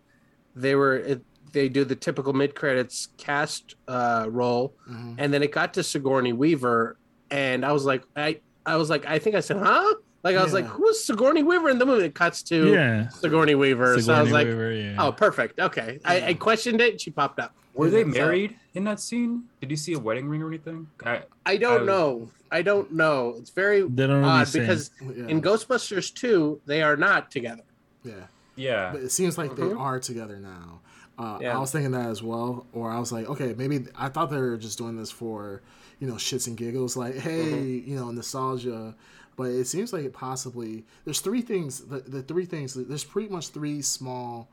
they 0.56 0.76
were 0.76 0.96
it, 0.96 1.22
they 1.56 1.70
do 1.70 1.86
the 1.86 1.96
typical 1.96 2.34
mid 2.34 2.54
credits 2.54 3.08
cast 3.18 3.76
uh, 3.88 4.28
roll, 4.30 4.76
mhm. 4.88 5.16
and 5.18 5.34
then 5.34 5.42
it 5.42 5.52
got 5.52 5.74
to 5.76 5.84
Sigourney 5.84 6.34
Weaver, 6.34 6.98
and 7.32 7.66
I 7.66 7.72
was 7.72 7.86
like, 7.86 8.04
I 8.16 8.42
I 8.66 8.76
was 8.76 8.90
like, 8.90 9.06
I 9.08 9.18
think 9.20 9.36
I 9.36 9.40
said, 9.40 9.58
huh? 9.58 9.96
Like 10.24 10.36
I 10.36 10.44
was 10.44 10.52
Yeah. 10.54 10.60
like, 10.62 10.66
who's 10.68 11.04
Sigourney 11.04 11.44
Weaver? 11.44 11.70
in 11.70 11.78
the 11.80 11.86
movie 11.86 12.06
it 12.06 12.14
cuts 12.16 12.44
to 12.44 12.72
Yeah. 12.74 13.08
Sigourney 13.10 13.56
Weaver. 13.56 14.00
so 14.02 14.14
I 14.14 14.22
was 14.22 14.32
like, 14.32 14.48
Weaver, 14.48 14.72
yeah. 14.74 14.96
oh, 15.00 15.12
perfect. 15.12 15.60
Okay, 15.60 16.00
I, 16.04 16.22
I 16.30 16.34
questioned 16.34 16.82
it. 16.82 17.00
She 17.00 17.10
popped 17.12 17.40
up. 17.40 17.56
Were 17.74 17.90
they 17.90 18.02
So- 18.04 18.10
married 18.10 18.56
in 18.74 18.84
that 18.86 19.00
scene? 19.00 19.44
Did 19.62 19.72
you 19.72 19.78
see 19.78 19.94
a 19.94 20.00
wedding 20.00 20.28
ring 20.28 20.42
or 20.42 20.48
anything? 20.50 20.88
I, 21.06 21.24
I 21.46 21.56
don't 21.58 21.84
I- 21.84 21.86
know. 21.86 22.30
I 22.52 22.62
don't 22.64 22.92
know. 22.92 23.36
It's 23.38 23.50
very 23.52 23.82
They 23.82 24.08
don't 24.08 24.20
really 24.22 24.30
odd 24.30 24.48
say. 24.48 24.60
because 24.62 24.92
yeah, 25.02 25.28
in 25.28 25.42
Ghostbusters 25.42 26.14
2, 26.14 26.62
they 26.66 26.82
are 26.82 26.96
not 26.98 27.32
together. 27.32 27.64
yeah. 28.04 28.14
yeah. 28.56 28.92
But 28.94 29.02
it 29.04 29.12
seems 29.12 29.38
like 29.38 29.56
they 29.56 29.64
Mhm. 29.64 29.80
are 29.80 30.00
together 30.00 30.38
now. 30.40 30.82
Uh, 31.18 31.38
Yeah. 31.42 31.56
I 31.56 31.60
was 31.60 31.72
thinking 31.72 31.92
that 31.92 32.10
as 32.10 32.22
well, 32.22 32.66
or 32.74 32.92
I 32.92 33.00
was 33.00 33.12
like, 33.12 33.28
okay, 33.30 33.54
maybe 33.58 33.86
I 33.96 34.10
thought 34.10 34.30
they 34.30 34.38
were 34.38 34.58
just 34.58 34.78
doing 34.78 34.98
this 34.98 35.12
for, 35.12 35.62
you 36.00 36.08
know, 36.08 36.16
shits 36.16 36.48
and 36.48 36.58
giggles, 36.58 36.98
like, 36.98 37.16
hey, 37.16 37.44
Mm-hmm. 37.52 37.90
you 37.90 37.96
know, 37.96 38.12
nostalgia. 38.12 38.96
But 39.38 39.50
it 39.52 39.66
seems 39.66 39.92
like 39.94 40.04
it 40.06 40.14
possibly 40.14 40.86
there's 41.04 41.20
three 41.20 41.42
things. 41.42 41.80
The, 41.86 42.00
the 42.00 42.22
three 42.24 42.46
things. 42.46 42.74
There's 42.74 43.04
pretty 43.04 43.30
much 43.30 43.50
three 43.50 43.82
small, 43.82 44.50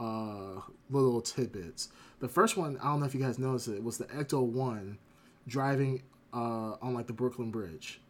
uh, 0.00 0.60
little 0.90 1.20
tidbits. 1.20 1.88
The 2.20 2.28
first 2.28 2.56
one, 2.56 2.78
I 2.82 2.84
don't 2.84 3.00
know 3.00 3.06
if 3.06 3.14
you 3.14 3.20
guys 3.20 3.38
noticed 3.38 3.68
it, 3.68 3.82
was 3.82 3.98
the 3.98 4.04
Ecto 4.06 4.42
One 4.42 4.98
driving 5.48 6.02
uh, 6.32 6.76
on 6.80 6.94
like 6.94 7.06
the 7.06 7.12
Brooklyn 7.12 7.50
Bridge. 7.50 8.00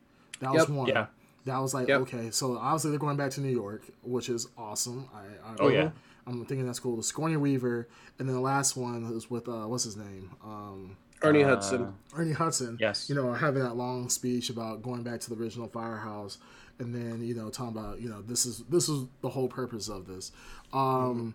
That 0.40 0.52
was 0.52 0.68
one. 0.68 0.86
Yeah. 0.88 1.06
That 1.44 1.58
was 1.58 1.74
like 1.74 1.88
Yep. 1.88 2.00
okay, 2.02 2.30
so 2.30 2.56
obviously 2.56 2.90
they're 2.90 3.00
going 3.00 3.16
back 3.16 3.30
to 3.32 3.40
New 3.40 3.50
York, 3.50 3.82
which 4.04 4.28
is 4.28 4.46
awesome. 4.56 5.08
I, 5.12 5.50
I 5.50 5.56
Oh, 5.58 5.68
yeah. 5.68 5.90
I'm 6.26 6.44
thinking 6.46 6.66
that's 6.66 6.78
cool. 6.80 6.96
The 6.96 7.02
Sigourney 7.02 7.36
Weaver, 7.36 7.88
and 8.18 8.28
then 8.28 8.34
the 8.36 8.40
last 8.42 8.76
one 8.76 9.08
was 9.12 9.28
with 9.30 9.48
uh, 9.48 9.64
what's 9.66 9.84
his 9.84 9.96
name, 9.96 10.30
um, 10.44 10.96
Ernie 11.22 11.42
Uh, 11.44 11.48
Hudson. 11.48 11.94
Ernie 12.16 12.32
Hudson. 12.32 12.76
Yes. 12.80 13.08
You 13.08 13.14
know, 13.16 13.32
having 13.32 13.62
that 13.62 13.74
long 13.76 14.08
speech 14.08 14.48
about 14.50 14.82
going 14.82 15.02
back 15.02 15.20
to 15.20 15.30
the 15.30 15.36
original 15.36 15.68
firehouse, 15.68 16.38
and 16.78 16.94
then 16.94 17.22
you 17.24 17.34
know 17.34 17.50
talking 17.50 17.76
about 17.76 18.00
you 18.00 18.08
know 18.08 18.22
this 18.22 18.46
is 18.46 18.62
this 18.68 18.88
is 18.88 19.06
the 19.20 19.28
whole 19.30 19.48
purpose 19.48 19.88
of 19.88 20.06
this. 20.06 20.30
Um, 20.72 21.34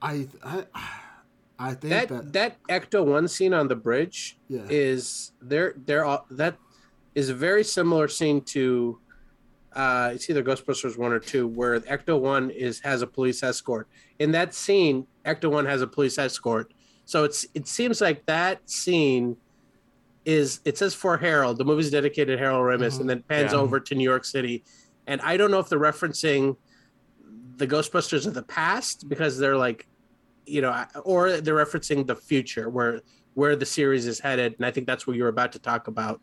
I 0.00 0.28
I 0.44 0.64
I 1.58 1.74
think 1.74 2.08
that 2.08 2.32
that, 2.32 2.58
that 2.68 2.90
Ecto 2.90 3.04
one 3.04 3.28
scene 3.28 3.52
on 3.54 3.68
the 3.68 3.76
bridge 3.76 4.36
Yeah. 4.48 4.66
is 4.68 5.32
there 5.40 5.74
there 5.86 6.04
are 6.04 6.24
that 6.30 6.56
is 7.14 7.28
a 7.28 7.34
very 7.34 7.62
similar 7.64 8.08
scene 8.08 8.40
to 8.40 8.98
uh 9.74 10.10
it's 10.14 10.28
either 10.28 10.42
Ghostbusters 10.42 10.98
one 10.98 11.12
or 11.12 11.18
two 11.18 11.46
where 11.46 11.78
Ecto 11.80 12.18
one 12.20 12.50
is 12.50 12.80
has 12.80 13.02
a 13.02 13.06
police 13.06 13.42
escort. 13.42 13.88
In 14.18 14.32
that 14.32 14.54
scene, 14.54 15.06
Ecto 15.24 15.50
one 15.50 15.66
has 15.66 15.82
a 15.82 15.86
police 15.86 16.18
escort. 16.18 16.72
So 17.04 17.24
it's 17.24 17.46
it 17.54 17.66
seems 17.66 18.00
like 18.00 18.24
that 18.26 18.68
scene 18.68 19.36
is 20.24 20.60
it 20.64 20.78
says 20.78 20.94
for 20.94 21.16
Harold. 21.18 21.58
The 21.58 21.64
movie's 21.64 21.90
dedicated 21.90 22.36
to 22.36 22.38
Harold 22.38 22.64
Ramis, 22.64 22.94
Mhm. 22.96 23.00
and 23.00 23.10
then 23.10 23.24
pans 23.28 23.52
Yeah. 23.52 23.58
over 23.58 23.80
to 23.80 23.94
New 23.94 24.04
York 24.04 24.24
City. 24.24 24.64
and 25.08 25.20
I 25.22 25.36
don't 25.36 25.50
know 25.50 25.58
if 25.58 25.68
they're 25.68 25.80
referencing 25.80 26.54
the 27.56 27.66
Ghostbusters 27.66 28.24
of 28.24 28.34
the 28.34 28.44
past 28.44 29.08
because 29.08 29.36
they're 29.36 29.56
like, 29.56 29.84
you 30.46 30.60
know, 30.60 30.72
or 31.04 31.40
they're 31.40 31.56
referencing 31.56 32.06
the 32.06 32.14
future 32.14 32.70
where 32.70 33.00
where 33.34 33.56
the 33.56 33.66
series 33.66 34.06
is 34.06 34.20
headed, 34.20 34.54
and 34.58 34.64
I 34.64 34.70
think 34.70 34.86
that's 34.86 35.04
what 35.06 35.16
you're 35.16 35.26
about 35.28 35.50
to 35.52 35.58
talk 35.58 35.88
about. 35.88 36.20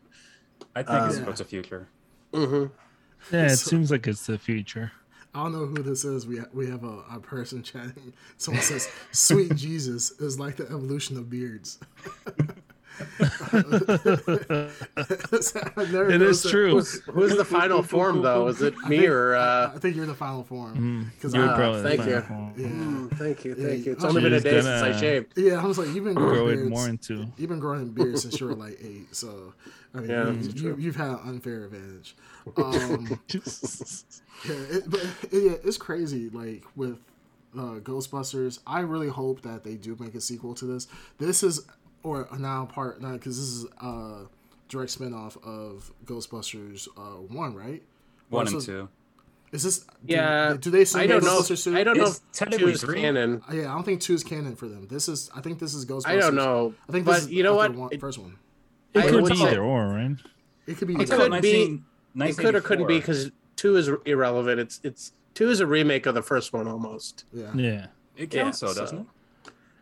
I 0.74 0.82
think 0.82 1.04
it's 1.06 1.16
Um, 1.18 1.24
about 1.24 1.36
the 1.36 1.44
future. 1.44 1.88
hmm 2.32 2.66
Yeah, 3.32 3.46
it 3.46 3.56
So- 3.56 3.70
seems 3.70 3.90
like 3.90 4.06
it's 4.06 4.26
the 4.26 4.38
future. 4.38 4.92
I 5.32 5.44
don't 5.44 5.52
know 5.52 5.66
who 5.66 5.80
this 5.82 6.04
is. 6.04 6.26
We 6.26 6.40
we 6.52 6.66
have 6.68 6.82
a, 6.82 7.04
a 7.12 7.20
person 7.20 7.62
chatting. 7.62 8.12
Someone 8.36 8.64
says, 8.64 8.88
"Sweet 9.12 9.54
Jesus 9.66 10.10
is 10.20 10.40
like 10.40 10.56
the 10.56 10.64
evolution 10.64 11.16
of 11.16 11.30
beards." 11.30 11.78
I've 15.76 15.88
It 15.88 15.92
noticed 15.92 16.22
is 16.22 16.42
that. 16.42 16.48
true. 16.50 16.70
Who's, 16.72 17.00
who's 17.04 17.36
the 17.36 17.44
final 17.44 17.82
form 17.82 18.22
though? 18.26 18.48
Is 18.48 18.60
it 18.62 18.76
me 18.88 18.98
think- 18.98 19.10
or? 19.10 19.36
I, 19.36 19.40
Uh, 19.40 19.72
I 19.74 19.78
think 19.78 19.96
you're 19.96 20.06
the 20.06 20.14
final 20.14 20.42
form. 20.44 21.10
Because 21.14 21.34
You're 21.34 21.48
Ah, 21.48 21.56
probably 21.56 21.82
thank 21.82 22.08
you. 22.08 22.20
final 22.20 22.52
Yeah. 22.56 22.66
mm, 22.68 23.10
thank 23.18 23.44
you, 23.44 23.54
Yeah, 23.58 23.66
thank 23.68 23.86
you. 23.86 23.92
It's 23.92 24.04
only 24.04 24.22
been 24.22 24.32
a 24.34 24.36
just 24.40 24.44
day 24.44 24.60
since 24.60 24.82
I 24.82 24.92
shaved. 24.98 25.32
yeah, 25.36 25.62
I 25.62 25.66
was 25.66 25.78
like, 25.78 25.88
you've 25.88 26.04
been 26.04 26.14
growing 26.14 26.34
Grow 26.34 26.48
it 26.48 26.56
beards. 26.56 26.70
more 26.70 26.88
into. 26.88 27.26
You've 27.36 27.48
been 27.50 27.60
growing 27.60 27.88
beards 27.88 28.22
since 28.22 28.40
you 28.40 28.46
were 28.46 28.54
like 28.54 28.78
eight, 28.82 29.14
so 29.14 29.52
I 29.94 30.00
mean, 30.00 30.10
Yeah, 30.10 30.26
you, 30.30 30.36
that's 30.42 30.60
you, 30.60 30.76
you've 30.78 30.96
had 30.96 31.08
an 31.08 31.18
unfair 31.26 31.64
advantage. 31.64 32.14
Um, 32.56 33.20
yeah, 33.32 34.54
it, 34.54 34.84
but 34.90 35.00
it, 35.30 35.42
yeah, 35.42 35.52
it's 35.64 35.76
crazy. 35.76 36.28
Like 36.30 36.64
with 36.76 36.98
uh, 37.56 37.80
Ghostbusters, 37.80 38.60
I 38.66 38.80
really 38.80 39.08
hope 39.08 39.42
that 39.42 39.64
they 39.64 39.74
do 39.74 39.96
make 39.98 40.14
a 40.14 40.20
sequel 40.20 40.54
to 40.54 40.64
this. 40.64 40.86
This 41.18 41.42
is 41.42 41.66
or 42.02 42.28
now 42.38 42.64
part 42.66 43.00
now 43.00 43.12
because 43.12 43.36
this 43.36 43.46
is 43.48 43.64
a 43.82 44.26
direct 44.68 44.98
spinoff 44.98 45.36
of 45.44 45.90
Ghostbusters 46.06 46.88
uh, 46.96 47.20
one, 47.32 47.54
right? 47.54 47.82
One 48.28 48.46
Or 48.48 48.50
and 48.52 48.60
two. 48.62 48.88
Is 49.52 49.64
this? 49.64 49.84
Yeah, 50.06 50.54
Do 50.60 50.70
they? 50.70 50.84
still 50.84 51.00
I 51.00 51.06
don't 51.08 51.22
make 51.24 51.32
know. 51.32 51.40
Ghostbusters 51.40 51.64
two? 51.64 51.76
I 51.76 51.82
don't 51.84 51.96
know 51.96 52.06
if 52.06 52.32
technically 52.32 52.66
two 52.66 52.72
is 52.72 52.80
three. 52.82 53.00
canon. 53.00 53.42
Uh, 53.48 53.54
Yeah, 53.54 53.60
I 53.72 53.74
don't 53.74 53.82
think 53.82 54.00
two 54.00 54.14
is 54.14 54.22
canon 54.22 54.54
for 54.56 54.68
them. 54.68 54.86
This 54.88 55.08
is. 55.08 55.30
I 55.34 55.40
think 55.40 55.58
this 55.58 55.74
is 55.74 55.84
Ghostbusters. 55.86 56.06
I 56.06 56.16
don't 56.16 56.36
know, 56.36 56.74
I 56.88 56.92
think 56.92 57.04
but 57.04 57.14
this 57.14 57.22
is 57.24 57.30
you 57.32 57.42
know 57.42 57.56
what? 57.56 57.72
the 57.72 57.78
one- 57.78 57.88
It- 57.92 58.00
first 58.00 58.18
one. 58.18 58.36
It 58.94 59.04
I 59.04 59.10
could 59.10 59.24
be 59.24 59.34
either 59.34 59.62
or, 59.62 59.88
right? 59.88 60.16
It 60.66 60.76
could 60.78 60.88
be. 60.88 60.94
It 60.94 61.08
could 61.10 61.30
Nineteen- 61.30 61.84
be- 62.16 62.24
It 62.28 62.36
could 62.38 62.54
or 62.54 62.60
couldn't 62.60 62.86
be 62.88 62.98
because 62.98 63.30
two 63.56 63.76
is 63.76 63.88
irrelevant. 64.04 64.60
It's 64.60 64.80
it's 64.84 65.12
two 65.34 65.50
is 65.50 65.60
a 65.60 65.66
remake 65.66 66.06
of 66.06 66.14
the 66.14 66.22
first 66.22 66.52
one 66.52 66.66
almost. 66.68 67.24
Yeah. 67.32 67.50
Yeah. 67.54 67.86
It 68.16 68.32
Yeah, 68.34 68.42
counts 68.44 68.60
though, 68.60 68.72
so- 68.72 68.80
doesn't 68.80 68.98
it? 69.00 69.06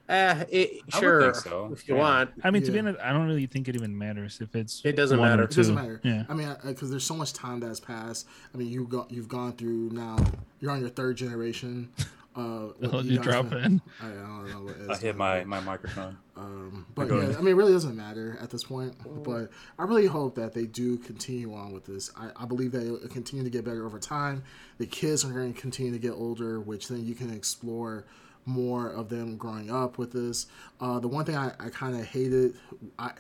Uh, 0.09 0.45
it, 0.49 0.81
sure, 0.89 1.23
think 1.23 1.35
so, 1.35 1.69
if 1.71 1.87
you 1.87 1.95
yeah. 1.95 2.01
want. 2.01 2.31
I 2.43 2.51
mean, 2.51 2.63
to 2.63 2.73
be 2.73 2.79
honest, 2.79 2.99
I 3.01 3.13
don't 3.13 3.27
really 3.27 3.47
think 3.47 3.69
it 3.69 3.75
even 3.75 3.97
matters 3.97 4.41
if 4.41 4.57
it's. 4.57 4.81
It 4.85 4.97
doesn't 4.97 5.21
matter. 5.21 5.43
It 5.43 5.51
doesn't 5.51 5.75
matter. 5.75 6.01
Yeah. 6.03 6.25
I 6.29 6.35
mean, 6.35 6.55
because 6.65 6.89
there's 6.89 7.05
so 7.05 7.15
much 7.15 7.35
time 7.35 7.61
that's 7.61 7.81
passed. 7.81 8.27
I 8.55 8.57
mean, 8.57 8.69
you 8.69 8.87
got 8.87 9.11
you've 9.11 9.29
gone 9.29 9.53
through 9.53 9.91
now. 9.91 10.17
You're 10.61 10.71
on 10.71 10.81
your 10.81 10.89
third 10.89 11.17
generation. 11.19 11.91
Uh, 12.35 12.69
The 12.81 12.99
you 12.99 13.11
you 13.11 13.17
guys 13.17 13.25
drop 13.25 13.53
in? 13.53 13.83
I, 14.01 14.07
I 14.07 14.11
don't 14.11 14.51
know 14.51 14.63
what 14.63 14.77
it 14.77 14.83
is. 14.83 14.89
I 14.89 14.97
hit 14.97 15.17
my 15.17 15.45
my 15.45 15.61
microphone. 15.61 16.17
Um, 16.37 16.87
but 16.95 17.09
yeah, 17.09 17.17
ahead. 17.17 17.37
I 17.37 17.41
mean, 17.41 17.49
it 17.49 17.57
really 17.57 17.73
doesn't 17.73 17.97
matter 17.97 18.39
at 18.41 18.49
this 18.49 18.65
point. 18.65 18.95
But 19.25 19.51
I 19.79 19.83
really 19.83 20.07
hope 20.07 20.37
that 20.37 20.55
they 20.55 20.65
do 20.65 20.97
continue 20.97 21.53
on 21.53 21.73
with 21.73 21.85
this. 21.85 22.11
I, 22.17 22.31
I 22.35 22.47
believe 22.47 22.73
that 22.73 22.83
it'll 22.83 23.09
continue 23.09 23.45
to 23.45 23.51
get 23.51 23.65
better 23.65 23.85
over 23.85 23.99
time. 23.99 24.43
The 24.79 24.87
kids 24.87 25.25
are 25.25 25.33
going 25.33 25.53
to 25.53 25.61
continue 25.61 25.93
to 25.93 25.99
get 25.99 26.13
older, 26.13 26.61
which 26.61 26.89
then 26.89 27.05
you 27.05 27.15
can 27.15 27.31
explore 27.31 28.07
more 28.49 28.89
of 28.89 29.11
them 29.11 29.37
growing 29.37 29.71
up 29.71 29.99
with 29.99 30.13
this. 30.13 30.47
Uh, 30.81 30.99
the 30.99 31.07
one 31.07 31.25
thing 31.25 31.37
I, 31.37 31.53
I 31.61 31.69
kind 31.69 31.95
of 31.95 32.05
hated, 32.07 32.55
I 32.99 33.13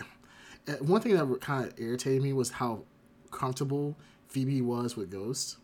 uh, 0.66 0.72
one 0.80 1.00
thing 1.00 1.14
that 1.14 1.40
kind 1.40 1.66
of 1.66 1.78
irritated 1.78 2.22
me 2.22 2.32
was 2.32 2.50
how 2.50 2.82
comfortable 3.30 3.94
Phoebe 4.28 4.62
was 4.62 4.96
with 4.96 5.10
Ghost. 5.10 5.58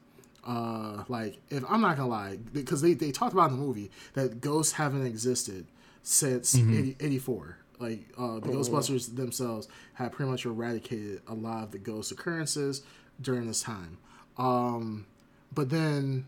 Uh, 0.46 1.04
like, 1.08 1.38
if 1.48 1.64
I'm 1.68 1.80
not 1.80 1.96
gonna 1.96 2.10
lie, 2.10 2.36
because 2.52 2.82
they, 2.82 2.92
they 2.92 3.10
talked 3.10 3.32
about 3.32 3.50
in 3.50 3.56
the 3.56 3.62
movie 3.62 3.90
that 4.12 4.42
ghosts 4.42 4.74
haven't 4.74 5.06
existed 5.06 5.66
since 6.02 6.54
80, 6.54 6.96
84. 7.00 7.56
Like, 7.78 8.00
uh, 8.18 8.34
the 8.34 8.48
Ghostbusters 8.48 9.16
themselves 9.16 9.68
have 9.94 10.12
pretty 10.12 10.30
much 10.30 10.44
eradicated 10.44 11.22
a 11.26 11.32
lot 11.32 11.64
of 11.64 11.70
the 11.70 11.78
ghost 11.78 12.12
occurrences 12.12 12.82
during 13.22 13.46
this 13.46 13.62
time. 13.62 13.96
Um, 14.36 15.06
but 15.54 15.70
then 15.70 16.26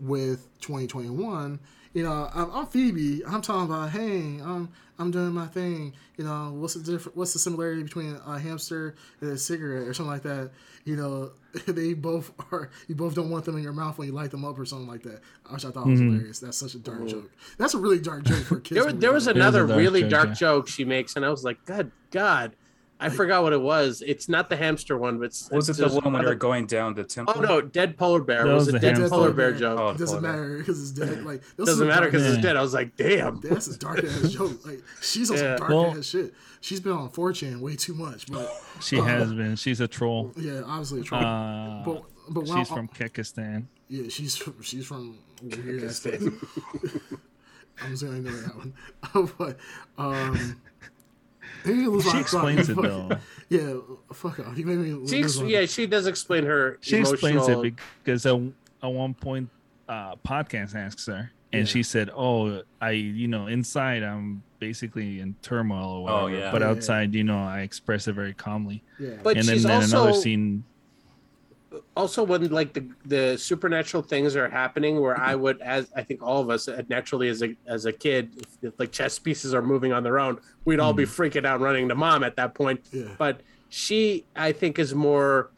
with 0.00 0.48
2021, 0.60 1.60
you 1.92 2.02
know, 2.04 2.30
I'm, 2.32 2.50
I'm 2.52 2.66
Phoebe. 2.66 3.24
I'm 3.26 3.42
talking 3.42 3.64
about, 3.64 3.90
hey, 3.90 4.40
I'm 4.42 4.70
I'm 4.98 5.10
doing 5.10 5.32
my 5.32 5.46
thing. 5.46 5.94
You 6.18 6.24
know, 6.24 6.52
what's 6.54 6.74
the 6.74 6.80
different? 6.80 7.16
What's 7.16 7.32
the 7.32 7.38
similarity 7.38 7.82
between 7.82 8.20
a 8.26 8.38
hamster 8.38 8.94
and 9.20 9.30
a 9.30 9.38
cigarette 9.38 9.88
or 9.88 9.94
something 9.94 10.12
like 10.12 10.22
that? 10.22 10.50
You 10.84 10.96
know, 10.96 11.32
they 11.66 11.94
both 11.94 12.32
are. 12.52 12.70
You 12.86 12.94
both 12.94 13.14
don't 13.14 13.30
want 13.30 13.46
them 13.46 13.56
in 13.56 13.62
your 13.62 13.72
mouth 13.72 13.98
when 13.98 14.08
you 14.08 14.14
light 14.14 14.30
them 14.30 14.44
up 14.44 14.58
or 14.58 14.66
something 14.66 14.86
like 14.86 15.02
that. 15.04 15.20
Which 15.48 15.64
I 15.64 15.70
thought 15.70 15.86
was 15.86 15.98
mm-hmm. 15.98 16.12
hilarious. 16.12 16.38
That's 16.38 16.58
such 16.58 16.74
a 16.74 16.78
dark 16.78 17.06
joke. 17.08 17.30
That's 17.56 17.74
a 17.74 17.78
really 17.78 17.98
dark 17.98 18.24
joke 18.24 18.44
for 18.44 18.60
kids. 18.60 18.76
There, 18.76 18.84
was- 18.84 19.00
there 19.00 19.12
was 19.12 19.26
another 19.26 19.66
dark 19.66 19.78
really 19.78 20.02
joke, 20.02 20.10
dark 20.10 20.28
yeah. 20.28 20.34
joke 20.34 20.68
she 20.68 20.84
makes, 20.84 21.16
and 21.16 21.24
I 21.24 21.30
was 21.30 21.44
like, 21.44 21.64
God, 21.64 21.90
God, 22.10 22.54
I 23.00 23.08
forgot 23.08 23.42
what 23.42 23.52
it 23.52 23.60
was. 23.60 24.02
It's 24.06 24.28
not 24.28 24.50
the 24.50 24.56
hamster 24.56 24.98
one, 24.98 25.18
but 25.18 25.24
it's, 25.26 25.48
Was 25.50 25.68
it 25.68 25.76
the 25.76 25.82
there's 25.82 25.92
one 25.94 26.04
when 26.04 26.14
another- 26.16 26.26
they're 26.28 26.34
going 26.34 26.66
down 26.66 26.94
the 26.94 27.04
temple? 27.04 27.34
Oh 27.36 27.40
no, 27.40 27.60
dead 27.60 27.96
polar 27.96 28.20
bear. 28.22 28.44
That 28.44 28.50
It 28.50 28.54
was, 28.54 28.66
was 28.66 28.68
a 28.68 28.72
the 28.72 28.78
dead 28.80 28.96
hamster. 28.98 29.08
polar 29.16 29.32
bear 29.32 29.52
joke. 29.52 29.78
Oh, 29.80 29.88
It 29.90 29.98
doesn't 29.98 30.22
matter 30.22 30.58
because 30.58 30.80
it's 30.80 30.90
dead. 30.90 31.24
Like 31.24 31.42
this 31.56 31.66
Doesn't 31.66 31.88
matter 31.88 32.06
because 32.06 32.26
it's 32.26 32.42
dead. 32.42 32.56
I 32.56 32.62
was 32.62 32.74
like, 32.74 32.96
damn. 32.96 33.40
That's 33.40 33.68
a 33.68 33.78
dark 33.78 34.04
ass 34.04 34.28
joke. 34.32 34.64
Like 34.66 34.82
she's 35.00 35.30
on 35.30 35.38
Yeah. 35.38 35.56
dark 35.56 35.70
Well- 35.70 35.96
ass 35.98 36.04
shit. 36.06 36.34
She's 36.62 36.78
been 36.80 36.92
on 36.92 37.08
4chan 37.08 37.60
way 37.60 37.74
too 37.74 37.94
much. 37.94 38.30
But 38.30 38.52
She 38.82 38.96
has 38.96 39.32
been. 39.32 39.56
She's 39.56 39.80
a 39.80 39.88
troll. 39.88 40.32
yeah, 40.36 40.60
obviously 40.66 41.00
a 41.00 41.04
troll. 41.04 41.22
Uh, 41.24 41.82
but 41.84 42.02
but 42.28 42.46
she's 42.46 42.54
I- 42.70 42.74
from 42.74 42.88
Kekistan. 42.88 43.64
Yeah, 43.88 44.08
she's 44.08 44.36
from, 44.36 44.60
she's 44.62 44.86
from 44.86 45.18
weird 45.42 45.84
ass. 45.84 46.06
I'm 47.82 47.90
just 47.90 48.02
gonna 48.04 48.16
ignore 48.16 48.32
that 48.34 48.56
one. 48.56 49.32
but 49.38 49.58
um, 49.96 50.32
maybe 50.34 50.38
you 50.38 50.40
lose 50.40 50.54
She 51.64 51.72
my 51.72 52.00
thought. 52.02 52.20
explains 52.20 52.68
it 52.68 52.74
Fuck 52.74 52.84
though. 52.84 53.08
Yeah, 53.50 53.74
fuck 54.12 54.38
off. 54.40 54.56
You 54.56 54.64
made 54.66 54.78
me. 54.78 55.08
She 55.08 55.18
ex- 55.20 55.40
yeah, 55.40 55.66
she 55.66 55.86
does 55.86 56.06
explain 56.06 56.44
her 56.44 56.78
She 56.80 56.96
emotional. 56.96 57.14
explains 57.14 57.48
it 57.48 57.74
because 58.04 58.24
at, 58.26 58.36
at 58.82 58.86
one 58.92 59.12
point, 59.14 59.48
uh, 59.88 60.14
podcast 60.16 60.76
asks 60.76 61.06
her, 61.06 61.32
and 61.52 61.62
Yeah. 61.62 61.64
she 61.66 61.82
said, 61.82 62.10
"Oh, 62.14 62.62
I, 62.80 62.90
you 62.92 63.26
know, 63.26 63.48
inside 63.48 64.04
I'm 64.04 64.44
basically 64.60 65.18
in 65.20 65.34
turmoil 65.42 65.84
or 65.90 66.02
whatever, 66.04 66.20
Oh, 66.22 66.26
yeah. 66.28 66.52
but 66.52 66.60
Yeah, 66.60 66.68
yeah. 66.68 66.70
outside, 66.76 67.14
you 67.14 67.24
know, 67.24 67.38
I 67.42 67.62
express 67.62 68.06
it 68.06 68.12
very 68.12 68.34
calmly." 68.34 68.84
Yeah, 69.00 69.14
But 69.22 69.36
and 69.36 69.48
then, 69.48 69.54
she's 69.56 69.62
then 69.64 69.82
also 69.82 70.02
another 70.04 70.18
scene. 70.20 70.62
Also 71.96 72.22
when 72.22 72.48
like 72.48 72.72
the 72.72 72.86
the 73.04 73.36
supernatural 73.36 74.02
things 74.02 74.36
are 74.36 74.48
happening, 74.48 75.00
where 75.00 75.18
I 75.18 75.34
would, 75.34 75.60
as 75.60 75.90
I 75.94 76.02
think 76.02 76.22
all 76.22 76.40
of 76.40 76.50
us 76.50 76.68
uh, 76.68 76.82
naturally 76.88 77.28
as 77.28 77.42
a 77.42 77.56
as 77.66 77.86
a 77.86 77.92
kid, 77.92 78.30
if, 78.36 78.72
if 78.72 78.80
like 78.80 78.92
chess 78.92 79.18
pieces 79.18 79.54
are 79.54 79.62
moving 79.62 79.92
on 79.92 80.02
their 80.02 80.18
own, 80.18 80.38
we'd 80.64 80.80
all 80.80 80.92
be 80.92 81.04
freaking 81.04 81.46
out, 81.46 81.60
running 81.60 81.88
to 81.88 81.94
mom 81.94 82.24
at 82.24 82.36
that 82.36 82.54
point. 82.54 82.80
yeah, 82.92 83.04
But 83.18 83.40
she, 83.68 84.24
I 84.34 84.52
think, 84.52 84.78
is 84.78 84.94
more 84.94 85.50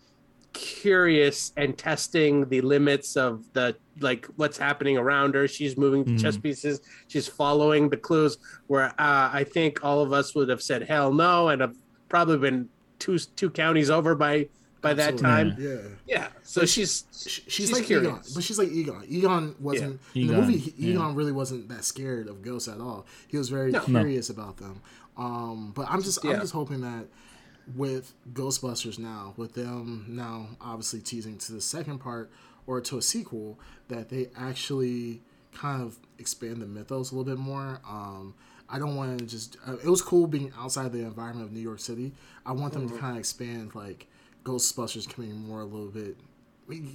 curious 0.52 1.52
and 1.56 1.78
testing 1.78 2.46
the 2.50 2.60
limits 2.60 3.16
of 3.16 3.50
the 3.54 3.74
like 4.00 4.26
what's 4.36 4.58
happening 4.58 4.98
around 4.98 5.34
her. 5.34 5.48
She's 5.48 5.76
moving 5.78 6.04
the 6.04 6.18
chess 6.20 6.36
pieces. 6.36 6.80
She's 7.08 7.26
following 7.26 7.88
the 7.88 7.96
clues. 7.96 8.38
Where 8.66 8.88
uh, 8.98 9.30
I 9.32 9.44
think 9.48 9.84
all 9.84 10.02
of 10.02 10.12
us 10.12 10.34
would 10.34 10.48
have 10.50 10.62
said 10.62 10.82
hell 10.82 11.12
no, 11.12 11.48
and 11.48 11.60
have 11.62 11.74
probably 12.08 12.36
been 12.38 12.68
two 12.98 13.18
two 13.18 13.48
counties 13.50 13.88
over 13.88 14.14
by 14.14 14.48
by 14.82 14.92
that 14.94 15.14
Absolutely. 15.14 15.54
time. 15.54 15.56
yeah. 16.06 16.16
Yeah. 16.16 16.28
So 16.42 16.66
she's 16.66 17.04
She's, 17.12 17.42
She's 17.48 17.72
like 17.72 17.84
curious. 17.84 18.08
Egon, 18.10 18.22
but 18.34 18.42
she's 18.44 18.58
like 18.58 18.68
Egon. 18.68 19.04
Egon 19.08 19.54
wasn't 19.60 20.00
in 20.14 20.26
the 20.26 20.34
movie. 20.34 20.58
he- 20.58 20.74
yeah. 20.76 20.94
Egon 20.94 21.14
really 21.14 21.32
wasn't 21.32 21.68
that 21.70 21.84
scared 21.84 22.28
of 22.28 22.42
ghosts 22.42 22.68
at 22.68 22.80
all. 22.80 23.06
He 23.28 23.38
was 23.38 23.48
very 23.48 23.70
No. 23.70 23.80
curious 23.80 24.28
about 24.28 24.58
them. 24.58 24.82
Um, 25.16 25.72
but 25.74 25.86
I'm 25.88 26.02
just, 26.02 26.24
I'm 26.24 26.40
just 26.40 26.52
hoping 26.52 26.80
that 26.82 27.06
with 27.76 28.12
Ghostbusters 28.32 28.98
now, 28.98 29.34
with 29.36 29.54
them 29.54 30.04
now 30.08 30.48
obviously 30.60 31.00
teasing 31.00 31.38
to 31.38 31.52
the 31.52 31.60
second 31.60 31.98
part 31.98 32.30
or 32.66 32.80
to 32.80 32.98
a 32.98 33.02
sequel, 33.02 33.58
that 33.88 34.08
they 34.08 34.30
actually 34.36 35.22
kind 35.54 35.82
of 35.82 35.98
expand 36.18 36.60
the 36.62 36.66
mythos 36.66 37.10
a 37.12 37.14
little 37.14 37.30
bit 37.30 37.38
more. 37.40 37.80
Um, 37.88 38.34
I 38.68 38.78
don't 38.78 38.96
want 38.96 39.18
to 39.18 39.26
just. 39.26 39.56
Uh, 39.66 39.74
it 39.74 39.86
was 39.86 40.00
cool 40.02 40.26
being 40.26 40.52
outside 40.58 40.92
the 40.92 41.00
environment 41.00 41.46
of 41.46 41.52
New 41.52 41.60
York 41.60 41.78
City. 41.78 42.12
I 42.46 42.52
want 42.52 42.72
them 42.72 42.88
to 42.88 42.96
kind 42.98 43.12
of 43.12 43.18
expand 43.18 43.74
like 43.74 44.06
Ghostbusters 44.44 45.08
coming 45.08 45.34
more 45.46 45.60
a 45.60 45.64
little 45.64 45.88
bit, 45.88 46.16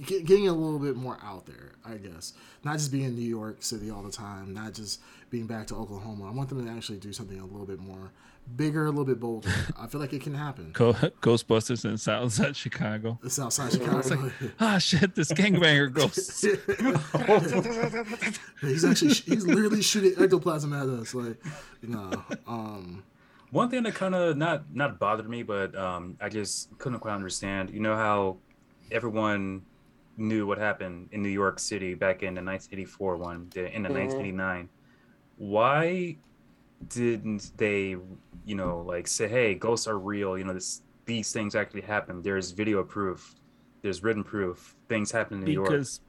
getting 0.06 0.48
a 0.48 0.52
little 0.52 0.78
bit 0.78 0.96
more 0.96 1.18
out 1.22 1.46
there. 1.46 1.72
I 1.84 1.94
guess 1.94 2.34
not 2.64 2.74
just 2.74 2.92
being 2.92 3.04
in 3.04 3.16
New 3.16 3.22
York 3.22 3.62
City 3.62 3.90
all 3.90 4.02
the 4.02 4.12
time, 4.12 4.54
not 4.54 4.74
just 4.74 5.00
being 5.30 5.46
back 5.46 5.66
to 5.68 5.74
Oklahoma. 5.74 6.28
I 6.28 6.32
want 6.32 6.48
them 6.48 6.64
to 6.64 6.72
actually 6.72 6.98
do 6.98 7.12
something 7.12 7.38
a 7.38 7.44
little 7.44 7.66
bit 7.66 7.78
more 7.78 8.12
bigger, 8.56 8.86
a 8.86 8.88
little 8.88 9.04
bit 9.04 9.20
bolder. 9.20 9.50
I 9.78 9.86
feel 9.86 10.00
like 10.00 10.12
it 10.12 10.22
can 10.22 10.34
happen. 10.34 10.72
Ghostbusters 10.72 11.84
in 11.84 11.98
Southside 11.98 12.56
Chicago. 12.56 13.18
It's 13.22 13.38
outside 13.38 13.72
Chicago. 13.72 14.30
Ah, 14.60 14.78
shit! 14.78 15.14
This 15.14 15.30
gangbanger 15.32 15.92
ghost. 15.92 16.46
he's 18.60 18.84
actually 18.84 19.14
he's 19.14 19.46
literally 19.46 19.82
shooting 19.82 20.14
ectoplasm 20.22 20.72
at 20.72 20.88
us. 20.88 21.14
Like, 21.14 21.36
you 21.82 21.88
know, 21.88 22.10
um, 22.46 23.02
One 23.50 23.70
thing 23.70 23.82
that 23.84 23.94
kind 23.94 24.14
of 24.14 24.36
not 24.36 24.64
not 24.74 24.98
bothered 24.98 25.28
me, 25.28 25.42
but 25.42 25.74
um, 25.74 26.16
I 26.20 26.28
just 26.28 26.76
couldn't 26.78 27.00
quite 27.00 27.14
understand. 27.14 27.70
You 27.70 27.80
know 27.80 27.96
how 27.96 28.36
everyone 28.90 29.62
knew 30.16 30.46
what 30.46 30.58
happened 30.58 31.08
in 31.12 31.22
New 31.22 31.28
York 31.28 31.58
City 31.58 31.94
back 31.94 32.22
in 32.22 32.34
the 32.34 32.42
1984 32.42 33.16
one, 33.16 33.48
the, 33.54 33.74
in 33.74 33.82
the 33.84 33.88
Mhm. 33.88 33.94
1989, 33.94 34.68
why 35.36 36.16
didn't 36.88 37.52
they, 37.56 37.96
you 38.44 38.54
know, 38.54 38.82
like 38.86 39.06
say, 39.06 39.28
hey, 39.28 39.54
ghosts 39.54 39.86
are 39.86 39.98
real. 39.98 40.36
You 40.36 40.44
know, 40.44 40.54
this 40.54 40.82
these 41.06 41.32
things 41.32 41.54
actually 41.54 41.80
happen. 41.82 42.20
There's 42.22 42.50
video 42.50 42.82
proof. 42.84 43.34
There's 43.82 44.02
written 44.02 44.24
proof. 44.24 44.74
Things 44.88 45.10
happen 45.10 45.38
in 45.38 45.44
New 45.44 45.52
York. 45.52 45.70
because 45.70 46.00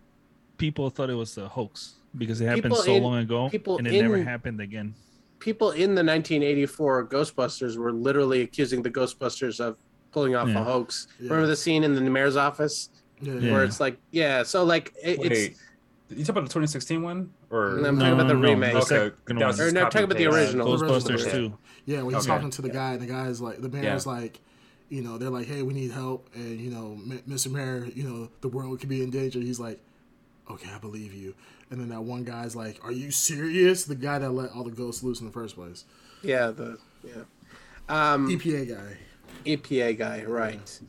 people 0.57 0.89
thought 0.89 1.09
it 1.09 1.13
was 1.15 1.37
a 1.37 1.47
hoax 1.47 1.95
because 2.17 2.41
it 2.41 2.45
happened 2.45 2.63
People 2.63 2.77
so 2.77 2.95
in- 2.95 3.03
long 3.03 3.17
ago 3.19 3.49
and 3.77 3.87
it 3.87 4.01
never 4.01 4.21
happened 4.23 4.59
again. 4.59 4.93
People 5.39 5.71
in 5.71 5.95
the 5.95 6.03
1984 6.03 7.07
Ghostbusters 7.07 7.77
were 7.77 7.91
literally 7.93 8.41
accusing 8.41 8.81
the 8.81 8.89
Ghostbusters 8.91 9.59
of 9.59 9.77
pulling 10.11 10.35
off 10.35 10.49
Yeah. 10.49 10.59
a 10.61 10.63
hoax. 10.63 11.07
Yeah. 11.19 11.29
Remember 11.29 11.47
the 11.47 11.55
scene 11.55 11.83
in 11.83 11.95
the 11.95 12.01
mayor's 12.01 12.35
office 12.35 12.89
Yeah, 13.21 13.33
Yeah. 13.33 13.51
where 13.51 13.63
it's 13.65 13.79
like, 13.81 13.97
yeah, 14.11 14.43
so 14.43 14.63
like 14.63 14.93
it, 15.03 15.19
Wait, 15.19 15.31
it's 15.31 15.59
you 16.09 16.23
talking 16.23 16.29
about 16.29 16.43
the 16.45 16.49
2016 16.53 17.01
one, 17.01 17.29
or 17.49 17.77
No, 17.81 17.89
I'm 17.89 17.99
talking 17.99 18.13
about 18.13 18.27
the 18.29 18.35
remake. 18.37 18.71
the 18.73 18.77
Okay, 18.79 18.85
second 18.87 19.11
that 19.27 19.35
one. 19.35 19.47
was 19.47 19.59
Or 19.59 19.71
no, 19.71 19.81
copy 19.81 19.91
talking 19.93 20.03
about 20.05 20.17
the 20.17 20.23
and 20.25 20.33
paste. 20.33 20.45
original. 20.55 20.67
Ghostbusters 20.77 21.25
Yeah. 21.25 21.31
2. 21.31 21.53
Yeah, 21.85 22.01
when 22.03 22.15
he's 22.15 22.23
Okay. 22.23 22.33
talking 22.33 22.49
to 22.49 22.61
the 22.61 22.69
guy, 22.69 22.93
and 22.93 23.01
the 23.01 23.05
guy's 23.07 23.41
like, 23.41 23.61
the 23.61 23.67
mayor's 23.69 24.05
like, 24.07 24.39
you 24.89 25.01
know, 25.01 25.17
they're 25.17 25.29
like, 25.29 25.47
hey, 25.47 25.61
we 25.63 25.73
need 25.73 25.91
help, 25.91 26.29
and 26.33 26.59
you 26.59 26.71
know, 26.71 26.93
M- 26.93 27.21
Mr. 27.29 27.51
Mayor, 27.51 27.87
you 27.93 28.03
know, 28.03 28.29
the 28.41 28.47
world 28.47 28.79
could 28.79 28.89
be 28.89 29.03
in 29.03 29.09
danger. 29.11 29.39
He's 29.39 29.59
like, 29.59 29.79
okay, 30.49 30.69
I 30.73 30.79
believe 30.79 31.13
you. 31.13 31.35
And 31.71 31.79
then 31.79 31.89
that 31.89 32.01
one 32.01 32.23
guy's 32.23 32.55
like, 32.55 32.83
are 32.83 32.91
you 32.91 33.11
serious? 33.11 33.85
The 33.85 33.95
guy 33.95 34.19
that 34.19 34.31
let 34.31 34.51
all 34.51 34.63
the 34.63 34.71
ghosts 34.71 35.03
loose 35.03 35.19
in 35.19 35.27
the 35.27 35.31
first 35.31 35.55
place, 35.55 35.85
yeah, 36.23 36.47
the 36.47 36.77
yeah. 37.03 37.23
Um 37.87 38.27
EPA 38.27 38.69
guy. 38.69 38.97
EPA 39.45 39.97
guy, 39.97 40.23
right. 40.23 40.79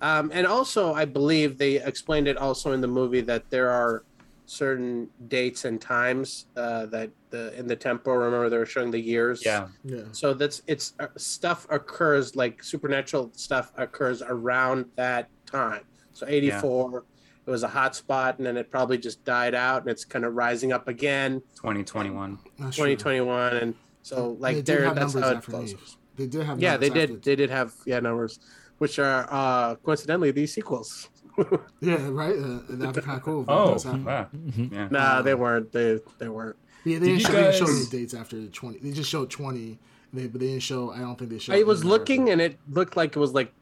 Um, 0.00 0.30
and 0.32 0.46
also, 0.46 0.94
I 0.94 1.04
believe 1.04 1.58
they 1.58 1.82
explained 1.82 2.28
it 2.28 2.36
also 2.36 2.72
in 2.72 2.80
the 2.80 2.88
movie 2.88 3.20
that 3.22 3.50
there 3.50 3.70
are 3.70 4.04
certain 4.46 5.08
dates 5.28 5.64
and 5.64 5.80
times 5.80 6.46
uh, 6.56 6.86
that 6.86 7.10
the 7.30 7.56
in 7.58 7.66
the 7.66 7.76
tempo. 7.76 8.12
Remember, 8.12 8.48
they 8.48 8.58
were 8.58 8.66
showing 8.66 8.90
the 8.90 9.00
years. 9.00 9.44
Yeah, 9.44 9.68
Yeah, 9.84 10.02
So 10.12 10.34
that's 10.34 10.62
it's 10.66 10.94
uh, 11.00 11.08
stuff 11.16 11.66
occurs 11.70 12.36
like 12.36 12.62
supernatural 12.62 13.30
stuff 13.34 13.72
occurs 13.76 14.22
around 14.22 14.86
that 14.96 15.28
time. 15.46 15.82
So 16.12 16.26
eighty 16.28 16.50
four, 16.50 17.04
it 17.48 17.50
was 17.50 17.62
a 17.62 17.68
hot 17.68 17.96
spot, 17.96 18.36
and 18.36 18.46
then 18.46 18.58
it 18.58 18.70
probably 18.70 18.98
just 18.98 19.24
died 19.24 19.54
out, 19.54 19.80
and 19.80 19.90
it's 19.90 20.04
kind 20.04 20.26
of 20.26 20.34
rising 20.34 20.70
up 20.70 20.86
again. 20.86 21.40
2021. 21.56 22.38
sure. 22.58 22.70
Twenty 22.72 22.94
twenty 22.94 23.22
one, 23.22 23.56
and 23.56 23.74
so 24.02 24.36
like 24.38 24.56
did 24.56 24.66
there, 24.66 24.92
that's 24.92 25.14
how 25.14 25.30
it 25.30 25.36
after 25.36 25.58
these. 25.58 25.74
They 26.16 26.26
did 26.26 26.44
have. 26.44 26.60
Yeah, 26.60 26.76
they 26.76 26.88
numbers 26.90 27.06
did. 27.06 27.10
after- 27.16 27.22
They 27.30 27.36
did 27.36 27.50
have 27.50 27.72
yeah 27.86 28.00
numbers, 28.00 28.38
which 28.78 28.98
are 28.98 29.26
uh 29.30 29.76
coincidentally 29.76 30.30
these 30.30 30.52
sequels. 30.52 31.08
Yeah, 31.80 32.08
right. 32.10 32.36
Uh, 32.36 32.58
that'd 32.68 32.96
be 32.96 33.00
kind 33.00 33.16
of 33.18 33.22
cool. 33.22 33.44
Oh, 33.48 33.72
does 33.74 33.84
happen. 33.84 34.04
wow. 34.04 34.26
Mhm. 34.36 34.72
Yeah. 34.72 34.88
Nah, 34.90 35.22
they 35.22 35.34
weren't. 35.34 35.70
They 35.72 36.00
they 36.18 36.28
weren't. 36.28 36.56
Yeah, 36.84 36.98
they 36.98 37.06
Did 37.06 37.18
didn't, 37.18 37.20
you 37.20 37.24
show, 37.26 37.32
they 37.32 37.42
didn't 37.42 37.54
show 37.66 37.72
any 37.72 37.86
dates 37.86 38.14
after 38.14 38.46
twenty. 38.48 38.78
They 38.80 38.90
just 38.90 39.08
showed 39.08 39.30
twenty. 39.30 39.78
They 40.12 40.26
but 40.26 40.40
they 40.40 40.48
didn't 40.48 40.64
show. 40.64 40.90
I 40.90 40.98
don't 40.98 41.16
think 41.18 41.30
they 41.30 41.38
showed. 41.38 41.54
I 41.56 41.62
was 41.62 41.84
looking, 41.84 42.28
and 42.30 42.40
it 42.42 42.58
looked 42.68 42.96
like 42.96 43.14
it 43.16 43.20
was 43.20 43.32
like, 43.32 43.52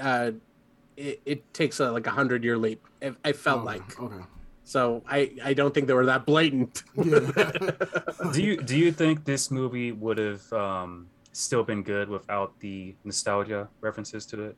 uh, 0.00 0.30
it, 0.96 1.20
it 1.24 1.54
takes 1.54 1.80
a, 1.80 1.90
like 1.90 2.06
a 2.06 2.10
hundred 2.10 2.44
year 2.44 2.56
leap. 2.58 2.86
It, 3.00 3.14
I 3.24 3.32
felt 3.32 3.62
Oh, 3.62 3.64
like 3.64 4.00
okay. 4.00 4.24
so. 4.64 5.02
I 5.08 5.32
I 5.44 5.54
don't 5.54 5.72
think 5.74 5.86
they 5.86 5.94
were 5.94 6.06
that 6.06 6.26
blatant. 6.26 6.82
Yeah. 6.96 7.52
do 8.32 8.42
you 8.42 8.56
do 8.56 8.76
you 8.76 8.92
think 8.92 9.24
this 9.24 9.50
movie 9.50 9.92
would 9.92 10.18
have 10.18 10.52
um, 10.52 11.08
still 11.32 11.64
been 11.64 11.82
good 11.82 12.08
without 12.08 12.58
the 12.60 12.94
nostalgia 13.04 13.68
references 13.80 14.26
to 14.26 14.42
it? 14.42 14.56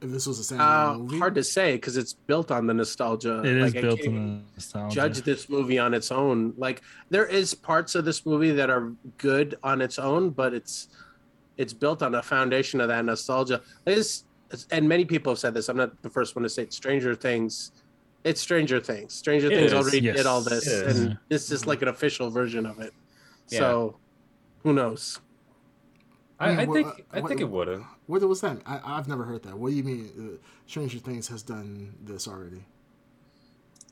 if 0.00 0.10
this 0.10 0.26
was 0.28 0.52
a 0.52 0.54
uh, 0.54 0.58
standalone 0.94 0.98
movie, 1.00 1.18
hard 1.18 1.34
to 1.34 1.42
say 1.42 1.72
because 1.72 1.96
it's 1.96 2.12
built 2.12 2.52
on 2.52 2.68
the 2.68 2.74
nostalgia. 2.74 3.40
It 3.40 3.56
is 3.56 3.74
Like, 3.74 3.84
I 3.84 3.86
built 3.88 4.00
can't 4.00 4.16
on 4.16 4.44
nostalgia. 4.54 4.94
Judge 4.94 5.22
this 5.22 5.48
movie 5.48 5.78
on 5.80 5.92
its 5.92 6.12
own. 6.12 6.54
Like 6.56 6.82
there 7.10 7.26
is 7.26 7.52
parts 7.52 7.96
of 7.96 8.04
this 8.04 8.24
movie 8.24 8.52
that 8.52 8.70
are 8.70 8.92
good 9.16 9.58
on 9.64 9.80
its 9.80 9.98
own, 9.98 10.30
but 10.30 10.54
it's 10.54 10.88
it's 11.56 11.72
built 11.72 12.02
on 12.02 12.14
a 12.14 12.22
foundation 12.22 12.80
of 12.80 12.86
that 12.88 13.04
nostalgia. 13.04 13.60
It's, 13.86 14.24
and 14.70 14.88
many 14.88 15.04
people 15.04 15.32
have 15.32 15.38
said 15.38 15.54
this. 15.54 15.68
I'm 15.68 15.76
not 15.76 16.00
the 16.02 16.10
first 16.10 16.34
one 16.36 16.42
to 16.42 16.48
say 16.48 16.62
it. 16.62 16.72
Stranger 16.72 17.14
Things. 17.14 17.72
It's 18.24 18.40
Stranger 18.40 18.80
Things. 18.80 19.14
Stranger 19.14 19.46
It 19.50 19.56
Things 19.56 19.72
is, 19.72 19.74
already 19.74 20.00
yes. 20.00 20.16
did 20.16 20.26
all 20.26 20.40
this, 20.40 20.66
and 20.66 21.18
this 21.28 21.50
is 21.52 21.66
like 21.66 21.82
an 21.82 21.88
official 21.88 22.30
version 22.30 22.66
of 22.66 22.78
it. 22.80 22.92
Yeah. 23.48 23.58
So, 23.60 23.96
who 24.62 24.72
knows? 24.72 25.20
I, 26.40 26.50
Yeah, 26.52 26.60
I 26.60 26.66
think 26.66 26.86
uh, 26.86 26.92
I 27.12 27.20
what- 27.20 27.28
think 27.28 27.40
it 27.40 27.48
would 27.48 27.68
have. 27.68 27.84
what 28.06 28.22
was 28.22 28.40
that? 28.42 28.58
I, 28.66 28.80
I've 28.84 29.08
never 29.08 29.24
heard 29.24 29.42
that. 29.44 29.56
What 29.58 29.70
do 29.70 29.76
you 29.76 29.84
mean? 29.84 30.10
Uh, 30.18 30.46
Stranger 30.66 30.98
Things 30.98 31.28
has 31.28 31.42
done 31.42 31.94
this 32.04 32.26
already. 32.28 32.64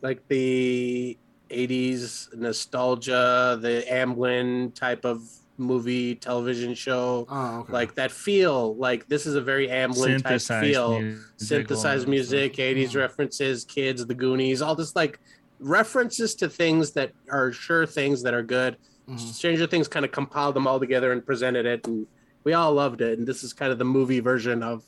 Like 0.03 0.27
the 0.29 1.17
'80s 1.51 2.35
nostalgia, 2.37 3.59
the 3.61 3.85
Amblin 3.91 4.75
type 4.75 5.05
of 5.05 5.23
movie, 5.59 6.15
television 6.15 6.75
show. 6.75 7.27
Oh, 7.29 7.61
okay. 7.61 7.73
like 7.73 7.95
that 7.95 8.11
feel 8.11 8.77
like 8.77 9.09
this 9.09 9.27
is 9.27 9.35
a 9.35 9.41
very 9.41 9.69
amblin 9.69 10.23
type 10.23 10.41
feel 10.63 11.01
music, 11.01 11.23
synthesized 11.37 12.09
music 12.09 12.55
80s 12.59 12.93
Yeah. 12.93 13.01
references 13.01 13.65
kids 13.65 14.05
the 14.07 14.15
goonies 14.15 14.61
all 14.63 14.75
this 14.75 14.95
like 14.95 15.19
references 15.61 16.35
to 16.37 16.49
things 16.49 16.93
that 16.93 17.13
are 17.31 17.51
sure 17.53 17.87
things 17.87 18.23
that 18.23 18.35
are 18.35 18.43
good 18.43 18.77
Mhm. 19.09 19.19
stranger 19.19 19.67
things 19.67 19.89
kind 19.89 20.05
of 20.05 20.13
compiled 20.13 20.55
them 20.55 20.67
all 20.67 20.79
together 20.79 21.13
and 21.13 21.25
presented 21.25 21.65
it 21.65 21.87
and 21.87 22.07
we 22.45 22.53
all 22.53 22.73
loved 22.75 23.01
it 23.01 23.19
and 23.19 23.27
this 23.27 23.43
is 23.43 23.53
kind 23.55 23.73
of 23.73 23.79
the 23.79 23.85
movie 23.85 24.21
version 24.21 24.63
of 24.63 24.85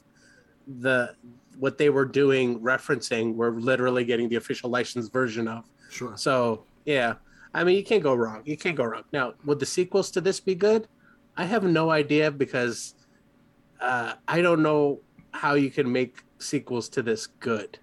the 0.81 1.15
what 1.59 1.79
they 1.79 1.89
were 1.89 2.05
doing 2.05 2.61
referencing 2.61 3.35
we're 3.35 3.51
literally 3.53 4.05
getting 4.05 4.29
the 4.29 4.37
official 4.37 4.69
licensed 4.71 5.13
version 5.13 5.49
of 5.49 5.65
Sure. 5.91 6.13
so 6.17 6.65
yeah, 6.85 7.15
I 7.55 7.65
mean 7.65 7.77
you 7.77 7.85
can't 7.85 8.03
go 8.03 8.15
wrong. 8.15 8.43
You 8.45 8.57
can't 8.57 8.77
go 8.77 8.85
wrong. 8.85 9.05
Now, 9.13 9.35
would 9.45 9.59
the 9.59 9.67
sequels 9.67 10.11
to 10.13 10.21
this 10.21 10.41
be 10.41 10.55
good? 10.55 10.89
I 11.37 11.45
have 11.45 11.65
no 11.65 11.91
idea 11.91 12.31
because 12.31 12.95
uh, 13.81 14.15
I 14.27 14.41
don't 14.41 14.63
know 14.63 15.01
how 15.33 15.55
you 15.55 15.71
can 15.71 15.91
make 15.91 16.25
sequels 16.39 16.89
to 16.91 17.03
this 17.03 17.27
good. 17.27 17.79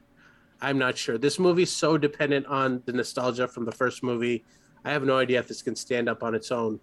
I'm 0.61 0.77
not 0.77 0.97
sure. 0.97 1.17
This 1.17 1.39
movie's 1.39 1.71
so 1.71 1.97
dependent 1.97 2.45
on 2.47 2.81
the 2.85 2.93
nostalgia 2.93 3.47
from 3.47 3.65
the 3.65 3.71
first 3.71 4.03
movie. 4.03 4.43
I 4.83 4.91
have 4.91 5.03
no 5.03 5.17
idea 5.17 5.39
if 5.39 5.47
this 5.47 5.61
can 5.61 5.75
stand 5.75 6.09
up 6.09 6.23
on 6.23 6.35
its 6.35 6.51
own 6.51 6.79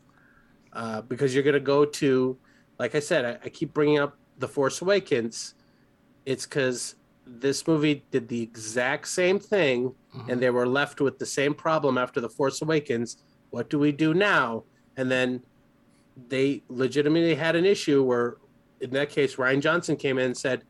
uh, 0.72 1.02
because 1.02 1.34
you're 1.34 1.44
gonna 1.44 1.60
go 1.60 1.84
to, 1.84 2.38
like 2.78 2.94
I 2.94 3.00
said, 3.00 3.24
I, 3.24 3.46
I 3.46 3.48
keep 3.48 3.72
bringing 3.72 3.98
up 3.98 4.16
the 4.38 4.48
Force 4.48 4.80
Awakens. 4.82 5.54
It's 6.24 6.44
because 6.46 6.96
this 7.40 7.66
movie 7.66 8.04
did 8.10 8.28
the 8.28 8.42
exact 8.42 9.08
same 9.08 9.38
thing 9.38 9.94
mm-hmm. 10.14 10.30
and 10.30 10.42
they 10.42 10.50
were 10.50 10.66
left 10.66 11.00
with 11.00 11.18
the 11.18 11.26
same 11.26 11.54
problem 11.54 11.98
after 11.98 12.20
the 12.20 12.28
force 12.28 12.60
awakens. 12.62 13.18
What 13.50 13.70
do 13.70 13.78
we 13.78 13.92
do 13.92 14.14
now? 14.14 14.64
And 14.96 15.10
then 15.10 15.42
they 16.28 16.62
legitimately 16.68 17.34
had 17.34 17.56
an 17.56 17.64
issue 17.64 18.02
where 18.02 18.36
in 18.80 18.90
that 18.90 19.08
case 19.08 19.36
rian 19.36 19.62
johnson 19.62 19.96
came 19.96 20.18
in 20.18 20.26
and 20.26 20.36
said 20.36 20.62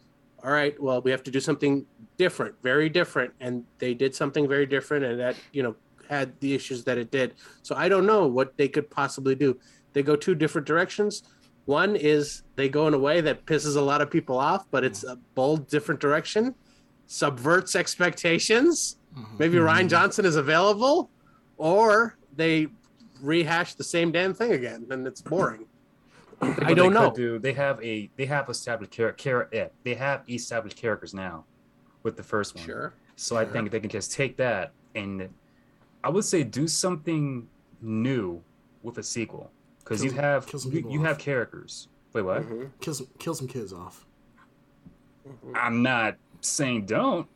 all 0.45 0.53
right 0.53 0.81
well 0.81 1.03
we 1.03 1.11
have 1.11 1.25
to 1.25 1.33
do 1.33 1.41
something 1.41 1.85
different 2.17 2.55
very 2.63 2.89
different. 2.89 3.33
And 3.41 3.65
they 3.79 3.95
did 3.95 4.15
something 4.15 4.47
very 4.49 4.67
different 4.67 5.05
and 5.05 5.19
that 5.19 5.37
you 5.53 5.63
know 5.63 5.75
had 6.09 6.39
the 6.41 6.55
issues 6.55 6.85
that 6.85 6.99
it 6.99 7.11
did. 7.11 7.35
So 7.63 7.75
i 7.75 7.89
don't 7.89 8.07
know 8.07 8.27
what 8.27 8.57
they 8.57 8.69
could 8.69 8.89
possibly 8.91 9.35
do. 9.35 9.59
They 9.95 10.03
go 10.03 10.17
two 10.17 10.35
different 10.35 10.67
directions 10.67 11.23
one 11.67 11.95
is 11.97 12.43
they 12.57 12.69
go 12.69 12.87
in 12.89 12.95
a 12.95 12.99
way 12.99 13.21
that 13.21 13.47
pisses 13.47 13.77
a 13.77 13.81
lot 13.81 14.01
of 14.01 14.11
people 14.11 14.37
off 14.39 14.67
but 14.71 14.83
it's 14.85 15.05
a 15.05 15.17
bold 15.35 15.69
different 15.69 16.01
direction 16.01 16.55
subverts 17.07 17.75
expectations 17.77 18.97
Mhm. 19.17 19.39
maybe 19.39 19.57
Rian 19.59 19.89
Johnson 19.91 20.25
is 20.25 20.37
available, 20.37 21.11
or 21.59 22.17
they 22.35 22.69
rehash 23.21 23.75
the 23.75 23.85
same 23.85 24.11
damn 24.11 24.33
thing 24.33 24.53
again, 24.53 24.87
and 24.91 25.07
it's 25.07 25.21
boring. 25.21 25.67
I 26.41 26.73
don't 26.73 26.95
they 26.95 26.99
know. 27.01 27.11
Do 27.15 27.39
they 27.39 27.53
have 27.53 27.79
a 27.85 28.11
they 28.17 28.25
have 28.25 28.49
established 28.49 28.91
char- 28.93 29.13
char- 29.13 29.51
yeah, 29.53 29.69
they 29.85 29.93
have 29.95 30.23
established 30.31 30.79
characters 30.79 31.13
now 31.13 31.45
with 32.03 32.17
the 32.17 32.23
first 32.23 32.55
one. 32.57 32.65
Sure. 32.65 32.95
So 33.17 33.37
I 33.37 33.45
think 33.45 33.71
they 33.71 33.81
can 33.81 33.91
just 33.91 34.13
take 34.13 34.39
that 34.39 34.73
and 34.95 35.29
I 36.03 36.09
would 36.09 36.25
say 36.25 36.43
do 36.43 36.67
something 36.67 37.47
new 37.83 38.43
with 38.83 38.97
a 38.97 39.03
sequel 39.03 39.51
because 39.85 40.05
you 40.05 40.11
have 40.13 40.47
kill 40.47 40.61
some 40.61 40.73
you, 40.73 40.87
you 40.89 41.03
have 41.03 41.19
characters. 41.19 41.89
Wait, 42.13 42.23
what? 42.23 42.43
Mhm, 42.43 42.71
Kill 42.81 42.95
some, 42.95 43.09
kill 43.19 43.35
some 43.35 43.49
kids 43.49 43.73
off. 43.73 44.05
mhm. 45.27 45.53
I'm 45.55 45.83
not 45.83 46.17
saying 46.41 46.87
don't. 46.87 47.27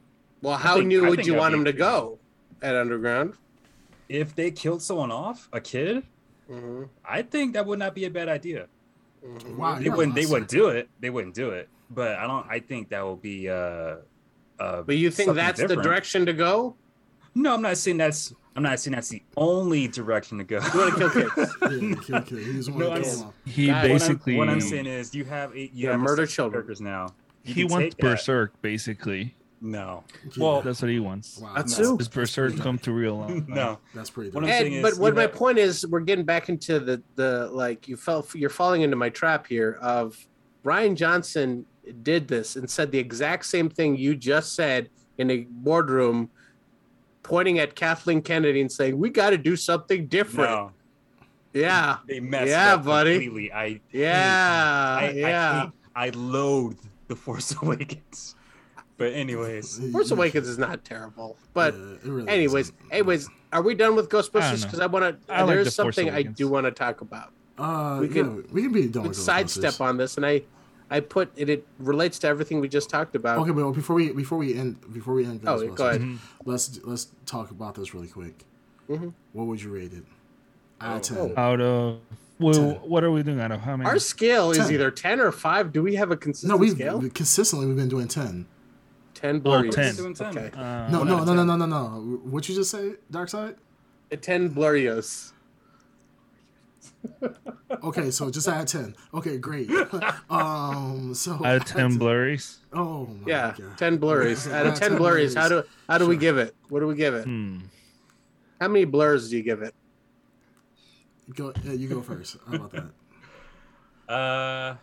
Well, 0.42 0.56
how 0.56 0.74
think- 0.76 0.88
new 0.88 1.06
I 1.06 1.10
would 1.10 1.20
you 1.26 1.32
that'd 1.32 1.38
want 1.40 1.52
them 1.52 1.64
to 1.64 1.72
go 1.72 2.18
at 2.62 2.74
Underground? 2.74 3.34
If 4.08 4.34
they 4.34 4.50
killed 4.50 4.82
someone 4.82 5.10
off, 5.10 5.48
a 5.52 5.60
kid, 5.60 6.04
Mhm, 6.50 6.88
I 7.04 7.22
think 7.22 7.54
that 7.54 7.66
would 7.66 7.78
not 7.80 7.94
be 7.94 8.04
a 8.04 8.10
bad 8.10 8.28
idea. 8.28 8.68
mhm. 9.24 9.56
Wow, 9.56 9.78
They 9.78 9.88
wouldn't. 9.88 10.14
They 10.14 10.26
wouldn't 10.26 10.48
do 10.50 10.68
it. 10.68 10.88
They 11.00 11.10
wouldn't 11.10 11.34
do 11.34 11.50
it. 11.50 11.68
But 11.90 12.16
I 12.18 12.26
don't. 12.26 12.46
I 12.48 12.60
think 12.60 12.90
that 12.90 13.00
will 13.02 13.16
be. 13.16 13.48
Uh, 13.48 13.96
uh, 14.60 14.82
But 14.82 14.96
you 14.96 15.10
think 15.10 15.34
that's 15.34 15.58
different. 15.58 15.82
the 15.82 15.88
direction 15.88 16.26
to 16.26 16.32
go? 16.32 16.76
No, 17.34 17.54
I'm 17.54 17.62
not 17.62 17.76
saying 17.78 17.96
that's. 17.96 18.32
I'm 18.56 18.62
not 18.62 18.80
saying 18.80 18.94
that's 18.94 19.10
the 19.10 19.22
only 19.36 19.86
direction 19.86 20.38
to 20.38 20.44
go. 20.44 20.56
You 20.72 20.80
want 20.80 20.94
to 20.94 20.98
kill 20.98 21.10
kids? 21.10 21.54
Yeah, 21.62 21.94
kill 22.02 22.22
kids. 22.22 22.46
He 22.46 22.52
just 22.54 22.68
No, 22.70 22.88
wanted 22.88 23.04
to 23.04 23.10
I'm 23.10 23.16
kill 23.16 23.18
them. 23.20 23.32
He 23.44 23.66
God, 23.66 23.74
what 23.74 23.84
I'm- 23.84 23.92
basically 23.92 24.36
What 24.36 24.48
I'm 24.48 24.60
saying 24.62 24.86
is, 24.86 25.14
you 25.14 25.24
have 25.26 25.52
a, 25.54 25.60
you 25.60 25.70
Yeah, 25.74 25.90
have 25.92 26.00
murder 26.00 26.22
established 26.22 26.34
children. 26.36 26.76
now. 26.80 27.14
You 27.44 27.54
he 27.54 27.64
wants 27.64 27.76
take 27.76 27.96
that- 27.98 28.02
Berserk 28.02 28.62
basically. 28.62 29.34
No. 29.60 30.04
Well, 30.38 30.60
That's 30.62 30.82
what 30.82 30.90
he 30.90 31.00
wants. 31.00 31.38
Wow, 31.38 31.52
That's 31.56 31.76
that's, 31.76 31.88
who? 31.88 31.96
His 31.96 32.08
berserk 32.08 32.56
come 32.58 32.78
to 32.80 32.92
real. 32.92 33.18
life. 33.18 33.42
no. 33.48 33.78
that's 33.94 34.10
pretty. 34.10 34.30
One 34.30 34.44
Dope. 34.44 34.52
of 34.52 34.66
the 34.66 34.76
Ed, 34.78 34.82
but 34.82 34.92
is, 34.92 34.98
what 34.98 35.14
my 35.14 35.22
know- 35.22 35.28
point 35.28 35.58
is, 35.58 35.86
we're 35.86 36.00
getting 36.00 36.24
back 36.24 36.48
into 36.48 36.78
the 36.78 37.02
the 37.14 37.48
like 37.52 37.88
you 37.88 37.96
fell 37.96 38.26
you're 38.34 38.50
falling 38.50 38.82
into 38.82 38.96
my 38.96 39.08
trap 39.08 39.46
here 39.46 39.78
of 39.80 40.16
Rian 40.64 40.94
Johnson 40.94 41.64
did 42.02 42.26
this 42.28 42.56
and 42.56 42.68
said 42.68 42.90
the 42.90 42.98
exact 42.98 43.46
same 43.46 43.68
thing 43.70 43.96
you 43.96 44.14
just 44.14 44.54
said 44.54 44.90
in 45.18 45.30
a 45.30 45.46
boardroom, 45.48 46.28
pointing 47.26 47.58
at 47.58 47.74
Kathleen 47.74 48.22
Kennedy 48.22 48.60
and 48.60 48.70
saying, 48.70 48.98
"We 48.98 49.10
got 49.10 49.30
to 49.30 49.38
do 49.38 49.56
something 49.56 50.06
different." 50.06 50.50
No. 50.50 50.72
Yeah, 51.52 51.98
They 52.06 52.20
messed 52.20 52.48
Yeah, 52.48 52.74
up 52.74 52.84
buddy. 52.84 53.14
completely. 53.14 53.50
I 53.52 53.80
yeah, 53.90 54.96
I, 55.00 55.10
yeah. 55.10 55.52
I, 55.52 55.60
hate, 55.64 55.72
I 55.94 56.10
loathe 56.18 56.78
the 57.08 57.16
Force 57.16 57.54
Awakens. 57.62 58.34
But 58.98 59.12
anyways, 59.14 59.90
Force 59.92 60.10
Awakens 60.10 60.48
is 60.48 60.58
not 60.58 60.84
terrible, 60.84 61.36
but 61.54 61.74
Yeah, 61.74 61.80
really 62.04 62.28
anyways, 62.28 62.66
isn't. 62.66 62.78
anyways, 62.92 63.28
are 63.52 63.62
we 63.62 63.74
done 63.74 63.94
with 63.96 64.08
Ghostbusters? 64.10 64.62
Because 64.64 64.80
I 64.80 64.86
want 64.86 65.04
to. 65.26 65.32
Like 65.32 65.46
There's 65.46 65.76
The 65.76 65.82
Force 65.82 65.96
something 65.96 66.12
I 66.14 66.22
do 66.22 66.48
want 66.48 66.64
to 66.66 66.70
talk 66.72 67.00
about. 67.00 67.32
Uh, 67.58 67.98
we 68.00 68.08
we 68.08 68.14
could- 68.14 68.26
can 68.26 68.52
we 68.52 68.62
can 68.62 68.72
be 68.72 68.82
done 68.88 69.02
Good 69.04 69.08
with 69.10 69.16
sidestep 69.18 69.80
on 69.80 69.96
this, 69.96 70.16
and 70.18 70.26
I, 70.26 70.42
I 70.90 71.00
put 71.00 71.30
it. 71.36 71.48
It 71.48 71.66
relates 71.78 72.18
to 72.20 72.28
everything 72.28 72.60
we 72.60 72.68
just 72.68 72.88
talked 72.90 73.16
about. 73.16 73.38
Okay, 73.38 73.50
but 73.50 73.72
before 73.72 73.96
we 73.96 74.12
before 74.12 74.38
we 74.38 74.54
end 74.56 74.76
before 74.92 75.14
we 75.14 75.24
end 75.24 75.40
Oh, 75.46 75.66
go 75.68 75.88
ahead. 75.88 76.00
Mm-hmm. 76.00 76.16
let's 76.50 76.78
let's 76.84 77.08
talk 77.26 77.50
about 77.50 77.74
this 77.74 77.92
really 77.94 78.06
quick. 78.08 78.44
Mhm. 78.88 79.12
What 79.32 79.46
would 79.48 79.60
you 79.62 79.70
rate 79.70 79.92
it? 79.92 80.04
Out 80.80 81.10
of 81.10 81.16
Oh. 81.18 81.26
ten. 81.28 81.38
Out 81.38 81.60
of 81.60 81.98
well, 82.38 82.52
Ten. 82.54 82.74
what 82.88 83.02
are 83.02 83.10
we 83.10 83.22
doing 83.22 83.40
out 83.40 83.50
of 83.50 83.60
how 83.62 83.76
many? 83.76 83.88
Our 83.90 83.98
scale 83.98 84.50
is 84.52 84.58
Ten. 84.58 84.72
either 84.72 84.90
ten 84.92 85.18
or 85.20 85.32
five. 85.32 85.72
Do 85.72 85.82
we 85.82 85.96
have 85.96 86.10
a 86.12 86.16
consistent 86.16 86.50
no, 86.50 86.56
we've 86.56 86.72
scale? 86.72 87.00
consistently 87.14 87.66
we've 87.66 87.76
been 87.76 87.88
doing 87.88 88.06
ten. 88.08 88.46
ten 89.14 89.36
Oh, 89.36 89.40
blurries. 89.40 89.74
10. 89.74 89.96
Doing 89.96 90.14
10. 90.14 90.26
Okay, 90.38 90.50
Uh, 90.54 90.88
No, 90.90 90.98
one 90.98 91.08
no, 91.08 91.16
no, 91.24 91.24
no, 91.24 91.34
10. 91.36 91.46
no, 91.46 91.56
no, 91.56 91.66
no. 91.66 92.18
What 92.24 92.48
you 92.48 92.54
just 92.54 92.70
say, 92.70 92.96
Dark 93.10 93.30
Side? 93.30 93.56
A 94.12 94.16
ten 94.18 94.50
blurrios. 94.54 95.32
Okay, 97.82 98.10
so 98.10 98.30
just 98.30 98.48
add 98.48 98.66
ten. 98.68 98.94
Okay, 99.14 99.38
great. 99.38 99.70
um, 100.30 101.14
so 101.14 101.34
out 101.44 101.56
of 101.56 101.64
ten 101.64 101.98
blurries. 101.98 102.58
Oh 102.72 103.06
my 103.06 103.22
Yeah, 103.26 103.54
god. 103.56 103.78
ten 103.78 103.98
blurries. 103.98 104.46
Out 104.52 104.66
of 104.66 104.74
ten 104.74 104.90
10 104.90 104.98
blurries, 104.98 105.34
how 105.34 105.48
do 105.48 105.62
how 105.88 105.98
do 105.98 106.06
we 106.06 106.16
give 106.16 106.38
it? 106.38 106.54
What 106.68 106.80
do 106.80 106.86
we 106.86 106.94
give 106.94 107.14
it? 107.14 107.24
Hmm. 107.24 107.58
How 108.60 108.68
many 108.68 108.84
blurs 108.86 109.30
do 109.30 109.36
you 109.36 109.42
give 109.42 109.62
it? 109.62 109.74
Go, 111.34 111.52
yeah, 111.64 111.72
you 111.72 111.88
go 111.88 112.00
first. 112.02 112.36
How 112.48 112.54
about 112.54 112.72
that? 112.72 114.12
uh, 114.12 114.76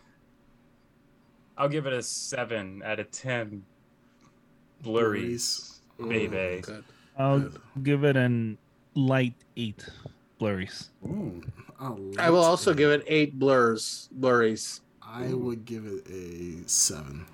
I'll 1.56 1.68
give 1.68 1.86
it 1.86 1.92
a 1.92 2.02
seven 2.02 2.82
out 2.84 3.00
of 3.00 3.10
ten. 3.10 3.64
Blurries, 4.82 5.80
baby. 5.98 6.60
Good. 6.62 6.84
I'll 7.18 7.48
give 7.82 8.04
it 8.04 8.16
an 8.16 8.58
light 8.94 9.34
eight 9.56 9.86
blurries. 10.40 10.88
Ooh. 11.06 11.40
I'll 11.80 11.98
I 12.18 12.30
will 12.30 12.44
also 12.44 12.70
it- 12.72 12.76
give 12.76 12.90
it 12.90 13.04
eight 13.06 13.38
blurs, 13.38 14.08
blurries. 14.12 14.80
I 15.02 15.32
would 15.32 15.64
give 15.64 15.86
it 15.86 16.06
a 16.10 16.68
seven. 16.68 17.26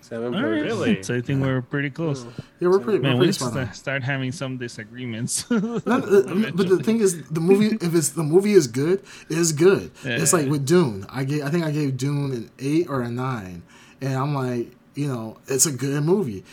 Seven 0.00 0.34
All 0.34 0.42
right. 0.42 0.48
blurs. 0.50 0.62
Really? 0.64 1.02
So 1.02 1.16
I 1.16 1.20
think 1.22 1.42
we're 1.42 1.60
pretty 1.62 1.88
close. 1.90 2.24
Yeah, 2.60 2.68
we're 2.68 2.78
pretty. 2.78 2.98
Man, 2.98 3.12
we're 3.18 3.24
pretty 3.24 3.26
need 3.26 3.32
to 3.32 3.44
spot 3.44 3.56
on. 3.56 3.72
start 3.74 4.02
having 4.02 4.32
some 4.32 4.58
disagreements. 4.58 5.44
No, 5.50 5.76
uh, 5.76 5.80
but 6.54 6.68
the 6.68 6.80
thing 6.82 7.00
is, 7.00 7.22
the 7.30 7.40
movie 7.40 7.76
if 7.80 7.94
it's 7.94 8.10
the 8.10 8.22
movie 8.22 8.52
is 8.52 8.66
good, 8.66 9.02
it 9.30 9.38
is 9.38 9.52
good. 9.52 9.90
It's 10.04 10.32
like 10.32 10.48
with 10.48 10.66
Dune. 10.66 11.06
I 11.10 11.24
gave 11.24 11.42
I 11.44 11.50
think 11.50 11.64
I 11.64 11.70
gave 11.70 11.96
Dune 11.96 12.32
an 12.32 12.50
eight 12.58 12.88
or 12.88 13.00
a 13.02 13.10
nine, 13.10 13.62
and 14.00 14.14
I'm 14.14 14.34
like, 14.34 14.68
you 14.94 15.08
know, 15.08 15.38
it's 15.46 15.66
a 15.66 15.72
good 15.72 16.02
movie. 16.04 16.44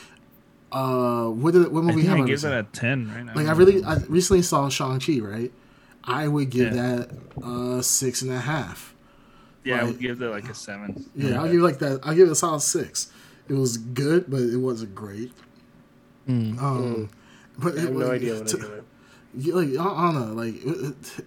Uh, 0.72 1.28
what 1.28 1.52
did 1.54 1.68
what 1.72 1.82
I 1.82 1.84
movie 1.84 1.94
think 2.04 2.08
have 2.08 2.20
I 2.20 2.24
I 2.24 2.26
give 2.26 2.40
seen? 2.40 2.50
that 2.52 2.60
a 2.66 2.72
ten 2.72 3.10
right 3.14 3.26
now. 3.26 3.34
Like 3.36 3.48
I 3.48 3.52
really, 3.52 3.84
I 3.84 3.96
recently 4.08 4.42
saw 4.44 4.70
Shang 4.70 5.00
Chi, 5.02 5.20
right? 5.20 5.52
I 6.04 6.28
would 6.28 6.50
give 6.50 6.74
Yeah. 6.74 6.82
that 7.06 7.10
uh 7.44 7.82
six 7.82 8.22
and 8.22 8.32
a 8.32 8.40
half. 8.40 8.94
yeah, 9.64 9.82
I 9.82 9.84
would 9.84 10.00
give 10.00 10.18
that 10.20 10.30
like 10.32 10.50
a 10.50 10.54
seven. 10.56 11.06
Yeah, 11.16 11.42
I'll 11.42 11.52
give 11.52 11.62
like 11.62 11.80
that. 11.80 12.00
I'll 12.04 12.16
give 12.16 12.28
it 12.28 12.32
a 12.32 12.36
solid 12.36 12.62
six. 12.62 13.12
It 13.48 13.54
was 13.54 13.78
good, 13.78 14.26
but 14.30 14.40
it 14.42 14.58
wasn't 14.58 14.96
great. 14.96 15.32
Um, 16.28 17.10
but 17.58 17.78
I 17.78 17.82
have 17.82 17.90
it, 17.90 17.94
no 17.94 18.06
like, 18.08 18.16
idea 18.22 18.34
what 18.36 18.44
I 18.44 18.46
to- 18.46 18.58
give 18.58 18.72
it. 18.72 18.84
yeah, 19.36 19.54
like 19.56 19.70
I, 19.78 19.84
I 19.84 20.12
don't 20.12 20.30
know, 20.30 20.34
like 20.34 20.56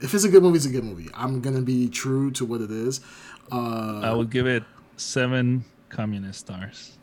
if 0.02 0.14
it's 0.14 0.24
a 0.24 0.28
good 0.28 0.42
movie, 0.42 0.56
it's 0.56 0.66
a 0.66 0.70
good 0.70 0.84
movie. 0.84 1.10
I'm 1.14 1.40
gonna 1.40 1.60
be 1.62 1.88
true 1.88 2.30
to 2.32 2.44
what 2.44 2.60
it 2.60 2.70
is. 2.70 3.00
Uh, 3.52 4.00
I 4.00 4.12
would 4.12 4.30
give 4.30 4.46
it 4.46 4.62
seven 4.96 5.64
communist 5.90 6.40
stars. 6.40 6.96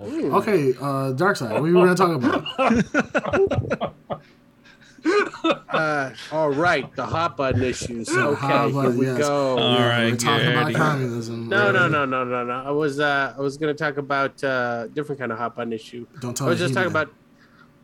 okay, 0.00 0.74
uh, 0.80 1.10
Dark 1.12 1.36
Side. 1.36 1.50
What 1.52 1.58
are 1.58 1.62
we 1.62 1.72
gonna 1.72 1.94
talk 1.94 2.14
about? 2.14 3.94
Uh, 5.68 6.12
all 6.32 6.50
right, 6.50 6.92
the 6.96 7.04
hot 7.06 7.36
button 7.36 7.62
issues. 7.62 8.08
Okay, 8.08 8.34
hot 8.34 8.72
button, 8.72 8.92
here 8.92 9.00
we 9.00 9.06
yes. 9.06 9.18
go. 9.18 9.58
All 9.58 9.74
Yeah, 9.74 9.88
right, 9.88 10.10
we're 10.10 10.16
talking 10.16 10.48
about 10.48 10.74
communism. 10.74 11.48
No, 11.48 11.66
right? 11.66 11.72
no, 11.74 11.88
no, 11.88 12.04
no, 12.04 12.24
no, 12.24 12.44
no. 12.44 12.52
I 12.52 12.70
was 12.70 12.98
uh 12.98 13.34
I 13.36 13.40
was 13.40 13.56
gonna 13.58 13.74
talk 13.74 13.96
about 13.98 14.42
uh 14.42 14.88
different 14.88 15.20
kind 15.20 15.30
of 15.30 15.38
hot 15.38 15.54
button 15.54 15.72
issue. 15.72 16.06
Don't 16.20 16.36
tell 16.36 16.46
I 16.48 16.50
was 16.50 16.58
just 16.58 16.74
talking 16.74 16.90
about 16.90 17.12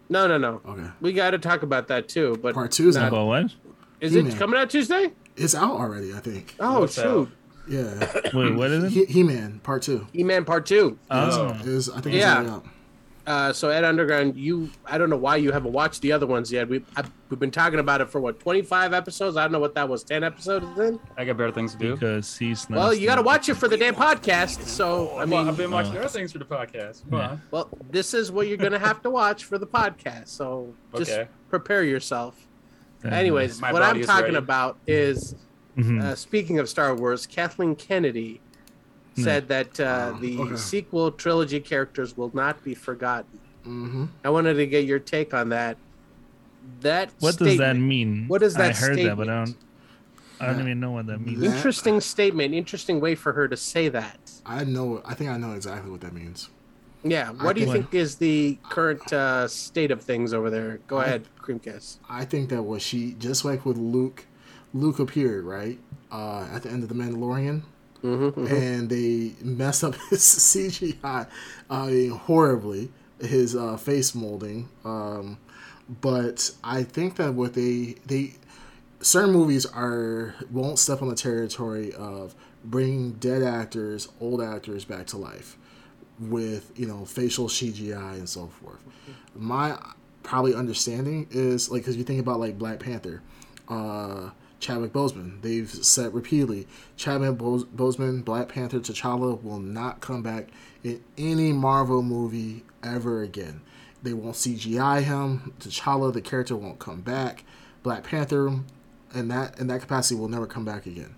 No, 0.09 0.27
no, 0.27 0.39
no. 0.39 0.61
Okay, 0.67 0.87
We 1.01 1.13
got 1.13 1.31
to 1.31 1.39
talk 1.39 1.63
about 1.63 1.89
that 1.89 2.09
too. 2.09 2.37
But 2.43 2.55
part 2.55 2.73
two 2.73 2.89
is 2.89 2.97
Not- 2.97 3.05
out. 3.05 3.09
About 3.13 3.27
what? 3.27 3.45
is 4.01 4.13
He-Man. 4.13 4.33
it 4.33 4.39
coming 4.39 4.59
out 4.59 4.71
Tuesday? 4.71 5.13
It's 5.37 5.55
out 5.55 5.71
already, 5.73 6.13
I 6.15 6.19
think. 6.21 6.57
Oh 6.59 6.81
What's 6.81 6.95
shoot! 6.95 7.31
Yeah, 7.69 8.21
Wait, 8.35 8.55
what 8.55 8.71
is 8.71 8.85
it? 8.85 8.91
He- 8.91 9.05
He-Man 9.07 9.61
Part 9.63 9.83
Two. 9.83 10.07
E-Man 10.15 10.45
Part 10.45 10.67
Two. 10.67 10.99
Oh, 11.11 11.51
Is 11.65 11.89
I 11.91 12.01
think 12.01 12.17
Yeah. 12.17 12.61
It's 13.27 13.33
already 13.33 13.41
out. 13.45 13.51
Uh, 13.51 13.53
so 13.53 13.69
Ed 13.71 13.85
Underground, 13.85 14.37
you 14.37 14.71
I 14.87 14.99
don't 14.99 15.11
know 15.11 15.17
why 15.17 15.37
you 15.37 15.53
haven't 15.53 15.73
watched 15.73 16.03
the 16.03 16.13
other 16.13 16.27
ones 16.27 16.53
yet. 16.53 16.69
We 16.69 16.85
I, 16.97 17.05
we've 17.31 17.39
been 17.41 17.51
talking 17.51 17.79
about 17.79 18.01
it 18.01 18.11
for 18.11 18.21
what 18.21 18.41
twenty 18.41 18.63
five 18.63 18.93
episodes. 18.93 19.37
I 19.37 19.43
don't 19.43 19.53
know 19.53 19.59
what 19.59 19.75
that 19.75 19.89
was. 19.89 20.03
Ten 20.05 20.25
episodes 20.25 20.67
then. 20.77 20.99
I 21.17 21.25
got 21.25 21.37
better 21.37 21.53
things 21.53 21.73
to 21.73 21.79
do. 21.79 21.95
because 21.95 22.37
he's 22.37 22.69
not. 22.71 22.79
Well, 22.79 22.95
you 22.95 23.07
got 23.07 23.17
to 23.17 23.23
watch 23.23 23.49
it 23.49 23.55
for 23.55 23.69
the 23.69 23.77
damn 23.77 23.95
podcast. 23.95 24.63
So 24.67 25.11
I 25.11 25.17
Well, 25.19 25.27
mean, 25.27 25.49
I've 25.49 25.57
been 25.57 25.71
watching 25.71 25.97
uh, 25.97 26.01
other 26.01 26.09
things 26.09 26.33
for 26.33 26.39
the 26.39 26.45
podcast. 26.45 27.03
Come 27.11 27.19
Yeah. 27.19 27.37
well, 27.51 27.69
this 27.91 28.15
is 28.15 28.31
what 28.33 28.47
you're 28.49 28.57
gonna 28.57 28.79
have 28.79 29.03
to 29.03 29.11
watch 29.11 29.45
for 29.45 29.59
the 29.59 29.67
podcast. 29.67 30.29
So 30.29 30.75
just 30.97 31.11
Okay. 31.13 31.29
prepare 31.51 31.83
yourself. 31.85 32.47
Uh, 33.05 33.09
Anyways, 33.09 33.61
My 33.61 33.73
what 33.73 33.83
I'm 33.83 34.01
talking 34.03 34.25
ready. 34.25 34.37
about 34.37 34.79
is 34.87 35.35
mhm. 35.77 36.03
uh, 36.03 36.15
speaking 36.15 36.59
of 36.59 36.69
Star 36.69 36.95
Wars, 36.95 37.27
Kathleen 37.27 37.75
Kennedy 37.77 38.41
said 39.17 39.49
that 39.49 39.79
uh, 39.81 40.13
Oh, 40.15 40.19
the 40.21 40.39
okay. 40.41 40.57
sequel 40.57 41.13
trilogy 41.13 41.61
characters 41.61 42.17
will 42.17 42.31
not 42.35 42.63
be 42.65 42.75
forgotten. 42.75 43.39
Mm-hmm. 43.67 44.05
I 44.25 44.31
wanted 44.31 44.55
to 44.55 44.67
get 44.67 44.85
your 44.85 44.99
take 44.99 45.33
on 45.33 45.49
that. 45.51 45.77
That 46.81 47.11
what 47.21 47.37
does 47.37 47.59
that 47.59 47.77
mean? 47.77 48.25
What 48.29 48.41
does 48.41 48.55
that 48.55 48.71
I 48.71 48.79
heard 48.79 48.99
that, 48.99 49.17
but 49.17 49.29
I 49.29 49.45
don't. 49.45 49.57
I 50.41 50.47
don't 50.47 50.57
That- 50.57 50.63
even 50.63 50.81
know 50.81 50.91
what 50.91 51.07
that 51.07 51.21
means. 51.21 51.41
that- 51.41 51.55
Interesting 51.57 52.01
statement. 52.01 52.55
Interesting 52.55 53.01
way 53.01 53.15
for 53.15 53.33
her 53.33 53.47
to 53.49 53.57
say 53.57 53.89
that. 53.91 54.19
I 54.45 54.65
know. 54.65 55.01
I 55.05 55.15
think 55.15 55.31
I 55.31 55.37
know 55.39 55.53
exactly 55.53 55.91
what 55.91 56.01
that 56.01 56.13
means. 56.13 56.49
Yeah. 57.05 57.33
I 57.39 57.45
What 57.45 57.55
do 57.55 57.61
you 57.61 57.67
think- 57.71 57.91
think 57.91 57.95
is 57.95 58.17
the 58.17 58.59
current 58.69 59.13
uh, 59.13 59.47
state 59.47 59.91
of 59.91 60.03
things 60.03 60.33
over 60.35 60.51
there? 60.51 60.81
Go 60.89 60.97
I- 60.99 61.05
ahead, 61.05 61.29
Creamcast. 61.41 61.99
I 62.09 62.25
think 62.25 62.49
that 62.51 62.63
what 62.63 62.83
she 62.83 63.15
just 63.19 63.45
like 63.45 63.65
with 63.65 63.77
Luke, 63.79 64.25
Luke 64.73 64.99
appeared 64.99 65.45
right 65.45 65.79
uh, 66.11 66.49
at 66.53 66.63
the 66.65 66.71
end 66.71 66.83
of 66.83 66.89
the 66.89 66.95
Mandalorian, 66.95 67.63
Mm-hmm, 68.05 68.47
and 68.47 68.91
they 68.91 69.33
messed 69.43 69.83
up 69.83 69.95
his 70.11 70.21
CGI 70.21 71.27
I 71.71 71.87
mean, 71.87 72.11
horribly, 72.11 72.91
his 73.19 73.57
uh, 73.57 73.77
face 73.77 74.15
molding. 74.15 74.69
Um, 74.85 75.39
but 75.89 76.51
I 76.63 76.83
think 76.83 77.17
that 77.17 77.35
what 77.35 77.55
they 77.55 77.97
they 78.07 78.35
certain 79.01 79.33
movies 79.33 79.67
are 79.67 80.35
won't 80.51 80.79
step 80.79 81.03
on 81.03 81.09
the 81.09 81.15
territory 81.15 81.93
of 81.95 82.35
bringing 82.65 83.13
dead 83.13 83.43
actors, 83.43 84.09
old 84.21 84.43
actors 84.43 84.85
back 84.85 85.07
to 85.09 85.17
life 85.19 85.57
with 86.19 86.73
you 86.79 86.87
know 86.87 87.05
facial 87.05 87.49
CGI 87.49 88.15
and 88.15 88.29
so 88.29 88.49
forth. 88.49 88.79
My 89.35 89.79
probably 90.23 90.55
understanding 90.55 91.27
is 91.31 91.71
like 91.71 91.83
because 91.83 91.97
you 91.97 92.05
think 92.05 92.21
about 92.21 92.41
like 92.41 92.59
Black 92.59 92.81
Panther, 92.81 93.23
uh, 93.69 94.31
Chadwick 94.65 94.93
Boseman. 94.93 95.43
They've 95.43 95.69
said 95.71 96.15
repeatedly 96.15 96.67
Chadwick 96.97 97.37
Bos- 97.39 97.65
Boseman, 97.65 98.25
Black 98.25 98.49
Panther, 98.49 98.81
T'Challa 98.81 99.43
will 99.43 99.61
not 99.61 100.01
come 100.01 100.23
back 100.23 100.49
in 100.83 101.03
any 101.19 101.53
Marvel 101.53 102.03
movie 102.03 102.65
ever 102.83 103.23
again. 103.23 103.61
They 104.03 104.13
won't 104.15 104.37
CGI 104.37 105.03
him. 105.03 105.53
T'Challa, 105.61 106.13
the 106.13 106.21
character, 106.21 106.57
won't 106.57 106.79
come 106.79 107.01
back. 107.03 107.45
Black 107.83 108.05
Panther, 108.05 108.61
in 109.15 109.29
that 109.29 109.59
in 109.61 109.67
that 109.67 109.83
capacity, 109.83 110.19
will 110.19 110.29
never 110.29 110.47
come 110.47 110.65
back 110.65 110.87
again. 110.87 111.15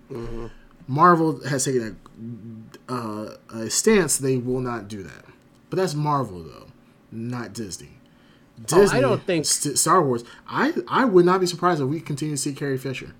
Marvel 0.87 1.41
has 1.45 1.65
taken 1.65 1.97
a, 2.89 2.93
uh, 2.93 3.35
a 3.53 3.69
stance 3.69 4.17
they 4.17 4.37
will 4.37 4.61
not 4.61 4.87
do 4.87 5.03
that. 5.03 5.25
But 5.69 5.77
that's 5.77 5.93
Marvel 5.93 6.43
though, 6.43 6.67
not 7.11 7.53
Disney. 7.53 7.91
Oh, 8.71 8.87
I 8.91 8.99
don't 9.01 9.23
think- 9.23 9.45
St- 9.45 9.77
Star 9.77 10.01
Wars. 10.03 10.23
I 10.47 10.73
I 10.87 11.05
would 11.05 11.25
not 11.25 11.39
be 11.39 11.45
surprised 11.45 11.81
if 11.81 11.87
we 11.87 11.99
continue 11.99 12.35
to 12.35 12.41
see 12.41 12.53
Carrie 12.53 12.77
Fisher. 12.77 13.13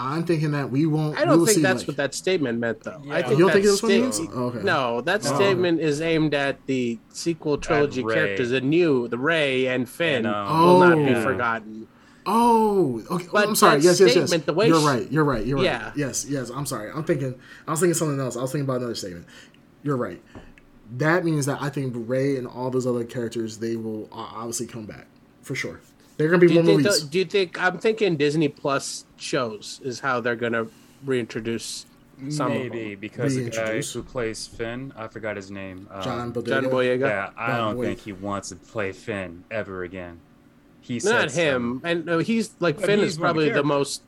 I'm 0.00 0.22
thinking 0.24 0.52
that 0.52 0.70
we 0.70 0.86
won't. 0.86 1.18
I 1.18 1.24
don't 1.24 1.38
think 1.44 1.56
see, 1.56 1.62
that's 1.62 1.80
like- 1.80 1.88
what 1.88 1.96
that 1.96 2.14
statement 2.14 2.60
meant, 2.60 2.84
though. 2.84 3.02
I 3.10 3.22
think 3.22 3.38
You 3.38 3.46
don't 3.46 3.52
think 3.52 3.64
that 3.64 3.70
that's 3.70 3.82
what 3.82 3.90
it 3.92 4.00
means? 4.00 4.20
Okay. 4.20 4.62
No, 4.62 5.00
that 5.00 5.26
Oh. 5.26 5.34
statement 5.34 5.80
is 5.80 6.00
aimed 6.00 6.34
at 6.34 6.64
the 6.66 6.98
sequel 7.12 7.58
trilogy 7.58 8.04
characters, 8.04 8.50
the 8.50 8.60
new, 8.60 9.08
the 9.08 9.18
Rey 9.18 9.66
and 9.66 9.88
Finn, 9.88 10.24
And, 10.24 10.34
um, 10.34 10.66
will 10.66 10.80
not 10.80 10.96
be 10.96 11.14
Oh. 11.14 11.22
forgotten. 11.24 11.88
Oh, 12.26 13.02
okay. 13.10 13.26
But 13.32 13.48
I'm 13.48 13.56
sorry. 13.56 13.78
that 13.78 13.84
Yes, 13.84 13.98
yes, 14.00 14.14
yes. 14.14 14.28
statement, 14.28 14.46
the 14.46 14.52
way 14.52 14.68
You're 14.68 14.80
right. 14.80 15.10
You're 15.10 15.24
right. 15.24 15.44
You're 15.44 15.56
right. 15.56 15.64
Yeah. 15.64 15.92
Yes, 15.96 16.26
yes. 16.28 16.50
I'm 16.54 16.66
sorry. 16.66 16.90
I'm 16.94 17.02
thinking. 17.04 17.34
I 17.66 17.70
was 17.72 17.80
thinking 17.80 17.94
something 17.94 18.20
else. 18.20 18.36
I 18.36 18.42
was 18.42 18.52
thinking 18.52 18.66
about 18.66 18.76
another 18.78 18.94
statement. 18.94 19.26
You're 19.82 19.96
right. 19.96 20.22
That 20.98 21.24
means 21.24 21.46
that 21.46 21.58
I 21.60 21.70
think 21.70 21.94
Rey 21.96 22.36
and 22.36 22.46
all 22.46 22.70
those 22.70 22.86
other 22.86 23.04
characters 23.04 23.58
they 23.58 23.76
will 23.76 24.08
uh, 24.12 24.16
obviously 24.36 24.66
come 24.66 24.84
back 24.86 25.06
for 25.42 25.54
sure. 25.54 25.80
They're 26.18 26.28
gonna 26.28 26.38
be 26.40 26.48
Do 26.48 26.54
more 26.54 26.64
movies. 26.64 27.02
the- 27.04 27.08
do 27.08 27.18
you 27.18 27.24
think? 27.24 27.60
I'm 27.62 27.78
thinking 27.78 28.16
Disney 28.16 28.48
Plus 28.48 29.04
shows 29.20 29.80
is 29.84 30.00
how 30.00 30.20
they're 30.20 30.36
gonna 30.36 30.66
reintroduce 31.04 31.86
some 32.30 32.48
Maybe 32.52 32.94
of 32.94 33.00
because 33.00 33.36
the 33.36 33.42
guy 33.50 33.56
Reintroduce. 33.58 33.92
who 33.92 34.02
plays 34.02 34.46
Finn, 34.46 34.92
I 34.96 35.06
forgot 35.08 35.36
his 35.36 35.50
name. 35.52 35.86
Um, 35.90 36.02
John 36.02 36.18
them. 36.18 36.32
Bodega. 36.32 36.62
John 36.62 36.70
Boyega. 36.70 37.00
Yeah, 37.00 37.30
I 37.36 37.46
John 37.48 37.58
don't 37.58 37.76
Boy- 37.76 37.84
think 37.86 38.00
he 38.00 38.12
wants 38.12 38.48
to 38.48 38.56
play 38.56 38.90
Finn 38.92 39.44
ever 39.50 39.84
again. 39.84 40.18
He 40.80 40.94
Not 40.94 41.02
said 41.02 41.30
so. 41.32 41.40
him, 41.40 41.80
and 41.84 42.06
no, 42.06 42.18
he's 42.18 42.54
like 42.60 42.76
But 42.76 42.86
Finn 42.86 42.98
he's 43.00 43.12
is 43.12 43.18
one 43.18 43.28
the 43.28 43.32
probably 43.34 43.48
the 43.50 43.62
most. 43.62 44.02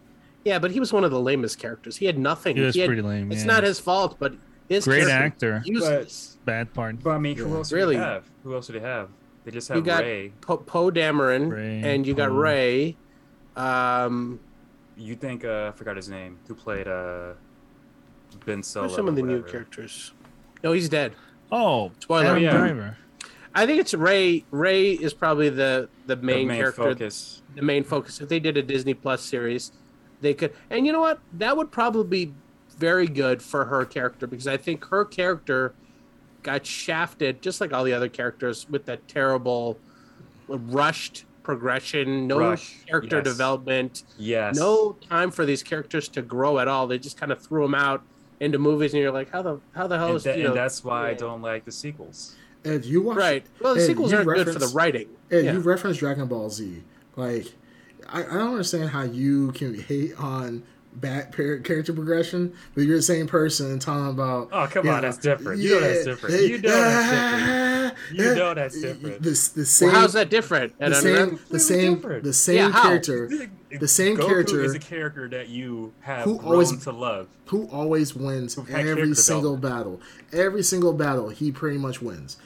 Yeah, 0.44 0.58
but 0.58 0.70
he 0.70 0.80
was 0.80 0.92
one 0.92 1.04
of 1.04 1.10
the 1.10 1.20
lamest 1.20 1.58
characters. 1.58 1.98
He 1.98 2.06
had 2.06 2.18
nothing. 2.18 2.56
He 2.56 2.62
was 2.62 2.74
had- 2.74 2.86
pretty 2.86 3.02
lame. 3.02 3.30
It's 3.30 3.42
yeah. 3.42 3.46
not 3.46 3.62
his 3.64 3.78
fault, 3.78 4.16
but 4.18 4.32
his 4.68 4.84
great 4.86 5.06
actor. 5.08 5.62
Useless. 5.64 6.38
Bad 6.46 6.72
part. 6.74 7.02
But 7.02 7.10
I 7.10 7.18
mean, 7.18 7.36
who 7.36 7.54
else 7.54 7.70
Really? 7.70 7.96
they 7.96 8.02
have? 8.02 8.24
Who 8.44 8.54
else 8.54 8.66
do 8.68 8.72
they 8.72 8.80
have? 8.80 9.08
They 9.44 9.50
just 9.50 9.68
You 9.68 9.76
have 9.76 9.84
got 9.84 10.02
Rey. 10.02 10.32
Po, 10.40 10.56
Poe 10.56 10.90
Dameron, 10.90 11.50
Rey, 11.52 11.82
and 11.84 12.06
you 12.06 12.14
got 12.14 12.32
Rey. 12.34 12.96
Um, 13.56 14.40
You 15.01 15.16
think 15.16 15.44
uh, 15.44 15.68
I 15.72 15.77
forgot 15.77 15.97
his 15.97 16.09
name? 16.09 16.39
Who 16.47 16.55
played 16.55 16.86
uh, 16.86 17.32
Ben 18.44 18.62
Solo? 18.62 18.86
who's 18.86 18.97
some 18.97 19.09
of 19.09 19.16
the 19.16 19.22
new 19.22 19.43
characters? 19.43 20.12
No, 20.62 20.72
he's 20.72 20.89
dead. 20.90 21.14
Oh, 21.51 21.90
Spoiler. 22.01 22.27
Adam 22.27 22.43
yeah. 22.43 22.51
Driver. 22.51 22.97
I 23.55 23.66
think 23.66 23.81
it's 23.81 23.94
Rey. 23.94 24.44
Rey 24.51 24.93
is 24.93 25.14
probably 25.14 25.48
the 25.48 25.89
the 26.06 26.16
main, 26.16 26.20
The 26.20 26.27
main, 26.27 26.48
main 26.48 26.56
character, 26.59 26.82
focus. 26.82 27.43
the 27.55 27.62
main 27.62 27.82
focus. 27.82 28.20
If 28.20 28.28
they 28.28 28.39
did 28.40 28.56
a 28.56 28.62
Disney 28.62 28.94
Plus 28.94 29.22
series, 29.22 29.72
they 30.20 30.35
could. 30.35 30.52
And 30.68 30.86
you 30.86 30.93
know 30.93 31.01
what? 31.01 31.18
That 31.32 31.56
would 31.56 31.72
probably 31.72 32.27
be 32.27 32.35
very 32.77 33.06
good 33.06 33.43
for 33.43 33.64
her 33.64 33.85
character 33.85 34.27
because 34.27 34.47
I 34.47 34.56
think 34.59 34.85
her 34.86 35.05
character 35.05 35.72
got 36.43 36.64
shafted 36.66 37.43
just 37.43 37.60
like 37.60 37.72
all 37.72 37.85
the 37.85 37.93
other 37.93 38.09
characters 38.09 38.68
with 38.68 38.85
that 38.86 39.09
terrible 39.09 39.78
rushed 40.47 41.24
progression, 41.42 42.26
no 42.26 42.38
Rush, 42.38 42.84
character 42.86 43.16
yes. 43.16 43.24
development, 43.24 44.02
Yes. 44.18 44.56
no 44.56 44.96
time 45.08 45.30
for 45.30 45.44
these 45.44 45.62
characters 45.62 46.08
to 46.08 46.22
grow 46.22 46.58
at 46.58 46.68
all. 46.68 46.86
They 46.86 46.98
just 46.98 47.18
kind 47.18 47.32
of 47.32 47.40
threw 47.42 47.62
them 47.62 47.74
out 47.74 48.02
into 48.40 48.58
movies, 48.58 48.92
and 48.94 49.02
you're 49.02 49.12
like, 49.12 49.30
how 49.30 49.42
the 49.42 49.60
how 49.74 49.86
the 49.86 49.98
hell 49.98 50.08
And, 50.08 50.16
is 50.16 50.24
tha- 50.24 50.38
you 50.38 50.46
and 50.48 50.56
that's 50.56 50.82
why 50.84 51.10
I 51.10 51.14
don't 51.14 51.42
like 51.42 51.64
the 51.64 51.72
sequels. 51.72 52.36
Ed, 52.64 52.84
you 52.84 53.00
watch 53.02 53.16
right? 53.16 53.46
Well, 53.60 53.74
the 53.74 53.80
sequels 53.80 54.12
you 54.12 54.18
aren't 54.18 54.28
good 54.28 54.52
for 54.52 54.58
the 54.58 54.68
writing. 54.74 55.08
Ed, 55.30 55.44
yeah. 55.44 55.52
you 55.52 55.60
reference 55.60 55.96
Dragon 55.98 56.26
Ball 56.26 56.50
Z. 56.50 56.82
Like, 57.16 57.46
I, 58.08 58.20
I 58.20 58.34
don't 58.34 58.50
understand 58.52 58.90
how 58.90 59.02
you 59.02 59.52
can 59.52 59.78
hate 59.78 60.14
on 60.18 60.62
bad 60.92 61.32
par- 61.34 61.58
character 61.58 61.92
progression, 61.92 62.52
but 62.74 62.82
you're 62.82 62.96
the 62.96 63.02
same 63.02 63.26
person 63.26 63.78
talking 63.78 64.08
about. 64.10 64.48
Oh, 64.52 64.66
come 64.70 64.86
yeah, 64.86 64.96
on, 64.96 65.02
that's 65.02 65.18
different. 65.18 65.60
You 65.60 65.74
know 65.74 65.80
that's 65.80 66.04
different. 66.04 66.40
You 66.42 66.58
know 66.58 66.70
that's 66.70 67.10
different. 67.10 68.18
You 68.18 68.34
know 68.34 68.54
that's 68.54 68.80
different. 68.80 69.22
The, 69.22 69.30
the 69.30 69.64
same, 69.64 69.92
Well, 69.92 70.00
how's 70.00 70.12
that 70.14 70.30
different? 70.30 70.78
the 70.78 70.84
And 70.84 70.94
I'm 70.94 71.00
same, 71.02 71.40
the 71.50 71.58
same, 71.60 71.94
different. 71.94 72.24
the 72.24 72.32
same 72.32 72.56
Yeah, 72.56 72.82
character 72.82 73.30
the 73.70 73.88
same 73.88 74.16
Goku 74.16 74.26
character 74.26 74.64
is 74.64 74.74
a 74.74 74.78
character 74.80 75.28
that 75.28 75.48
you 75.48 75.92
have 76.00 76.24
who 76.24 76.38
grown 76.38 76.52
always- 76.52 76.84
to 76.84 76.90
love. 76.92 77.28
who 77.46 77.68
always 77.68 78.14
wins 78.16 78.58
every 78.68 79.14
single 79.14 79.56
battle. 79.56 80.00
Every 80.32 80.62
single 80.64 80.92
battle, 80.92 81.28
he 81.28 81.52
pretty 81.52 81.78
much 81.78 82.02
wins. 82.02 82.36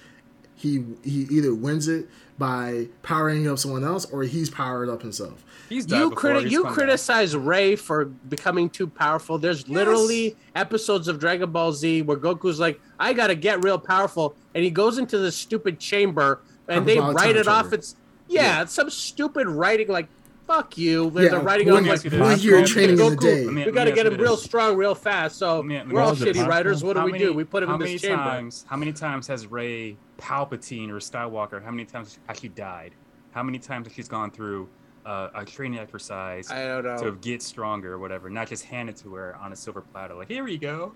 He 0.64 0.82
he 1.04 1.26
either 1.30 1.54
wins 1.54 1.88
it 1.88 2.08
by 2.38 2.88
powering 3.02 3.46
up 3.46 3.58
someone 3.58 3.84
else, 3.84 4.06
or 4.10 4.22
he's 4.22 4.48
powered 4.48 4.88
up 4.88 5.02
himself. 5.02 5.44
He's 5.68 5.88
you 5.90 6.08
before, 6.10 6.30
criti- 6.32 6.42
he's 6.44 6.52
you 6.52 6.62
come 6.62 6.70
back. 6.70 6.74
criticize 6.74 7.36
Rey 7.36 7.76
for 7.76 8.06
becoming 8.06 8.70
too 8.70 8.86
powerful. 8.86 9.36
There's 9.38 9.68
literally 9.68 10.36
episodes 10.56 11.06
of 11.06 11.20
Dragon 11.20 11.50
Ball 11.50 11.72
Z 11.72 12.00
where 12.02 12.16
Goku's 12.16 12.58
like, 12.58 12.80
"I 12.98 13.12
gotta 13.12 13.34
get 13.34 13.62
real 13.62 13.78
powerful," 13.78 14.34
and 14.54 14.64
he 14.64 14.70
goes 14.70 14.96
into 14.96 15.18
this 15.18 15.36
stupid 15.36 15.78
chamber, 15.78 16.40
and 16.66 16.86
they 16.86 16.98
write 16.98 17.16
time 17.34 17.36
it 17.36 17.46
off. 17.46 17.72
It's 17.74 17.94
yeah, 18.26 18.42
Yeah. 18.42 18.62
it's 18.62 18.72
some 18.72 18.88
stupid 18.88 19.46
writing 19.46 19.88
like, 19.88 20.08
"Fuck 20.46 20.76
you." 20.78 21.10
They're, 21.10 21.24
Yeah, 21.24 21.30
they're 21.30 21.40
writing 21.40 21.68
one- 21.68 21.78
on 21.78 21.82
like, 21.84 21.92
ask 21.94 22.04
you 22.04 22.10
this. 22.10 22.20
one 22.20 22.28
Let 22.30 22.38
me 22.38 22.44
year 22.44 22.58
ask 22.60 22.68
you 22.68 22.74
training 22.74 22.96
this. 22.96 23.06
in 23.08 23.16
the 23.16 23.20
day. 23.22 23.44
Let 23.44 23.52
me- 23.54 23.60
we 23.60 23.64
let 23.66 23.74
got 23.74 23.84
me 23.84 23.90
to 23.90 23.94
get 23.96 24.06
him 24.06 24.20
real 24.20 24.36
strong, 24.36 24.76
real 24.76 24.94
fast. 24.94 25.36
So 25.36 25.62
me- 25.62 25.82
we're 25.90 26.00
all 26.00 26.14
shitty 26.14 26.46
writers. 26.46 26.82
What 26.84 26.94
do 26.94 27.00
How 27.00 27.06
we 27.06 27.12
many- 27.12 27.24
do? 27.24 27.32
We 27.32 27.44
put 27.44 27.62
him 27.62 27.70
in 27.70 27.78
this 27.80 28.02
chamber. 28.02 28.16
times? 28.22 28.64
How 28.68 28.76
many 28.76 28.92
times 28.92 29.26
has 29.28 29.46
Rey 29.46 29.96
Palpatine 30.18 30.90
or 30.90 30.96
Skywalker? 30.98 31.62
How 31.64 31.70
many 31.70 31.84
times 31.84 32.18
has 32.28 32.38
she 32.40 32.48
died? 32.48 32.94
How 33.32 33.42
many 33.42 33.58
times 33.58 33.86
has 33.88 33.94
she 33.96 34.02
gone 34.04 34.30
through 34.30 34.68
uh, 35.06 35.28
a 35.34 35.44
training 35.44 35.78
exercise 35.78 36.50
I 36.50 36.64
don't 36.66 36.84
know. 36.84 36.96
to 37.10 37.12
get 37.16 37.42
stronger 37.42 37.92
or 37.94 37.98
whatever? 37.98 38.30
Not 38.30 38.48
just 38.48 38.64
hand 38.64 38.88
it 38.88 38.96
to 38.98 39.14
her 39.14 39.36
on 39.36 39.52
a 39.52 39.56
silver 39.56 39.80
platter. 39.82 40.14
Like 40.14 40.28
here 40.28 40.46
you 40.48 40.56
go, 40.58 40.92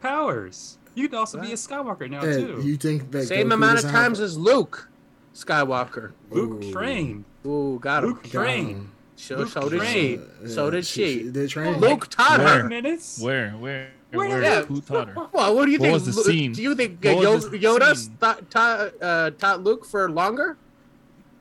powers. 0.00 0.78
You 0.94 1.08
could 1.08 1.18
also 1.18 1.40
be 1.40 1.52
a 1.52 1.54
Skywalker 1.54 2.08
now 2.10 2.20
Ed, 2.20 2.34
too. 2.46 2.60
you 2.62 2.76
think 2.76 3.10
that 3.12 3.26
Same 3.26 3.48
Goku 3.48 3.54
amount 3.54 3.70
of 3.72 3.76
doesn't 3.76 3.90
have- 3.90 4.00
times 4.04 4.20
as 4.20 4.36
Luke 4.36 4.88
Skywalker. 5.34 6.12
Luke 6.30 6.62
Ooh. 6.64 6.72
trained. 6.72 7.24
Ooh, 7.46 7.78
got 7.80 8.04
him. 8.04 8.10
Luke 8.10 8.22
Got 8.24 8.30
trained. 8.32 8.68
him. 8.68 8.92
So, 9.16 9.36
Luke 9.36 9.48
so 9.48 9.68
did 9.68 9.78
trained. 9.80 9.92
she. 9.92 10.46
Yeah, 10.48 10.48
So 10.54 10.70
did 10.70 10.86
she. 10.86 11.30
did 11.30 11.48
train. 11.50 11.78
Luke 11.80 12.08
taught 12.08 12.40
her. 12.40 12.64
minutes. 12.68 13.20
Where? 13.20 13.50
Where? 13.50 13.90
Where 14.12 14.28
Where? 14.28 14.40
did- 14.40 14.64
Who 14.66 14.80
taught 14.82 15.08
her? 15.08 15.14
Well, 15.32 15.54
what 15.54 15.64
do 15.66 15.70
you 15.72 15.78
What 15.78 15.84
think? 15.86 15.94
was 15.94 16.06
the 16.06 16.12
Lu- 16.12 16.24
scene? 16.24 16.52
Do 16.52 16.62
you 16.62 16.74
think 16.74 17.04
uh, 17.06 17.14
What 17.14 17.22
Yo- 17.22 17.38
Yoda 17.78 18.10
taught, 18.20 18.50
taught, 18.50 18.92
uh, 19.02 19.30
taught 19.30 19.62
Luke 19.62 19.84
for 19.86 20.10
longer? 20.10 20.56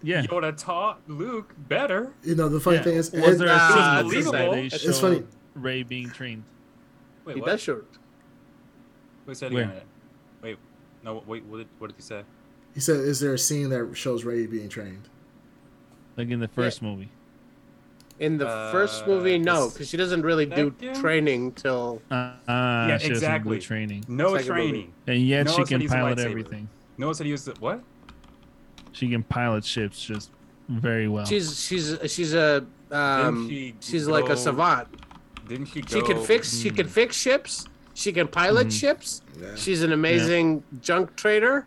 Yeah. 0.04 0.24
Yoda 0.24 0.56
taught 0.56 1.02
Luke 1.08 1.54
better. 1.68 2.14
You 2.24 2.36
know 2.36 2.48
the 2.50 2.60
funny 2.60 2.78
Yeah. 2.78 2.84
thing 2.84 2.96
is, 2.96 3.12
was 3.12 3.24
Ed- 3.24 3.38
there 3.40 3.48
Nah, 3.48 3.54
a 3.54 3.58
it's 4.06 4.12
scene 4.14 4.32
where 4.32 4.32
believable. 4.32 4.52
they 4.54 4.66
It's 4.68 5.00
funny. 5.00 5.24
Rey 5.56 5.84
being 5.84 6.10
trained? 6.10 6.44
Wait, 7.26 7.36
he 7.36 7.42
what? 7.42 7.50
does 7.52 7.62
short. 7.62 7.86
Wait, 9.26 9.38
say 9.38 9.48
it 9.48 9.52
again. 9.54 9.72
Wait, 10.42 10.58
no, 11.04 11.22
wait. 11.28 11.44
What 11.46 11.58
did, 11.58 11.68
what 11.78 11.88
did 11.88 11.98
you 11.98 12.04
say? 12.04 12.24
He 12.74 12.80
said, 12.80 12.98
"Is 12.98 13.20
there 13.20 13.34
a 13.34 13.38
scene 13.40 13.70
that 13.70 13.96
shows 13.96 14.24
Rey 14.24 14.46
being 14.48 14.70
trained?" 14.70 15.10
Like 16.18 16.30
in 16.30 16.40
the 16.40 16.48
first 16.48 16.82
movie. 16.82 17.10
In 18.20 18.38
the 18.38 18.48
Uh, 18.48 18.72
first 18.72 19.08
movie, 19.08 19.40
no, 19.40 19.70
because 19.70 19.90
she 19.90 19.98
doesn't 19.98 20.22
really 20.22 20.46
do 20.46 20.74
Second? 20.80 21.02
training 21.02 21.52
till. 21.54 22.02
Uh, 22.12 22.14
uh, 22.16 22.36
Yeah, 22.48 22.98
she 23.00 23.10
doesn't 23.10 23.10
do 23.10 23.14
exactly. 23.14 23.60
training. 23.60 24.06
No 24.08 24.36
Second 24.38 24.50
movie. 24.56 24.70
training. 24.72 24.94
And 25.08 25.22
yet 25.22 25.46
No, 25.48 25.52
she 25.54 25.64
can 25.64 25.80
that 25.80 25.82
he's 25.82 25.92
a 25.92 25.96
pilot 25.96 26.18
lightsaber. 26.20 26.26
everything. 26.26 26.70
Notice 27.00 27.18
that 27.18 27.24
he 27.24 27.30
used 27.32 27.46
the 27.46 27.56
what? 27.60 27.82
She 28.92 29.10
can 29.10 29.24
pilot 29.24 29.66
ships 29.66 30.04
just 30.04 30.30
very 30.70 31.08
well. 31.08 31.26
She's 31.26 31.60
she's 31.60 31.98
she's 32.12 32.34
a 32.36 32.64
um, 32.92 33.50
she 33.50 33.74
she's 33.80 34.08
like 34.08 34.30
a 34.30 34.38
savant. 34.38 34.88
Didn't 35.48 35.66
she 35.68 35.82
go? 35.82 35.88
She 36.00 36.02
can 36.06 36.22
fix 36.24 36.56
she 36.60 36.70
can 36.70 36.88
fix 36.88 37.16
ships. 37.16 37.66
She 37.96 38.12
can 38.14 38.28
pilot 38.28 38.68
Mhm. 38.68 38.80
ships. 38.80 39.22
Yeah. 39.42 39.56
She's 39.56 39.82
an 39.82 39.92
amazing 39.94 40.64
junk 40.82 41.16
trader, 41.16 41.66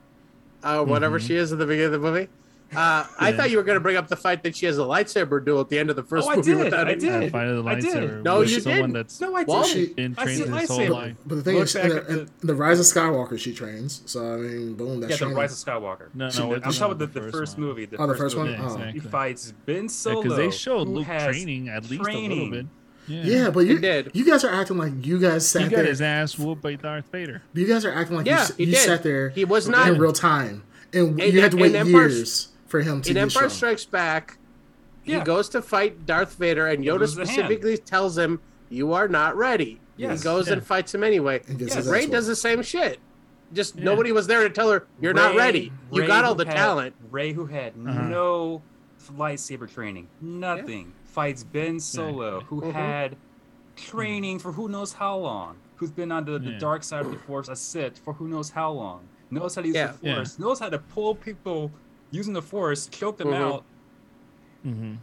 uh, 0.64 0.82
whatever 0.84 1.20
Mhm. 1.20 1.26
she 1.28 1.36
is 1.36 1.52
at 1.52 1.58
the 1.58 1.66
beginning 1.66 1.86
of 1.86 1.92
the 1.92 1.98
movie. 2.10 2.28
Uh, 2.74 3.04
I 3.20 3.30
thought 3.30 3.52
you 3.52 3.56
were 3.58 3.62
going 3.62 3.76
to 3.76 3.80
bring 3.80 3.94
up 3.96 4.08
the 4.08 4.16
fact 4.16 4.42
that 4.42 4.56
she 4.56 4.66
has 4.66 4.78
a 4.78 4.82
lightsaber 4.82 5.44
duel 5.44 5.60
at 5.60 5.68
the 5.68 5.78
end 5.78 5.90
of 5.90 5.96
the 5.96 6.02
first 6.02 6.26
Oh, 6.26 6.32
I 6.32 6.36
movie. 6.36 6.54
did, 6.54 6.64
without 6.64 6.88
I 6.88 6.94
did. 6.94 7.02
Yeah, 7.22 7.28
fight 7.28 7.46
of 7.46 7.62
the 7.62 7.70
I 7.70 7.74
did. 7.78 8.24
No, 8.24 8.40
you 8.40 8.58
someone 8.58 8.80
didn't. 8.80 8.92
that's 8.94 9.20
No, 9.20 9.36
I 9.36 9.44
Well, 9.44 9.62
did. 9.62 9.70
she- 9.70 9.92
been 9.94 10.14
I 10.18 10.24
trained 10.24 10.38
see 10.38 10.48
his 10.48 10.68
whole 10.68 10.78
lightsaber. 10.80 10.90
life. 10.90 11.14
But 11.24 11.34
the 11.36 11.42
thing 11.42 11.54
Look 11.56 11.64
is, 11.66 11.76
in 11.76 11.92
at 11.92 12.08
the, 12.08 12.20
in 12.22 12.28
the 12.42 12.54
Rise 12.54 12.80
of 12.80 12.86
Skywalker, 12.86 13.38
she 13.38 13.52
trains. 13.54 14.02
So 14.06 14.34
I 14.34 14.36
mean, 14.38 14.74
boom, 14.74 14.98
that's 14.98 15.20
Yeah, 15.20 15.28
the. 15.28 15.34
Rise 15.36 15.52
of 15.52 15.58
Skywalker. 15.72 16.06
No, 16.14 16.24
no, 16.24 16.24
I'm 16.26 16.30
talking 16.32 16.60
talking 16.62 16.82
about 16.82 16.98
the, 16.98 17.06
the 17.06 17.20
first 17.20 17.32
first 17.36 17.58
one. 17.58 17.66
movie. 17.68 17.84
The 17.86 17.96
Oh, 17.98 18.06
the 18.08 18.14
first 18.14 18.20
first 18.22 18.36
one? 18.38 18.46
movie. 18.46 18.58
Yeah, 18.58 18.64
Oh. 18.68 18.74
exactly. 18.74 18.92
He 19.00 19.08
fights 19.08 19.52
Ben 19.66 19.88
Solo. 19.88 20.22
because 20.22 20.36
they 20.38 20.50
showed 20.50 20.88
Luke 20.88 21.06
training 21.06 21.68
at 21.68 21.88
least 21.88 22.08
a 22.08 22.12
little 22.12 22.50
bit. 22.50 22.66
Yeah. 23.06 23.22
Yeah, 23.24 23.50
but 23.50 23.60
you 23.60 23.78
did. 23.78 24.10
you 24.14 24.24
guys 24.24 24.44
are 24.44 24.50
acting 24.52 24.78
like 24.78 24.92
you 25.04 25.18
guys 25.18 25.46
sat 25.48 25.62
He 25.62 25.64
sat 25.66 25.70
got 25.70 25.76
there. 25.78 25.86
his 25.86 26.00
ass 26.00 26.38
whooped 26.38 26.62
by 26.62 26.74
Darth 26.76 27.10
Vader. 27.12 27.42
You 27.52 27.66
guys 27.66 27.84
are 27.84 27.92
acting 27.92 28.16
like 28.16 28.26
Yeah, 28.26 28.46
you, 28.48 28.54
he 28.56 28.64
you 28.64 28.70
did. 28.72 28.78
sat 28.80 29.02
there 29.02 29.28
He 29.30 29.44
was 29.44 29.68
not 29.68 29.88
in 29.88 29.98
real 29.98 30.12
time, 30.12 30.62
and 30.92 31.20
In- 31.20 31.32
you 31.34 31.40
had 31.40 31.50
to 31.52 31.56
in 31.58 31.62
wait 31.62 31.74
Empire- 31.74 32.08
years 32.08 32.48
for 32.66 32.80
him 32.80 33.02
to 33.02 33.10
in 33.10 33.16
Empire 33.16 33.30
strong. 33.30 33.50
Strikes 33.50 33.84
Back. 33.84 34.38
He 35.02 35.12
Yeah. 35.12 35.24
goes 35.24 35.50
to 35.50 35.60
fight 35.60 36.06
Darth 36.06 36.36
Vader, 36.36 36.66
and 36.66 36.82
Yoda 36.82 37.00
loses 37.00 37.18
a 37.18 37.20
hand. 37.26 37.28
specifically 37.30 37.76
tells 37.76 38.16
him, 38.16 38.40
"You 38.70 38.92
are 38.94 39.06
not 39.06 39.36
ready." 39.36 39.80
Yes. 39.98 40.20
He 40.20 40.24
goes 40.24 40.46
Yeah. 40.46 40.54
and 40.54 40.66
fights 40.66 40.94
him 40.94 41.04
anyway. 41.04 41.42
And 41.46 41.58
gets 41.58 41.76
Yeah, 41.76 41.82
Rey 41.92 42.04
ass 42.04 42.10
does 42.10 42.26
the 42.26 42.34
same 42.36 42.62
shit. 42.62 42.98
Just 43.52 43.76
Yeah. 43.76 43.84
nobody 43.84 44.10
was 44.12 44.26
there 44.26 44.42
to 44.42 44.50
tell 44.50 44.70
her, 44.70 44.86
"You're 45.00 45.12
not 45.12 45.36
ready. 45.36 45.70
You 45.92 46.00
Rey 46.00 46.06
got 46.06 46.24
all 46.24 46.34
the 46.34 46.46
had- 46.46 46.56
talent." 46.56 46.94
Rey, 47.10 47.32
who 47.34 47.46
had 47.46 47.74
Uh-huh. 47.86 48.08
no 48.08 48.62
lightsaber 49.16 49.70
training, 49.72 50.08
nothing, 50.22 50.92
fights 51.14 51.44
Ben 51.44 51.78
Solo, 51.78 52.40
who 52.40 52.60
Mhm. 52.60 52.72
had 52.72 53.16
training 53.76 54.38
for 54.40 54.50
who 54.52 54.68
knows 54.68 54.92
how 54.92 55.16
long, 55.16 55.56
who's 55.76 55.90
been 55.92 56.10
on 56.10 56.24
the, 56.24 56.38
the 56.38 56.50
Yeah. 56.52 56.58
dark 56.58 56.82
side 56.82 57.04
of 57.06 57.12
the 57.12 57.18
Force, 57.18 57.48
a 57.48 57.54
Sith, 57.56 57.98
for 57.98 58.12
who 58.14 58.26
knows 58.28 58.50
how 58.50 58.72
long, 58.72 59.02
knows 59.30 59.54
how 59.54 59.62
to 59.62 59.68
use 59.68 59.76
Yeah. 59.76 59.92
the 60.02 60.14
Force, 60.14 60.38
knows 60.38 60.58
how 60.58 60.68
to 60.68 60.78
pull 60.78 61.14
people 61.14 61.70
using 62.10 62.32
the 62.34 62.42
Force, 62.42 62.86
choke 62.88 63.16
them 63.18 63.28
Mhm. 63.28 63.34
out. 63.34 63.64
hmm 64.62 64.94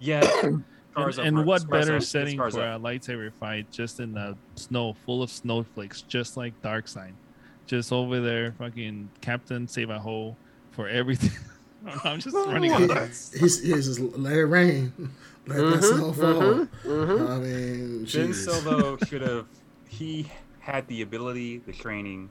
Yet 0.00 0.24
Scars 0.92 1.18
And, 1.18 1.38
and 1.38 1.46
what 1.46 1.60
scars 1.62 1.86
better 1.86 1.96
up- 1.98 2.02
setting 2.02 2.36
scars 2.36 2.54
for 2.54 2.62
a 2.62 2.78
lightsaber 2.78 3.32
fight 3.32 3.70
just 3.70 4.00
in 4.00 4.12
the 4.12 4.36
snow, 4.56 4.94
full 5.06 5.22
of 5.22 5.30
snowflakes, 5.30 6.02
just 6.02 6.36
like 6.36 6.60
Dark 6.62 6.88
Side. 6.88 7.14
Just 7.66 7.92
over 7.92 8.18
there, 8.20 8.52
fucking 8.58 9.08
Captain 9.20 9.68
Save 9.68 9.90
a 9.90 10.00
Hole 10.00 10.36
for 10.72 10.88
everything. 10.88 11.30
I'm 12.04 12.18
just 12.18 12.34
running 12.34 12.72
He, 12.74 12.84
out. 12.84 12.90
of- 12.90 13.08
he's, 13.08 13.62
he's 13.62 13.86
just 13.86 14.00
let 14.18 14.32
it 14.32 14.46
rain, 14.46 14.92
let 15.50 15.58
Mm-hmm, 15.58 15.70
that 15.70 15.82
snow 15.82 16.12
fall. 16.12 17.28
I 17.28 17.38
mean, 17.38 18.04
Jin 18.06 18.28
jeez. 18.30 18.34
Solo 18.44 18.96
should 19.06 19.22
have. 19.22 19.46
He 19.88 20.30
had 20.60 20.86
the 20.88 21.02
ability, 21.02 21.58
the 21.58 21.72
training. 21.72 22.30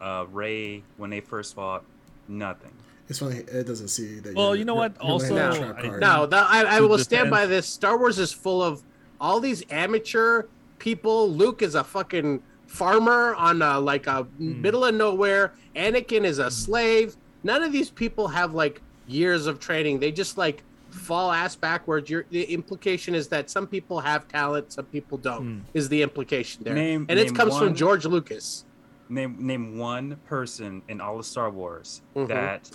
Uh, 0.00 0.26
Rey, 0.30 0.82
when 0.96 1.10
they 1.10 1.20
first 1.20 1.54
fought, 1.56 1.84
nothing. 2.28 2.70
It's 3.08 3.18
funny. 3.18 3.38
It 3.38 3.66
doesn't 3.66 3.88
see 3.88 4.20
that. 4.20 4.34
Well, 4.34 4.48
you're- 4.48 4.58
you 4.60 4.64
know 4.64 4.74
what? 4.76 4.96
Also, 4.98 5.34
a 5.34 5.56
trap 5.56 5.76
I- 5.78 5.82
card. 5.88 6.00
No, 6.00 6.26
the, 6.26 6.36
I, 6.36 6.76
I 6.76 6.78
To 6.80 6.86
will 6.86 6.98
stand 6.98 7.30
by 7.30 7.46
this. 7.46 7.66
Star 7.66 7.98
Wars 7.98 8.18
is 8.18 8.32
full 8.32 8.62
of 8.62 8.82
all 9.20 9.40
these 9.40 9.64
amateur 9.70 10.44
people. 10.78 11.28
Luke 11.30 11.62
is 11.62 11.74
a 11.74 11.82
fucking 11.82 12.42
farmer 12.66 13.34
on 13.34 13.62
a, 13.62 13.80
like 13.80 14.06
a 14.06 14.22
Hmm. 14.24 14.60
middle 14.62 14.84
of 14.84 14.94
nowhere. 14.94 15.54
Anakin 15.74 16.24
is 16.24 16.38
a 16.38 16.50
slave. 16.50 17.16
None 17.42 17.62
of 17.62 17.72
these 17.72 17.90
people 17.90 18.28
have 18.28 18.52
like 18.54 18.82
years 19.08 19.46
of 19.46 19.58
training. 19.58 19.98
They 20.00 20.12
just 20.12 20.36
like 20.38 20.62
fall 20.98 21.30
ass 21.30 21.56
backwards. 21.56 22.10
Your 22.10 22.24
the 22.30 22.42
implication 22.44 23.14
is 23.14 23.28
that 23.28 23.50
some 23.50 23.66
people 23.66 24.00
have 24.00 24.28
talent, 24.28 24.72
some 24.72 24.86
people 24.86 25.16
don't. 25.18 25.42
Hmm. 25.42 25.58
Is 25.74 25.88
the 25.88 26.02
implication 26.02 26.64
there? 26.64 26.74
Name- 26.74 27.06
and 27.08 27.18
it 27.18 27.24
name 27.26 27.34
comes 27.34 27.56
from 27.56 27.74
George 27.74 28.04
Lucas. 28.04 28.64
Name 29.08 29.36
name 29.38 29.78
one 29.78 30.16
person 30.26 30.82
in 30.88 31.00
all 31.00 31.18
of 31.18 31.24
Star 31.26 31.50
Wars 31.50 32.02
Mhm. 32.14 32.28
that 32.28 32.70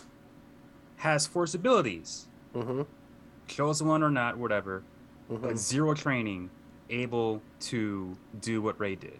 has 0.97 1.27
force 1.27 1.53
abilities, 1.53 2.27
hmm 2.53 2.81
chosen 3.47 3.87
one 3.87 4.01
or 4.01 4.09
not, 4.09 4.37
whatever, 4.37 4.83
hmm 5.27 5.35
but 5.37 5.57
zero 5.57 5.93
training, 5.93 6.49
able 6.89 7.41
to 7.59 8.17
do 8.39 8.61
what 8.61 8.79
Rey 8.79 8.95
did. 8.95 9.19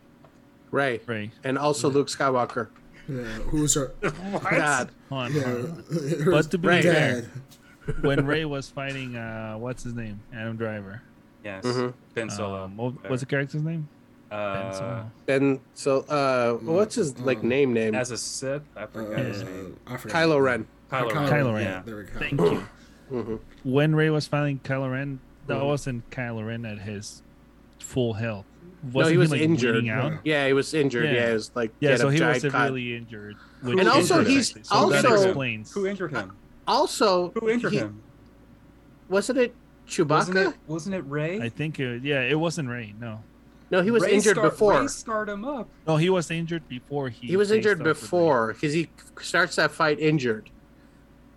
Rey, 0.72 1.02
Rey, 1.06 1.32
and 1.44 1.58
also 1.58 1.90
Luke 1.90 2.08
Skywalker. 2.08 2.70
Yeah, 3.08 3.24
who's 3.52 3.76
her? 3.76 3.94
God. 4.02 4.92
on, 5.12 5.34
Yeah, 5.34 5.42
her 6.24 6.32
But 6.32 6.50
to 6.52 6.58
be 6.58 6.68
Right. 6.70 6.84
fair, 6.84 7.22
dad. 7.22 7.30
When 8.02 8.26
Rey 8.26 8.46
was 8.46 8.70
fighting, 8.70 9.16
uh, 9.16 9.56
what's 9.56 9.84
his 9.84 9.94
name? 9.94 10.22
Adam 10.34 10.56
Driver. 10.58 11.02
Yes, 11.44 11.66
Mhm. 11.66 11.94
Ben 12.14 12.30
Solo. 12.30 12.64
Um, 12.64 12.78
what- 12.78 13.10
what's 13.10 13.22
the 13.22 13.26
character's 13.26 13.62
name? 13.64 13.88
Ben 14.30 14.40
uh, 14.40 14.72
Solo. 14.72 15.12
And 15.28 15.60
so, 15.74 16.00
uh, 16.10 16.54
what's 16.64 16.96
his 16.96 17.20
like 17.20 17.40
um, 17.40 17.50
name? 17.50 17.74
Name 17.74 17.94
as 17.96 18.12
a 18.12 18.18
Sith, 18.18 18.62
I 18.76 18.86
forgot 18.86 19.20
Uh, 19.20 19.24
his 19.24 19.44
name. 19.44 19.78
I 19.86 19.98
forgot. 19.98 20.16
Kylo 20.16 20.42
Ren. 20.44 20.66
Kylo, 20.92 21.10
Kylo, 21.12 21.14
Ren. 21.16 21.30
Kylo 21.30 21.54
Ren. 21.54 21.64
Yeah. 21.64 21.82
There 21.86 21.96
we 21.98 22.04
go. 22.04 22.20
Thank 22.20 22.40
you. 22.42 22.64
hmm 23.10 23.36
When 23.64 23.96
Rey 23.96 24.10
was 24.10 24.28
fighting 24.28 24.60
Kylo 24.64 24.92
Ren, 24.92 25.20
that 25.48 25.58
Mhm. 25.60 25.66
wasn't 25.68 26.10
Kylo 26.10 26.48
Ren 26.48 26.66
at 26.66 26.80
his 26.80 27.22
full 27.80 28.14
health. 28.14 28.46
No, 28.86 28.90
Wasn't 29.00 29.12
he 29.14 29.18
was 29.18 29.32
like, 29.32 29.42
injured. 29.42 29.74
bleeding 29.76 29.90
Out? 29.92 30.14
Yeah, 30.26 30.48
he 30.48 30.54
was 30.54 30.74
injured. 30.74 31.06
Yeah. 31.06 31.12
Yeah, 31.14 31.28
he 31.28 31.34
was 31.34 31.52
like 31.56 31.72
Yeah, 31.80 31.96
so 31.98 32.10
he 32.10 32.14
was 32.14 32.20
giant 32.20 32.42
cut. 32.44 32.52
severely 32.52 32.96
injured. 32.96 33.36
which 33.62 33.80
And 33.80 33.88
is 33.88 33.88
also 33.88 34.20
injured, 34.20 34.32
he's 34.34 34.50
actually. 34.50 34.64
so 34.64 34.90
that 34.90 35.06
also- 35.06 35.24
explains. 35.28 35.72
Who 35.74 35.86
injured 35.88 36.12
him? 36.12 36.32
Also, 36.68 37.32
Who 37.32 37.50
injured 37.50 37.74
he- 37.74 37.80
him? 37.80 38.02
Wasn't 39.10 39.38
it 39.38 39.54
Chewbacca? 39.88 40.08
Wasn't 40.10 40.38
it? 40.38 40.56
Wasn't 40.68 40.96
it 40.96 41.02
Rey? 41.08 41.40
I 41.42 41.50
think, 41.50 41.80
it, 41.80 42.04
yeah, 42.04 42.22
it 42.22 42.40
wasn't 42.40 42.70
Rey. 42.70 42.94
No, 43.00 43.22
No, 43.70 43.82
he 43.82 43.92
was 43.92 44.04
Rey 44.04 44.14
injured 44.14 44.38
scar- 44.38 44.50
before. 44.50 44.80
Rey 44.80 44.88
scarred 44.88 45.30
him 45.30 45.46
up. 45.46 45.68
no, 45.88 45.98
he 45.98 46.10
was 46.10 46.32
injured 46.32 46.68
before 46.70 47.10
he. 47.10 47.28
He 47.28 47.38
was 47.38 47.52
injured 47.52 47.82
up 47.82 47.86
with 47.88 47.98
Rey. 47.98 48.02
before 48.02 48.54
because 48.54 48.74
he 48.74 48.90
starts 49.22 49.56
that 49.58 49.72
fight 49.72 50.00
injured. 50.00 50.50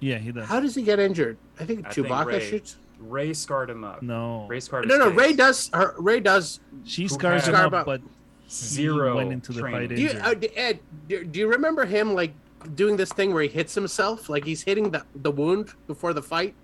Yeah, 0.01 0.19
he 0.19 0.31
does. 0.31 0.47
How 0.47 0.61
does 0.61 0.75
he 0.75 0.83
get 0.83 0.99
injured? 0.99 1.39
I 1.59 1.65
think 1.65 1.87
I 1.87 1.91
think 1.93 2.07
Chewbacca 2.09 2.27
Rey. 2.27 2.41
shoots. 2.41 2.77
Rey 2.99 3.33
scarred 3.35 3.69
him 3.69 3.85
up. 3.85 4.03
no, 4.03 4.47
Rey 4.49 4.61
scarred. 4.61 4.87
No, 4.89 4.95
his 4.95 5.01
no. 5.07 5.11
Rey 5.11 5.33
does. 5.35 5.71
Her, 5.75 5.95
Rey 5.99 6.21
does. 6.21 6.61
she 6.85 7.09
scars 7.09 7.47
him 7.47 7.55
Scar 7.55 7.67
up, 7.67 7.73
up. 7.73 7.87
but 7.87 8.01
Zero 8.49 9.17
went 9.17 9.33
into 9.33 9.53
the 9.53 9.61
fight 9.61 9.71
training. 9.89 9.97
Do 9.97 10.03
you, 10.03 10.11
uh, 10.11 10.35
Ed, 10.55 10.79
do, 11.09 11.25
do 11.25 11.39
you 11.41 11.49
remember 11.49 11.85
him 11.85 12.15
like 12.15 12.33
doing 12.75 12.97
this 12.97 13.13
thing 13.13 13.33
where 13.33 13.43
he 13.43 13.49
hits 13.49 13.75
himself, 13.75 14.29
like 14.29 14.45
he's 14.45 14.63
hitting 14.63 14.91
the, 14.91 15.05
the 15.15 15.31
wound 15.31 15.71
before 15.87 16.13
the 16.13 16.23
fight? 16.23 16.55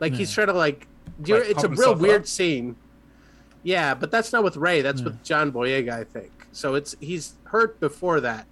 Like 0.00 0.12
he's 0.14 0.32
trying 0.32 0.48
to 0.48 0.52
like. 0.52 0.86
Like, 1.26 1.44
it's 1.44 1.64
a 1.64 1.68
real 1.68 1.94
weird 1.94 2.22
up? 2.22 2.26
scene. 2.26 2.76
Yeah, 3.62 3.94
but 3.94 4.10
that's 4.10 4.32
not 4.32 4.44
with 4.44 4.56
Rey. 4.56 4.82
That's 4.82 5.00
Yeah. 5.00 5.06
with 5.06 5.22
John 5.24 5.50
Boyega, 5.52 5.90
I 5.92 6.04
think. 6.04 6.30
So 6.52 6.74
it's 6.74 6.94
he's 7.00 7.34
hurt 7.44 7.80
before 7.80 8.20
that. 8.20 8.46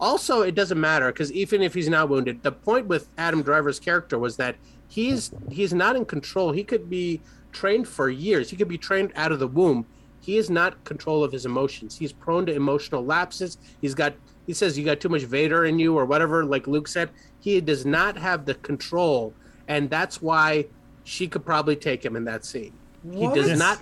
Also, 0.00 0.42
it 0.42 0.54
doesn't 0.54 0.80
matter 0.80 1.10
because 1.10 1.32
even 1.32 1.60
if 1.62 1.74
he's 1.74 1.88
not 1.88 2.08
wounded, 2.08 2.42
the 2.42 2.52
point 2.52 2.86
with 2.86 3.08
Adam 3.18 3.42
Driver's 3.42 3.80
character 3.80 4.18
was 4.18 4.36
that 4.36 4.56
he's 4.88 5.30
he's 5.50 5.74
not 5.74 5.96
in 5.96 6.04
control. 6.04 6.52
He 6.52 6.62
could 6.62 6.88
be 6.88 7.20
trained 7.52 7.88
for 7.88 8.08
years. 8.08 8.50
He 8.50 8.56
could 8.56 8.68
be 8.68 8.78
trained 8.78 9.12
out 9.16 9.32
of 9.32 9.38
the 9.40 9.48
womb. 9.48 9.86
He 10.20 10.36
is 10.36 10.50
not 10.50 10.84
control 10.84 11.24
of 11.24 11.32
his 11.32 11.46
emotions. 11.46 11.96
He's 11.98 12.12
prone 12.12 12.46
to 12.46 12.54
emotional 12.54 13.04
lapses. 13.04 13.58
He's 13.80 13.94
got 13.94 14.14
he 14.48 14.54
says 14.54 14.78
you 14.78 14.84
got 14.84 14.98
too 14.98 15.10
much 15.10 15.24
Vader 15.24 15.66
in 15.66 15.78
you 15.78 15.94
or 15.96 16.06
whatever, 16.06 16.42
like 16.42 16.66
Luke 16.66 16.88
said. 16.88 17.10
He 17.38 17.60
does 17.60 17.84
not 17.84 18.16
have 18.16 18.46
the 18.46 18.54
control, 18.54 19.34
and 19.68 19.90
that's 19.90 20.22
why 20.22 20.64
she 21.04 21.28
could 21.28 21.44
probably 21.44 21.76
take 21.76 22.02
him 22.02 22.16
in 22.16 22.24
that 22.24 22.46
scene. 22.46 22.72
He 23.12 23.28
does 23.28 23.58
not. 23.58 23.78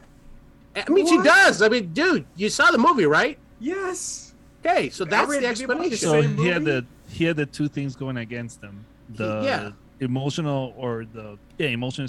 I 0.74 0.90
mean, 0.90 1.06
she 1.06 1.18
does. 1.22 1.62
I 1.62 1.68
mean, 1.68 1.92
dude, 1.92 2.26
you 2.34 2.48
saw 2.48 2.72
the 2.72 2.78
movie, 2.78 3.06
right? 3.06 3.38
Yes. 3.60 4.34
Okay, 4.66 4.90
so 4.90 5.04
that's 5.04 5.30
read- 5.30 5.42
the 5.44 5.48
did 5.48 5.60
you 5.60 5.68
watch 5.68 5.78
the 5.78 5.84
explanation. 5.92 6.36
so 6.36 6.42
he 6.42 6.48
had 6.48 6.64
the 6.64 6.84
he 7.08 7.24
had 7.24 7.36
the 7.36 7.46
two 7.46 7.68
things 7.68 7.94
going 7.94 8.16
against 8.16 8.60
him: 8.60 8.84
the 9.08 9.42
Yeah. 9.44 9.70
emotional 10.00 10.74
or 10.76 11.06
the 11.14 11.38
yeah 11.58 11.68
emotional 11.68 12.04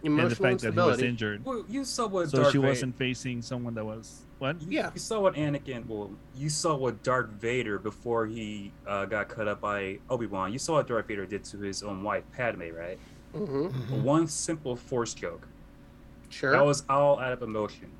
stability 0.00 0.22
and 0.22 0.30
the 0.30 0.36
fact 0.36 0.60
that 0.62 0.74
he 0.74 0.80
was 0.80 1.02
injured. 1.02 1.44
Well, 1.44 1.64
you 1.68 1.84
saw 1.84 2.06
what 2.06 2.30
So 2.30 2.38
Darth 2.38 2.52
she 2.52 2.58
Vader- 2.58 2.68
wasn't 2.68 2.96
facing 2.96 3.42
someone 3.42 3.74
that 3.74 3.84
was 3.84 4.24
what? 4.38 4.60
You, 4.62 4.68
Yeah. 4.70 4.90
You 4.94 5.00
saw 5.00 5.20
what 5.20 5.34
Anakin. 5.34 5.86
Well, 5.86 6.10
you 6.36 6.48
saw 6.48 6.76
what 6.76 7.02
Darth 7.02 7.28
Vader 7.30 7.78
before 7.78 8.26
he 8.26 8.72
uh, 8.86 9.04
got 9.06 9.28
cut 9.28 9.48
up 9.48 9.60
by 9.60 9.98
Obi 10.08 10.26
Wan. 10.26 10.52
You 10.52 10.58
saw 10.58 10.74
what 10.74 10.86
Darth 10.86 11.06
Vader 11.08 11.26
did 11.26 11.44
to 11.44 11.58
his 11.58 11.82
own 11.82 12.02
wife 12.02 12.24
Padme, 12.32 12.70
right? 12.76 12.98
hmm 13.34 13.66
One 14.02 14.26
simple 14.26 14.76
force 14.76 15.14
joke. 15.14 15.46
Sure. 16.30 16.52
That 16.52 16.64
was 16.64 16.84
all 16.88 17.18
out 17.18 17.32
of 17.32 17.42
emotion. 17.42 17.90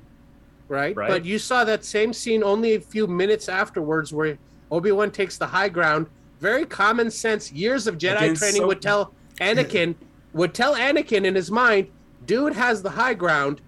right? 0.67 0.95
Right. 0.95 1.09
But 1.09 1.25
you 1.25 1.39
saw 1.39 1.63
that 1.63 1.83
same 1.83 2.13
scene 2.13 2.43
only 2.43 2.75
a 2.75 2.79
few 2.79 3.07
minutes 3.07 3.49
afterwards 3.49 4.13
where 4.13 4.37
Obi 4.71 4.91
Wan 4.91 5.09
takes 5.11 5.37
the 5.37 5.47
high 5.47 5.69
ground. 5.69 6.07
Very 6.39 6.65
common 6.65 7.09
sense, 7.11 7.51
years 7.51 7.85
of 7.87 7.97
Jedi 7.97 8.17
Against 8.17 8.41
training 8.41 8.61
so- 8.61 8.67
would 8.67 8.81
tell 8.81 9.13
Anakin, 9.41 9.95
would 10.33 10.53
tell 10.53 10.75
Anakin 10.75 11.25
in 11.25 11.35
his 11.35 11.49
mind, 11.51 11.87
dude 12.25 12.53
has 12.53 12.81
the 12.81 12.91
high 12.91 13.13
ground. 13.13 13.61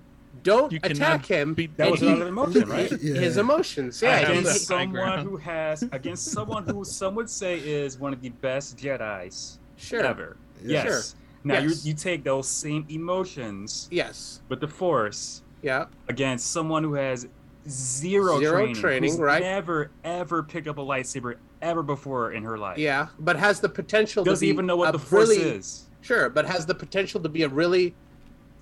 Don't 0.44 0.72
You 0.72 0.80
attack 0.84 1.26
him. 1.28 1.54
beat 1.54 1.78
That 1.78 1.84
And 1.84 1.92
was 1.92 2.00
he- 2.02 2.10
out 2.10 2.22
of 2.22 2.28
emotion, 2.28 2.68
right? 2.70 2.92
Yeah. 3.02 3.14
His 3.20 3.38
emotions, 3.38 4.02
yeah. 4.02 4.18
have 4.18 4.28
he- 4.30 4.34
that 4.36 4.40
against 4.42 4.66
someone 4.68 5.20
who 5.26 5.38
has 5.38 5.84
against 5.92 6.26
someone 6.32 6.64
who 6.66 6.84
some 6.84 7.14
would 7.16 7.30
say 7.30 7.60
is 7.60 8.00
one 8.00 8.12
of 8.12 8.22
the 8.22 8.30
best 8.30 8.78
Jedi's 8.78 9.60
sure. 9.78 10.04
ever. 10.04 10.38
Yeah. 10.64 10.86
Yes. 10.86 11.16
Now 11.44 11.60
Yes. 11.60 11.86
you 11.86 11.92
you 11.92 11.96
take 11.96 12.24
those 12.24 12.48
same 12.48 12.86
emotions 12.90 13.88
Yes. 13.92 14.42
with 14.50 14.62
the 14.62 14.68
Force 14.68 15.44
Yeah. 15.62 15.86
against 16.10 16.52
someone 16.52 16.84
who 16.84 16.96
has 16.96 17.28
zero, 17.70 18.40
Zero 18.40 18.54
training, 18.58 18.76
training, 18.76 19.12
who's 19.12 19.20
right. 19.20 19.42
Never 19.44 19.92
ever 20.04 20.42
picked 20.42 20.68
up 20.68 20.78
a 20.80 20.82
lightsaber 20.82 21.36
ever 21.62 21.84
before 21.84 22.32
in 22.32 22.44
her 22.44 22.58
life. 22.58 22.80
Yeah. 22.80 23.08
But 23.20 23.36
has 23.38 23.60
the 23.60 23.70
potential 23.70 24.24
Doesn't 24.24 24.40
to 24.40 24.46
be 24.48 24.48
even 24.54 24.66
know 24.66 24.76
what 24.78 24.92
the 24.92 24.98
Force 25.00 25.30
really, 25.30 25.42
is. 25.42 25.88
Sure, 26.02 26.30
but 26.30 26.46
has 26.46 26.66
the 26.66 26.76
potential 26.76 27.22
to 27.22 27.30
be 27.30 27.44
a 27.44 27.48
really 27.50 27.94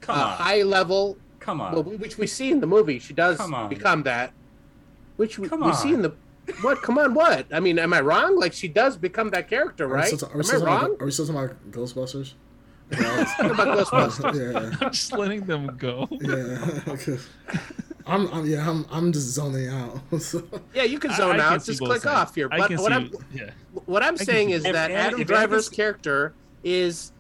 Come 0.02 0.18
uh, 0.18 0.24
on. 0.24 0.30
high 0.38 0.62
level 0.64 1.18
Come 1.40 1.62
on. 1.62 1.74
well, 1.74 1.84
which 1.84 2.18
we 2.18 2.28
see 2.28 2.52
in 2.52 2.60
the 2.60 2.68
movie. 2.68 3.00
She 3.00 3.14
does 3.14 3.40
become 3.70 4.04
that. 4.04 4.34
Which 5.18 5.40
we, 5.40 5.48
Come 5.50 5.62
we 5.66 5.74
see 5.74 5.94
in 5.94 6.02
the 6.02 6.14
what? 6.62 6.82
Come 6.82 6.98
on, 6.98 7.14
what? 7.14 7.46
I 7.54 7.60
mean, 7.60 7.78
am 7.80 7.94
I 7.94 8.02
wrong? 8.02 8.38
Like 8.40 8.54
she 8.54 8.68
does 8.68 8.98
become 8.98 9.30
that 9.32 9.48
character, 9.50 9.86
Are 9.86 9.90
we 9.90 9.94
right? 9.96 10.06
still 10.08 10.18
ta- 10.18 10.26
are 10.28 10.30
we 10.30 10.34
Am 10.36 10.40
I 10.40 10.44
still 10.44 10.60
talking 10.62 10.74
wrong? 10.74 10.86
about- 10.94 11.02
Are 11.02 11.06
we 11.06 11.12
still 11.12 11.28
talking 11.28 11.42
about 11.42 11.72
Ghostbusters? 11.72 12.34
About 12.92 13.78
Ghostbusters. 13.78 14.54
yeah, 14.54 14.76
I'm 14.82 14.92
just 14.92 15.12
letting 15.12 15.42
them 15.46 15.76
go. 15.78 16.08
yeah. 16.10 16.58
'cause 16.86 17.28
I'm, 18.08 18.28
I'm, 18.34 18.46
yeah, 18.48 18.68
I'm, 18.68 18.84
I'm 18.92 19.12
just 19.14 19.28
zoning 19.28 19.68
out. 19.68 20.00
So, 20.20 20.42
Yeah, 20.74 20.84
you 20.84 20.98
can 20.98 21.12
zone 21.14 21.32
I 21.36 21.38
can 21.38 21.42
out. 21.54 21.62
see 21.62 21.74
Just 21.74 21.84
click 21.84 22.08
off 22.08 22.34
here. 22.34 22.50
But 22.50 22.72
what 22.72 22.80
see, 22.80 22.86
I'm 22.88 23.12
yeah. 23.32 23.52
what 23.86 24.02
I'm 24.02 24.18
saying 24.18 24.50
is 24.50 24.64
both. 24.64 24.74
that 24.74 24.90
Adam 24.90 25.22
if 25.22 25.28
Driver's 25.28 25.68
Anakin's- 25.70 25.76
character 25.76 26.34
is 26.64 27.12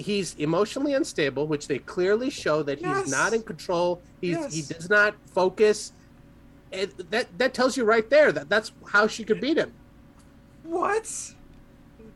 he's 0.00 0.34
emotionally 0.36 0.94
unstable, 0.94 1.46
which 1.46 1.68
they 1.68 1.78
clearly 1.78 2.30
show 2.30 2.62
that 2.62 2.80
Yes. 2.80 3.02
he's 3.04 3.10
not 3.12 3.32
in 3.32 3.42
control. 3.42 4.00
He's 4.20 4.52
he 4.54 4.62
does 4.62 4.88
not 4.90 5.14
focus. 5.26 5.92
It, 6.72 7.10
that 7.10 7.26
that 7.38 7.52
tells 7.54 7.76
you 7.76 7.84
right 7.84 8.08
there 8.10 8.30
that 8.32 8.48
that's 8.48 8.72
how 8.88 9.06
she 9.06 9.24
could 9.24 9.40
beat 9.40 9.56
him. 9.56 9.72
What? 10.64 11.10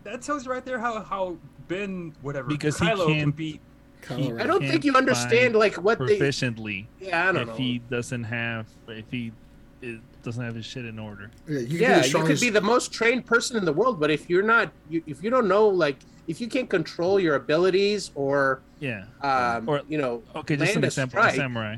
That 0.05 0.23
tells 0.23 0.45
you 0.47 0.53
right 0.53 0.65
there 0.65 0.79
how 0.79 1.03
how 1.03 1.37
Ben 1.69 2.15
whatever 2.23 2.49
Because 2.49 2.79
he 2.79 2.87
Kylo 2.87 3.07
can 3.07 3.15
can't- 3.17 3.37
beat. 3.37 3.61
Kylo 4.03 4.41
I 4.41 4.47
don't 4.47 4.61
think 4.67 4.85
you 4.85 4.95
understand 4.95 5.57
like 5.57 5.75
what 5.77 5.99
they. 5.99 6.19
proficiently 6.19 6.87
Yeah, 7.01 7.29
I 7.29 7.33
don't 7.33 7.43
if 7.43 7.49
know. 7.49 7.55
he 7.55 7.79
doesn't 7.91 8.25
have 8.25 8.67
if 8.89 9.07
he 9.11 9.33
it 9.81 9.99
doesn't 10.23 10.43
have 10.45 10.55
his 10.55 10.67
shit 10.67 10.85
in 10.85 10.99
order. 10.99 11.31
Yeah, 11.49 11.59
you 11.59 11.67
could 11.67 11.81
yeah, 11.81 12.03
be 12.03 12.09
the 12.13 12.19
you 12.19 12.25
could 12.25 12.41
be 12.41 12.51
the 12.51 12.61
most 12.61 12.93
trained 12.93 13.25
person 13.27 13.57
in 13.57 13.65
the 13.65 13.73
world, 13.73 13.99
but 14.01 14.11
if 14.11 14.29
you're 14.31 14.43
not, 14.43 14.73
you, 14.89 15.03
if 15.07 15.23
you 15.23 15.31
don't 15.31 15.49
know 15.49 15.69
like 15.69 15.97
if 16.27 16.41
you 16.41 16.49
can't 16.49 16.69
control 16.71 17.21
your 17.21 17.35
abilities 17.37 18.11
or 18.15 18.61
Yeah. 18.81 19.05
um, 19.23 19.69
Or- 19.69 19.83
you 19.89 19.99
know, 19.99 20.23
Okay, 20.37 20.57
just 20.57 20.77
an 20.77 20.85
a 20.85 20.87
example. 20.87 21.19
A 21.19 21.23
strike. 21.23 21.35
samurai. 21.37 21.77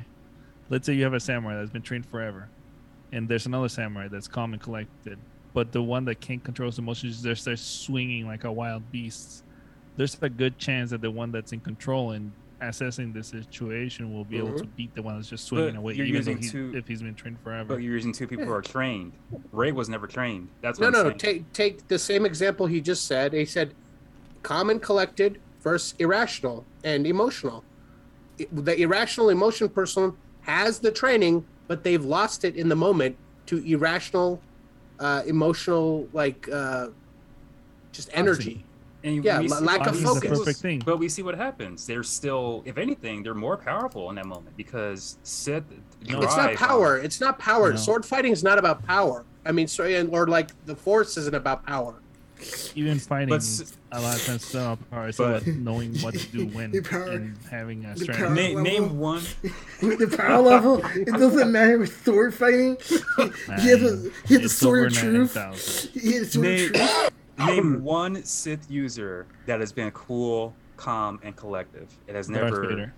Let's 0.68 0.86
say 0.86 0.94
you 0.94 1.04
have 1.04 1.14
a 1.14 1.20
samurai 1.20 1.56
that's 1.56 1.70
been 1.70 1.82
trained 1.82 2.06
forever, 2.06 2.48
and 3.12 3.28
there's 3.28 3.46
another 3.46 3.68
samurai 3.68 4.08
that's 4.08 4.26
calm 4.28 4.52
and 4.52 4.60
collected, 4.62 5.18
but 5.54 5.72
the 5.72 5.82
one 5.82 6.04
that 6.06 6.20
can't 6.20 6.42
control 6.42 6.68
his 6.68 6.78
emotions 6.78 7.22
just 7.22 7.42
starts 7.42 7.62
swinging 7.62 8.26
like 8.26 8.44
a 8.44 8.52
wild 8.52 8.90
beast. 8.90 9.44
There's 9.96 10.16
a 10.20 10.28
good 10.28 10.58
chance 10.58 10.90
that 10.90 11.00
the 11.00 11.10
one 11.10 11.30
that's 11.32 11.52
in 11.52 11.60
control 11.60 12.10
and 12.12 12.32
assessing 12.60 13.12
the 13.12 13.22
situation 13.22 14.12
will 14.14 14.24
be 14.24 14.38
able 14.38 14.48
Mhm. 14.52 14.58
to 14.58 14.64
beat 14.64 14.94
the 14.94 15.02
one 15.02 15.16
that's 15.16 15.28
just 15.28 15.44
swinging 15.44 15.74
But 15.74 15.78
away, 15.78 15.94
you're 15.94 16.06
even 16.06 16.24
though 16.24 16.30
using 16.32 16.42
he, 16.42 16.48
two- 16.48 16.76
if 16.76 16.88
he's 16.88 17.02
been 17.02 17.14
trained 17.14 17.38
forever. 17.40 17.68
But 17.74 17.82
you're 17.82 17.92
using 17.92 18.12
two 18.12 18.26
people 18.26 18.46
who 18.46 18.52
are 18.52 18.62
trained. 18.62 19.12
Rey 19.52 19.72
was 19.72 19.88
never 19.90 20.06
trained. 20.06 20.48
That's 20.62 20.78
No, 20.80 20.86
what 20.86 20.92
no, 20.94 20.98
I'm 21.00 21.04
no. 21.04 21.08
saying. 21.10 21.18
Take 21.18 21.52
take 21.52 21.88
the 21.88 21.98
same 21.98 22.24
example 22.26 22.66
he 22.66 22.80
just 22.80 23.04
said. 23.06 23.32
He 23.34 23.44
said, 23.44 23.74
calm 24.46 24.70
and 24.70 24.80
collected 24.80 25.40
versus 25.60 25.94
irrational 25.98 26.64
and 26.84 27.04
emotional. 27.06 27.64
The 28.52 28.80
irrational 28.80 29.30
emotion 29.30 29.68
person 29.68 30.12
has 30.42 30.78
the 30.78 30.92
training, 30.92 31.44
but 31.66 31.82
they've 31.82 32.04
lost 32.04 32.44
it 32.44 32.54
in 32.54 32.68
the 32.68 32.76
moment 32.76 33.16
to 33.46 33.58
irrational, 33.66 34.40
uh, 35.00 35.22
emotional, 35.26 36.08
like 36.12 36.48
uh, 36.52 36.88
just 37.90 38.08
energy. 38.12 38.64
And 39.02 39.24
Yeah, 39.24 39.40
we 39.40 39.48
see- 39.48 39.64
lack 39.64 39.86
of 39.86 39.98
focus. 39.98 40.60
thing. 40.60 40.80
But 40.84 40.98
we 40.98 41.08
see 41.08 41.22
what 41.22 41.34
happens. 41.36 41.86
They're 41.86 42.02
still, 42.04 42.62
if 42.64 42.78
anything, 42.78 43.22
they're 43.24 43.34
more 43.34 43.56
powerful 43.56 44.10
in 44.10 44.16
that 44.16 44.26
moment 44.26 44.56
because 44.56 45.18
Sith. 45.24 45.64
No. 46.08 46.20
It's 46.22 46.36
not 46.36 46.54
power. 46.54 46.98
on- 46.98 47.04
It's 47.04 47.20
not 47.20 47.38
power. 47.38 47.70
No. 47.70 47.76
Sword 47.76 48.04
fighting 48.06 48.32
is 48.32 48.44
not 48.44 48.58
about 48.58 48.84
power. 48.84 49.24
I 49.44 49.50
mean, 49.52 49.66
so 49.68 49.82
or 50.12 50.26
like 50.28 50.48
the 50.66 50.76
force 50.76 51.16
isn't 51.16 51.34
about 51.34 51.66
power. 51.66 51.94
Even 52.74 52.98
fighting 52.98 53.28
But 53.30 53.36
s- 53.36 53.76
a 53.92 54.00
lot 54.00 54.16
of 54.16 54.24
times 54.26 54.42
it's 54.44 54.54
not 54.54 54.72
about 54.74 54.90
power. 54.90 55.08
It's 55.08 55.18
But- 55.18 55.46
knowing 55.46 55.96
what 55.98 56.14
to 56.14 56.26
do 56.28 56.46
when 56.56 56.82
power- 56.82 57.08
and 57.10 57.36
having 57.50 57.84
a 57.84 57.94
the 57.94 58.04
strategy. 58.04 58.52
power- 58.54 58.62
Name, 58.62 58.98
one. 58.98 59.22
With 59.82 59.98
the 59.98 60.16
power 60.16 60.40
level, 60.42 60.82
it 60.94 61.06
doesn't 61.06 61.50
matter 61.52 61.78
with 61.78 62.04
sword 62.04 62.34
fighting. 62.34 62.76
he 62.88 63.68
had 63.68 63.80
the, 63.80 64.12
he 64.26 64.34
had 64.34 64.42
the 64.42 64.44
It's 64.46 64.54
sword 64.54 64.78
over 64.78 64.86
of 64.88 64.92
truth. 64.94 65.34
9,000. 65.36 65.90
He 66.00 66.12
had 66.12 66.22
the 66.22 66.26
sword 66.26 66.46
of 66.46 66.52
Name, 66.52 66.72
truth. 66.72 67.10
name 67.38 67.82
one 67.84 68.22
Sith 68.24 68.70
user 68.70 69.26
that 69.46 69.60
has 69.60 69.72
been 69.72 69.90
cool, 69.92 70.54
calm, 70.76 71.18
and 71.22 71.34
collective. 71.36 71.88
It 72.06 72.14
has 72.14 72.28
Darth 72.28 72.42
never. 72.44 72.68
Vader. 72.68 72.94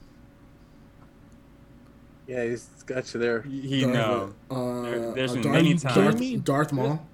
Yeah, 2.27 2.44
he's 2.44 2.66
got 2.86 3.12
you 3.15 3.20
there. 3.20 3.47
You 3.47 3.86
know. 3.86 4.35
Uh, 4.51 4.82
There- 4.82 5.12
there's 5.15 5.31
uh, 5.31 5.35
been 5.35 5.43
Darth, 5.44 5.55
many 5.55 5.74
Darth, 5.74 5.94
times- 6.19 6.40
Darth 6.43 6.73
Maul. 6.73 7.06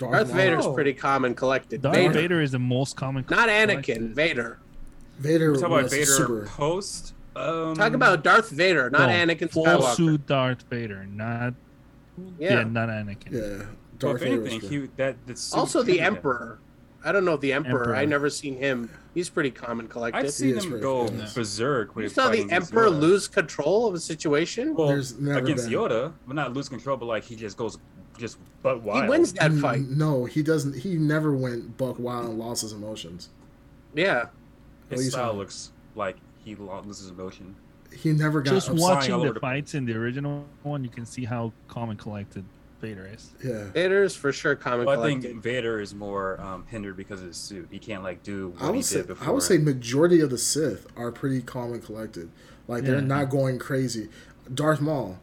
Darth, 0.00 0.12
Darth 0.12 0.28
Maul. 0.28 0.36
Vader's 0.36 0.66
Oh. 0.66 0.74
pretty 0.74 0.92
common 0.94 1.34
collected. 1.34 1.82
Darth 1.82 1.94
Vader, 1.94 2.12
Vader. 2.14 2.40
is 2.42 2.50
the 2.52 2.58
most 2.58 2.96
common. 2.96 3.24
not 3.30 3.48
Anakin. 3.48 3.84
collected. 3.84 4.14
Vader. 4.16 4.58
Vader 5.18 5.52
We're 5.52 5.66
about 5.66 5.90
Vader 5.90 6.06
super. 6.06 6.46
post. 6.46 7.12
Um, 7.36 7.74
Talk 7.76 7.92
about 7.92 8.24
Darth 8.24 8.50
Vader, 8.50 8.90
not 8.90 9.08
No, 9.08 9.14
Anakin 9.14 9.50
Full 9.50 9.64
Skywalker. 9.66 9.94
suit 9.94 10.26
Darth 10.26 10.64
Vader, 10.68 11.06
not 11.06 11.54
Yeah. 12.38 12.54
yeah, 12.58 12.64
not 12.64 12.88
Anakin. 12.88 13.30
Yeah, 13.30 13.40
Well, 13.40 13.66
Darth 13.98 14.14
if 14.16 14.20
Vader 14.28 14.40
anything, 14.46 14.60
good. 14.60 14.70
he, 14.70 14.88
that 14.96 15.16
the 15.26 15.36
suit 15.36 15.58
Also, 15.58 15.82
the. 15.82 16.00
Emperor. 16.00 16.58
I 17.04 17.12
don't 17.12 17.24
know 17.24 17.36
the 17.36 17.52
Emperor. 17.54 17.80
Emperor. 17.80 17.96
I 17.96 18.04
never 18.04 18.28
seen 18.28 18.56
him. 18.56 18.90
He's 19.14 19.30
pretty 19.30 19.50
common 19.50 19.84
and 19.84 19.90
collected. 19.90 20.18
I've 20.18 20.30
seen 20.32 20.56
him 20.58 20.80
go 20.80 21.08
good. 21.08 21.28
berserk 21.34 21.96
when 21.96 22.02
you 22.02 22.08
saw 22.10 22.28
the 22.28 22.46
Emperor 22.50 22.88
Yoda. 22.88 23.00
lose 23.00 23.26
control 23.28 23.86
of 23.86 23.94
a 23.94 24.00
situation. 24.00 24.74
Well, 24.74 24.90
against 24.90 25.18
been. 25.18 25.38
Yoda, 25.78 26.12
but 26.26 26.34
not 26.36 26.52
lose 26.52 26.68
control, 26.68 26.96
but 26.98 27.06
like 27.06 27.24
he 27.24 27.36
just 27.36 27.56
goes 27.56 27.78
just 28.20 28.38
but 28.62 28.82
wild. 28.82 29.04
he 29.04 29.08
wins 29.10 29.32
that 29.34 29.52
fight. 29.54 29.80
No, 29.82 30.24
he 30.26 30.42
doesn't. 30.42 30.76
He 30.76 30.94
never 30.96 31.34
went 31.34 31.76
buck 31.76 31.98
wild 31.98 32.28
and 32.28 32.38
lost 32.38 32.62
his 32.62 32.72
emotions. 32.72 33.30
Yeah. 33.94 34.26
What 34.88 34.96
His 34.98 35.04
you 35.06 35.10
style 35.10 35.28
saying? 35.30 35.38
looks 35.38 35.72
like 35.94 36.16
he 36.44 36.54
lost 36.54 36.86
his 36.86 37.08
emotion. 37.10 37.56
He 37.96 38.12
never 38.12 38.40
got 38.40 38.52
Just 38.52 38.68
upset. 38.68 38.80
watching 38.82 39.10
the 39.10 39.16
over 39.18 39.32
the 39.32 39.40
fights 39.40 39.74
in 39.74 39.84
the 39.84 39.94
original 39.94 40.44
one, 40.62 40.84
you 40.84 40.90
can 40.90 41.04
see 41.06 41.24
how 41.24 41.52
calm 41.68 41.90
and 41.90 41.98
collected 41.98 42.44
Vader 42.80 43.08
is. 43.12 43.30
Yeah, 43.44 43.64
Vader 43.72 44.04
is 44.04 44.14
for 44.14 44.32
sure 44.32 44.54
calm 44.54 44.74
and 44.80 44.86
Well, 44.86 45.02
I 45.02 45.06
think 45.06 45.42
Vader 45.42 45.80
is 45.80 45.94
more 45.94 46.40
um, 46.40 46.64
hindered 46.68 46.96
because 46.96 47.20
of 47.20 47.26
his 47.28 47.36
suit. 47.36 47.68
He 47.70 47.78
can't 47.80 48.02
like 48.04 48.22
do 48.22 48.50
what 48.50 48.62
I 48.62 48.66
he 48.66 48.72
would 48.76 48.84
say. 48.84 48.96
did 48.98 49.06
before. 49.08 49.28
I 49.28 49.30
would 49.32 49.42
say 49.42 49.58
majority 49.58 50.20
of 50.20 50.30
the 50.30 50.38
Sith 50.38 50.86
are 50.96 51.10
pretty 51.10 51.42
calm 51.42 51.72
and 51.72 51.82
collected. 51.82 52.30
Like 52.68 52.84
they're 52.84 53.00
not 53.00 53.28
going 53.30 53.58
crazy. 53.58 54.08
Darth 54.54 54.80
Maul. 54.80 55.18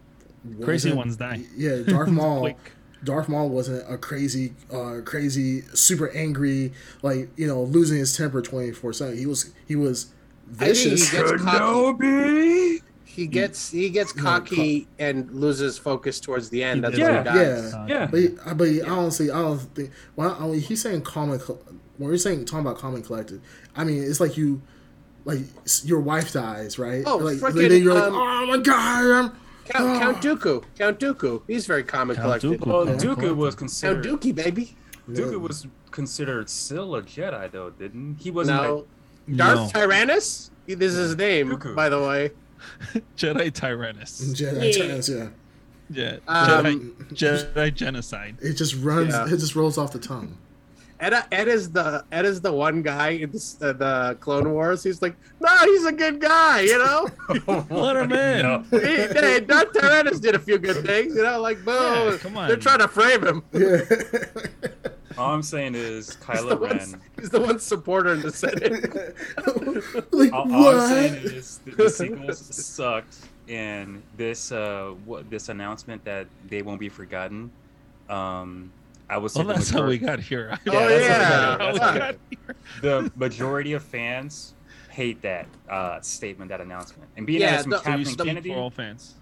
Crazy 0.61 0.91
ones 0.93 1.15
die. 1.17 1.45
Yeah, 1.55 1.77
Darth 1.85 2.09
Maul. 2.09 2.53
Quick. 2.97 3.05
Darth 3.05 3.29
Maul 3.29 3.49
wasn't 3.49 3.83
a 3.91 3.97
crazy, 3.97 4.53
uh, 4.73 5.01
crazy, 5.05 5.61
super 5.73 6.09
angry, 6.11 6.73
like 7.01 7.29
you 7.37 7.47
know, 7.47 7.63
losing 7.63 7.97
his 7.97 8.15
temper 8.15 8.41
twenty 8.41 8.71
four 8.71 8.93
seven. 8.93 9.17
He 9.17 9.25
was 9.25 9.53
he 9.67 9.75
was 9.75 10.07
I 10.59 10.65
think 10.73 10.77
he 10.77 10.89
vicious. 10.89 11.11
gets 11.11 11.41
cocky. 11.43 12.81
He 13.05 13.25
gets 13.25 13.71
he 13.71 13.89
gets 13.89 14.13
Yeah, 14.15 14.21
cocky 14.21 14.87
and 14.99 15.31
loses 15.31 15.77
focus 15.77 16.19
towards 16.19 16.49
the 16.49 16.63
end. 16.63 16.77
He 16.77 16.81
That's 16.91 16.97
Yeah, 16.99 17.17
he 17.17 17.23
dies. 17.23 17.73
yeah. 17.73 17.85
Yeah. 17.87 18.07
But, 18.07 18.19
he, 18.19 18.27
but 18.55 18.63
he, 18.65 18.81
honestly, 18.81 19.31
I 19.31 19.41
don't 19.41 19.57
think. 19.59 19.91
Well, 20.15 20.37
I 20.39 20.47
mean, 20.47 20.59
he's 20.59 20.81
saying 20.83 21.01
calm 21.01 21.31
and 21.31 21.41
col- 21.41 21.63
when 21.97 22.09
you're 22.09 22.17
saying 22.19 22.45
talking 22.45 22.65
about 22.67 22.77
calm 22.77 22.93
and 22.93 23.03
collected. 23.03 23.41
I 23.75 23.83
mean, 23.85 24.03
it's 24.03 24.19
like 24.19 24.37
you, 24.37 24.61
like 25.25 25.39
your 25.83 25.99
wife 25.99 26.31
dies, 26.33 26.77
right? 26.77 27.03
Oh, 27.07 27.17
like 27.17 27.37
frickin', 27.37 27.69
then 27.69 27.81
you're 27.83 27.95
like, 27.95 28.03
um, 28.03 28.13
oh 28.15 28.45
my 28.45 28.57
god, 28.57 29.11
I'm, 29.25 29.39
Count. 29.69 30.01
Count 30.01 30.21
Dooku. 30.21 30.63
Count 30.77 30.99
Dooku. 30.99 31.41
He's 31.47 31.65
very 31.65 31.83
common 31.83 32.15
and 32.15 32.23
Count 32.25 32.41
collected. 32.41 32.61
Dooku. 32.61 32.67
Well, 32.67 32.85
Yeah. 32.87 32.95
Dooku 32.95 33.35
was 33.35 33.55
considered. 33.55 34.03
Count 34.03 34.21
considered. 34.23 34.35
Dookie, 34.35 34.35
baby. 34.35 34.75
Dooku 35.09 35.39
was 35.39 35.67
considered 35.91 36.49
still 36.49 36.95
a 36.95 37.01
Jedi, 37.01 37.51
though, 37.51 37.69
didn't 37.69 38.15
he? 38.17 38.25
He 38.25 38.31
wasn't. 38.31 38.61
No. 38.61 38.75
Like, 39.27 39.37
Darth 39.37 39.73
No. 39.73 39.79
Tyrannus? 39.81 40.51
This 40.67 40.93
is 40.93 40.95
his 41.09 41.15
name, 41.17 41.49
Dooku. 41.49 41.75
by 41.75 41.89
the 41.89 41.99
way. 42.01 42.31
Jedi 43.17 43.53
Tyrannus. 43.53 44.21
Jedi 44.33 44.65
Yeah. 44.65 44.71
Giants, 44.71 45.09
yeah. 45.09 45.29
Yeah. 45.89 46.17
Um, 46.27 46.95
Jedi, 47.13 47.53
Jedi 47.53 47.73
genocide. 47.73 48.35
It 48.41 48.53
just 48.53 48.75
runs. 48.75 49.13
Yeah. 49.13 49.25
It 49.25 49.37
just 49.37 49.55
rolls 49.55 49.77
off 49.77 49.91
the 49.93 49.99
tongue. 49.99 50.37
Ed, 50.99 51.13
Ed 51.31 51.47
is 51.47 51.69
the 51.71 52.03
Ed 52.11 52.25
is 52.25 52.41
the 52.41 52.51
one 52.51 52.81
guy 52.81 53.09
in 53.09 53.31
this, 53.31 53.61
uh, 53.61 53.73
the 53.73 54.17
Clone 54.19 54.51
Wars. 54.51 54.81
He's 54.83 55.01
like, 55.01 55.15
no, 55.39 55.55
he's 55.65 55.85
a 55.85 55.91
good 55.91 56.19
guy, 56.19 56.61
you 56.61 56.77
know. 56.79 57.07
Let 57.69 57.97
him 57.97 58.11
in. 58.11 58.41
No. 58.41 58.63
he, 58.71 58.77
hey, 58.79 59.39
Darth 59.41 59.73
Tyrannus 59.73 60.19
did 60.19 60.33
a 60.33 60.39
few 60.39 60.57
good 60.57 60.83
things, 60.85 61.15
you 61.15 61.21
know. 61.23 61.39
Like, 61.39 61.63
boom, 61.63 62.11
Yeah, 62.13 62.17
come 62.17 62.37
on. 62.37 62.47
they're 62.47 62.57
trying 62.57 62.79
to 62.79 62.87
frame 62.87 63.23
him. 63.25 63.43
Yeah. 63.53 63.81
All 65.17 65.33
I'm 65.33 65.41
saying 65.41 65.73
is 65.73 66.09
He's 66.09 66.15
the, 66.17 66.25
Kylo 66.25 66.59
one, 66.59 66.77
Ren. 66.77 67.01
he's 67.19 67.29
the 67.31 67.41
one 67.41 67.57
supporter 67.59 68.13
in 68.13 68.21
the 68.21 68.31
Senate. 68.31 69.15
like 70.11 70.31
All, 70.31 70.53
all 70.53 70.79
I'm 70.79 70.87
saying 70.89 71.13
what? 71.23 71.33
is 71.33 71.57
the, 71.65 71.71
the 71.71 71.89
sequels 71.89 72.37
sucked, 72.55 73.17
and 73.49 74.03
this 74.15 74.51
uh, 74.51 74.93
what 75.05 75.27
this 75.31 75.49
announcement 75.49 76.05
that 76.05 76.27
they 76.47 76.61
won't 76.61 76.79
be 76.79 76.89
forgotten. 76.89 77.49
Um, 78.09 78.71
I 79.09 79.17
was. 79.17 79.35
Well, 79.35 79.45
the 79.45 79.53
that's 79.53 79.69
how 79.69 79.83
we 79.85 79.99
majority- 79.99 80.05
got 80.05 80.19
here. 80.19 80.59
Oh, 80.67 80.89
that's 80.89 81.05
yeah. 81.05 81.57
how 81.57 81.57
we 81.57 81.57
got- 81.57 81.59
How 81.59 81.71
we 81.71 81.79
that's 81.79 81.79
how 81.79 81.93
we 81.93 81.99
got 81.99 81.99
got- 81.99 82.15
here. 82.29 82.55
the 82.81 83.11
majority 83.15 83.73
of 83.73 83.83
fans 83.83 84.53
hate 84.89 85.21
that 85.21 85.47
uh, 85.69 86.01
statement, 86.01 86.49
that 86.49 86.59
announcement, 86.61 87.09
and 87.15 87.25
being 87.27 87.41
Yeah, 87.41 87.55
as 87.57 87.65
the- 87.65 87.71
So 87.71 87.77
you 87.77 87.83
Kathleen 87.83 88.05
speak 88.05 88.27
Kennedy, 88.27 88.49
for 88.49 88.57
all 88.57 88.69
fans. 88.69 89.15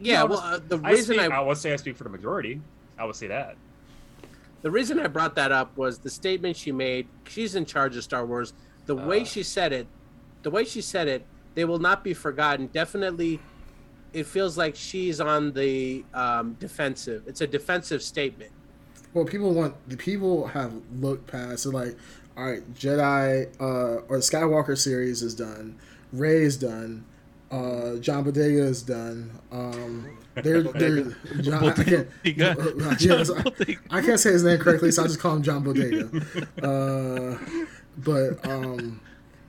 yeah, 0.00 0.20
No, 0.20 0.26
well, 0.26 0.38
uh, 0.40 0.58
the 0.66 0.78
I, 0.82 0.90
reason 0.92 1.16
speak, 1.16 1.30
I 1.30 1.36
I 1.36 1.40
would 1.40 1.56
say 1.58 1.72
I 1.72 1.76
speak 1.76 1.96
for 1.96 2.04
the 2.04 2.10
majority. 2.10 2.60
I 2.98 3.04
would 3.04 3.14
say 3.16 3.26
that. 3.28 3.56
The 4.62 4.70
reason 4.70 4.98
I 5.00 5.08
brought 5.08 5.34
that 5.36 5.50
up 5.52 5.76
was 5.76 5.98
the 5.98 6.10
statement 6.10 6.56
she 6.56 6.70
made. 6.72 7.08
She's 7.28 7.54
in 7.56 7.64
charge 7.66 7.96
of 7.96 8.04
Star 8.04 8.24
Wars. 8.24 8.54
The 8.86 8.94
way 8.96 9.22
Uh. 9.22 9.24
she 9.24 9.42
said 9.42 9.72
it, 9.72 9.86
the 10.42 10.50
way 10.50 10.64
she 10.64 10.80
said 10.80 11.08
it, 11.08 11.24
they 11.54 11.64
will 11.64 11.78
not 11.78 12.02
be 12.04 12.14
forgotten. 12.14 12.66
Definitely, 12.68 13.40
it 14.12 14.26
feels 14.26 14.56
like 14.58 14.74
she's 14.76 15.20
on 15.20 15.52
the 15.52 16.04
um, 16.14 16.54
defensive. 16.54 17.24
It's 17.26 17.40
a 17.40 17.46
defensive 17.46 18.02
statement. 18.02 18.50
Well, 19.14 19.24
people 19.24 19.52
want 19.54 19.74
the 19.88 19.96
people 19.96 20.46
have 20.48 20.72
looked 21.00 21.26
past. 21.26 21.64
They're 21.64 21.72
like, 21.72 21.96
all 22.36 22.44
right, 22.50 22.74
Jedi 22.74 23.48
uh, 23.60 24.02
or 24.08 24.16
the 24.16 24.22
Skywalker 24.22 24.76
series 24.76 25.22
is 25.22 25.34
done. 25.34 25.78
Rey 26.12 26.42
is 26.42 26.56
done. 26.56 27.04
Uh, 27.50 27.96
John 27.96 28.24
Bodega 28.24 28.62
is 28.62 28.82
done. 28.82 29.30
Um, 29.50 30.16
they're, 30.36 30.62
they're 30.62 31.04
John, 31.42 31.64
I 31.68 31.84
can't. 31.84 32.08
Uh, 32.24 32.96
yes, 32.98 33.30
I- 33.30 33.76
I 33.90 34.00
can't 34.00 34.18
say 34.18 34.32
his 34.32 34.42
name 34.44 34.58
correctly, 34.58 34.90
so 34.90 35.04
I 35.04 35.06
just 35.06 35.20
call 35.20 35.36
him 35.36 35.42
John 35.42 35.62
Bodega. 35.62 36.08
Uh, 36.62 37.36
but 37.98 38.46
um, 38.48 39.00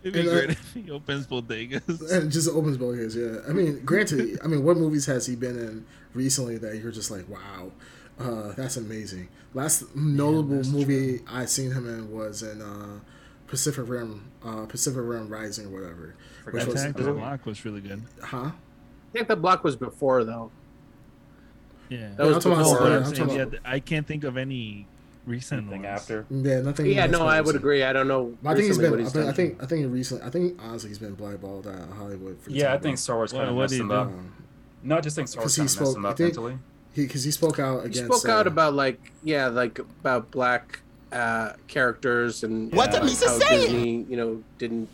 It'd 0.04 0.14
be 0.14 0.20
And, 0.20 0.28
uh, 0.30 0.32
great 0.34 0.50
if 0.50 0.74
he 0.74 0.92
opens 0.92 1.28
bodegas. 1.28 2.12
and 2.12 2.30
just 2.30 2.50
opens 2.50 2.78
bodegas. 2.78 3.16
Yeah, 3.16 3.50
I 3.50 3.54
mean, 3.54 3.80
granted, 3.86 4.38
I 4.44 4.48
mean, 4.48 4.66
what 4.66 4.76
movies 4.76 5.06
has 5.06 5.26
he 5.26 5.38
been 5.38 5.58
in 5.58 5.86
recently 6.14 6.58
that 6.58 6.76
you're 6.78 6.92
just 6.92 7.10
like, 7.10 7.28
wow, 7.30 7.72
uh, 8.20 8.54
that's 8.54 8.78
amazing. 8.78 9.30
Last 9.54 9.96
notable 9.96 10.56
that's 10.58 10.70
movie 10.70 11.22
I 11.30 11.46
seen 11.46 11.72
him 11.72 11.88
in 11.88 12.12
was 12.12 12.42
in 12.44 12.62
uh, 12.62 13.00
Pacific 13.48 13.86
Rim, 13.88 14.30
uh, 14.44 14.66
Pacific 14.66 15.02
Rim 15.04 15.30
Rising 15.30 15.68
or 15.68 15.70
whatever. 15.82 16.16
Which 16.50 16.66
was, 16.66 16.82
Attack 16.84 17.00
uh, 17.00 17.04
the 17.04 17.14
Block 17.14 17.46
was 17.46 17.64
really 17.66 17.82
good. 17.82 18.02
huh? 18.22 18.52
I 18.52 19.12
think 19.14 19.28
the 19.28 19.36
block 19.36 19.64
was 19.64 19.76
before 19.76 20.24
though. 20.24 20.52
Yeah. 21.90 22.10
That 22.18 22.26
was 22.26 22.38
I'm 22.38 22.42
talking 22.42 22.72
about- 22.72 22.80
No, 22.82 22.88
yeah, 22.90 22.96
I'm 22.98 23.04
I'm 23.04 23.16
saying, 23.30 23.52
yeah, 23.54 23.60
I 23.64 23.80
can't 23.80 24.08
think 24.08 24.24
of 24.24 24.38
any 24.38 24.88
recent 25.26 25.70
Thing 25.70 25.86
after. 25.86 26.26
Yeah, 26.30 26.62
nothing. 26.62 26.88
Yeah, 26.88 27.06
no, 27.06 27.28
I 27.28 27.40
would 27.42 27.56
agree. 27.56 27.84
I 27.84 27.94
don't 27.94 28.08
know. 28.08 28.36
I 28.44 28.56
think 28.56 28.66
he's 28.68 28.78
been. 28.78 28.92
what 28.92 29.00
I 29.00 29.04
think, 29.04 29.16
I 29.16 29.22
done. 29.26 29.34
think. 29.36 29.64
I 29.64 29.66
think 29.68 29.94
recently. 29.94 30.24
I 30.26 30.30
think 30.32 30.60
honestly, 30.62 30.90
he's 30.90 31.00
been 31.00 31.14
blackballed 31.14 31.68
out 31.68 31.76
of 31.76 31.90
Hollywood. 31.96 32.40
For 32.42 32.50
the 32.50 32.56
Yeah, 32.56 32.74
I 32.74 32.78
think 32.80 32.98
Star 32.98 33.18
Wars 33.18 33.32
What- 33.34 33.40
kind 33.42 33.50
of 33.52 33.56
what 33.56 33.70
messed 33.70 33.74
him 33.76 33.92
up. 33.92 34.08
Um, 34.08 34.34
No, 34.82 34.98
I 34.98 35.02
just 35.02 35.16
think 35.16 35.28
Star 35.28 35.44
Wars 35.44 35.56
he 35.56 35.60
kind 35.62 35.70
of 35.70 35.80
messed 35.80 35.96
him 35.98 36.06
up 36.06 36.20
mentally. 36.20 36.58
He 36.94 37.04
because 37.04 37.24
he 37.24 37.32
spoke 37.32 37.60
out 37.60 37.82
He 37.82 37.88
against. 37.88 38.14
spoke 38.22 38.30
out 38.32 38.46
uh, 38.48 38.52
about 38.52 38.74
like 38.74 39.00
yeah, 39.24 39.48
like 39.48 39.80
about 39.80 40.32
black 40.32 40.80
uh, 41.12 41.54
characters 41.68 42.44
and 42.44 42.72
What 42.74 42.90
uh, 42.90 43.00
the 43.00 43.06
like 43.06 43.20
how 43.20 43.40
Disney, 43.50 44.06
you 44.10 44.18
know, 44.18 44.44
didn't. 44.58 44.90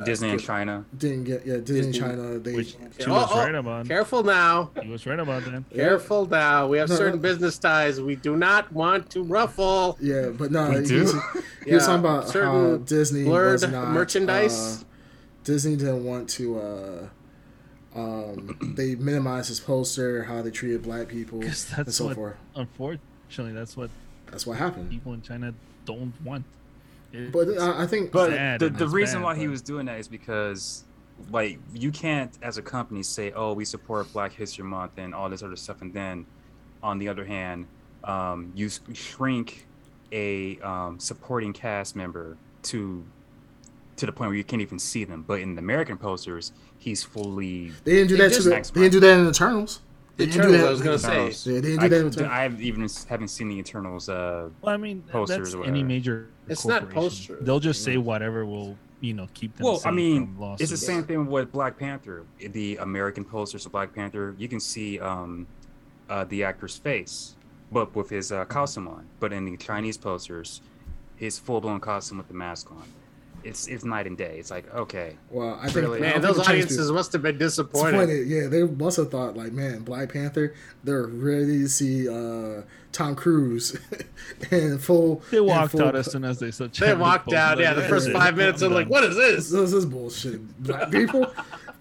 uh, 0.00 0.04
Disney 0.04 0.30
and 0.30 0.40
China. 0.40 0.84
Didn't 0.96 1.24
get 1.24 1.44
yeah 1.46 1.56
Disney, 1.56 1.92
Disney- 1.92 1.98
China. 1.98 2.38
They 2.38 2.54
Which 2.54 2.74
Yeah, 2.80 2.86
she 2.98 3.04
oh, 3.10 3.12
was 3.14 3.28
oh, 3.32 3.38
right 3.38 3.54
about. 3.54 3.86
Careful 3.88 4.22
now. 4.22 4.70
He 4.82 4.88
was 4.88 5.04
right 5.06 5.18
about 5.18 5.44
that. 5.44 5.64
Careful 5.74 6.26
now. 6.26 6.66
We 6.68 6.78
have 6.78 6.88
No, 6.88 6.94
certain 6.96 7.16
no. 7.18 7.22
business 7.22 7.58
ties 7.58 8.00
we 8.00 8.14
do 8.16 8.36
not 8.36 8.72
want 8.72 9.10
to 9.10 9.22
ruffle. 9.22 9.98
yeah, 10.00 10.28
but 10.30 10.50
no, 10.50 10.70
We 10.70 10.76
he, 10.80 10.86
do? 10.86 11.02
was, 11.02 11.14
he 11.66 11.74
was 11.74 11.84
talking 11.84 12.00
about 12.00 12.24
how 12.24 12.30
certain 12.30 12.84
Disney 12.84 13.24
blurred 13.24 13.52
was 13.60 13.68
not 13.68 13.88
merchandise. 13.88 14.82
uh, 14.82 14.84
Disney 15.44 15.76
didn't 15.76 16.04
want 16.04 16.28
to. 16.30 17.10
Um, 17.94 18.56
they 18.76 18.94
minimized 18.94 19.48
his 19.48 19.60
poster, 19.60 20.24
how 20.24 20.42
they 20.42 20.50
treated 20.50 20.82
black 20.82 21.08
people, 21.08 21.40
'Cause 21.40 21.72
and 21.76 21.86
that's 21.86 21.96
so 21.96 22.06
what, 22.06 22.14
forth. 22.16 22.36
unfortunately, 22.54 23.52
that's 23.54 23.76
what 23.76 23.90
That's 24.30 24.46
what 24.46 24.58
happened. 24.58 24.90
people 24.90 25.14
in 25.14 25.22
China 25.22 25.54
don't 25.86 26.12
want. 26.22 26.44
It's- 27.12 27.30
But 27.32 27.48
uh, 27.56 27.74
I 27.78 27.86
think, 27.86 28.12
But 28.12 28.58
the, 28.60 28.68
the 28.68 28.88
reason 28.88 29.20
bad, 29.20 29.24
why 29.24 29.36
he 29.36 29.48
was 29.48 29.62
doing 29.62 29.86
that 29.86 29.98
is 29.98 30.06
because, 30.08 30.84
like, 31.30 31.58
you 31.74 31.90
can't, 31.90 32.36
as 32.42 32.58
a 32.58 32.62
company, 32.62 33.02
say, 33.02 33.32
"Oh, 33.32 33.54
we 33.54 33.64
support 33.64 34.12
Black 34.12 34.32
History 34.32 34.64
Month" 34.64 34.92
and 34.98 35.14
all 35.14 35.30
this 35.30 35.42
other 35.42 35.56
stuff, 35.56 35.80
and 35.80 35.92
then, 35.94 36.26
on 36.82 36.98
the 36.98 37.08
other 37.08 37.24
hand, 37.24 37.66
um, 38.04 38.52
you 38.54 38.68
shrink 38.92 39.66
a 40.12 40.58
um, 40.60 41.00
supporting 41.00 41.52
cast 41.54 41.96
member 41.96 42.36
to 42.64 43.02
to 43.96 44.06
the 44.06 44.12
point 44.12 44.28
where 44.28 44.36
you 44.36 44.44
can't 44.44 44.62
even 44.62 44.78
see 44.78 45.04
them. 45.04 45.24
But 45.26 45.40
in 45.40 45.54
the 45.56 45.58
American 45.60 45.96
posters, 45.96 46.52
he's 46.78 47.02
fully. 47.02 47.72
they 47.84 47.92
didn't 47.96 48.08
do 48.08 48.16
They 48.16 48.28
that. 48.28 48.34
To 48.36 48.42
the, 48.42 48.50
Thanks, 48.50 48.70
they 48.70 48.80
didn't 48.82 48.92
do 48.92 49.00
that 49.00 49.18
in 49.20 49.28
Eternals. 49.28 49.80
They 50.16 50.26
didn't 50.26 50.48
do 50.48 50.54
Eternals, 50.54 50.60
that. 50.60 50.66
I 50.88 50.90
was 50.92 51.02
gonna 51.02 51.32
say. 51.32 51.50
Yeah, 51.52 51.60
they 51.60 51.68
didn't 51.76 51.80
do 51.80 51.84
I, 51.84 51.88
that 51.88 52.00
in 52.00 52.06
Eternals. 52.08 52.32
I 52.32 52.62
even 52.62 52.88
haven't 53.08 53.28
seen 53.28 53.48
the 53.48 53.58
Eternals. 53.58 54.08
Uh, 54.08 54.48
Well, 54.62 54.74
I 54.74 54.76
mean, 54.76 55.02
posters 55.02 55.52
that's 55.52 55.54
or 55.54 55.64
any 55.64 55.82
major. 55.82 56.28
It's 56.48 56.64
not 56.66 56.82
corporation. 56.82 57.02
posters. 57.02 57.44
They'll 57.46 57.60
just 57.60 57.84
say 57.84 57.98
whatever 57.98 58.44
will, 58.46 58.76
you 59.00 59.14
know, 59.14 59.28
keep 59.34 59.56
them. 59.56 59.66
well, 59.66 59.82
I 59.84 59.90
mean, 59.90 60.34
from 60.34 60.56
it's 60.58 60.70
the 60.70 60.76
same 60.76 61.04
thing 61.04 61.26
with 61.26 61.52
Black 61.52 61.78
Panther. 61.78 62.24
The 62.40 62.78
American 62.78 63.24
posters 63.24 63.66
of 63.66 63.72
Black 63.72 63.94
Panther, 63.94 64.34
you 64.38 64.48
can 64.48 64.60
see 64.60 64.98
um, 64.98 65.46
uh, 66.08 66.24
the 66.24 66.42
actor's 66.42 66.76
face, 66.76 67.36
but 67.70 67.94
with 67.94 68.10
his 68.10 68.32
uh, 68.32 68.44
costume 68.46 68.88
on. 68.88 69.06
But 69.20 69.32
in 69.32 69.44
the 69.44 69.56
Chinese 69.56 69.98
posters, 69.98 70.62
his 71.16 71.38
full 71.38 71.60
blown 71.60 71.80
costume 71.80 72.18
with 72.18 72.28
the 72.28 72.34
mask 72.34 72.70
on. 72.72 72.82
It's 73.44 73.66
it's 73.68 73.84
night 73.84 74.06
and 74.06 74.16
day. 74.18 74.36
It's 74.38 74.50
like 74.50 74.72
okay, 74.74 75.16
Well, 75.30 75.58
I 75.60 75.64
think 75.68 75.76
Really? 75.86 75.98
I 75.98 76.00
Man, 76.00 76.12
don't 76.14 76.22
those 76.22 76.36
think 76.36 76.48
audiences 76.48 76.76
people- 76.78 76.94
must 76.94 77.12
have 77.12 77.22
been 77.22 77.38
disappointed. 77.38 78.06
disappointed. 78.06 78.28
Yeah, 78.28 78.46
they 78.48 78.62
must 78.64 78.96
have 78.96 79.10
thought 79.10 79.36
like, 79.36 79.52
man, 79.52 79.80
Black 79.80 80.12
Panther. 80.12 80.54
They're 80.84 81.06
ready 81.06 81.60
to 81.60 81.68
see 81.68 82.08
uh, 82.08 82.62
Tom 82.92 83.14
Cruise 83.14 83.76
in 84.50 84.78
full. 84.78 85.22
They 85.30 85.40
walked 85.40 85.72
full- 85.72 85.84
out 85.84 85.94
as 85.96 86.10
soon 86.10 86.24
as 86.24 86.38
they 86.38 86.50
saw. 86.50 86.66
They 86.66 86.94
walked 86.94 87.28
Boseman, 87.28 87.34
out. 87.36 87.58
Yeah, 87.58 87.74
the 87.74 87.82
first 87.82 88.10
five 88.12 88.36
minutes, 88.36 88.60
I'm 88.62 88.70
they're 88.70 88.80
like, 88.80 88.90
"What 88.90 89.04
is 89.04 89.16
This, 89.16 89.50
this?" 89.50 89.50
this 89.50 89.72
is 89.72 89.86
bullshit. 89.86 90.62
Black 90.62 90.90
people, 90.92 91.26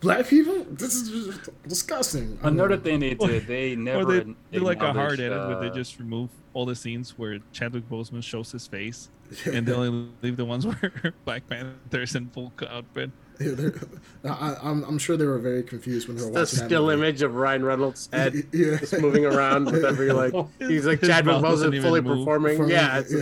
black 0.01 0.27
people. 0.27 0.63
This 0.69 0.93
is 0.95 1.09
just 1.35 1.49
disgusting. 1.67 2.37
I 2.43 2.49
mean, 2.49 2.59
another 2.59 2.77
thing 2.77 2.99
they 2.99 3.15
Or- 3.15 3.27
did, 3.27 3.47
they 3.47 3.75
never. 3.75 4.01
Or 4.01 4.05
they 4.19 4.33
do 4.51 4.59
like 4.59 4.77
a 4.81 4.93
hard 4.93 5.19
acknowledged, 5.19 5.21
edit 5.21 5.47
where 5.47 5.59
they 5.59 5.69
uh, 5.69 5.75
just 5.75 5.99
remove 5.99 6.29
all 6.53 6.65
the 6.65 6.75
scenes 6.75 7.17
where 7.17 7.39
Chadwick 7.51 7.87
Boseman 7.89 8.23
shows 8.23 8.51
his 8.51 8.65
face, 8.67 9.09
and 9.45 9.65
they 9.67 9.73
only 9.73 10.09
leave 10.21 10.37
the 10.37 10.45
ones 10.45 10.65
where 10.67 10.91
Black 11.25 11.47
Panther's 11.47 12.15
in 12.15 12.29
full 12.29 12.51
outfit. 12.69 13.11
Yeah, 13.39 13.51
they're- 13.51 13.79
I, 14.23 14.55
I'm, 14.63 14.83
I'm 14.85 14.97
sure 14.97 15.15
they 15.15 15.25
were 15.27 15.37
very 15.37 15.61
confused 15.61 16.07
when 16.07 16.17
they 16.17 16.23
were 16.23 16.31
The 16.31 16.39
watching 16.39 16.57
that 16.59 16.65
still 16.65 16.87
movie. 16.87 16.93
image 16.95 17.21
of 17.21 17.35
Ryan 17.35 17.63
Reynolds' 17.63 18.09
head 18.11 18.33
Yeah. 18.51 18.77
just 18.77 18.99
moving 18.99 19.25
around 19.27 19.65
with 19.65 19.85
every 19.85 20.11
like. 20.11 20.33
He's 20.57 20.87
like 20.87 21.01
His 21.01 21.09
Chadwick 21.09 21.35
Boseman 21.35 21.79
fully 21.83 22.01
move. 22.01 22.17
performing. 22.17 22.57
From- 22.57 22.69
Yeah, 22.71 22.97
it's, 23.05 23.13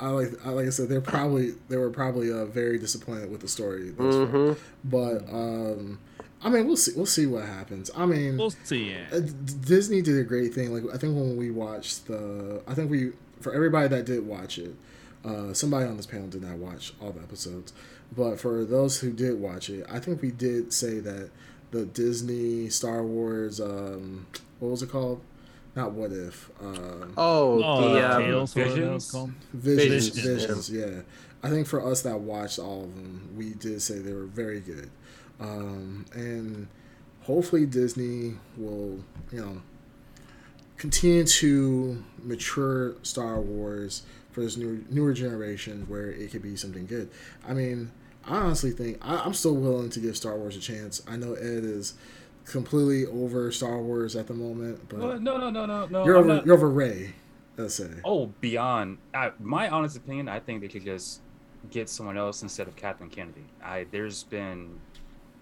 I 0.00 0.08
like, 0.08 0.30
I, 0.44 0.48
like 0.50 0.66
I 0.66 0.70
said, 0.70 0.88
they're 0.88 1.00
probably 1.00 1.52
they 1.68 1.76
were 1.76 1.90
probably 1.90 2.32
uh, 2.32 2.46
very 2.46 2.78
disappointed 2.80 3.30
with 3.30 3.40
the 3.42 3.46
story. 3.48 3.90
thus 3.90 4.12
far. 4.16 4.26
Mhm. 4.26 4.58
But 4.82 5.32
um, 5.32 6.00
I 6.42 6.50
mean, 6.50 6.66
we'll 6.66 6.76
see. 6.76 6.90
We'll 6.96 7.06
see 7.06 7.26
what 7.26 7.44
happens. 7.44 7.92
I 7.96 8.06
mean, 8.06 8.36
We'll 8.38 8.50
see. 8.50 8.90
Yeah. 8.90 9.04
Uh, 9.12 9.20
Disney 9.20 10.02
did 10.02 10.18
a 10.18 10.24
great 10.24 10.52
thing. 10.52 10.74
Like 10.74 10.92
I 10.92 10.98
think 10.98 11.14
when 11.14 11.36
we 11.36 11.52
watched 11.52 12.08
the, 12.08 12.60
I 12.66 12.74
think 12.74 12.90
we 12.90 13.12
for 13.40 13.54
everybody 13.54 13.86
that 13.86 14.04
did 14.04 14.26
watch 14.26 14.58
it, 14.58 14.74
uh, 15.24 15.52
somebody 15.52 15.86
on 15.86 15.96
this 15.96 16.06
panel 16.06 16.28
did 16.28 16.42
not 16.42 16.56
watch 16.56 16.92
all 17.00 17.12
the 17.12 17.20
episodes, 17.20 17.72
but 18.16 18.40
for 18.40 18.64
those 18.64 19.00
who 19.00 19.12
did 19.12 19.40
watch 19.40 19.70
it, 19.70 19.86
I 19.90 19.98
think 19.98 20.22
we 20.22 20.30
did 20.30 20.72
say 20.72 20.98
that 21.00 21.30
the 21.70 21.86
Disney 21.86 22.68
Star 22.68 23.02
Wars, 23.02 23.60
um, 23.60 24.26
what 24.58 24.70
was 24.70 24.82
it 24.82 24.90
called? 24.90 25.20
Not 25.74 25.92
what 25.92 26.12
if, 26.12 26.50
um, 26.60 27.14
oh, 27.16 27.62
Oh, 27.64 27.94
the 27.94 28.06
uh, 28.06 28.16
um, 28.16 28.22
Tales, 28.22 28.54
whatever 28.54 28.80
that 28.80 28.92
was 28.92 29.10
Visions? 29.10 29.32
Visions, 29.54 30.08
Visions, 30.08 30.66
Visions, 30.66 30.70
yeah. 30.70 31.00
I 31.42 31.48
think 31.48 31.66
for 31.66 31.84
us 31.84 32.02
that 32.02 32.20
watched 32.20 32.58
all 32.58 32.84
of 32.84 32.94
them, 32.94 33.30
we 33.36 33.54
did 33.54 33.80
say 33.80 33.98
they 33.98 34.12
were 34.12 34.26
very 34.26 34.60
good, 34.60 34.90
um, 35.40 36.04
and 36.12 36.68
hopefully 37.22 37.64
Disney 37.66 38.34
will, 38.56 39.02
you 39.32 39.40
know, 39.40 39.62
continue 40.76 41.24
to 41.24 42.04
mature 42.22 42.94
Star 43.02 43.40
Wars 43.40 44.02
for 44.32 44.40
this 44.40 44.56
new 44.56 44.84
newer 44.90 45.12
generation 45.12 45.84
where 45.88 46.10
it 46.10 46.30
could 46.32 46.42
be 46.42 46.56
something 46.56 46.86
good. 46.86 47.10
I 47.46 47.52
mean, 47.54 47.90
I 48.26 48.36
honestly 48.38 48.70
think 48.70 48.98
I, 49.02 49.16
I'm 49.18 49.34
still 49.34 49.54
willing 49.54 49.90
to 49.90 50.00
give 50.00 50.16
Star 50.16 50.36
Wars 50.36 50.56
a 50.56 50.60
chance. 50.60 51.02
I 51.06 51.16
know 51.16 51.34
Ed 51.34 51.64
is 51.64 51.94
completely 52.44 53.06
over 53.06 53.52
Star 53.52 53.78
Wars 53.80 54.16
at 54.16 54.26
the 54.26 54.34
moment, 54.34 54.88
but 54.88 54.98
Well, 54.98 55.20
no, 55.20 55.36
no, 55.38 55.50
no, 55.50 55.66
no, 55.66 55.86
no. 55.86 56.04
you're 56.04 56.16
I'm 56.16 56.24
over 56.24 56.34
not- 56.34 56.46
you're 56.46 56.54
over 56.56 56.68
Rey. 56.70 57.14
Let's 57.56 57.74
say. 57.74 57.90
Oh, 58.04 58.32
beyond. 58.40 58.96
I, 59.14 59.32
my 59.38 59.68
honest 59.68 59.96
opinion, 59.98 60.26
I 60.28 60.40
think 60.40 60.62
they 60.62 60.68
could 60.68 60.84
just 60.84 61.20
get 61.70 61.88
someone 61.90 62.16
else 62.16 62.42
instead 62.42 62.66
of 62.66 62.74
Kathleen 62.76 63.10
Kennedy. 63.10 63.44
I 63.62 63.86
there's 63.90 64.22
been, 64.24 64.80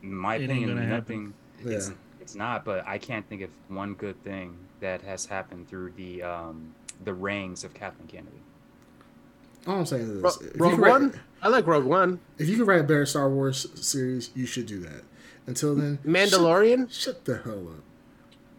in 0.03 0.15
my 0.15 0.35
It 0.37 0.45
opinion, 0.47 0.89
nothing. 0.91 1.35
Yeah. 1.65 1.75
It's 1.75 1.93
it's 2.21 2.35
not, 2.35 2.65
but 2.65 2.87
I 2.87 2.99
can't 2.99 3.27
think 3.29 3.43
of 3.43 3.51
one 3.69 3.95
good 3.95 4.23
thing 4.25 4.57
that 4.81 5.03
has 5.03 5.25
happened 5.25 5.69
through 5.69 5.93
the 5.97 6.23
um 6.25 6.75
the 7.05 7.15
reigns 7.15 7.63
of 7.65 7.73
Kathleen 7.75 8.09
Kennedy. 8.09 8.40
All 9.67 9.79
I'm 9.81 9.87
saying 9.87 10.03
is 10.03 10.23
this: 10.23 10.41
if 10.41 10.61
Rogue 10.61 10.73
could 10.73 10.81
write- 10.81 10.91
One. 10.91 11.21
I 11.43 11.49
like 11.49 11.67
Rogue 11.67 11.85
One. 11.85 12.21
If 12.39 12.49
you 12.49 12.57
can 12.57 12.67
write 12.67 12.81
a 12.81 12.85
better 12.85 13.07
Star 13.07 13.29
Wars 13.31 13.67
series, 13.75 14.31
you 14.35 14.47
should 14.47 14.67
do 14.67 14.79
that. 14.81 15.03
Until 15.47 15.75
then, 15.75 15.99
Mandalorian. 16.07 16.91
Shut, 16.91 17.17
shut 17.17 17.25
the 17.25 17.39
hell 17.39 17.53
up. 17.69 17.83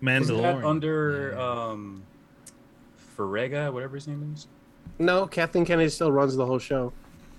Was 0.02 0.28
that 0.28 0.34
Mandalorian. 0.34 0.66
under 0.66 1.40
um, 1.40 2.04
Farega, 3.18 3.72
whatever 3.72 3.96
his 3.96 4.08
name 4.08 4.32
is? 4.34 4.48
No, 5.00 5.28
Kathleen 5.28 5.66
Kennedy 5.66 5.90
still 5.90 6.12
runs 6.12 6.36
the 6.36 6.46
whole 6.46 6.60
show. 6.60 6.92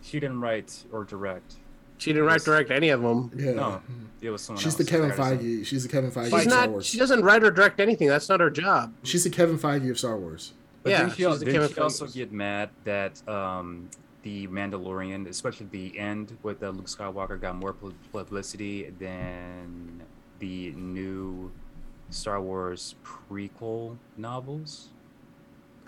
She 0.03 0.19
didn't 0.21 0.41
write 0.41 0.85
or 0.93 1.05
direct. 1.05 1.55
She 1.99 2.13
didn't 2.13 2.27
write 2.27 2.35
Yes. 2.35 2.45
direct 2.45 2.71
any 2.71 2.89
of 2.89 3.03
them. 3.03 3.31
Yeah. 3.37 3.53
No, 3.53 3.83
it 4.21 4.31
was 4.31 4.43
someone 4.43 4.59
She's 4.61 4.73
else. 4.75 4.77
the 4.77 4.85
Kevin 4.85 5.13
I 5.13 5.17
gotta 5.17 5.39
say. 5.39 5.45
Feige. 5.45 5.67
She's 5.67 5.83
the 5.85 5.89
Kevin 5.89 6.11
Feige 6.11 6.25
She's 6.25 6.33
of 6.35 6.41
Star 6.43 6.61
not. 6.63 6.71
Wars. 6.71 6.87
She 6.87 6.99
doesn't 6.99 7.23
write 7.23 7.45
or 7.45 7.51
direct 7.53 7.79
anything. 7.81 8.09
That's 8.09 8.29
not 8.29 8.41
her 8.41 8.51
job. 8.51 8.95
She's 9.05 9.23
the 9.25 9.31
Kevin 9.31 9.59
Feige 9.59 9.89
of 9.91 9.99
Star 9.99 10.17
Wars. 10.17 10.53
But 10.83 10.91
Yeah, 10.91 10.99
didn't 10.99 11.11
she, 11.13 11.17
she's 11.19 11.27
al- 11.27 11.39
didn't 11.39 11.75
she 11.75 11.81
also 11.81 12.07
get 12.07 12.33
mad 12.33 12.71
that 12.85 13.27
um, 13.29 13.89
the 14.23 14.49
Mandalorian, 14.49 15.29
especially 15.29 15.67
the 15.71 15.97
end 15.99 16.37
with 16.43 16.63
uh, 16.63 16.71
Luke 16.71 16.87
Skywalker, 16.87 17.41
got 17.41 17.57
more 17.57 17.73
publicity 18.13 18.91
than 18.99 20.03
the 20.41 20.73
new 20.73 21.53
Star 22.11 22.41
Wars 22.41 22.97
prequel 23.05 23.97
novels? 24.17 24.89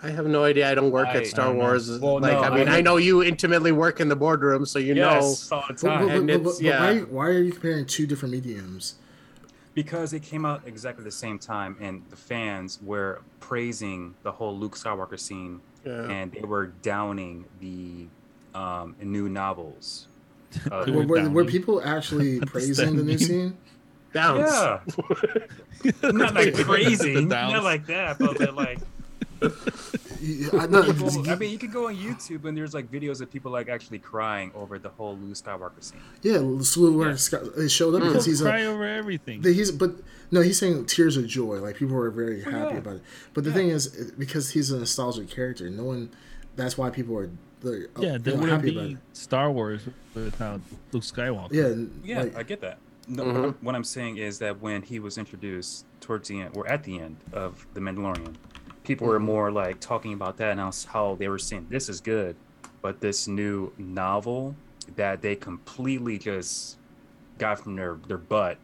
I 0.01 0.09
have 0.09 0.27
no 0.27 0.43
idea. 0.43 0.69
I 0.69 0.75
don't 0.75 0.91
work 0.91 1.07
I- 1.07 1.17
at 1.17 1.27
Star 1.27 1.45
I 1.45 1.47
don't 1.49 1.57
know. 1.57 1.63
Wars. 1.65 1.99
Well, 1.99 2.19
like, 2.19 2.33
no, 2.33 2.41
I 2.43 2.55
mean, 2.55 2.67
I 2.69 2.77
I, 2.77 2.81
know- 2.81 2.91
know 2.91 2.97
you 2.97 3.23
intimately 3.23 3.71
work 3.73 3.99
in 3.99 4.07
the 4.07 4.15
boardroom, 4.15 4.65
so 4.65 4.79
you 4.79 4.93
know. 4.95 5.09
yes, 5.11 5.51
all 5.51 5.63
the 5.67 5.73
time. 5.73 6.07
but, 6.07 6.15
And 6.15 6.27
but, 6.27 6.33
it's- 6.35 6.43
but, 6.45 6.53
but 6.53 6.61
yeah. 6.63 6.79
why, 6.79 6.99
why 7.01 7.25
are 7.27 7.41
you 7.41 7.51
comparing 7.51 7.85
two 7.85 8.07
different 8.07 8.33
mediums? 8.33 8.95
Because 9.75 10.13
it 10.13 10.23
came 10.23 10.45
out 10.45 10.63
exactly 10.65 11.03
the 11.03 11.11
same 11.11 11.37
time, 11.37 11.77
and 11.79 12.01
the 12.09 12.15
fans 12.15 12.79
were 12.81 13.21
praising 13.39 14.15
the 14.23 14.31
whole 14.31 14.57
Luke 14.57 14.75
Skywalker 14.75 15.19
scene. 15.19 15.61
Yeah. 15.85 16.09
and 16.09 16.31
they 16.31 16.41
were 16.41 16.65
downing 16.81 17.45
the 17.59 18.07
um, 18.59 18.95
new 19.03 19.29
novels. 19.29 20.07
Uh, 20.71 20.83
Were, 20.87 20.93
were 20.93 21.05
were, 21.05 21.29
were 21.29 21.45
people 21.45 21.79
actually 21.85 22.39
praising 22.47 22.95
the 22.95 23.03
new 23.03 23.19
scene? 23.19 23.55
Downs. 24.11 24.49
yeah, 24.49 24.79
not 26.11 26.33
like 26.33 26.55
crazy, 26.65 27.23
not 27.23 27.63
like 27.63 27.85
that, 27.85 28.17
but 28.17 28.35
they're 28.39 28.51
like, 28.51 28.79
You- 28.79 28.85
I, 30.53 30.67
no, 30.67 30.81
Well, 30.81 31.29
I 31.29 31.35
mean, 31.35 31.51
you 31.51 31.57
could 31.57 31.71
go 31.71 31.87
on 31.87 31.95
YouTube 31.95 32.45
and 32.45 32.57
there's 32.57 32.73
like 32.73 32.91
videos 32.91 33.21
of 33.21 33.31
people 33.31 33.51
like 33.51 33.69
actually 33.69 33.99
crying 33.99 34.51
over 34.55 34.79
the 34.79 34.89
whole 34.89 35.17
Luke 35.17 35.35
Skywalker 35.35 35.83
scene. 35.83 35.99
yeah, 36.21 36.37
Luke 36.37 36.63
Scott 37.17 37.41
they 37.55 37.67
showed 37.67 37.95
up 37.95 38.01
because 38.01 38.25
he's 38.25 38.41
a 38.41 38.45
cry 38.45 38.65
over 38.65 38.85
everything. 38.85 39.43
He's 39.43 39.71
but 39.71 39.91
no, 40.31 40.41
he's 40.41 40.59
saying 40.59 40.85
tears 40.85 41.17
of 41.17 41.27
joy. 41.27 41.57
Like 41.59 41.75
people 41.75 41.95
are 41.97 42.09
very 42.09 42.43
happy 42.43 42.73
yeah. 42.73 42.77
about 42.77 42.95
it. 42.97 43.03
But 43.33 43.43
the 43.43 43.51
thing 43.51 43.69
is, 43.69 44.11
because 44.17 44.51
he's 44.51 44.71
a 44.71 44.79
nostalgic 44.79 45.29
character, 45.29 45.69
no 45.69 45.83
one. 45.83 46.09
That's 46.55 46.77
why 46.77 46.89
people 46.89 47.17
are. 47.17 47.29
They're, 47.61 47.87
uh, 47.97 48.01
yeah, 48.01 48.13
you 48.13 48.19
there 48.19 48.33
wouldn't 48.35 48.51
happy 48.51 48.71
about 48.71 48.87
be 48.87 48.93
it. 48.93 48.97
Star 49.13 49.51
Wars 49.51 49.81
without 50.13 50.61
Luke 50.91 51.03
Skywalker. 51.03 51.51
Yeah, 51.51 51.85
Yeah, 52.03 52.23
like, 52.23 52.37
I 52.37 52.43
get 52.43 52.61
that. 52.61 52.79
No, 53.07 53.23
what, 53.25 53.35
I'm, 53.35 53.53
what 53.61 53.75
I'm 53.75 53.83
saying 53.83 54.17
is 54.17 54.39
that 54.39 54.61
when 54.61 54.81
he 54.81 54.99
was 54.99 55.17
introduced 55.17 55.85
towards 56.01 56.27
the 56.27 56.41
end, 56.41 56.55
or 56.55 56.67
at 56.67 56.83
the 56.83 56.99
end 56.99 57.17
of 57.33 57.65
The 57.73 57.79
Mandalorian, 57.79 58.35
people 58.85 59.07
were 59.07 59.19
more 59.19 59.51
like 59.51 59.79
talking 59.79 60.13
about 60.13 60.37
that 60.37 60.51
and 60.51 60.59
how, 60.59 60.71
how 60.87 61.15
they 61.15 61.27
were 61.27 61.39
saying 61.39 61.67
this 61.69 61.89
is 61.89 62.01
good, 62.01 62.35
but 62.81 62.99
this 63.01 63.27
new 63.27 63.71
novel 63.77 64.55
that 64.95 65.21
they 65.21 65.35
completely 65.35 66.17
just 66.17 66.77
got 67.37 67.59
from 67.59 67.75
their 67.75 67.97
their 68.07 68.17
butt. 68.17 68.57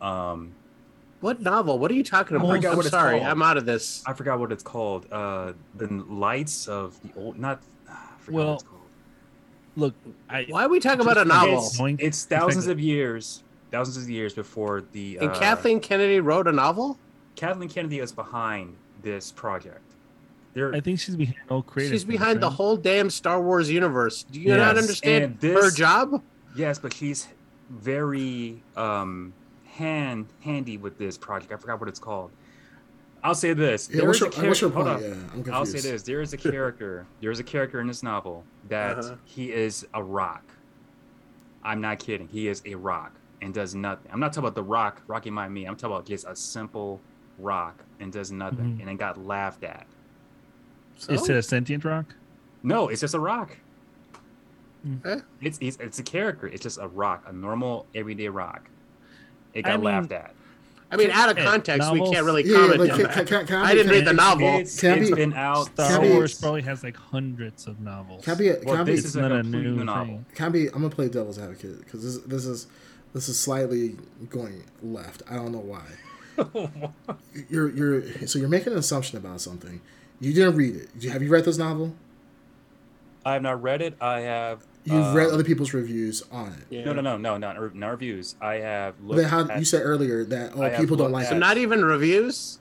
Um, 0.00 0.52
What 1.20 1.40
novel? 1.40 1.78
What 1.78 1.90
are 1.90 1.94
you 1.94 2.04
talking 2.04 2.36
I 2.36 2.40
about? 2.40 2.52
forgot 2.52 2.70
I'm 2.72 2.76
what 2.76 2.86
sorry, 2.86 3.18
called. 3.18 3.30
I'm 3.30 3.42
out 3.42 3.56
of 3.56 3.66
this. 3.66 4.02
I 4.06 4.12
forgot 4.12 4.38
what 4.38 4.52
it's 4.52 4.62
called. 4.62 5.06
Uh, 5.10 5.52
the 5.76 5.86
lights 6.08 6.68
of 6.68 7.00
the 7.02 7.10
old, 7.20 7.38
not. 7.38 7.60
I 7.88 7.96
forgot 8.18 8.36
Well, 8.36 8.46
what 8.46 8.54
it's 8.54 8.62
called. 8.62 8.80
Look, 9.76 9.94
I 10.30 10.46
Why 10.48 10.64
are 10.64 10.68
we 10.68 10.78
talking 10.78 11.00
about 11.00 11.18
a 11.18 11.24
novel? 11.24 11.58
It's, 11.64 11.80
it's 12.02 12.24
thousands 12.26 12.68
of 12.68 12.78
years, 12.78 13.42
thousands 13.72 13.96
of 14.04 14.08
years 14.10 14.32
before 14.34 14.82
the. 14.92 15.18
And 15.18 15.30
uh, 15.30 15.38
Kathleen 15.38 15.80
Kennedy 15.80 16.20
wrote 16.20 16.46
a 16.46 16.52
novel. 16.52 16.96
Kathleen 17.34 17.68
Kennedy 17.68 17.98
is 17.98 18.12
behind 18.12 18.76
this 19.04 19.30
project. 19.30 19.80
There, 20.54 20.74
I 20.74 20.80
think 20.80 20.98
she's 20.98 21.16
behind 21.16 21.36
all 21.48 21.62
creative. 21.62 21.92
She's 21.94 22.02
things, 22.02 22.18
behind 22.18 22.40
the 22.40 22.46
right? 22.48 22.54
whole 22.56 22.76
damn 22.76 23.10
Star 23.10 23.40
Wars 23.40 23.70
universe. 23.70 24.24
Do 24.24 24.40
you 24.40 24.56
not 24.56 24.76
understand 24.76 25.38
this- 25.40 25.64
her 25.64 25.70
job? 25.70 26.22
yes, 26.56 26.78
but 26.78 26.92
she's 26.92 27.28
very 27.70 28.62
um, 28.76 29.32
hand 29.66 30.26
handy 30.40 30.76
with 30.78 30.98
this 30.98 31.18
project. 31.18 31.52
I 31.52 31.56
forgot 31.56 31.80
what 31.80 31.88
it's 31.88 31.98
called. 31.98 32.30
I'll 33.24 33.34
say 33.34 33.52
this. 33.54 33.88
yeah. 33.90 33.98
There 33.98 34.06
What's 34.06 34.18
is 34.18 34.22
a 34.22 34.26
what's 34.26 34.60
your 34.60 34.70
character- 34.70 34.70
point? 34.70 34.88
hold 34.88 35.02
on. 35.02 35.02
Yeah, 35.44 35.48
I'm 35.50 35.54
I'll 35.54 35.66
say 35.66 35.80
this: 35.80 36.02
there 36.02 36.20
is 36.20 36.32
a 36.32 36.36
character. 36.50 37.06
there 37.20 37.30
is 37.30 37.40
a 37.40 37.44
character 37.44 37.80
in 37.80 37.86
this 37.88 38.02
novel 38.02 38.44
that 38.68 38.98
Uh-huh. 38.98 39.16
he 39.24 39.50
is 39.52 39.86
a 39.94 40.02
rock. 40.02 40.44
I'm 41.64 41.80
not 41.80 41.98
kidding. 41.98 42.28
He 42.28 42.46
is 42.48 42.62
a 42.66 42.74
rock 42.74 43.12
and 43.42 43.52
does 43.52 43.74
nothing. 43.74 44.10
I'm 44.12 44.20
not 44.20 44.28
talking 44.32 44.44
about 44.44 44.54
the 44.54 44.62
rock, 44.62 45.02
Rocky 45.08 45.30
Me. 45.30 45.64
I'm 45.64 45.74
talking 45.76 45.96
about 45.96 46.06
just 46.06 46.26
a 46.28 46.36
simple 46.36 47.00
rock 47.38 47.82
and 48.04 48.12
does 48.12 48.30
nothing, 48.30 48.76
Mhm. 48.76 48.80
and 48.82 48.90
it 48.90 48.98
got 48.98 49.16
laughed 49.18 49.64
at. 49.64 49.86
Is 51.08 51.28
it 51.28 51.36
a 51.36 51.42
sentient 51.42 51.84
rock? 51.84 52.14
No, 52.62 52.88
it's 52.88 53.00
just 53.00 53.14
a 53.14 53.18
rock. 53.18 53.56
Hmm. 54.84 54.96
Eh? 55.04 55.20
It's, 55.40 55.58
it's 55.60 55.76
it's 55.80 55.98
a 55.98 56.02
character. 56.02 56.46
It's 56.46 56.62
just 56.62 56.78
a 56.78 56.86
rock, 56.86 57.24
a 57.26 57.32
normal 57.32 57.86
everyday 57.94 58.28
rock. 58.28 58.68
It 59.54 59.62
got 59.62 59.72
I 59.72 59.76
mean- 59.76 59.84
laughed 59.84 60.12
at. 60.12 60.34
I 60.92 60.96
mean, 60.96 61.10
out 61.10 61.28
of 61.30 61.36
context, 61.38 61.90
we 61.92 61.98
can't 62.12 62.24
really 62.24 62.44
Yeah, 62.44 62.56
comment 62.56 62.78
but 62.78 62.90
on 62.90 62.96
can, 62.98 63.06
that. 63.06 63.14
can, 63.14 63.26
can, 63.26 63.46
can 63.46 63.56
I 63.56 63.74
didn't 63.74 63.90
read 63.90 64.04
the 64.04 64.12
novel. 64.12 64.58
It's, 64.58 64.78
Can 64.78 64.98
it's 64.98 65.10
be- 65.10 65.16
been 65.16 65.32
out. 65.32 65.64
Star 65.66 65.88
Can 65.88 66.00
I 66.00 66.02
be- 66.08 66.12
Wars 66.12 66.38
probably 66.38 66.62
has 66.62 66.84
like 66.84 66.96
hundreds 66.96 67.66
of 67.66 67.80
novels. 67.80 68.22
Can 68.24 68.34
I 68.34 68.36
be? 68.36 68.48
Can 68.50 68.64
Well, 68.64 68.84
be? 68.84 68.92
this 68.94 69.04
is 69.06 69.16
a 69.16 69.22
not 69.22 69.32
a 69.32 69.40
complete 69.40 69.62
new 69.62 69.76
new 69.76 69.84
novel. 69.84 70.06
thing. 70.06 70.26
Can 70.34 70.46
I 70.46 70.48
be? 70.50 70.66
I'm 70.66 70.72
gonna 70.82 70.90
play 70.90 71.08
devil's 71.08 71.38
advocate 71.38 71.78
because 71.80 72.04
this 72.04 72.18
this 72.26 72.44
is 72.46 72.66
this 73.12 73.28
is 73.28 73.40
slightly 73.40 73.96
going 74.28 74.62
left. 74.82 75.22
I 75.28 75.34
don't 75.36 75.50
know 75.50 75.58
why. 75.58 75.82
You're 77.48 77.68
you're 77.70 78.26
so 78.26 78.38
you're 78.38 78.48
making 78.48 78.72
an 78.72 78.78
assumption 78.78 79.18
about 79.18 79.40
something. 79.40 79.80
You 80.20 80.32
didn't 80.32 80.56
read 80.56 80.76
it. 80.76 81.10
Have 81.10 81.22
you 81.22 81.28
read 81.30 81.44
this 81.44 81.58
novel? 81.58 81.94
I 83.26 83.32
have 83.34 83.42
not 83.42 83.62
read 83.62 83.82
it. 83.82 83.96
I 84.00 84.20
have. 84.20 84.64
You've 84.84 85.02
um, 85.04 85.14
read 85.14 85.30
other 85.30 85.44
people's 85.44 85.72
reviews 85.72 86.22
on 86.30 86.48
it. 86.52 86.66
Yeah. 86.70 86.84
No, 86.84 86.92
no, 86.92 87.00
no, 87.00 87.16
no, 87.16 87.36
not 87.38 87.74
not 87.74 87.90
reviews. 87.90 88.36
I 88.40 88.54
have 88.56 89.00
looked. 89.00 89.16
then 89.20 89.28
how 89.30 89.48
at, 89.48 89.58
you 89.58 89.64
said 89.64 89.82
earlier 89.82 90.24
that 90.24 90.52
oh 90.54 90.68
people 90.78 90.96
don't 90.96 91.06
looked 91.10 91.12
like 91.12 91.24
So 91.26 91.32
it. 91.32 91.36
at- 91.36 91.40
not 91.40 91.56
even 91.58 91.84
reviews. 91.84 92.58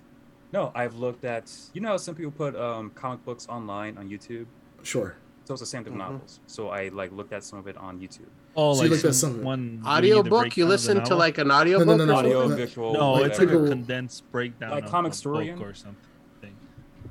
No, 0.52 0.72
I've 0.74 0.96
looked 0.96 1.26
at. 1.26 1.52
You 1.74 1.82
know, 1.82 1.90
how 1.90 1.98
some 1.98 2.16
people 2.16 2.32
put 2.32 2.56
um, 2.56 2.92
comic 2.92 3.24
books 3.26 3.48
online 3.50 3.98
on 3.98 4.10
YouTube. 4.10 4.46
Sure. 4.84 5.16
So 5.46 5.54
it's 5.54 5.62
the 5.62 5.66
same 5.66 5.84
thing 5.84 5.94
with 5.94 6.02
Mhm. 6.02 6.12
novels. 6.12 6.40
So 6.48 6.70
I 6.70 6.88
like 6.90 7.12
looked 7.12 7.34
at 7.34 7.44
some 7.44 7.60
of 7.60 7.68
it 7.68 7.76
on 7.78 8.00
YouTube. 8.00 8.30
Oh, 8.56 8.74
So 8.74 8.84
you 8.84 8.90
like 8.90 8.92
looked 8.92 9.06
at 9.06 9.16
some, 9.16 9.32
some 9.32 9.36
of 9.36 9.42
it. 9.42 9.46
one 9.46 9.84
Audiobook? 9.86 10.56
You 10.58 10.66
listen 10.68 11.04
to 11.06 11.16
like 11.16 11.38
an 11.40 11.52
audiobook? 11.52 11.88
no, 11.88 11.96
no, 11.98 12.06
no. 12.06 12.16
Audio, 12.16 12.48
no. 12.48 12.56
visual. 12.56 12.94
No, 12.94 13.14
like 13.14 13.26
it's 13.32 13.40
like 13.40 13.50
a 13.50 13.68
condensed 13.68 14.32
breakdown. 14.32 14.72
Like 14.72 14.84
of 14.86 14.92
Comic 14.92 15.14
story 15.14 15.52
or 15.52 15.74
something. 15.74 15.98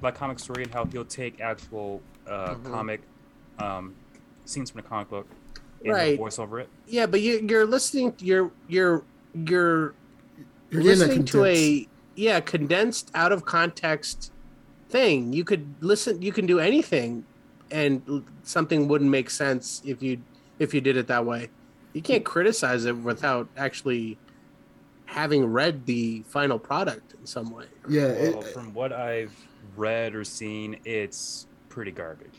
like 0.03 0.15
comic 0.17 0.39
story 0.41 0.65
and 0.65 0.73
how 0.75 0.85
he'll 0.85 1.05
take 1.05 1.41
actual 1.41 2.01
uh, 2.27 2.55
Mhm. 2.55 2.65
comic 2.73 3.01
um, 3.61 3.95
scenes 4.45 4.71
from 4.71 4.81
the 4.83 4.89
comic 4.89 5.09
book 5.11 5.27
and 5.85 5.93
Right. 5.93 5.99
right. 6.11 6.19
voice 6.19 6.39
over 6.41 6.59
it. 6.61 6.69
Yeah, 6.89 7.07
but 7.07 7.21
you, 7.21 7.45
you're 7.49 7.67
listening. 7.67 8.15
You're 8.19 8.51
you're 8.69 9.03
you're 9.35 9.95
You're 10.71 10.83
getting 10.83 10.99
that 10.99 11.07
listening 11.09 11.25
to 11.27 11.45
a 11.45 11.89
yeah 12.17 12.41
condensed 12.41 13.11
out 13.15 13.31
of 13.33 13.45
context 13.45 14.33
thing. 14.89 15.33
You 15.33 15.45
could 15.45 15.67
listen. 15.81 16.21
You 16.23 16.33
can 16.33 16.47
do 16.47 16.59
anything, 16.59 17.25
and 17.71 18.25
something 18.43 18.89
wouldn't 18.89 19.11
make 19.11 19.31
sense 19.31 19.83
if 19.85 20.03
you 20.03 20.19
if 20.63 20.73
you 20.73 20.81
did 20.81 20.97
it 20.97 21.09
that 21.09 21.27
way. 21.27 21.51
You 21.93 22.01
can't 22.01 22.25
criticize 22.25 22.85
it 22.85 22.97
without 22.97 23.49
actually 23.57 24.17
having 25.07 25.45
read 25.45 25.85
the 25.85 26.23
final 26.29 26.59
product 26.59 27.15
in 27.19 27.27
some 27.27 27.51
way. 27.51 27.67
Yeah, 27.89 28.07
it, 28.07 28.35
Well, 28.35 28.43
from 28.43 28.73
what 28.73 28.93
I've 28.93 29.35
read 29.77 30.15
or 30.15 30.25
seen, 30.25 30.79
it's 30.85 31.47
pretty 31.69 31.91
garbage. 31.91 32.39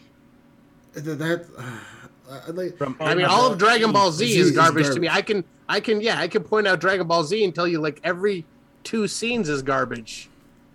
that, 0.93 1.03
that 1.19 1.47
uh, 1.57 2.39
I 2.47 2.51
like. 2.51 2.77
From 2.77 2.95
I 2.99 3.13
mean, 3.13 3.25
all 3.25 3.51
of 3.51 3.59
Dragon 3.59 3.91
Ball 3.91 4.11
Z 4.11 4.25
Z 4.25 4.39
is 4.39 4.49
is 4.49 4.55
garbage 4.55 4.87
to 4.87 4.99
me. 4.99 5.09
I 5.09 5.21
can, 5.21 5.43
I 5.67 5.81
can, 5.81 6.01
yeah, 6.01 6.19
I 6.19 6.27
can 6.27 6.43
point 6.43 6.65
out 6.65 6.79
Dragon 6.79 7.05
Ball 7.05 7.23
Z 7.23 7.43
and 7.43 7.53
tell 7.53 7.67
you 7.67 7.79
like 7.79 7.99
every 8.03 8.45
two 8.83 9.07
scenes 9.07 9.49
is 9.49 9.61
garbage. 9.61 10.29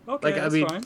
okay, 0.06 0.28
like, 0.28 0.36
I 0.36 0.40
that's 0.40 0.54
mean, 0.54 0.68
fine. 0.68 0.84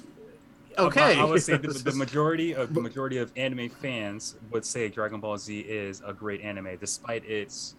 Okay, 0.79 1.19
I, 1.19 1.23
I 1.23 1.25
would 1.25 1.43
say 1.43 1.57
the, 1.57 1.69
the 1.69 1.93
majority 1.97 2.55
of 2.55 2.75
the 2.75 2.81
majority 2.81 3.19
of 3.19 3.33
anime 3.37 3.69
fans 3.69 4.37
would 4.51 4.65
say 4.65 4.89
Dragon 4.89 5.21
Ball 5.21 5.39
Z 5.39 5.61
is 5.61 6.03
a 6.05 6.13
great 6.13 6.41
anime, 6.41 6.77
despite 6.79 7.25
its 7.25 7.75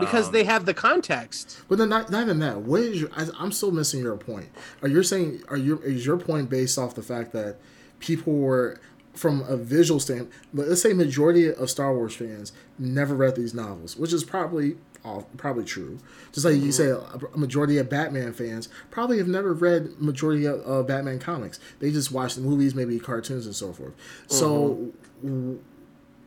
because 0.00 0.28
um, 0.28 0.32
they 0.32 0.44
have 0.44 0.64
the 0.64 0.74
context. 0.74 1.62
But 1.68 1.78
then 1.78 1.88
not, 1.88 2.10
not 2.10 2.22
even 2.22 2.38
that. 2.40 2.60
What 2.60 2.80
is 2.80 3.02
your? 3.02 3.10
I, 3.16 3.26
I'm 3.38 3.52
still 3.52 3.70
missing 3.70 4.00
your 4.00 4.16
point. 4.16 4.48
Are 4.82 4.88
you 4.88 5.02
saying? 5.02 5.42
Are 5.48 5.56
you? 5.56 5.78
Is 5.78 6.06
your 6.06 6.16
point 6.16 6.50
based 6.50 6.78
off 6.78 6.94
the 6.94 7.02
fact 7.02 7.32
that 7.32 7.56
people 8.00 8.34
were 8.34 8.80
from 9.14 9.42
a 9.42 9.56
visual 9.56 10.00
standpoint? 10.00 10.32
But 10.52 10.68
let's 10.68 10.82
say 10.82 10.92
majority 10.92 11.52
of 11.52 11.70
Star 11.70 11.94
Wars 11.94 12.16
fans 12.16 12.52
never 12.78 13.14
read 13.14 13.36
these 13.36 13.54
novels, 13.54 13.96
which 13.96 14.12
is 14.12 14.24
probably 14.24 14.76
all 15.04 15.28
probably 15.36 15.64
true. 15.64 15.98
Just 16.32 16.46
like 16.46 16.56
you 16.56 16.72
say, 16.72 16.86
a, 16.86 16.96
a 16.98 17.36
majority 17.38 17.76
of 17.78 17.90
Batman 17.90 18.32
fans 18.32 18.68
probably 18.90 19.18
have 19.18 19.28
never 19.28 19.52
read 19.52 20.00
majority 20.00 20.46
of 20.46 20.62
uh, 20.66 20.82
Batman 20.82 21.18
comics. 21.18 21.60
They 21.80 21.90
just 21.90 22.10
watch 22.10 22.34
the 22.36 22.40
movies, 22.40 22.74
maybe 22.74 22.98
cartoons, 22.98 23.44
and 23.46 23.54
so 23.54 23.72
forth. 23.72 23.92
So 24.28 24.92
w- 25.22 25.60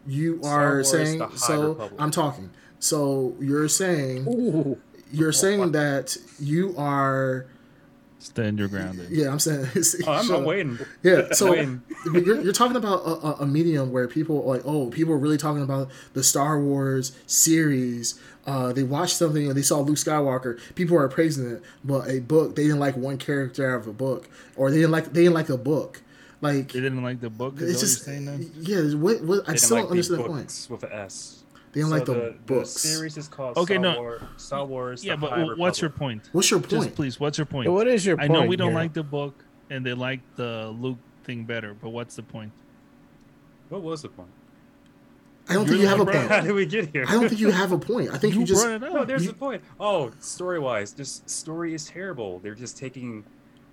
you 0.06 0.40
are 0.44 0.84
saying. 0.84 1.22
So 1.36 1.70
Republic. 1.70 1.94
I'm 2.00 2.12
talking. 2.12 2.50
So 2.80 3.36
you're 3.40 3.68
saying 3.68 4.28
Ooh. 4.28 4.78
you're 5.12 5.32
saying 5.34 5.72
that 5.72 6.16
you 6.40 6.76
are 6.78 7.48
Stand 8.20 8.58
your 8.60 8.68
ground. 8.68 8.98
then. 9.00 9.08
yeah 9.12 9.30
i'm 9.30 9.38
saying 9.40 9.68
Oh, 10.08 10.12
I'm, 10.12 10.26
Shut 10.26 10.38
I'm 10.40 10.44
waiting. 10.46 10.80
yeah 11.04 11.28
so 11.34 11.52
waiting. 11.52 11.82
you're, 12.06 12.42
you're 12.42 12.52
talking 12.54 12.76
about 12.76 13.00
a, 13.06 13.10
a- 13.28 13.36
a 13.42 13.46
medium 13.48 13.92
where 13.92 14.08
people 14.08 14.42
are 14.44 14.56
like 14.58 14.64
oh 14.66 14.90
people 14.90 15.14
are 15.14 15.18
really 15.20 15.38
talking 15.38 15.62
about 15.62 15.90
the 16.14 16.24
star 16.24 16.60
wars 16.60 17.16
series 17.28 18.20
uh, 18.48 18.72
they 18.74 18.84
watched 18.84 19.16
something 19.18 19.48
and 19.48 19.56
they 19.58 19.62
saw 19.62 19.80
luke 19.80 19.98
skywalker 19.98 20.60
people 20.76 20.98
are 20.98 21.08
praising 21.10 21.52
it 21.52 21.62
but 21.84 22.10
a 22.10 22.20
book 22.22 22.56
they 22.56 22.64
didn't 22.64 22.80
like 22.80 22.96
one 22.98 23.18
character 23.18 23.70
out 23.76 23.82
of 23.82 23.88
a 23.88 23.94
book 23.94 24.30
or 24.56 24.72
they 24.72 24.78
didn't 24.78 24.92
like 24.92 25.06
they 25.14 25.22
didn't 25.24 25.34
like 25.36 25.50
a 25.50 25.58
book 25.58 26.02
like 26.40 26.72
They 26.72 26.82
didn't 26.82 27.02
like 27.04 27.20
the 27.20 27.30
book. 27.32 27.60
Is 27.60 27.72
it's 27.72 27.80
just 27.82 28.04
saying 28.06 28.26
then? 28.26 28.52
yeah 28.60 28.82
what, 28.96 29.22
what 29.24 29.40
i 29.50 29.54
They 29.54 29.54
didn't 29.54 29.60
still 29.60 29.78
like 29.78 29.84
don't 29.86 29.92
understand 29.92 30.20
the 30.20 30.24
the 30.24 30.30
point 30.30 30.68
with 30.70 30.84
an 30.84 30.92
S. 30.94 31.44
they 31.74 31.82
don't 31.82 31.90
So 31.90 31.96
like 31.96 32.06
the, 32.06 32.36
books 32.46 32.74
The 32.74 32.80
series 32.80 33.18
is 33.18 33.28
called 33.28 33.58
Okay, 33.58 33.74
Star, 33.74 33.82
no. 33.84 34.00
Wars, 34.00 34.22
Star 34.38 34.66
Wars. 34.66 35.04
Yeah, 35.04 35.16
the 35.16 35.22
but 35.22 35.30
High 35.32 35.40
w- 35.40 35.58
what's 35.60 35.82
your 35.82 35.90
point? 35.90 36.30
what's 36.34 36.50
your 36.52 36.60
Just 36.62 36.74
point 36.76 36.96
please, 36.96 37.20
what's 37.20 37.38
your 37.40 37.46
point? 37.48 37.70
What 37.72 37.88
is 37.88 38.06
your 38.06 38.22
I 38.22 38.28
know 38.28 38.46
we 38.46 38.56
don't 38.56 38.68
here? 38.70 38.76
like 38.80 38.94
the 38.94 39.04
book 39.04 39.44
and 39.72 39.86
they 39.86 39.94
like 39.94 40.20
the 40.36 40.70
Luke 40.80 41.00
thing 41.26 41.44
better, 41.44 41.74
but 41.74 41.90
what's 41.90 42.16
the 42.16 42.24
point? 42.24 42.52
What 43.70 43.82
was 43.82 44.02
the 44.04 44.10
point? 44.10 44.30
I 45.50 45.54
don't 45.54 45.66
You're 45.68 45.78
think 45.78 45.82
you 45.82 45.88
have 45.88 46.00
a 46.00 46.06
point 46.06 46.28
How 46.30 46.42
did 46.42 46.52
we 46.54 46.66
get 46.66 46.90
here? 46.92 47.06
i 47.08 47.12
don't 47.14 47.28
think 47.30 47.40
you 47.42 47.52
have 47.52 47.72
a 47.72 47.78
point 47.80 48.10
i 48.12 48.18
think 48.18 48.34
you, 48.34 48.42
you 48.42 48.46
just 48.46 48.64
brought 48.64 48.76
it 48.76 48.84
up. 48.84 48.94
No, 48.94 49.06
there's 49.06 49.24
You- 49.26 49.32
the 49.32 49.38
point. 49.38 49.62
Oh, 49.80 50.12
story 50.20 50.60
wise, 50.60 50.92
just 50.94 51.30
story 51.30 51.74
is 51.74 51.86
terrible. 51.86 52.40
They're 52.40 52.56
just 52.56 52.78
taking. 52.78 53.24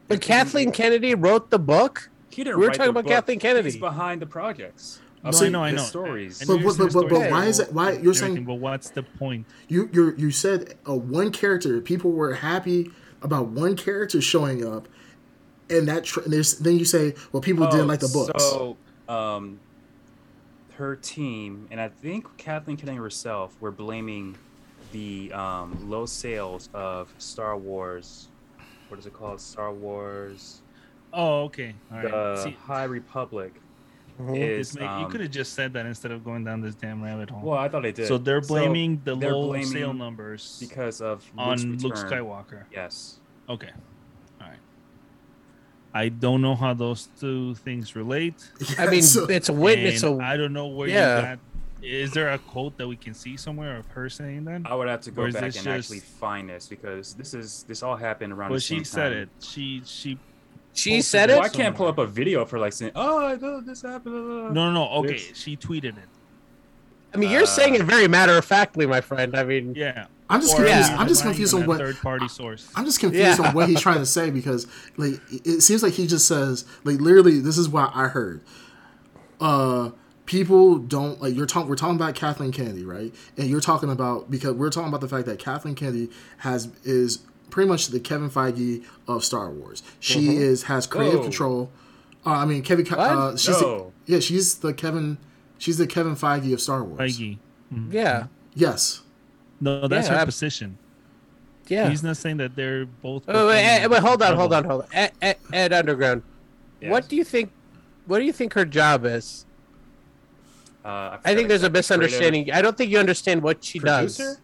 But 0.08 0.20
Kathleen 0.20 0.70
Kennedy 0.72 1.14
wrote 1.14 1.50
the 1.50 1.58
book. 1.58 2.10
He 2.30 2.44
didn't 2.44 2.58
We 2.58 2.62
were 2.62 2.68
write 2.68 2.76
talking 2.76 2.92
the 2.92 2.98
about 3.00 3.04
book. 3.04 3.12
Kathleen 3.12 3.38
Kennedy. 3.40 3.70
He's 3.70 3.80
behind 3.80 4.20
the 4.20 4.26
projects. 4.26 5.00
No, 5.22 5.30
Of 5.30 5.40
I 5.40 5.48
know, 5.48 5.62
I 5.64 5.70
know. 5.70 5.82
Stories. 5.82 6.42
I 6.42 6.44
But- 6.44 6.62
but- 6.62 6.76
but- 6.76 6.92
but- 6.92 6.92
but 6.92 7.16
story 7.16 7.30
why 7.30 7.46
is 7.46 7.58
it- 7.60 7.72
why- 7.72 7.92
you're 7.92 8.12
saying- 8.12 8.44
But 8.44 8.56
what's 8.56 8.90
the 8.90 9.02
point? 9.02 9.46
you 9.68 9.88
you 9.92 10.14
you 10.18 10.30
said 10.30 10.74
uh, 10.88 10.94
one 10.94 11.30
character 11.32 11.80
people 11.80 12.12
were 12.12 12.34
happy 12.34 12.90
about 13.22 13.46
one 13.48 13.74
character 13.76 14.20
showing 14.20 14.62
up 14.66 14.86
and 15.70 15.88
that 15.88 16.04
tr- 16.04 16.20
there's 16.26 16.58
then 16.58 16.78
you 16.78 16.84
say, 16.84 17.14
well, 17.32 17.40
people 17.40 17.66
didn't 17.70 17.86
like 17.88 18.00
the 18.00 18.08
books. 18.08 18.32
Oh, 18.34 18.76
So, 19.08 19.12
um, 19.14 19.58
her 20.76 20.96
team, 20.96 21.68
and 21.70 21.80
I 21.80 21.88
think 21.88 22.36
Kathleen 22.36 22.76
Kennedy 22.76 22.98
herself, 22.98 23.56
were 23.60 23.70
blaming 23.70 24.36
the 24.92 25.32
um, 25.32 25.88
low 25.88 26.06
sales 26.06 26.68
of 26.74 27.12
Star 27.18 27.56
Wars. 27.56 28.28
What 28.88 28.98
is 29.00 29.06
it 29.06 29.12
called? 29.12 29.40
Star 29.40 29.72
Wars: 29.72 30.62
Oh, 31.12 31.42
okay. 31.44 31.74
All 31.90 31.98
right. 31.98 32.10
The 32.10 32.42
See, 32.42 32.50
High 32.50 32.84
Republic. 32.84 33.54
Is 34.32 34.78
ma- 34.78 35.00
you 35.00 35.06
um, 35.06 35.10
could 35.10 35.22
have 35.22 35.32
just 35.32 35.54
said 35.54 35.72
that 35.72 35.86
instead 35.86 36.12
of 36.12 36.24
going 36.24 36.44
down 36.44 36.60
this 36.60 36.76
damn 36.76 37.02
rabbit 37.02 37.30
hole. 37.30 37.42
well, 37.42 37.58
I 37.58 37.68
thought 37.68 37.84
I 37.84 37.90
did. 37.90 38.06
so 38.06 38.16
they're 38.16 38.40
blaming 38.40 39.00
the 39.02 39.16
they're 39.16 39.34
low 39.34 39.48
blaming 39.48 39.66
sale 39.66 39.92
numbers 39.92 40.56
because 40.60 41.00
of 41.00 41.28
on 41.36 41.58
Luke's 41.58 41.82
Luke. 41.82 41.94
Skywalker. 41.96 42.62
Yes. 42.72 43.18
Okay. 43.48 43.70
All 45.94 46.00
right. 46.00 46.06
I 46.06 46.08
don't 46.10 46.42
know 46.42 46.54
how 46.54 46.74
those 46.74 47.08
two 47.20 47.54
things 47.56 47.94
relate. 47.96 48.34
I 48.78 48.86
mean, 48.86 49.02
So- 49.02 49.24
it's 49.26 49.48
a 49.48 49.52
witness. 49.52 50.02
and 50.02 50.20
A, 50.20 50.24
I 50.24 50.36
don't 50.36 50.52
know 50.52 50.66
where 50.66 50.88
Yeah. 50.88 51.16
you 51.16 51.22
got. 51.22 51.38
Is 51.82 52.12
there 52.12 52.30
a 52.32 52.38
quote 52.38 52.78
that 52.78 52.88
we 52.88 52.96
can 52.96 53.12
see 53.12 53.36
somewhere 53.36 53.76
of 53.76 53.86
her 53.88 54.08
saying 54.08 54.44
that? 54.46 54.62
I 54.64 54.74
would 54.74 54.88
have 54.88 55.02
to 55.02 55.10
go 55.10 55.30
back 55.30 55.42
and 55.42 55.52
this 55.52 55.66
actually 55.66 56.00
find 56.00 56.48
this 56.48 56.66
because 56.66 57.12
this 57.14 57.34
is 57.34 57.64
this 57.68 57.82
all 57.82 57.94
happened 57.96 58.32
around 58.32 58.50
Well, 58.50 58.56
the 58.56 58.60
same 58.62 58.78
she 58.78 58.84
said 58.84 59.10
time. 59.10 59.18
it. 59.18 59.28
She 59.40 59.82
she. 59.84 60.18
she 60.72 61.02
said 61.02 61.28
it 61.28 61.34
Well. 61.34 61.42
I 61.42 61.50
can't 61.50 61.76
pull 61.76 61.86
up 61.88 61.98
a 61.98 62.06
video 62.06 62.46
for 62.46 62.58
like 62.58 62.72
saying, 62.72 62.92
"Oh, 62.94 63.26
I 63.26 63.34
know 63.36 63.60
this 63.60 63.82
happened." 63.82 64.14
No, 64.14 64.48
no, 64.50 64.72
no. 64.72 64.88
Okay, 65.00 65.14
It's- 65.16 65.36
she 65.38 65.58
tweeted 65.58 65.98
it. 65.98 66.08
I 67.12 67.18
mean, 67.18 67.30
you're 67.30 67.44
saying 67.44 67.74
it 67.74 67.82
Uh, 67.82 67.84
very 67.84 68.08
matter 68.08 68.36
of 68.38 68.44
factly, 68.46 68.86
my 68.86 69.02
friend. 69.02 69.36
I 69.36 69.44
mean, 69.44 69.74
Yeah. 69.76 70.06
I'm 70.30 70.40
just 70.40 70.54
Or 70.54 70.64
confused. 70.64 70.90
Yeah. 70.90 70.96
I'm 70.98 71.08
just 71.08 71.22
confused 71.22 71.54
on 71.54 71.62
on 71.62 71.66
what 71.68 71.78
third-party 71.78 72.28
source. 72.28 72.70
I'm 72.74 72.84
just 72.86 72.98
confused 72.98 73.38
Yeah. 73.38 73.48
on 73.48 73.54
what 73.54 73.68
he's 73.68 73.80
trying 73.80 73.98
to 73.98 74.06
say 74.06 74.30
because 74.30 74.66
like 74.96 75.20
it 75.30 75.60
seems 75.60 75.82
like 75.82 75.92
he 75.92 76.06
just 76.06 76.26
says 76.26 76.64
like 76.84 76.98
literally 77.00 77.40
this 77.40 77.58
is 77.58 77.68
what 77.68 77.90
I 77.94 78.08
heard. 78.08 78.40
Uh 79.40 79.90
people 80.26 80.78
don't 80.78 81.20
like 81.20 81.34
you're 81.34 81.44
talking 81.46 81.68
we're 81.68 81.76
talking 81.76 81.96
about 81.96 82.14
Kathleen 82.14 82.52
Kennedy, 82.52 82.84
right? 82.84 83.14
And 83.36 83.48
you're 83.48 83.60
talking 83.60 83.90
about 83.90 84.30
because 84.30 84.54
we're 84.54 84.70
talking 84.70 84.88
about 84.88 85.00
the 85.02 85.08
fact 85.08 85.26
that 85.26 85.38
Kathleen 85.38 85.74
Kennedy 85.74 86.10
has 86.38 86.68
is 86.84 87.18
pretty 87.50 87.68
much 87.68 87.88
the 87.88 88.00
Kevin 88.00 88.30
Feige 88.30 88.82
of 89.06 89.24
Star 89.24 89.50
Wars. 89.50 89.82
She 90.00 90.36
is 90.36 90.64
has 90.64 90.86
creative 90.86 91.18
Whoa. 91.20 91.24
control. 91.24 91.70
Uh, 92.24 92.30
I 92.30 92.44
mean 92.46 92.62
Kevin 92.62 92.86
What? 92.86 92.98
uh 92.98 93.36
she's 93.36 93.58
the, 93.58 93.90
yeah, 94.06 94.20
she's 94.20 94.56
the 94.58 94.72
Kevin 94.72 95.18
she's 95.58 95.76
the 95.76 95.86
Kevin 95.86 96.16
Feige 96.16 96.52
of 96.54 96.60
Star 96.62 96.82
Wars. 96.82 96.98
Feige. 97.18 97.36
Mhm. 97.72 97.92
yeah, 97.92 98.26
Yes. 98.54 99.02
No, 99.60 99.86
that's 99.88 100.08
Yeah, 100.08 100.14
her 100.14 100.20
ab- 100.20 100.26
position. 100.26 100.78
yeah. 101.68 101.88
He's 101.88 102.02
not 102.02 102.16
saying 102.16 102.38
that 102.38 102.54
they're 102.56 102.86
both. 102.86 103.26
Wait, 103.26 103.34
wait, 103.34 103.62
eh, 103.62 103.78
performing 103.82 103.90
wait, 103.90 104.02
hold 104.08 104.22
on, 104.22 104.36
hold 104.36 104.52
on, 104.52 104.64
hold 104.64 104.82
on. 104.82 104.88
Ed, 104.92 105.12
Ed, 105.22 105.36
Ed 105.52 105.72
Underground. 105.72 106.22
Yes. 106.80 106.90
What 106.90 107.08
do 107.08 107.16
you 107.16 107.24
think? 107.24 107.50
What 108.06 108.18
do 108.18 108.24
you 108.24 108.32
think 108.32 108.52
her 108.54 108.64
job 108.64 109.04
is? 109.06 109.46
Uh, 110.84 110.88
I 110.88 111.16
forgot 111.16 111.34
think 111.36 111.48
there's 111.48 111.62
a 111.62 111.66
exactly. 111.66 111.68
Creative 111.68 111.72
misunderstanding. 111.72 112.52
I 112.52 112.60
don't 112.62 112.76
think 112.76 112.90
you 112.90 112.98
understand 112.98 113.42
what 113.42 113.64
she 113.64 113.80
Producer? 113.80 114.22
does. 114.22 114.40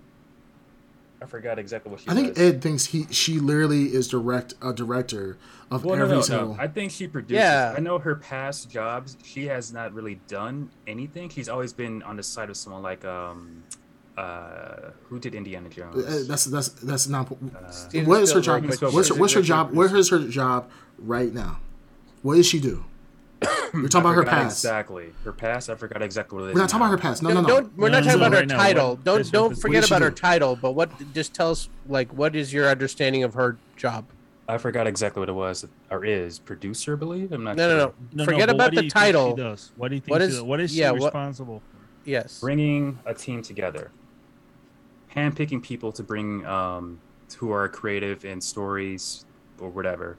I 1.23 1.27
forgot 1.27 1.59
exactly 1.59 1.91
what 1.91 2.01
she 2.01 2.09
I 2.09 2.15
think 2.15 2.35
does. 2.35 2.43
Ed 2.55 2.63
thinks 2.63 2.87
he 2.87 3.07
she 3.11 3.39
literally 3.39 3.93
is 3.93 4.09
direct 4.09 4.55
a 4.63 4.73
director 4.73 5.37
of 5.71 5.85
Well, 5.85 5.97
no, 5.99 6.05
every 6.05 6.17
no, 6.17 6.23
single 6.23 6.55
no. 6.55 6.61
I 6.63 6.67
think 6.67 6.93
she 6.93 7.07
produces. 7.09 7.43
Yeah. 7.43 7.75
I 7.77 7.81
know 7.81 7.99
her 7.99 8.15
past 8.15 8.71
jobs. 8.71 9.19
She 9.23 9.47
has 9.49 9.71
not 9.71 9.93
really 9.93 10.19
done 10.29 10.71
anything. 10.87 11.29
She's 11.29 11.51
always 11.51 11.75
been 11.75 12.03
on 12.05 12.17
the 12.17 12.23
side 12.23 12.49
of 12.49 12.57
someone 12.57 12.83
like 12.83 13.05
um, 13.05 13.63
uh, 14.17 14.91
who 15.09 15.19
did 15.19 15.35
Indiana 15.35 15.69
Jones? 15.69 15.97
Uh, 16.05 16.25
that's 16.29 16.45
that's 16.45 16.69
that's 16.69 17.09
not. 17.09 17.29
Steven 17.71 18.09
what 18.09 18.23
is 18.23 18.33
her 18.33 18.41
job? 18.41 18.63
Spielberg, 18.73 18.95
What's 18.95 19.09
her, 19.09 19.15
what's 19.15 19.33
her 19.35 19.43
job? 19.43 19.73
What 19.73 19.93
is 19.93 20.11
her 20.11 20.19
job 20.29 20.71
right 20.99 21.33
now? 21.33 21.61
What 22.23 22.35
does 22.37 22.47
she 22.47 22.61
do? 22.61 22.85
You're 23.73 23.89
talking 23.89 24.01
about 24.01 24.15
her 24.17 24.25
past. 24.25 24.59
Exactly. 24.65 25.13
Her 25.25 25.33
past. 25.33 25.71
I 25.71 25.75
forgot 25.77 26.03
exactly 26.03 26.37
what 26.39 26.45
it 26.45 26.49
is. 26.51 26.55
We're 26.55 26.61
not 26.61 26.69
talking 26.69 26.83
about 26.87 26.91
her 26.91 26.99
past. 26.99 27.23
No, 27.23 27.31
no, 27.31 27.35
No, 27.37 27.41
no. 27.41 27.49
Don't, 27.61 27.79
we're 27.79 27.89
No, 27.89 27.93
not 28.01 28.05
no, 28.05 28.11
talking 28.11 28.21
no, 28.21 28.27
about 28.27 28.33
her 28.35 28.41
right 28.41 28.49
title. 28.67 28.89
what- 28.97 29.05
don't 29.05 29.33
don't 29.33 29.55
forget 29.55 29.63
what 29.63 29.81
does 29.81 29.89
she 29.89 29.95
about 29.95 30.03
her 30.03 30.11
title. 30.11 30.57
But 30.57 30.73
what? 30.73 30.91
Just 31.15 31.33
tell 31.35 31.51
us 31.53 31.69
like 31.89 32.13
what 32.13 32.37
is 32.37 32.53
your 32.53 32.69
understanding 32.69 33.23
of 33.23 33.35
her 33.35 33.57
job? 33.77 34.05
I 34.49 34.59
forgot 34.59 34.89
exactly 34.89 35.21
what 35.21 35.29
it 35.29 35.33
was 35.35 35.65
or 35.91 36.05
is 36.05 36.41
producer. 36.41 36.95
I 36.95 36.97
believe 36.97 37.31
I'm 37.33 37.45
not. 37.45 37.57
No, 37.57 37.69
no, 37.69 37.79
sure. 37.79 37.87
no. 37.87 37.95
No, 38.13 38.25
Forget 38.25 38.49
no, 38.49 38.55
about 38.57 38.75
the 38.75 38.89
title. 38.91 39.31
She 39.37 39.43
does? 39.43 39.71
What 39.77 39.89
do 39.89 39.95
you 39.95 40.01
think? 40.01 40.11
What 40.11 40.21
she 40.21 40.27
is- 40.27 40.35
does? 40.35 40.43
what 40.43 40.61
is 40.61 40.75
she 40.75 40.83
what- 40.83 40.95
responsible 40.97 41.61
for? 41.61 41.65
Yes. 42.05 42.41
Bringing 42.41 42.99
a 43.07 43.15
team 43.15 43.43
together, 43.43 43.91
handpicking 45.15 45.63
people 45.63 45.93
to 45.93 46.03
bring 46.03 46.45
um, 46.47 47.01
who 47.37 47.51
are 47.53 47.69
creative 47.69 48.25
in 48.25 48.41
stories 48.41 49.25
or 49.59 49.69
whatever, 49.71 50.19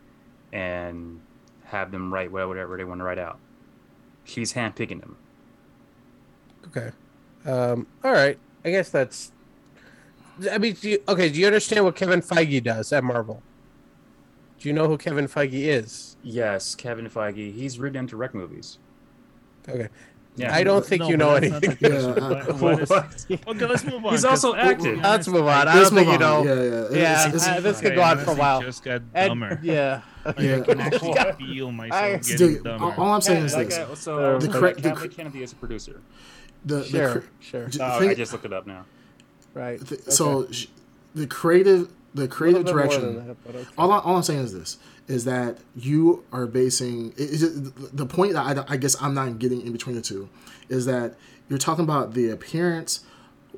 and 0.53 1.19
have 1.65 1.91
them 1.91 2.13
write 2.13 2.31
whatever 2.31 2.77
they 2.77 2.83
want 2.83 2.99
to 2.99 3.03
write 3.03 3.19
out. 3.19 3.39
She's 4.23 4.53
handpicking 4.53 4.99
them. 4.99 5.17
Okay. 6.67 6.91
Um, 7.45 7.87
all 8.03 8.11
right. 8.11 8.37
I 8.63 8.69
guess 8.69 8.89
that's. 8.89 9.31
I 10.51 10.57
mean, 10.57 10.73
do 10.73 10.91
you, 10.91 11.03
okay. 11.07 11.29
Do 11.29 11.39
you 11.39 11.47
understand 11.47 11.85
what 11.85 11.95
Kevin 11.95 12.21
Feige 12.21 12.63
does 12.63 12.93
at 12.93 13.03
Marvel? 13.03 13.41
Do 14.59 14.69
you 14.69 14.73
know 14.73 14.87
who 14.87 14.97
Kevin 14.97 15.27
Feige 15.27 15.53
is? 15.53 16.17
Yes, 16.21 16.75
Kevin 16.75 17.09
Feige. 17.09 17.53
He's 17.53 17.79
written 17.79 17.97
and 17.97 18.07
direct 18.07 18.35
movies. 18.35 18.77
Okay. 19.67 19.89
Yeah, 20.37 20.55
I 20.55 20.63
don't 20.63 20.85
think 20.85 21.01
No, 21.01 21.09
you 21.09 21.17
know 21.17 21.35
anything. 21.35 21.77
Yeah, 21.81 22.07
What- 22.07 22.61
what 22.61 22.81
is- 22.81 22.89
What? 22.89 23.25
Okay, 23.47 23.65
let's 23.65 23.83
move 23.83 24.05
on. 24.05 24.11
He's 24.13 24.23
also 24.25 24.55
acted. 24.55 24.99
Let's 25.01 25.27
move 25.27 25.45
on. 25.45 25.67
I 25.67 25.75
Let's 25.75 25.89
don't 25.89 25.99
think 25.99 26.11
you 26.11 26.17
know. 26.17 26.43
Yeah, 26.43 26.53
yeah. 26.53 26.61
Yeah, 26.63 27.27
It's- 27.27 27.27
it's- 27.27 27.47
uh, 27.47 27.59
this 27.59 27.81
could 27.81 27.95
go 27.95 28.01
on 28.01 28.17
for 28.19 28.31
a 28.31 28.35
while. 28.35 28.61
Just 28.61 28.83
got 28.83 29.01
Ed- 29.13 29.27
dumber. 29.27 29.59
yeah. 29.61 30.01
Yeah. 30.37 30.57
I 30.57 30.59
can 30.61 30.79
actually 30.79 31.13
feel 31.45 31.71
myself 31.71 32.01
I- 32.03 32.11
getting 32.17 32.37
Dude, 32.37 32.63
dumber. 32.63 32.85
all, 32.85 32.91
all 33.07 33.13
I'm 33.15 33.21
saying 33.21 33.43
is 33.43 33.55
like, 33.55 33.69
this: 33.69 33.77
uh, 33.79 33.95
so 33.95 34.37
The 34.39 34.47
correct 34.47 34.77
cre- 34.77 34.83
the 34.83 34.89
Kathleen 34.89 35.09
cre- 35.09 35.15
Kennedy 35.15 35.43
is 35.43 35.51
a 35.51 35.55
producer. 35.55 35.99
the, 36.63 36.75
the 36.75 36.83
Sure. 36.85 37.11
cre- 37.11 37.19
Sure. 37.39 37.65
the 37.67 37.79
Oh, 37.95 37.99
thing- 37.99 38.09
I 38.11 38.13
just 38.13 38.31
looked 38.31 38.45
it 38.45 38.53
up 38.53 38.67
now. 38.67 38.85
Right. 39.53 39.85
th- 39.85 40.01
so 40.09 40.47
sh- 40.51 40.67
the 41.15 41.25
creative 41.27 41.89
the 42.13 42.27
creative 42.27 42.63
little 42.63 42.81
bit 42.81 42.89
more 42.89 42.99
direction 42.99 43.27
that, 43.27 43.55
okay. 43.55 43.69
all, 43.77 43.91
I, 43.91 43.99
all 43.99 44.17
I'm 44.17 44.23
saying 44.23 44.41
is 44.41 44.53
this: 44.53 44.77
is 45.07 45.25
that 45.25 45.57
you 45.75 46.23
are 46.31 46.45
basing 46.45 47.13
it, 47.17 47.95
the 47.95 48.05
point 48.05 48.33
that 48.33 48.57
I, 48.57 48.73
I 48.73 48.77
guess 48.77 49.01
I'm 49.01 49.13
not 49.13 49.39
getting 49.39 49.61
in 49.61 49.71
between 49.71 49.95
the 49.95 50.01
two 50.01 50.29
is 50.69 50.85
that 50.85 51.15
you're 51.49 51.59
talking 51.59 51.83
about 51.83 52.13
the 52.13 52.29
appearance, 52.29 53.01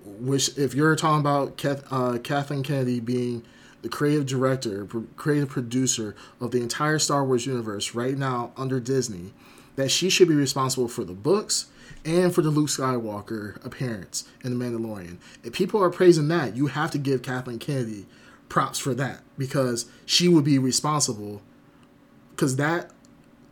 which 0.04 0.58
if 0.58 0.74
you're 0.74 0.96
talking 0.96 1.20
about 1.20 1.58
Kath, 1.58 1.84
uh, 1.92 2.18
Kathleen 2.20 2.64
Kennedy 2.64 3.00
being 3.00 3.44
the 3.84 3.90
creative 3.90 4.26
director, 4.26 4.86
pr- 4.86 5.00
creative 5.16 5.50
producer 5.50 6.16
of 6.40 6.52
the 6.52 6.62
entire 6.62 6.98
Star 6.98 7.24
Wars 7.24 7.46
universe 7.46 7.94
right 7.94 8.18
now 8.18 8.52
under 8.58 8.80
Disney, 8.80 9.34
that 9.76 9.92
she 9.92 10.10
should 10.10 10.28
be 10.28 10.36
responsible 10.36 10.88
for 10.88 11.04
the 11.04 11.14
books 11.14 11.68
and 12.06 12.34
for 12.34 12.42
the 12.42 12.50
Luke 12.50 12.70
Skywalker 12.70 13.64
appearance 13.66 14.28
in 14.44 14.58
The 14.58 14.66
Mandalorian. 14.66 15.18
If 15.44 15.54
people 15.54 15.82
are 15.84 15.90
praising 15.90 16.28
that, 16.30 16.56
you 16.56 16.68
have 16.68 16.92
to 16.92 16.98
give 16.98 17.22
Kathleen 17.22 17.60
Kennedy 17.60 18.06
props 18.54 18.78
for 18.78 18.94
that 18.94 19.22
because 19.36 19.88
she 20.06 20.28
would 20.28 20.44
be 20.44 20.60
responsible 20.60 21.42
because 22.30 22.56
that 22.58 22.92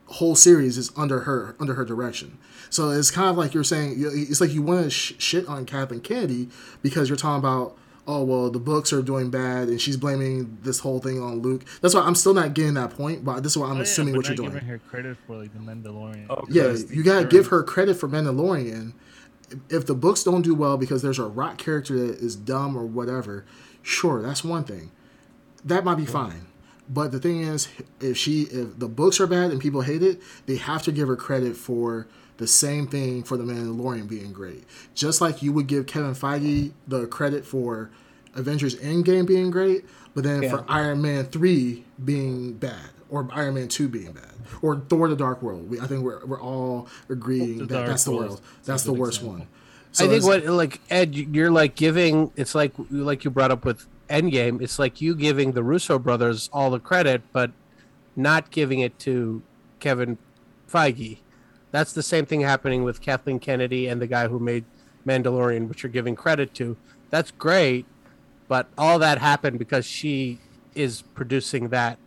whole 0.06 0.36
series 0.36 0.78
is 0.78 0.91
under 0.95 1.22
her 1.22 1.56
under 1.60 1.73
her 1.73 1.84
direction. 1.84 2.38
So 2.69 2.91
it's 2.91 3.10
kind 3.10 3.28
of 3.30 3.36
like 3.36 3.56
you're 3.56 3.64
saying 3.64 3.95
it's 3.98 4.40
like 4.40 4.52
you 4.53 4.61
want 4.61 4.84
to 4.84 4.90
sh- 4.91 5.14
shit 5.18 5.48
on 5.48 5.65
Kathleen 5.65 6.02
Kennedy 6.02 6.49
because 6.84 7.10
you're 7.10 7.18
talking 7.18 7.40
about 7.40 7.76
oh 8.07 8.23
well 8.23 8.52
the 8.52 8.60
books 8.60 8.94
are 8.94 9.02
doing 9.02 9.32
bad 9.32 9.69
and 9.69 9.82
she's 9.82 9.98
blaming 9.98 10.57
this 10.61 10.80
whole 10.82 10.99
thing 10.99 11.19
on 11.19 11.40
Luke. 11.41 11.64
That's 11.82 11.95
why 11.95 12.02
I'm 12.02 12.14
still 12.15 12.36
not 12.36 12.53
getting 12.53 12.76
that 12.76 12.91
point, 12.91 13.26
but 13.26 13.41
this 13.41 13.53
is 13.53 13.57
what 13.57 13.68
I'm 13.68 13.73
Oh, 13.73 13.76
yeah, 13.78 13.82
assuming 13.82 14.14
but 14.14 14.18
what 14.19 14.28
you're 14.28 14.36
doing. 14.36 14.52
giving 14.52 14.68
her 14.68 14.78
credit 14.88 15.18
for 15.26 15.38
like 15.38 15.52
the 15.53 15.60
Mandalorian. 15.60 16.28
Oh, 16.30 16.44
Yeah, 16.48 16.73
you 16.91 17.02
gotta 17.03 17.26
give 17.26 17.48
her 17.48 17.64
credit 17.64 17.95
for 17.95 18.07
Mandalorian. 18.07 18.94
If 19.69 19.86
the 19.88 19.95
books 19.95 20.23
don't 20.23 20.44
do 20.44 20.53
well 20.56 20.78
because 20.78 21.02
there's 21.02 21.19
a 21.19 21.26
rock 21.26 21.57
character 21.57 21.98
that 22.07 22.19
is 22.19 22.36
dumb 22.36 22.78
or 22.78 22.86
whatever, 22.86 23.45
sure, 23.82 24.22
that's 24.22 24.44
one 24.44 24.64
thing. 24.64 24.91
That 25.64 25.84
might 25.84 25.95
be 25.95 26.06
fine. 26.06 26.48
But 26.90 27.12
the 27.12 27.20
thing 27.20 27.41
is, 27.41 27.70
if 27.99 28.18
she 28.18 28.44
if 28.44 28.78
the 28.78 28.88
books 28.88 29.20
are 29.20 29.28
bad 29.28 29.52
and 29.52 29.62
people 29.62 29.82
hate 29.82 30.03
it, 30.03 30.22
they 30.45 30.58
have 30.58 30.84
to 30.84 30.91
give 30.91 31.08
her 31.08 31.16
credit 31.16 31.56
for 31.56 32.08
the 32.38 32.48
same 32.48 32.88
thing 32.88 33.24
for 33.24 33.38
the 33.38 33.44
Mandalorian 33.44 34.10
being 34.10 34.34
great. 34.34 34.66
Just 34.94 35.22
like 35.22 35.41
you 35.41 35.53
would 35.53 35.68
give 35.68 35.86
Kevin 35.86 36.14
Feige 36.14 36.72
the 36.88 37.08
credit 37.08 37.45
for 37.45 37.91
Avengers 38.34 38.76
Endgame 38.78 39.28
being 39.28 39.52
great, 39.52 39.86
but 40.14 40.24
then 40.24 40.49
for 40.49 40.66
Iron 40.68 41.02
Man 41.02 41.26
three 41.26 41.86
being 42.03 42.53
bad 42.53 42.90
or 43.10 43.28
Iron 43.32 43.53
Man 43.53 43.68
two 43.68 43.88
being 43.88 44.12
bad 44.12 44.32
or 44.62 44.78
Thor: 44.90 45.08
The 45.08 45.16
Dark 45.16 45.41
World. 45.41 45.70
We, 45.70 45.80
I 45.80 45.88
think 45.88 46.03
we're 46.03 46.26
we're 46.26 46.41
all 46.41 46.90
agreeing 47.10 47.68
that 47.68 47.86
that's 47.86 48.03
the 48.03 48.12
world. 48.12 48.41
That's 48.66 48.84
the 48.84 48.94
worst 48.94 49.20
example. 49.20 49.40
one. 49.40 49.48
So 49.91 50.05
I 50.05 50.07
think 50.07 50.23
what 50.23 50.45
like 50.45 50.80
Ed, 50.89 51.15
you're 51.15 51.51
like 51.51 51.76
giving. 51.76 52.31
It's 52.35 52.55
like 52.55 52.73
like 52.89 53.23
you 53.23 53.31
brought 53.31 53.51
up 53.51 53.65
with 53.65 53.88
Endgame. 54.09 54.61
It's 54.61 54.80
like 54.80 55.01
you 55.01 55.15
giving 55.15 55.51
the 55.51 55.63
Russo 55.63 55.99
brothers 55.99 56.49
all 56.53 56.72
the 56.72 56.80
credit, 56.80 57.22
but 57.34 57.51
not 58.15 58.51
giving 58.51 58.80
it 58.80 58.97
to 58.99 59.41
Kevin 59.80 60.18
Feige. 60.72 61.19
That's 61.72 61.93
the 61.93 62.03
same 62.03 62.26
thing 62.26 62.41
happening 62.41 62.84
with 62.84 63.01
Kathleen 63.01 63.39
Kennedy 63.39 63.88
and 63.88 64.01
the 64.01 64.07
guy 64.07 64.27
who 64.27 64.39
made 64.39 64.65
Mandalorian, 65.05 65.69
which 65.69 65.84
you're 65.84 65.91
giving 65.91 66.15
credit 66.15 66.53
to. 66.55 66.77
That's 67.09 67.31
great, 67.31 67.85
but 68.47 68.68
all 68.77 68.99
that 68.99 69.19
happened 69.19 69.59
because 69.59 69.85
she 69.85 70.39
is 70.76 71.01
producing 71.01 71.69
that 71.69 71.97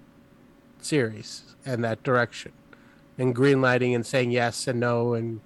series. 0.81 1.55
and 1.67 1.83
that 1.83 2.03
direction, 2.03 2.53
and 3.17 3.35
green 3.35 3.61
lighting 3.63 3.95
and 3.95 4.05
saying 4.05 4.31
yes 4.31 4.67
and 4.69 4.79
no 4.81 5.15
and 5.15 5.41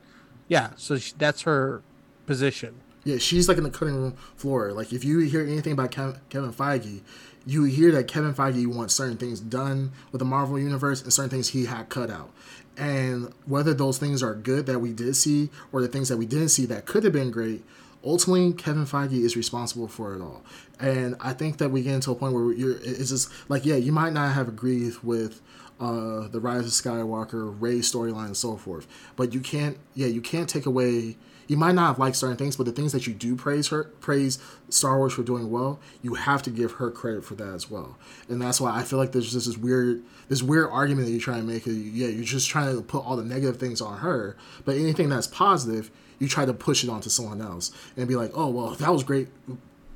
yeah. 0.49 0.71
So 0.77 0.99
she, 0.99 1.13
that's 1.17 1.43
her 1.43 1.83
position. 2.29 2.75
Yeah, 3.05 3.17
she's 3.17 3.49
like 3.49 3.57
in 3.57 3.65
the 3.65 3.71
cutting 3.71 3.97
room 3.97 4.13
floor. 4.37 4.73
Like 4.73 4.93
if 4.93 5.03
you 5.03 5.19
hear 5.21 5.41
anything 5.41 5.73
about 5.73 5.91
Kev- 5.91 6.19
Kevin 6.29 6.53
Feige, 6.53 7.01
you 7.47 7.65
hear 7.65 7.91
that 7.93 8.07
Kevin 8.07 8.35
Feige 8.35 8.67
wants 8.67 8.95
certain 8.95 9.17
things 9.17 9.41
done 9.41 9.93
with 10.13 10.19
the 10.19 10.27
Marvel 10.27 10.59
universe 10.59 11.03
and 11.03 11.11
certain 11.11 11.31
things 11.31 11.49
he 11.49 11.65
had 11.65 11.89
cut 11.89 12.11
out. 12.11 12.31
And 12.77 13.33
whether 13.47 13.73
those 13.73 13.97
things 13.97 14.23
are 14.23 14.35
good 14.35 14.67
that 14.67 14.81
we 14.81 14.93
did 14.93 15.17
see 15.17 15.49
or 15.73 15.81
the 15.81 15.89
things 15.89 16.11
that 16.11 16.19
we 16.19 16.27
didn't 16.27 16.51
see 16.51 16.67
that 16.67 16.85
could 16.85 17.03
have 17.03 17.15
been 17.15 17.31
great, 17.31 17.65
ultimately 18.05 18.53
Kevin 18.53 18.85
Feige 18.85 19.25
is 19.25 19.35
responsible 19.35 19.89
for 19.89 20.15
it 20.15 20.21
all. 20.21 20.45
And 20.79 21.17
I 21.19 21.33
think 21.33 21.57
that 21.59 21.71
we 21.71 21.83
get 21.83 21.95
into 21.95 22.11
a 22.11 22.15
point 22.15 22.35
where 22.35 22.53
you're 22.53 22.77
it's 22.83 23.09
just 23.09 23.33
like 23.49 23.65
yeah, 23.65 23.77
you 23.77 23.91
might 23.91 24.13
not 24.13 24.35
have 24.35 24.49
agreed 24.49 24.95
with 25.03 25.41
uh, 25.81 26.29
the 26.29 26.41
Rise 26.41 26.67
of 26.67 26.73
Skywalker, 26.73 27.57
Rey 27.59 27.79
storyline, 27.79 28.27
and 28.27 28.37
so 28.37 28.57
forth, 28.57 28.87
but 29.17 29.33
you 29.33 29.41
can't 29.41 29.79
yeah 29.95 30.09
you 30.09 30.21
can't 30.21 30.49
take 30.49 30.67
away 30.67 31.17
you 31.49 31.57
might 31.57 31.75
not 31.75 31.89
have 31.89 31.99
liked 31.99 32.17
certain 32.17 32.37
things, 32.37 32.57
but 32.57 32.67
the 32.67 32.73
things 32.73 32.93
that 32.93 33.07
you 33.07 33.15
do 33.15 33.35
praise 33.35 33.69
her, 33.69 33.85
praise 34.01 34.39
Star 34.69 34.99
Wars 34.99 35.15
for 35.15 35.23
doing 35.23 35.51
well, 35.51 35.81
you 36.03 36.15
have 36.15 36.43
to 36.43 36.51
give 36.51 36.73
her 36.73 36.91
credit 36.91 37.25
for 37.25 37.35
that 37.35 37.55
as 37.55 37.71
well. 37.71 37.97
And 38.29 38.41
that's 38.41 38.61
why 38.61 38.77
I 38.77 38.83
feel 38.85 38.99
like 38.99 39.13
there's 39.13 39.33
just 39.33 39.47
this 39.47 39.57
weird, 39.57 40.03
this 40.29 40.43
weird 40.43 40.69
argument 40.71 41.07
that 41.07 41.13
you're 41.13 41.21
trying 41.21 41.41
to 41.41 41.47
make. 41.47 41.67
Yeah, 41.67 42.09
you're 42.09 42.25
just 42.25 42.49
trying 42.49 42.77
to 42.77 42.83
put 42.83 43.05
all 43.05 43.17
the 43.17 43.25
negative 43.25 43.59
things 43.59 43.81
on 43.81 43.99
her, 43.99 44.37
but 44.65 44.77
anything 44.77 45.09
that's 45.09 45.27
positive, 45.27 45.91
you 46.19 46.29
try 46.29 46.45
to 46.45 46.53
push 46.53 46.85
it 46.85 46.91
onto 46.91 47.09
someone 47.09 47.41
else 47.41 47.73
and 47.97 48.07
be 48.07 48.15
like, 48.15 48.31
oh 48.35 48.49
well, 48.49 48.71
that 48.73 48.93
was 48.93 49.03
great 49.03 49.29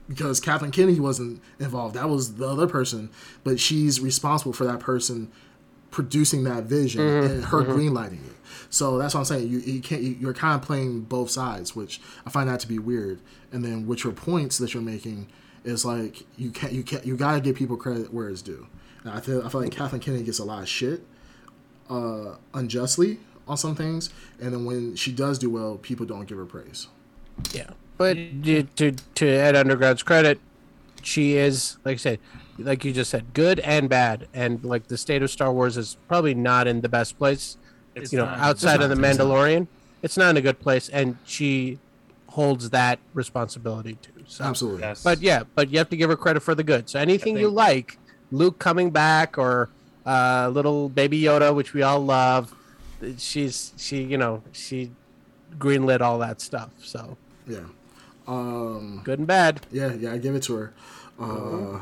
because 0.09 0.41
Kathleen 0.41 0.71
Kennedy 0.73 1.01
wasn't 1.01 1.43
involved. 1.59 1.95
That 1.95 2.09
was 2.09 2.35
the 2.37 2.49
other 2.49 2.67
person, 2.67 3.11
but 3.45 3.61
she's 3.61 4.01
responsible 4.01 4.53
for 4.53 4.65
that 4.65 4.81
person 4.81 5.31
producing 5.91 6.45
that 6.45 6.65
vision 6.65 7.03
mm-hmm. 7.03 7.27
and 7.27 7.45
her 7.45 7.63
mm-hmm. 7.63 7.73
greenlighting 7.73 8.27
it. 8.27 8.32
So 8.73 8.97
that's 8.97 9.13
what 9.13 9.21
I'm 9.21 9.27
saying. 9.27 9.49
You, 9.49 9.59
you 9.59 9.83
can't. 9.83 10.01
You, 10.03 10.17
you're 10.19 10.33
kind 10.33 10.59
of 10.59 10.67
playing 10.67 11.03
both 11.03 11.31
sides, 11.31 11.77
which 11.77 12.01
I 12.27 12.31
find 12.31 12.49
that 12.49 12.59
to 12.61 12.67
be 12.67 12.79
weird. 12.79 13.21
And 13.53 13.63
then 13.63 13.87
with 13.87 14.03
your 14.03 14.15
points 14.15 14.57
that 14.59 14.73
you're 14.73 14.83
making 14.83 15.29
is 15.63 15.85
like 15.85 16.25
you 16.39 16.51
can't. 16.51 16.73
You 16.73 16.83
can't. 16.83 17.05
You 17.05 17.15
gotta 17.15 17.41
give 17.41 17.55
people 17.55 17.77
credit 17.77 18.15
where 18.15 18.31
it's 18.31 18.41
due. 18.41 18.67
And 19.05 19.13
I 19.13 19.21
feel. 19.21 19.45
I 19.45 19.51
feel 19.51 19.61
like 19.61 19.73
Kathleen 19.73 20.01
Kennedy 20.01 20.25
gets 20.25 20.39
a 20.39 20.45
lot 20.45 20.63
of 20.63 20.69
shit 20.71 21.05
uh, 21.91 22.37
unjustly 22.55 23.19
on 23.47 23.59
some 23.59 23.75
things, 23.75 24.09
and 24.41 24.55
then 24.55 24.65
when 24.65 24.97
she 24.97 25.13
does 25.13 25.39
do 25.39 25.51
well, 25.51 25.77
people 25.77 26.07
don't 26.07 26.25
give 26.25 26.39
her 26.39 26.47
praise. 26.47 26.89
Yeah, 27.53 27.71
but 27.99 28.15
to 28.15 28.63
to, 28.63 28.93
to 28.93 29.27
Ed 29.29 29.55
Underground's 29.55 30.03
credit, 30.03 30.41
she 31.03 31.37
is 31.37 31.77
like 31.85 31.95
I 31.95 31.99
said, 31.99 32.21
like 32.57 32.87
you 32.87 32.95
just 32.95 33.11
said, 33.11 33.35
good 33.35 33.61
and 33.61 33.91
bad, 33.91 34.29
and 34.33 34.65
like 34.65 34.87
the 34.87 34.97
state 34.97 35.23
of 35.23 35.31
Star 35.31 35.53
Wars 35.53 35.77
is 35.77 35.99
probably 36.09 36.35
not 36.35 36.67
in 36.67 36.81
the 36.81 36.89
best 36.89 37.19
place. 37.19 37.59
It's 37.95 38.13
you 38.13 38.19
know, 38.19 38.25
not- 38.27 38.39
outside 38.39 38.81
of 38.83 38.89
the 38.89 38.95
not, 38.97 39.05
it's. 39.11 39.19
Mandalorian, 39.19 39.67
it's 40.03 40.17
not 40.17 40.31
in 40.31 40.37
a 40.37 40.41
good 40.41 40.61
place, 40.61 40.89
and 40.89 41.17
she 41.25 41.79
holds 42.29 42.71
that 42.71 42.99
responsibility 43.15 43.99
too. 44.01 44.11
So, 44.27 44.45
Absolutely. 44.45 44.81
Yes. 44.81 45.03
but 45.03 45.21
yeah, 45.21 45.43
but 45.55 45.71
you 45.71 45.79
have 45.79 45.91
to 45.91 45.97
give 45.97 46.09
her 46.09 46.17
credit 46.17 46.41
for 46.41 46.55
the 46.55 46.65
good. 46.65 46.89
So 46.89 46.99
anything 46.99 47.37
you 47.37 47.49
like, 47.51 47.99
Luke 48.31 48.59
coming 48.59 48.91
back 48.91 49.37
or 49.37 49.69
uh, 50.07 50.49
little 50.53 50.89
baby 50.89 51.21
Yoda, 51.21 51.55
which 51.55 51.75
we 51.75 51.83
all 51.83 52.01
love, 52.01 52.55
she's 53.19 53.73
she 53.77 54.03
you 54.03 54.17
know 54.17 54.43
she 54.53 54.91
greenlit 55.59 56.01
all 56.01 56.19
that 56.21 56.41
stuff. 56.41 56.71
So 56.83 57.19
Yeah. 57.47 57.59
Um. 58.27 59.03
good 59.05 59.19
and 59.19 59.29
bad. 59.29 59.67
Yeah. 59.71 59.93
Yeah. 59.93 60.13
I 60.13 60.19
give 60.19 60.35
it 60.35 60.43
to 60.45 60.55
her. 60.55 60.73
Uh. 61.19 61.79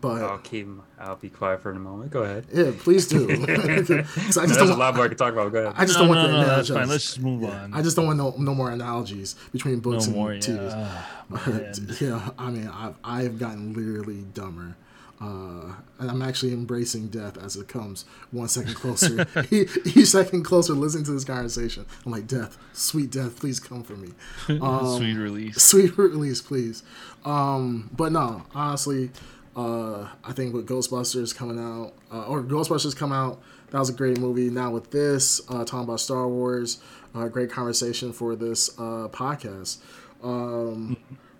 But 0.00 0.20
I'll 0.22 0.38
keep. 0.38 0.66
I'll 0.98 1.14
be 1.16 1.30
quiet 1.30 1.62
for 1.62 1.70
a 1.70 1.78
moment. 1.78 2.10
Go 2.10 2.22
ahead. 2.24 2.46
yeah, 2.52 2.72
please 2.76 3.06
do. 3.06 3.26
'Cause 3.46 3.46
I 3.48 4.02
just 4.02 4.36
There's 4.36 4.56
don't. 4.56 4.70
a 4.72 4.74
lot 4.76 4.96
more 4.96 5.04
I 5.04 5.08
can 5.08 5.16
talk 5.16 5.32
about. 5.32 5.52
Go 5.52 5.60
ahead. 5.60 5.74
I 5.76 5.86
just 5.86 5.98
No, 5.98 6.06
don't 6.06 6.14
no, 6.16 6.20
want 6.22 6.32
no, 6.32 6.38
the 6.40 6.44
that's 6.44 6.70
analogies. 6.70 6.76
fine. 6.76 6.88
Let's 6.88 7.04
just 7.04 7.20
move 7.20 7.44
on. 7.44 7.72
I 7.72 7.82
just 7.82 7.96
don't 7.96 8.06
want 8.06 8.18
no, 8.18 8.34
no 8.36 8.54
more 8.54 8.70
analogies 8.72 9.36
between 9.52 9.78
books 9.78 10.08
more. 10.08 10.32
and 10.32 10.46
Yeah. 10.46 10.54
TVs. 10.54 10.72
Ah, 11.30 11.42
man. 11.46 11.96
yeah, 12.00 12.28
I 12.38 12.50
mean, 12.50 12.68
I've, 12.68 12.94
I 13.02 13.22
have 13.22 13.38
gotten 13.38 13.72
literally 13.74 14.24
dumber. 14.34 14.76
Uh, 15.20 15.72
and 15.98 16.10
I'm 16.10 16.20
actually 16.20 16.52
embracing 16.52 17.08
death 17.08 17.38
as 17.38 17.56
it 17.56 17.68
comes 17.68 18.04
one 18.32 18.48
second 18.48 18.74
closer. 18.74 19.26
Each 19.50 20.06
second 20.08 20.42
closer, 20.42 20.74
listening 20.74 21.04
to 21.04 21.12
this 21.12 21.24
conversation. 21.24 21.86
I'm 22.04 22.12
like, 22.12 22.26
death, 22.26 22.58
sweet 22.74 23.10
death, 23.10 23.38
please 23.40 23.58
come 23.58 23.82
for 23.82 23.94
me. 23.94 24.10
Um, 24.60 24.96
Sweet 24.96 25.14
release. 25.14 25.62
Sweet 25.62 25.96
release, 25.98 26.40
please. 26.42 26.82
Um, 27.24 27.90
but 27.96 28.12
no, 28.12 28.44
honestly, 28.54 29.10
uh, 29.56 30.08
I 30.24 30.32
think 30.32 30.54
with 30.54 30.68
Ghostbusters 30.68 31.34
coming 31.34 31.58
out, 31.58 31.94
uh, 32.12 32.26
or 32.26 32.42
Ghostbusters 32.42 32.94
come 32.94 33.12
out, 33.12 33.40
that 33.70 33.78
was 33.78 33.88
a 33.88 33.94
great 33.94 34.18
movie. 34.18 34.50
Now 34.50 34.70
with 34.70 34.90
this, 34.90 35.40
uh, 35.48 35.64
talking 35.64 35.84
about 35.84 36.00
Star 36.00 36.28
Wars, 36.28 36.78
uh, 37.14 37.28
great 37.28 37.50
conversation 37.50 38.12
for 38.12 38.36
this 38.36 38.78
uh, 38.78 39.08
podcast. 39.10 39.78
Um, 40.22 40.96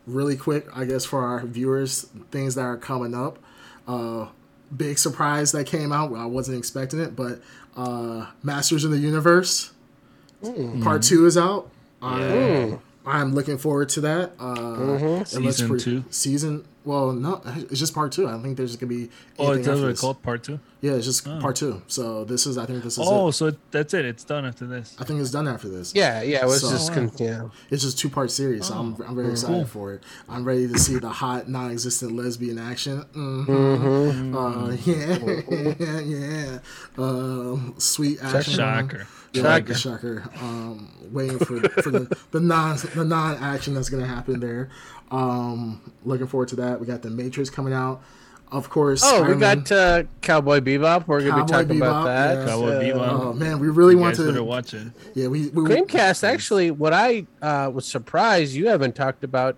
really 0.07 0.37
quick, 0.37 0.67
I 0.75 0.85
guess 0.85 1.05
for 1.05 1.23
our 1.25 1.45
viewers, 1.45 2.03
things 2.31 2.55
that 2.55 2.63
are 2.63 2.77
coming 2.77 3.15
up. 3.15 3.39
Uh, 3.87 4.27
big 4.77 4.99
surprise 4.99 5.53
that 5.53 5.67
came 5.67 5.93
out. 5.93 6.13
I 6.15 6.27
wasn't 6.27 6.59
expecting 6.59 6.99
it, 7.01 7.15
but 7.17 7.41
uh, 7.77 8.27
Masters 8.43 8.85
of 8.85 8.91
the 8.91 8.99
Universe 8.99 9.73
Part 10.83 11.03
Two 11.03 11.27
is 11.27 11.37
out. 11.37 11.71
I, 12.03 12.79
I'm 13.05 13.35
looking 13.35 13.59
forward 13.59 13.89
to 13.91 14.01
that. 14.03 14.33
Uh, 14.41 14.53
it 14.53 15.11
looks 15.19 15.31
Season 15.31 15.69
pretty- 15.69 15.85
two? 15.85 16.05
Season. 16.11 16.65
Well, 16.85 17.13
no, 17.13 17.41
it's 17.47 17.81
just 17.81 17.95
part 17.95 18.13
two. 18.13 18.29
I 18.29 18.33
don't 18.33 18.43
think 18.43 18.57
there's 18.57 18.77
gonna 18.77 18.89
be. 18.89 19.09
Oh, 19.39 19.47
anything 19.53 19.61
it's 19.61 19.69
after 19.69 19.81
what 19.83 19.89
this. 19.89 20.01
called 20.01 20.23
part 20.23 20.45
two. 20.45 20.61
Yeah, 20.87 20.93
it's 20.97 21.05
just 21.07 21.25
part 21.41 21.57
two. 21.57 21.83
So 21.89 22.25
this 22.25 22.47
is. 22.47 22.57
I 22.59 22.67
think 22.67 22.83
this 22.85 22.95
is. 22.99 23.01
Oh, 23.03 23.29
it. 23.29 23.33
so 23.33 23.51
that's 23.71 23.93
it. 23.95 24.05
It's 24.05 24.25
done 24.25 24.45
after 24.45 24.67
this. 24.67 24.97
I 25.01 25.05
think 25.05 25.21
it's 25.21 25.31
done 25.31 25.49
after 25.49 25.69
this. 25.69 25.93
Yeah, 25.95 26.23
yeah, 26.23 26.43
it 26.43 26.47
was 26.47 26.61
So- 26.61 26.71
just 26.71 26.93
con- 26.93 27.11
yeah. 27.19 27.49
It's 27.71 27.83
just 27.83 27.99
two 27.99 28.09
part 28.09 28.31
series, 28.31 28.67
so 28.67 28.75
I'm, 28.75 28.95
Oh, 29.01 29.05
I'm 29.09 29.17
very 29.17 29.31
excited 29.33 29.69
for 29.69 29.93
it. 29.95 30.03
I'm 30.29 30.45
ready 30.45 30.69
to 30.69 30.79
see 30.79 30.99
the 30.99 31.09
hot 31.09 31.49
non-existent 31.49 32.13
lesbian 32.15 32.59
action. 32.59 33.01
hmm 33.13 33.45
Mm-hmm. 33.47 34.37
Uh, 34.37 34.71
yeah, 34.87 36.01
yeah. 36.01 36.59
Um, 36.99 37.75
sweet 37.79 38.19
action. 38.23 38.55
Shocker. 38.55 39.07
Yeah, 39.33 39.43
Shocker. 39.43 39.75
shocker. 39.75 40.25
Um, 40.41 40.89
waiting 41.13 41.39
for 41.39 41.61
for 41.83 41.91
the, 41.91 42.17
the 42.31 42.41
non 42.41 42.77
the 42.95 43.05
non 43.05 43.37
action 43.39 43.75
that's 43.75 43.89
gonna 43.91 44.07
happen 44.07 44.41
there. 44.41 44.71
Um, 45.11 45.81
looking 46.05 46.27
forward 46.27 46.49
to 46.49 46.57
that. 46.57 46.81
We 46.81 46.87
got 46.87 47.03
the 47.03 47.11
Matrix 47.11 47.51
coming 47.51 47.73
out, 47.73 48.03
of 48.53 48.71
course. 48.71 49.03
Oh, 49.05 49.21
we 49.23 49.33
Spider-Man. 49.35 49.59
got 49.65 49.73
uh, 49.73 50.03
Cowboy 50.23 50.61
Bebop. 50.61 51.07
We're 51.07 51.21
gonna 51.21 51.45
be 51.45 51.51
Cowboy 51.53 51.63
talking 51.65 51.77
about 51.79 52.05
that. 52.05 52.39
yeah. 52.39 52.47
Cowboy 52.47 52.69
Uh, 52.69 52.81
Bebop. 52.83 53.09
Oh 53.21 53.33
man, 53.33 53.59
we 53.59 53.69
really 53.69 53.95
You 53.95 53.99
want 54.01 54.17
guys 54.17 54.35
to. 54.35 54.45
watch 54.45 54.75
it. 54.75 54.87
Yeah, 55.15 55.29
we, 55.29 55.49
we 55.49 55.63
Creamcast. 55.69 56.23
Actually, 56.25 56.71
what 56.71 56.93
I 56.93 57.27
uh, 57.43 57.71
was 57.73 57.87
surprised 57.87 58.55
you 58.55 58.69
haven't 58.69 58.95
talked 58.95 59.25
about 59.25 59.57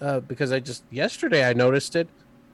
uh, 0.00 0.20
because 0.20 0.52
I 0.52 0.60
just 0.60 0.82
yesterday 0.90 1.48
I 1.48 1.52
noticed 1.52 1.96
it. 1.96 2.08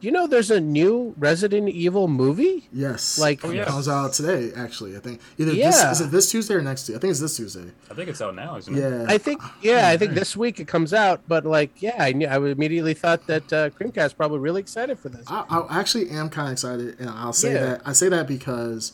You 0.05 0.10
know, 0.12 0.26
there's 0.26 0.51
a 0.51 0.60
new 0.60 1.14
Resident 1.16 1.70
Evil 1.70 2.09
movie. 2.09 2.68
Yes, 2.70 3.18
Like- 3.18 3.43
it 3.43 3.47
Oh, 3.47 3.51
yeah. 3.52 3.64
comes 3.64 3.89
out 3.89 4.12
today. 4.12 4.52
Actually, 4.55 4.94
I 4.97 5.01
think 5.01 5.18
either 5.39 5.52
this 5.52 5.59
Yeah. 5.59 5.90
is 5.93 6.01
it 6.02 6.10
this 6.10 6.31
Tuesday 6.31 6.52
or 6.55 6.60
next 6.60 6.82
Tuesday. 6.82 6.97
I 6.97 7.01
think 7.01 7.10
it's 7.12 7.20
this 7.20 7.36
Tuesday. 7.39 7.72
I 7.90 7.94
think 7.94 8.10
it's 8.10 8.20
out 8.20 8.35
now, 8.36 8.56
isn't 8.59 8.76
it? 8.76 8.81
Yeah, 8.81 9.06
I 9.09 9.16
think, 9.16 9.40
yeah, 9.62 9.89
I 9.89 9.97
think 9.97 10.12
this 10.12 10.36
week 10.36 10.60
it 10.60 10.68
comes 10.68 10.93
out. 10.93 11.22
But 11.26 11.47
like, 11.47 11.70
yeah, 11.81 11.97
I 11.98 12.12
knew, 12.12 12.26
I 12.26 12.36
immediately 12.36 12.93
thought 12.93 13.26
that 13.28 13.51
uh, 13.51 13.70
Creamcast 13.70 14.14
probably 14.16 14.40
really 14.40 14.60
excited 14.60 14.98
for 14.98 15.09
this. 15.09 15.24
I, 15.26 15.44
I 15.48 15.81
actually 15.81 16.10
am 16.10 16.28
kind 16.28 16.48
of 16.48 16.52
excited, 16.52 16.97
and 17.01 17.09
I'll 17.09 17.32
say 17.32 17.55
Yeah. 17.55 17.60
that 17.66 17.82
I 17.86 17.94
say 17.94 18.10
that 18.10 18.26
because 18.28 18.93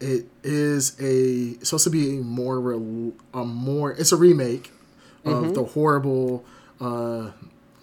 it 0.00 0.28
is 0.42 0.96
a 0.98 1.62
supposed 1.62 1.84
to 1.84 1.90
be 1.90 2.20
a 2.20 2.22
more 2.22 2.72
a 3.34 3.44
more 3.44 3.92
it's 3.92 4.12
a 4.12 4.16
remake 4.16 4.72
Mm-hmm. 5.26 5.44
of 5.48 5.54
the 5.54 5.64
horrible. 5.64 6.44
uh 6.80 7.32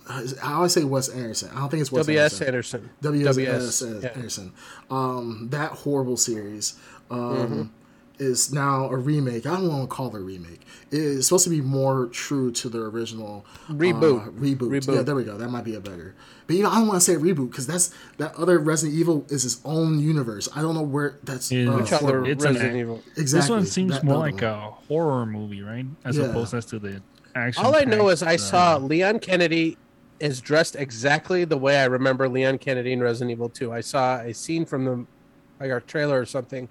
I 0.07 0.53
always 0.53 0.73
say 0.73 0.83
Wes 0.83 1.09
Anderson. 1.09 1.49
I 1.53 1.59
don't 1.59 1.69
think 1.69 1.81
it's 1.81 1.91
Wes 1.91 2.05
W.S. 2.05 2.41
Anderson. 2.41 2.47
Anderson. 2.47 2.89
W.S. 3.01 3.35
WS, 3.79 4.03
yeah. 4.03 4.09
Anderson. 4.09 4.53
Um, 4.89 5.47
that 5.51 5.71
horrible 5.71 6.17
series 6.17 6.75
um, 7.09 7.19
Mm-hmm. 7.19 7.61
is 8.19 8.53
now 8.53 8.85
a 8.89 8.95
remake. 8.97 9.45
I 9.45 9.51
don't 9.51 9.67
want 9.67 9.89
to 9.89 9.95
call 9.95 10.15
it 10.15 10.19
a 10.19 10.21
remake. 10.23 10.61
It 10.91 10.99
is 10.99 11.27
supposed 11.27 11.43
to 11.45 11.49
be 11.49 11.59
more 11.61 12.05
true 12.07 12.51
to 12.51 12.69
the 12.69 12.79
original 12.81 13.45
uh, 13.67 13.73
Reboot. 13.73 14.37
reboot. 14.37 14.57
Reboot. 14.69 14.95
Yeah, 14.95 15.01
there 15.01 15.15
we 15.15 15.23
go. 15.23 15.37
That 15.37 15.49
might 15.49 15.63
be 15.63 15.73
a 15.75 15.79
better. 15.79 16.15
But 16.47 16.55
you 16.55 16.63
know, 16.63 16.69
I 16.69 16.75
don't 16.75 16.87
want 16.87 17.01
to 17.01 17.05
say 17.05 17.15
reboot 17.15 17.49
because 17.49 17.65
that's 17.65 17.91
that 18.17 18.35
other 18.35 18.59
Resident 18.59 18.97
Evil 18.99 19.25
is 19.29 19.43
its 19.43 19.59
own 19.65 19.99
universe. 19.99 20.47
I 20.55 20.61
don't 20.61 20.75
know 20.75 20.83
where 20.83 21.17
that's. 21.23 21.51
Yeah. 21.51 21.69
uh, 21.71 21.77
Which 21.77 21.91
Which 21.91 21.93
other 21.93 22.23
It's 22.25 22.43
an 22.45 22.49
Resident 22.53 22.71
act- 22.73 22.79
Evil? 22.79 23.01
exactly. 23.17 23.39
This 23.41 23.49
one 23.49 23.65
seems 23.65 23.93
that- 23.93 24.03
more 24.03 24.13
that 24.15 24.19
like 24.19 24.33
one. 24.35 24.43
a 24.43 24.69
horror 24.87 25.25
movie, 25.25 25.63
right? 25.63 25.85
As 26.05 26.15
Yeah. 26.17 26.25
opposed 26.25 26.51
to 26.69 26.77
the 26.79 27.01
action. 27.33 27.65
All 27.65 27.75
I 27.75 27.83
know 27.85 28.09
is 28.09 28.21
I 28.23 28.35
uh, 28.35 28.37
saw 28.37 28.77
Leon 28.77 29.19
Kennedy 29.19 29.77
is 30.19 30.41
dressed 30.41 30.75
exactly 30.75 31.45
the 31.45 31.57
way 31.57 31.77
I 31.77 31.85
remember 31.85 32.27
Leon 32.29 32.59
Kennedy 32.59 32.93
in 32.93 33.01
Resident 33.01 33.31
Evil 33.31 33.49
2. 33.49 33.73
I 33.73 33.81
saw 33.81 34.19
a 34.19 34.33
scene 34.33 34.65
from 34.65 34.85
the 34.85 35.05
like 35.59 35.71
our 35.71 35.81
trailer 35.81 36.19
or 36.19 36.25
something, 36.25 36.67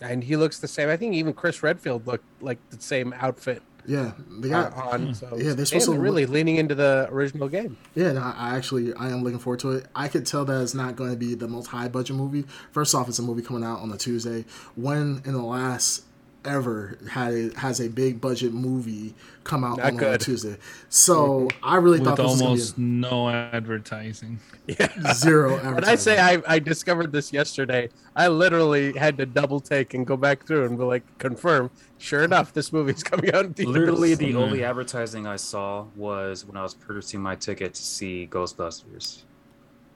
and 0.00 0.24
he 0.24 0.36
looks 0.36 0.58
the 0.58 0.68
same. 0.68 0.88
I 0.88 0.96
think 0.96 1.14
even 1.14 1.32
Chris 1.32 1.62
Redfield 1.62 2.06
looked 2.06 2.24
like 2.42 2.58
the 2.70 2.80
same 2.80 3.14
outfit. 3.18 3.62
Yeah, 3.86 4.12
they 4.30 4.50
uh, 4.50 4.70
got. 4.70 4.92
on. 4.94 5.14
So 5.14 5.28
Yeah, 5.36 5.48
they're 5.48 5.56
man, 5.56 5.66
supposed 5.66 5.84
to 5.86 5.90
they're 5.92 6.00
really 6.00 6.26
leaning 6.26 6.56
into 6.56 6.74
the 6.74 7.06
original 7.10 7.48
game. 7.48 7.76
Yeah, 7.94 8.12
no, 8.12 8.22
I 8.22 8.56
actually 8.56 8.94
I 8.94 9.10
am 9.10 9.22
looking 9.22 9.38
forward 9.38 9.60
to 9.60 9.72
it. 9.72 9.86
I 9.94 10.08
could 10.08 10.24
tell 10.26 10.44
that 10.46 10.62
it's 10.62 10.74
not 10.74 10.96
going 10.96 11.10
to 11.10 11.16
be 11.16 11.34
the 11.34 11.48
most 11.48 11.66
high 11.66 11.88
budget 11.88 12.16
movie. 12.16 12.44
First 12.72 12.94
off, 12.94 13.08
it's 13.08 13.18
a 13.18 13.22
movie 13.22 13.42
coming 13.42 13.62
out 13.64 13.80
on 13.80 13.92
a 13.92 13.98
Tuesday. 13.98 14.46
When 14.74 15.20
in 15.24 15.34
the 15.34 15.42
last 15.42 16.04
ever 16.44 16.98
had 17.10 17.32
a, 17.32 17.58
has 17.58 17.80
a 17.80 17.88
big 17.88 18.20
budget 18.20 18.52
movie 18.52 19.14
come 19.44 19.64
out 19.64 19.78
Not 19.78 19.86
on 19.86 19.94
a 19.94 19.98
good. 19.98 20.20
Tuesday? 20.20 20.56
So 20.88 21.48
I 21.62 21.76
really 21.76 21.98
with 21.98 22.08
thought 22.08 22.16
this 22.16 22.26
was 22.26 22.38
going 22.40 22.48
almost 22.50 22.74
to 22.74 22.80
no 22.80 23.28
advertising. 23.28 24.38
be 24.66 24.76
zero. 25.14 25.56
When 25.74 25.84
I 25.84 25.94
say 25.94 26.18
I, 26.18 26.42
I 26.46 26.58
discovered 26.58 27.12
this 27.12 27.32
yesterday, 27.32 27.88
I 28.16 28.28
literally 28.28 28.92
had 28.96 29.16
to 29.18 29.26
double 29.26 29.60
take 29.60 29.94
and 29.94 30.06
go 30.06 30.16
back 30.16 30.46
through 30.46 30.66
and 30.66 30.78
be 30.78 30.84
like, 30.84 31.02
confirm. 31.18 31.70
Sure 31.98 32.22
enough, 32.24 32.52
this 32.52 32.72
movie's 32.72 33.02
coming 33.02 33.32
out 33.34 33.44
in 33.46 33.54
theaters. 33.54 33.74
Literally, 33.74 34.14
the 34.14 34.34
only 34.36 34.64
advertising 34.64 35.26
I 35.26 35.36
saw 35.36 35.86
was 35.96 36.44
when 36.44 36.56
I 36.56 36.62
was 36.62 36.74
purchasing 36.74 37.20
my 37.20 37.34
ticket 37.36 37.74
to 37.74 37.82
see 37.82 38.28
Ghostbusters. 38.30 39.22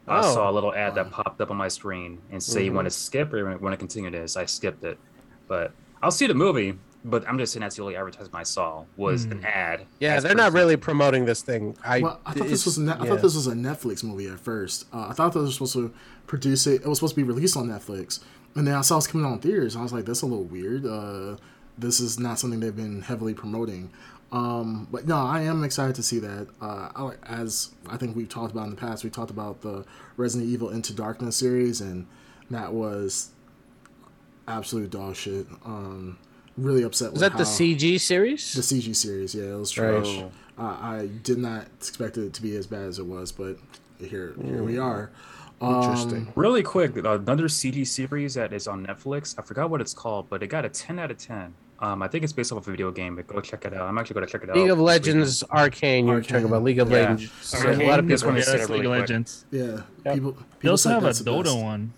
I 0.06 0.20
Oh. 0.20 0.34
saw 0.34 0.50
a 0.50 0.52
little 0.52 0.74
ad 0.74 0.94
that 0.94 1.10
popped 1.10 1.40
up 1.40 1.50
on 1.50 1.56
my 1.56 1.68
screen 1.68 2.18
and 2.30 2.42
say 2.42 2.64
you 2.64 2.72
want 2.72 2.86
to 2.86 2.90
mm-hmm. 2.90 2.96
skip 2.96 3.32
or 3.32 3.38
you 3.38 3.58
want 3.58 3.72
to 3.74 3.76
continue 3.76 4.10
this. 4.10 4.36
I 4.36 4.46
skipped 4.46 4.82
it, 4.84 4.98
but 5.46 5.72
I'll 6.02 6.10
see 6.10 6.26
the 6.26 6.34
movie. 6.34 6.78
But 7.04 7.26
I'm 7.28 7.38
just 7.38 7.52
saying 7.52 7.60
that's 7.62 7.76
the 7.76 7.82
only 7.82 7.96
advertisement 7.96 8.34
I 8.34 8.42
saw 8.42 8.84
was 8.96 9.24
an 9.24 9.44
ad. 9.44 9.86
Yeah, 10.00 10.18
they're 10.18 10.34
not 10.34 10.52
really 10.52 10.76
promoting 10.76 11.24
this 11.26 11.42
thing. 11.42 11.76
I, 11.84 12.00
Well, 12.00 12.20
I 12.26 12.32
thought 12.34 12.48
this 12.48 12.64
was 12.64 12.76
a 12.76 12.82
ne- 12.82 12.92
I 12.92 13.06
thought 13.06 13.22
this 13.22 13.36
was 13.36 13.46
a 13.46 13.52
Netflix 13.54 14.02
movie 14.02 14.26
at 14.26 14.40
first. 14.40 14.84
Uh, 14.92 15.06
I 15.08 15.12
thought 15.12 15.32
they 15.32 15.40
were 15.40 15.46
supposed 15.50 15.74
to 15.74 15.94
produce 16.26 16.66
it. 16.66 16.82
It 16.82 16.88
was 16.88 16.98
supposed 16.98 17.14
to 17.14 17.20
be 17.20 17.22
released 17.22 17.56
on 17.56 17.68
Netflix, 17.68 18.20
and 18.56 18.66
then 18.66 18.74
I 18.74 18.80
saw 18.80 18.96
it 18.96 18.98
was 18.98 19.06
coming 19.06 19.26
out 19.26 19.34
in 19.34 19.38
theaters. 19.38 19.76
I 19.76 19.82
was 19.82 19.92
like, 19.92 20.06
"That's 20.06 20.22
a 20.22 20.26
little 20.26 20.44
weird. 20.44 20.84
Uh, 20.84 21.36
this 21.78 22.00
is 22.00 22.18
not 22.18 22.40
something 22.40 22.58
they've 22.58 22.74
been 22.74 23.02
heavily 23.02 23.32
promoting." 23.32 23.90
Um, 24.32 24.88
but 24.90 25.06
no, 25.06 25.16
I 25.16 25.42
am 25.42 25.62
excited 25.64 25.94
to 25.94 26.02
see 26.02 26.18
that. 26.18 26.48
Uh, 26.60 26.88
I, 26.96 27.12
as 27.26 27.70
I 27.88 27.96
think 27.96 28.16
we've 28.16 28.28
talked 28.28 28.52
about 28.52 28.64
in 28.64 28.70
the 28.70 28.76
past, 28.76 29.04
we 29.04 29.08
talked 29.08 29.30
about 29.30 29.62
the 29.62 29.84
Resident 30.16 30.50
Evil 30.50 30.68
Infinite 30.70 30.96
Darkness 30.98 31.36
series, 31.36 31.80
and 31.80 32.06
that 32.50 32.72
was 32.74 33.30
absolute 34.48 34.90
dog 34.90 35.14
shit. 35.16 35.46
Um, 35.64 36.18
really 36.56 36.82
upset. 36.82 37.12
Was 37.12 37.22
with 37.22 37.32
that 37.32 37.38
the 37.38 37.44
CG 37.44 38.00
series? 38.00 38.52
the 38.54 38.62
CG 38.62 38.94
series, 38.96 39.34
yeah, 39.34 39.44
it 39.54 39.56
was 39.58 39.76
Right. 39.78 40.02
trash. 40.04 40.24
Uh, 40.58 40.62
I 40.80 41.08
did 41.22 41.38
not 41.38 41.66
expect 41.76 42.16
it 42.18 42.32
to 42.34 42.42
be 42.42 42.56
as 42.56 42.66
bad 42.66 42.82
as 42.82 42.98
it 42.98 43.06
was, 43.06 43.30
but 43.30 43.56
here, 44.00 44.34
here 44.42 44.62
we 44.64 44.76
are. 44.78 45.10
Um, 45.60 45.74
Interesting. 45.82 46.32
Really 46.36 46.62
quick, 46.62 46.96
another 46.96 47.48
CG 47.48 47.84
series 47.86 48.34
that 48.34 48.52
is 48.52 48.66
on 48.68 48.86
Netflix. 48.86 49.34
I 49.38 49.42
forgot 49.42 49.70
what 49.70 49.80
it's 49.80 49.94
called, 49.94 50.28
but 50.30 50.42
it 50.42 50.48
got 50.48 50.64
a 50.64 50.68
10 50.68 50.98
out 50.98 51.10
of 51.10 51.18
10. 51.18 51.52
Um, 51.80 52.02
I 52.02 52.08
think 52.08 52.24
it's 52.24 52.32
based 52.32 52.50
off 52.50 52.58
of 52.58 52.66
a 52.66 52.70
video 52.72 52.90
game, 52.90 53.14
but 53.14 53.28
go 53.28 53.40
check 53.40 53.64
it 53.64 53.72
out. 53.72 53.82
I'm 53.82 53.96
actually 53.98 54.14
going 54.14 54.26
to 54.26 54.32
check 54.32 54.42
it 54.42 54.50
out. 54.50 54.56
League 54.56 54.70
of 54.70 54.80
Legends 54.80 55.44
Arcane. 55.44 56.06
You're 56.08 56.16
Arcane. 56.16 56.28
talking 56.32 56.46
about 56.46 56.64
League 56.64 56.80
of 56.80 56.90
Yeah. 56.90 56.96
Legends. 57.10 57.30
So 57.42 57.58
Arcane 57.58 57.80
a 57.82 57.86
lot 57.86 57.98
of 58.00 58.06
people. 58.08 58.26
one 58.26 58.34
Yeah, 58.34 58.40
of 58.40 58.44
say 58.46 58.52
that's 58.52 58.64
it 58.64 58.68
really 58.72 58.78
League 58.86 58.86
of. 58.94 59.00
Legends. 59.00 59.44
Yeah, 59.52 59.80
Yep. 60.04 60.14
people. 60.14 60.36
They 60.60 60.68
also 60.68 60.88
have 60.90 61.02
a 61.02 61.06
that's 61.06 61.18
the 61.20 61.24
best. 61.30 61.48
Dota 61.54 61.62
one, 61.62 61.92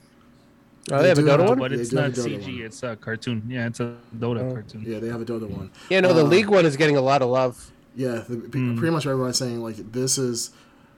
Oh, 0.93 1.03
they 1.03 1.09
have 1.09 1.19
a 1.19 1.23
Dota 1.23 1.49
one. 1.49 1.59
but 1.59 1.73
it's 1.73 1.93
not 1.93 2.11
CG. 2.13 2.43
one. 2.43 2.63
It's 2.67 2.83
a 2.83 2.97
cartoon. 2.97 3.43
Yeah, 3.49 3.67
it's 3.67 3.81
a 3.81 3.95
Dota 4.19 4.41
Oh. 4.51 4.53
cartoon. 4.55 4.85
Yeah, 4.87 4.99
they 4.99 5.09
have 5.09 5.21
a 5.21 5.25
Dota 5.25 5.49
one. 5.49 5.71
Yeah, 5.89 6.01
no, 6.01 6.13
the 6.13 6.23
Uh, 6.25 6.29
League 6.29 6.49
one 6.49 6.67
is 6.67 6.77
getting 6.77 6.97
a 6.97 7.01
lot 7.01 7.23
of 7.23 7.29
love. 7.31 7.71
Yeah, 7.97 8.23
the, 8.29 8.37
pe- 8.37 8.59
Hmm. 8.59 8.77
pretty 8.79 8.93
much 8.93 9.07
everybody's 9.07 9.37
saying 9.37 9.61
like 9.63 9.93
this 9.93 10.17
is 10.19 10.51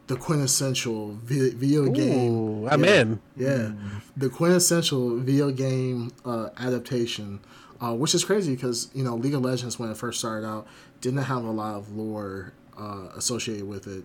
the 0.08 0.16
quintessential 0.16 1.16
vi- 1.24 1.50
video 1.50 1.88
game. 1.88 2.32
Ooh, 2.32 2.68
I'm 2.68 2.84
yeah, 2.84 3.00
in. 3.00 3.20
Yeah, 3.36 3.72
the 4.16 4.28
quintessential 4.28 5.16
video 5.16 5.50
game 5.50 6.10
uh, 6.24 6.48
adaptation, 6.58 7.40
uh, 7.80 7.94
which 7.94 8.14
is 8.14 8.24
crazy 8.24 8.54
because 8.54 8.88
you 8.94 9.04
know 9.04 9.14
League 9.16 9.34
of 9.34 9.42
Legends 9.42 9.78
when 9.78 9.90
it 9.90 9.96
first 9.96 10.18
started 10.18 10.46
out 10.46 10.66
didn't 11.00 11.22
have 11.22 11.44
a 11.44 11.50
lot 11.50 11.74
of 11.76 11.94
lore 11.96 12.52
uh, 12.78 13.08
associated 13.16 13.66
with 13.68 13.86
it. 13.86 14.04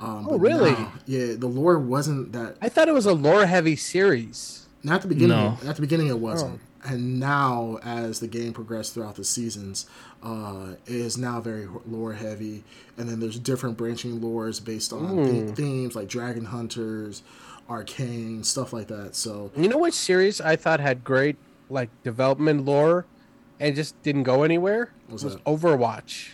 Um, 0.00 0.26
Oh, 0.28 0.32
but 0.32 0.40
really? 0.40 0.72
now- 0.72 0.92
yeah, 1.06 1.34
the 1.36 1.46
lore 1.46 1.78
wasn't 1.78 2.32
that. 2.32 2.56
I 2.60 2.68
thought 2.68 2.88
it 2.88 2.94
was 2.94 3.06
a 3.06 3.12
lore-heavy 3.14 3.76
series. 3.76 4.63
Not 4.84 4.96
at 4.96 5.02
the 5.02 5.08
beginning. 5.08 5.36
No. 5.36 5.58
At 5.66 5.76
the 5.76 5.80
beginning, 5.82 6.08
it 6.08 6.18
wasn't. 6.18 6.60
Oh. 6.62 6.90
And 6.92 7.18
now, 7.18 7.78
as 7.82 8.20
the 8.20 8.28
game 8.28 8.52
progressed 8.52 8.92
throughout 8.92 9.14
the 9.16 9.24
seasons, 9.24 9.86
uh, 10.22 10.74
it 10.86 10.94
is 10.94 11.16
now 11.16 11.40
very 11.40 11.66
lore 11.86 12.12
heavy. 12.12 12.62
And 12.98 13.08
then 13.08 13.20
there's 13.20 13.38
different 13.38 13.78
branching 13.78 14.20
lores 14.20 14.62
based 14.62 14.92
on 14.92 15.16
the- 15.16 15.52
themes 15.54 15.96
like 15.96 16.08
Dragon 16.08 16.44
Hunters, 16.44 17.22
Arcane, 17.70 18.44
stuff 18.44 18.74
like 18.74 18.88
that. 18.88 19.14
So 19.16 19.50
You 19.56 19.68
know 19.68 19.78
which 19.78 19.94
series 19.94 20.40
I 20.42 20.56
thought 20.56 20.80
had 20.80 21.02
great 21.04 21.36
like 21.70 21.88
development 22.02 22.66
lore, 22.66 23.06
and 23.58 23.74
just 23.74 24.00
didn't 24.02 24.24
go 24.24 24.42
anywhere? 24.42 24.90
What's 25.08 25.24
was 25.24 25.34
that? 25.36 25.44
Overwatch. 25.44 26.32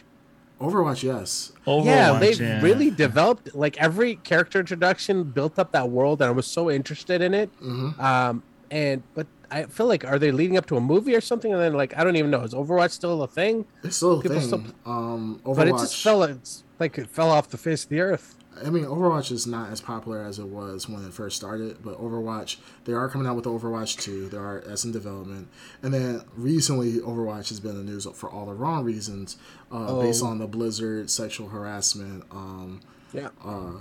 Overwatch, 0.60 1.02
yes, 1.02 1.52
Overwatch, 1.66 1.84
yeah, 1.86 2.18
they 2.18 2.32
yeah. 2.32 2.60
really 2.60 2.90
developed 2.90 3.54
like 3.54 3.78
every 3.78 4.16
character 4.16 4.58
introduction 4.60 5.24
built 5.24 5.58
up 5.58 5.72
that 5.72 5.88
world, 5.88 6.20
and 6.20 6.28
I 6.28 6.32
was 6.32 6.46
so 6.46 6.70
interested 6.70 7.22
in 7.22 7.32
it. 7.34 7.50
Mhm. 7.62 7.98
Um, 7.98 8.42
and 8.70 9.02
but 9.14 9.26
I 9.50 9.64
feel 9.64 9.86
like 9.86 10.04
are 10.04 10.18
they 10.18 10.30
leading 10.32 10.56
up 10.58 10.66
to 10.66 10.76
a 10.76 10.80
movie 10.80 11.14
or 11.16 11.20
something? 11.22 11.52
And 11.52 11.60
then 11.60 11.72
like 11.72 11.96
I 11.96 12.04
don't 12.04 12.16
even 12.16 12.30
know. 12.30 12.42
Is 12.42 12.52
Overwatch 12.54 12.90
still 12.90 13.22
a 13.22 13.26
thing? 13.26 13.64
it's 13.82 13.96
still 13.96 14.18
a 14.18 14.22
People 14.22 14.38
thing. 14.38 14.46
still- 14.46 14.64
um, 14.84 15.40
Overwatch. 15.44 15.56
But 15.56 15.68
it 15.68 15.72
just 15.72 16.02
fell. 16.02 16.22
It's 16.24 16.62
like 16.78 16.98
it 16.98 17.08
fell 17.08 17.30
off 17.30 17.48
the 17.48 17.56
face 17.58 17.84
of 17.84 17.88
the 17.90 18.00
earth. 18.00 18.36
I 18.64 18.70
mean, 18.70 18.84
Overwatch 18.84 19.30
is 19.32 19.46
not 19.46 19.70
as 19.70 19.80
popular 19.80 20.22
as 20.22 20.38
it 20.38 20.46
was 20.46 20.88
when 20.88 21.04
it 21.04 21.12
first 21.12 21.36
started, 21.36 21.78
but 21.82 22.00
Overwatch, 22.00 22.56
they 22.84 22.92
are 22.92 23.08
coming 23.08 23.26
out 23.26 23.36
with 23.36 23.44
Overwatch 23.46 24.00
2. 24.00 24.28
There 24.28 24.40
are 24.44 24.62
that's 24.66 24.84
in 24.84 24.92
development. 24.92 25.48
And 25.82 25.92
then 25.94 26.22
recently, 26.36 26.94
Overwatch 26.98 27.48
has 27.48 27.60
been 27.60 27.72
in 27.72 27.86
the 27.86 27.92
news 27.92 28.06
for 28.14 28.30
all 28.30 28.46
the 28.46 28.52
wrong 28.54 28.84
reasons, 28.84 29.36
uh, 29.72 30.00
based 30.00 30.22
Oh. 30.22 30.26
on 30.26 30.38
the 30.38 30.46
Blizzard 30.46 31.10
sexual 31.10 31.48
harassment 31.48 32.24
um, 32.30 32.80
Yeah. 33.12 33.28
uh, 33.44 33.72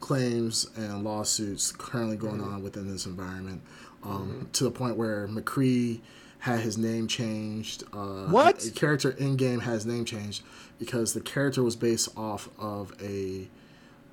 claims 0.00 0.68
and 0.76 1.02
lawsuits 1.04 1.72
currently 1.72 2.16
going 2.16 2.40
on 2.40 2.62
within 2.62 2.88
this 2.90 3.06
environment, 3.06 3.62
um, 4.04 4.48
to 4.52 4.64
the 4.64 4.70
point 4.70 4.96
where 4.96 5.26
McCree 5.28 6.00
had 6.40 6.60
his 6.60 6.78
name 6.78 7.08
changed. 7.08 7.82
Uh, 7.92 8.26
What? 8.28 8.64
A 8.64 8.70
character 8.70 9.10
in 9.10 9.36
game 9.36 9.60
has 9.60 9.84
name 9.84 10.04
changed 10.04 10.44
because 10.78 11.12
the 11.12 11.20
character 11.20 11.64
was 11.64 11.74
based 11.74 12.08
off 12.16 12.48
of 12.58 12.94
a 13.02 13.48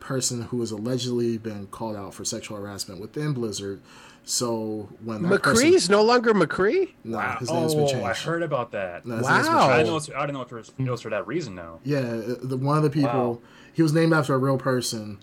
person 0.06 0.44
who 0.44 0.60
has 0.60 0.72
allegedly 0.72 1.38
been 1.38 1.65
called 1.68 1.95
out 1.95 2.14
for 2.14 2.23
sexual 2.23 2.57
harassment 2.57 3.02
within 3.02 3.34
Blizzard. 3.34 3.82
So 4.23 4.90
when 5.03 5.23
that 5.23 5.41
person, 5.44 5.65
McCree's 5.72 5.90
no 5.90 6.02
longer 6.03 6.34
McCree. 6.34 6.91
no, 7.03 7.18
Wow. 7.18 7.38
his 7.40 7.52
name's 7.52 7.76
been 7.76 7.84
Oh, 7.84 7.88
changed. 7.88 8.06
I 8.06 8.14
heard 8.14 8.44
about 8.44 8.72
that. 8.72 9.06
No, 9.06 9.18
his 9.18 9.27
name's 9.27 9.48
been 9.48 9.56
Wow. 9.56 9.60
I 9.60 9.77
changed. 9.84 10.06
didn't 10.06 10.10
know. 10.10 10.15
I 10.18 10.22
didn't 10.26 10.34
know 10.36 10.41
if 10.41 10.52
it 10.52 10.56
was, 10.56 10.72
it 10.77 10.90
was 10.90 11.02
for 11.02 11.10
that 11.10 11.27
reason 11.27 11.56
though. 11.56 11.80
Yeah, 11.84 11.99
uh, 11.99 12.36
the, 12.41 12.57
one 12.57 12.77
of 12.77 12.84
the 12.84 12.90
people, 12.90 13.10
Wow. 13.34 13.40
he 13.73 13.82
was 13.82 13.94
named 13.94 14.14
after 14.14 14.34
a 14.34 14.38
real 14.38 14.57
person 14.57 15.18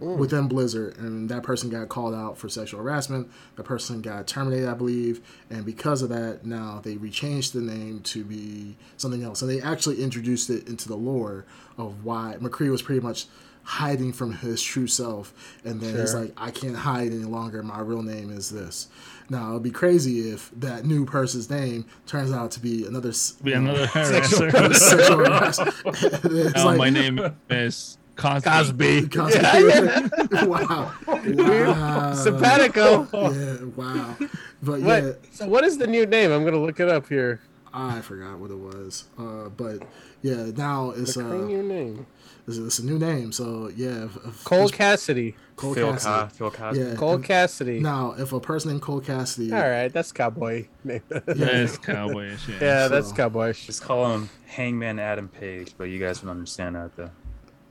Mm. 0.00 0.16
within 0.16 0.46
Blizzard, 0.46 0.96
and 0.98 1.28
that 1.28 1.42
person 1.42 1.70
got 1.70 1.88
called 1.88 2.14
out 2.14 2.38
for 2.38 2.48
sexual 2.48 2.80
harassment. 2.80 3.28
The 3.56 3.64
person 3.64 4.00
got 4.00 4.28
terminated, 4.28 4.68
I 4.68 4.74
believe, 4.74 5.20
and 5.50 5.64
because 5.64 6.02
of 6.02 6.08
that, 6.10 6.46
now 6.46 6.80
they 6.84 6.94
rechanged 6.94 7.50
the 7.52 7.60
name 7.60 7.98
to 8.04 8.22
be 8.22 8.76
something 8.96 9.24
else, 9.24 9.42
and 9.42 9.50
they 9.50 9.60
actually 9.60 10.00
introduced 10.00 10.50
it 10.50 10.68
into 10.68 10.86
the 10.86 10.94
lore 10.96 11.44
of 11.76 12.04
why 12.04 12.36
McCree 12.40 12.70
was 12.70 12.80
pretty 12.80 13.00
much 13.00 13.26
hiding 13.68 14.12
from 14.14 14.32
his 14.32 14.62
true 14.62 14.86
self, 14.86 15.34
and 15.64 15.80
then 15.80 15.94
he's 15.94 16.14
like, 16.14 16.32
"I 16.38 16.50
can't 16.50 16.74
hide 16.76 17.08
any 17.12 17.24
longer. 17.24 17.62
My 17.62 17.80
real 17.80 18.02
name 18.02 18.30
is 18.30 18.48
this." 18.50 18.88
Now 19.30 19.50
it'd 19.50 19.62
be 19.62 19.70
crazy 19.70 20.30
if 20.30 20.50
that 20.56 20.86
new 20.86 21.04
person's 21.04 21.50
name 21.50 21.84
turns 22.06 22.32
out 22.32 22.50
to 22.52 22.60
be 22.60 22.86
another 22.86 23.12
Be 23.44 23.52
another 23.52 23.86
sexual, 23.92 24.48
harasser. 24.48 24.74
sexual 24.96 25.18
harassment. 25.18 25.74
It's 26.24 26.60
Oh, 26.64 26.66
like- 26.66 26.78
my 26.78 26.88
name 26.90 27.20
is 27.50 27.98
Cosby. 28.16 28.48
Cosby. 28.50 29.08
Cosby. 29.08 30.46
wow. 30.48 30.92
wow. 31.06 32.14
Simpatico. 32.14 33.06
Yeah, 33.12 33.64
wow. 33.76 34.16
But 34.62 34.80
What? 34.80 35.02
yeah, 35.04 35.12
So 35.32 35.46
what 35.46 35.64
is 35.64 35.76
the 35.78 35.86
new 35.86 36.06
name? 36.06 36.32
I'm 36.32 36.44
gonna 36.44 36.58
look 36.60 36.80
it 36.80 36.88
up 36.88 37.08
here. 37.08 37.40
I 37.72 38.00
forgot 38.00 38.38
what 38.38 38.50
it 38.50 38.58
was. 38.58 39.04
Uh, 39.18 39.50
but 39.50 39.86
yeah, 40.22 40.46
now 40.56 40.90
it's 40.96 41.14
The 41.14 41.24
uh, 41.28 41.34
new 41.34 41.62
name. 41.62 42.06
It's, 42.48 42.56
it's 42.58 42.78
a 42.80 42.84
new 42.86 42.98
name. 42.98 43.30
So 43.32 43.70
yeah, 43.76 44.06
if, 44.06 44.16
if 44.26 44.44
Cole 44.44 44.68
Cassidy. 44.68 45.36
Cole 45.56 45.74
Phil, 45.74 45.92
Cassidy. 45.92 46.10
Ca- 46.12 46.26
Phil 46.28 46.50
Cosby. 46.50 46.80
Yeah. 46.84 46.94
Cole 46.94 47.14
and 47.14 47.24
Cassidy. 47.24 47.80
Now, 47.80 48.14
if 48.16 48.32
a 48.32 48.40
person 48.40 48.70
named 48.70 48.82
Cole 48.82 49.00
Cassidy, 49.00 49.52
All 49.52 49.58
right, 49.60 49.92
that's 49.92 50.12
cowboy 50.12 50.66
name. 50.84 51.02
Yeah, 51.10 51.20
it's 51.26 51.78
cowboyish. 51.78 52.48
Yeah. 52.48 52.54
yeah, 52.60 52.88
that's 52.88 53.12
cowboyish. 53.12 53.66
Just 53.66 53.82
call 53.82 54.12
him 54.12 54.30
Hangman 54.46 54.98
Adam 54.98 55.28
Page, 55.28 55.74
but 55.76 55.84
you 55.84 55.98
guys 55.98 56.20
don't 56.20 56.30
understand 56.30 56.76
that 56.76 56.96
though. 56.96 57.10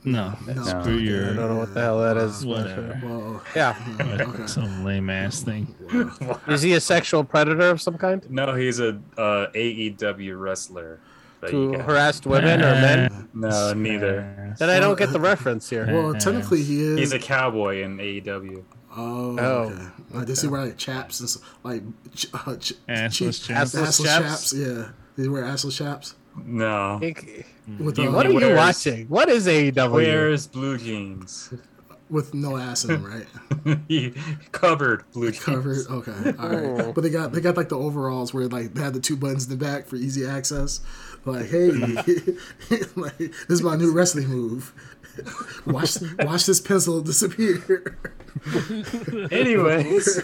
No, 0.03 0.35
No. 0.45 0.63
screw 0.63 0.99
I 0.99 1.33
don't 1.33 1.35
know 1.35 1.55
what 1.57 1.73
the 1.73 1.81
hell 1.81 1.99
that 2.01 2.15
is. 2.17 2.45
whatever. 2.45 2.99
well, 3.03 3.43
Yeah. 3.55 3.75
okay. 3.99 4.45
Some 4.47 4.85
lame 4.85 5.09
ass 5.09 5.41
thing. 5.41 5.73
Is 6.47 6.61
he 6.61 6.73
a 6.73 6.79
sexual 6.79 7.23
predator 7.25 7.69
of 7.69 7.81
some 7.81 7.97
kind? 7.97 8.25
No, 8.29 8.53
he's 8.55 8.79
a 8.79 9.01
uh, 9.17 9.47
AEW 9.53 10.39
wrestler. 10.39 10.99
But 11.39 11.53
you 11.53 11.71
To 11.71 11.77
guys- 11.77 11.85
harassed 11.85 12.25
women 12.25 12.61
or 12.61 12.71
men? 12.73 13.29
No, 13.33 13.73
neither. 13.73 14.55
Then 14.57 14.69
I 14.69 14.79
don't 14.79 14.97
get 14.97 15.11
the 15.11 15.19
reference 15.19 15.69
here. 15.69 15.85
Well, 15.91 16.13
technically 16.15 16.63
he 16.63 16.81
is. 16.81 16.99
He's 16.99 17.13
a 17.13 17.19
cowboy 17.19 17.83
in 17.83 17.97
AEW. 17.99 18.63
oh, 18.95 19.37
Oh. 19.39 19.43
okay. 19.71 19.81
Like, 20.11 20.25
does 20.27 20.41
he 20.41 20.47
wear 20.47 20.65
like 20.65 20.77
chaps 20.77 21.19
and 21.19 21.27
s- 21.27 21.37
like 21.63 21.83
ch- 22.15 22.27
uh, 22.33 22.55
ch- 22.55 22.73
Assless 22.89 23.11
cheap- 23.13 23.33
chaps. 23.47 23.75
Assless 23.75 23.81
assless 23.83 24.05
chaps? 24.05 24.51
chaps? 24.51 24.53
Yeah. 24.53 24.85
Did 25.15 25.21
he 25.23 25.27
wear 25.29 25.43
assless 25.43 25.77
chaps? 25.77 26.15
No. 26.43 26.97
With, 27.01 27.97
You- 27.99 28.09
uh, 28.09 28.11
What 28.11 28.25
are 28.25 28.31
you 28.31 28.55
watching? 28.55 29.07
What 29.07 29.29
is 29.29 29.45
AEW? 29.47 29.91
Wears 29.91 30.47
blue 30.47 30.77
jeans? 30.77 31.53
with 32.09 32.33
no 32.33 32.55
ass 32.55 32.85
in 32.85 32.91
them, 32.91 33.03
right? 33.65 33.77
he 33.89 34.13
covered 34.53 35.03
blue 35.11 35.29
jeans. 35.31 35.43
Covered. 35.43 35.87
Okay. 35.89 36.33
All 36.39 36.49
right. 36.49 36.95
But 36.95 37.01
they 37.01 37.09
got 37.09 37.33
they 37.33 37.41
got 37.41 37.57
like 37.57 37.67
the 37.67 37.77
overalls 37.77 38.33
where 38.33 38.47
like 38.47 38.73
they 38.73 38.81
had 38.81 38.93
the 38.93 39.01
two 39.01 39.17
buttons 39.17 39.43
in 39.43 39.49
the 39.49 39.57
back 39.65 39.87
for 39.87 39.97
easy 39.97 40.25
access. 40.25 40.79
Like, 41.27 41.49
hey, 41.49 41.69
like 42.95 43.17
this 43.17 43.49
is 43.49 43.61
my 43.61 43.75
new 43.75 43.93
wrestling 43.93 44.27
move. 44.27 44.73
watch 45.65 45.97
watch 46.19 46.45
this 46.45 46.61
pencil 46.61 47.01
disappear. 47.01 47.97
Anyways, 49.31 50.21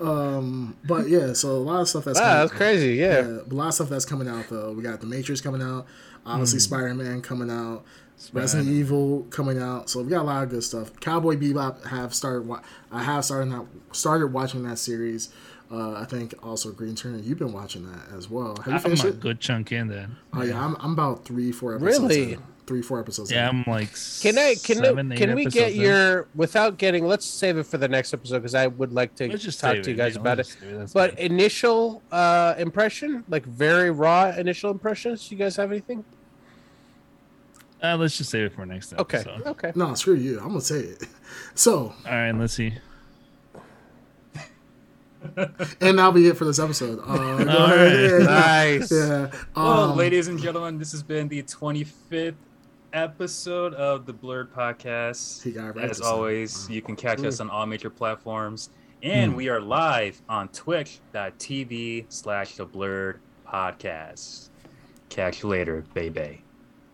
um, 0.00 0.76
But 0.84 1.08
yeah, 1.08 1.32
so 1.32 1.50
a 1.50 1.58
lot 1.58 1.80
of 1.80 1.88
stuff 1.88 2.04
that's 2.04 2.18
Wow, 2.18 2.24
coming, 2.24 2.40
that's 2.40 2.52
crazy. 2.52 2.94
Yeah. 2.94 3.20
Yeah, 3.20 3.38
a 3.50 3.54
lot 3.54 3.68
of 3.68 3.74
stuff 3.74 3.88
that's 3.88 4.04
coming 4.04 4.28
out 4.28 4.48
though. 4.48 4.72
We 4.72 4.82
got 4.82 5.00
the 5.00 5.06
Matrix 5.06 5.40
coming 5.40 5.62
out, 5.62 5.86
obviously 6.24 6.58
hmm. 6.58 6.62
Spider 6.62 6.94
Man 6.94 7.22
coming 7.22 7.50
out, 7.50 7.84
Resident 8.32 8.68
Evil 8.68 9.26
coming 9.30 9.60
out. 9.60 9.88
So 9.90 10.02
we 10.02 10.10
got 10.10 10.22
a 10.22 10.24
lot 10.24 10.42
of 10.42 10.50
good 10.50 10.64
stuff. 10.64 10.98
Cowboy 11.00 11.36
Bebop 11.36 11.86
have 11.86 12.14
started. 12.14 12.50
I 12.90 13.02
have 13.02 13.24
started 13.24 13.46
not 13.46 13.66
started 13.92 14.28
watching 14.28 14.64
that 14.64 14.78
series. 14.78 15.28
Uh, 15.70 15.94
I 15.94 16.04
think 16.04 16.34
also 16.42 16.70
Green 16.70 16.94
Turner. 16.94 17.18
You've 17.18 17.38
been 17.38 17.52
watching 17.52 17.90
that 17.90 18.16
as 18.16 18.30
well. 18.30 18.56
Have 18.58 18.66
you 18.68 18.72
I'm 18.74 18.78
finished 18.80 19.04
a 19.04 19.08
it? 19.08 19.20
good 19.20 19.40
chunk 19.40 19.72
in 19.72 19.88
that. 19.88 20.08
Oh 20.32 20.42
yeah, 20.42 20.64
I'm, 20.64 20.76
I'm 20.78 20.92
about 20.92 21.24
three, 21.24 21.50
four 21.52 21.74
episodes. 21.74 22.14
Really? 22.16 22.32
in. 22.34 22.42
Three, 22.68 22.82
four 22.82 22.98
episodes. 23.00 23.30
Yeah, 23.32 23.48
in. 23.50 23.56
I'm 23.66 23.72
like 23.72 23.90
Can 24.20 24.38
I 24.38 24.54
can 24.62 24.78
seven, 24.78 25.10
I, 25.12 25.14
eight 25.14 25.18
can 25.18 25.34
we 25.36 25.46
get 25.46 25.72
in. 25.72 25.80
your 25.80 26.26
without 26.34 26.78
getting 26.78 27.06
let's 27.06 27.24
save 27.24 27.58
it 27.58 27.64
for 27.64 27.78
the 27.78 27.86
next 27.88 28.12
episode 28.14 28.38
because 28.38 28.54
I 28.56 28.66
would 28.68 28.92
like 28.92 29.14
to 29.16 29.28
Let's 29.28 29.42
just 29.44 29.60
talk 29.60 29.74
save 29.74 29.84
to 29.84 29.90
you 29.92 29.96
guys 29.96 30.14
yeah, 30.14 30.20
about 30.20 30.38
let's 30.38 30.54
it. 30.56 30.62
it, 30.62 30.90
But 30.92 31.10
fine. 31.16 31.18
initial 31.18 32.02
uh 32.12 32.54
impression, 32.58 33.22
like 33.28 33.44
very 33.44 33.90
raw 33.90 34.30
initial 34.36 34.70
impressions. 34.72 35.28
Do 35.28 35.34
You 35.34 35.38
guys 35.38 35.54
have 35.56 35.70
anything? 35.70 36.04
Uh, 37.82 37.96
let's 37.96 38.16
just 38.16 38.30
save 38.30 38.46
it 38.46 38.52
for 38.54 38.64
next 38.66 38.94
Okay. 38.94 39.22
Okay. 39.46 39.72
No, 39.74 39.94
screw 39.94 40.14
you. 40.14 40.38
I'm 40.40 40.48
gonna 40.48 40.60
say 40.60 40.78
it. 40.80 41.02
So, 41.54 41.92
All 42.06 42.12
right, 42.12 42.32
let's 42.32 42.54
see. 42.54 42.72
And 45.80 45.98
that'll 45.98 46.12
be 46.12 46.26
it 46.28 46.36
for 46.36 46.44
this 46.44 46.58
episode. 46.58 47.00
Uh, 47.06 47.44
go 47.44 47.44
right. 47.44 48.22
Nice. 48.24 48.92
Yeah. 48.92 49.30
well, 49.54 49.90
Um, 49.92 49.96
ladies 49.96 50.28
and 50.28 50.38
gentlemen, 50.40 50.78
this 50.78 50.92
has 50.92 51.02
been 51.02 51.28
the 51.28 51.42
25th 51.42 52.34
episode 52.92 53.74
of 53.74 54.06
the 54.06 54.12
Blurred 54.12 54.52
Podcast. 54.52 55.42
He 55.42 55.52
got 55.52 55.66
it 55.68 55.76
right 55.76 55.84
As 55.90 55.98
this 55.98 56.06
time. 56.06 56.14
always, 56.14 56.68
you 56.70 56.80
can 56.82 56.96
catch 56.96 57.22
us 57.24 57.40
on 57.40 57.50
all 57.50 57.66
major 57.66 57.90
platforms, 57.90 58.70
and 59.02 59.34
we 59.36 59.48
are 59.48 59.60
live 59.60 60.20
on 60.28 60.48
Twitch.tv 60.48 62.06
slash 62.08 62.54
the 62.56 62.64
Blurred 62.64 63.20
Podcast. 63.46 64.48
Catch 65.08 65.42
you 65.42 65.48
later, 65.48 65.84
baby. 65.94 66.42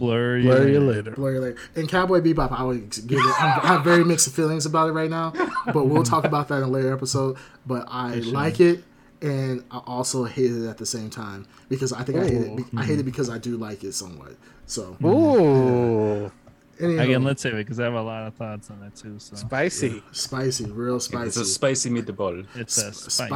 Blur 0.03 0.37
you. 0.37 0.49
Blur 0.49 0.67
you 0.67 0.81
later. 0.81 1.03
later. 1.03 1.11
Blur 1.13 1.39
later. 1.39 1.61
And 1.77 1.89
Cowboy 1.89 2.21
Bebop, 2.21 2.51
I 2.51 2.65
would 2.65 2.91
give 3.07 3.21
it. 3.21 3.41
I'm, 3.41 3.61
I 3.61 3.67
have 3.69 3.85
very 3.85 4.03
mixed 4.03 4.29
feelings 4.35 4.67
about 4.67 4.89
it 4.89 4.93
right 4.93 5.09
now, 5.09 5.33
but 5.67 5.85
we'll 5.85 6.03
talk 6.03 6.25
about 6.25 6.49
that 6.49 6.57
in 6.57 6.63
a 6.65 6.69
later 6.69 6.93
episode. 6.93 7.37
But 7.65 7.87
I 7.87 8.17
like 8.17 8.59
it, 8.59 8.83
and 9.21 9.63
I 9.71 9.79
also 9.87 10.25
hate 10.25 10.51
it 10.51 10.69
at 10.69 10.79
the 10.79 10.87
same 10.87 11.09
time 11.09 11.47
because 11.69 11.93
I 11.93 12.03
think 12.03 12.19
I 12.19 12.25
hate 12.25 12.33
it. 12.33 12.65
I 12.77 12.85
hate 12.85 12.99
it 12.99 13.05
because 13.05 13.31
I 13.31 13.39
do 13.39 13.57
like 13.57 13.85
it 13.85 13.93
somewhat. 13.93 14.35
So 14.67 14.97
Ooh, 15.05 16.33
anyhow, 16.83 17.03
Again, 17.03 17.23
let's 17.25 17.43
save 17.43 17.55
it 17.55 17.59
because 17.59 17.79
I 17.81 17.85
have 17.85 17.95
a 17.95 18.03
lot 18.03 18.27
of 18.27 18.35
thoughts 18.35 18.71
on 18.71 18.81
that 18.81 18.95
too. 18.97 19.19
So 19.19 19.37
spicy. 19.37 20.03
spicy, 20.13 20.65
real 20.71 20.99
spicy. 21.01 21.27
It's 21.29 21.37
a 21.37 21.45
spicy. 21.45 21.89
spicy 21.89 21.91
meatball. 22.13 22.47
it's 22.55 22.83
a 22.83 22.87
S- 22.89 23.13
spicy. 23.13 23.29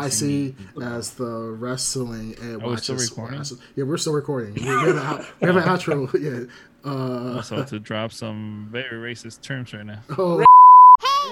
spicy 0.53 0.57
as 0.83 1.15
the 1.15 1.27
wrestling 1.59 2.35
and 2.41 2.63
Are 2.63 2.69
we 2.71 2.77
still 2.77 2.97
recording? 2.97 3.39
wrestle- 3.39 3.59
Yeah, 3.77 3.85
we're 3.85 3.97
still 3.97 4.13
recording. 4.13 4.55
We, 4.55 4.61
we 4.63 4.67
have, 4.69 4.89
an, 4.89 4.99
out- 4.99 5.25
we 5.41 5.47
have 5.47 5.57
an 5.57 5.63
outro. 5.65 6.13
Yeah. 6.85 6.91
Uh, 6.91 7.37
Also, 7.37 7.65
to 7.65 7.79
drop 7.81 8.13
some 8.13 8.69
very 8.71 9.13
racist 9.15 9.43
terms 9.43 9.73
right 9.75 9.85
now. 9.87 10.01
oh, 10.19 10.45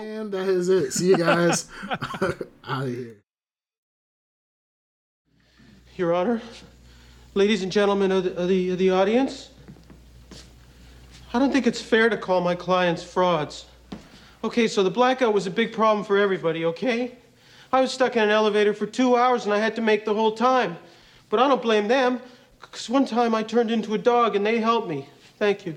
and 0.01 0.33
that 0.33 0.49
is 0.49 0.69
it. 0.69 0.93
See 0.93 1.09
you 1.09 1.17
guys 1.17 1.69
out 1.91 2.33
of 2.65 2.89
here. 2.89 3.17
Your 5.97 6.13
Honor, 6.13 6.43
ladies 7.35 7.63
and 7.63 7.71
gentlemen 7.71 8.11
of 8.11 8.25
the, 8.25 8.35
of 8.37 8.49
the, 8.49 8.71
of 8.71 8.79
the 8.79 8.91
audience, 8.91 9.51
I 11.35 11.41
don't 11.41 11.53
think 11.53 11.67
it's 11.67 11.81
fair 11.81 12.09
to 12.09 12.17
call 12.17 12.41
my 12.41 12.55
clients 12.55 13.03
frauds. 13.03 13.67
Okay, 14.45 14.69
so 14.69 14.85
the 14.85 14.91
blackout 14.91 15.35
was 15.35 15.49
a 15.49 15.51
big 15.51 15.73
problem 15.73 16.05
for 16.05 16.17
everybody, 16.17 16.65
okay? 16.65 17.17
I 17.73 17.81
was 17.81 17.91
stuck 17.91 18.15
in 18.15 18.23
an 18.23 18.31
elevator 18.31 18.73
for 18.73 18.87
two 18.87 19.17
hours 19.17 19.45
and 19.45 19.53
I 19.53 19.59
had 19.59 19.75
to 19.75 19.83
make 19.83 20.05
the 20.05 20.15
whole 20.15 20.31
time. 20.31 20.77
But 21.31 21.41
I 21.41 21.49
don't 21.49 21.61
blame 21.61 21.89
them, 21.89 22.21
because 22.61 22.89
one 22.89 23.05
time 23.05 23.35
I 23.35 23.43
turned 23.43 23.73
into 23.73 23.95
a 23.95 23.99
dog 23.99 24.37
and 24.37 24.47
they 24.47 24.61
helped 24.61 24.87
me. 24.87 25.09
Thank 25.37 25.67
you. 25.67 25.77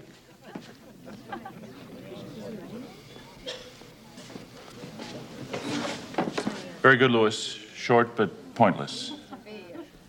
Very 6.83 6.97
good, 6.97 7.09
Lewis. 7.09 7.57
Short 7.73 8.15
but 8.15 8.53
pointless. 8.53 9.13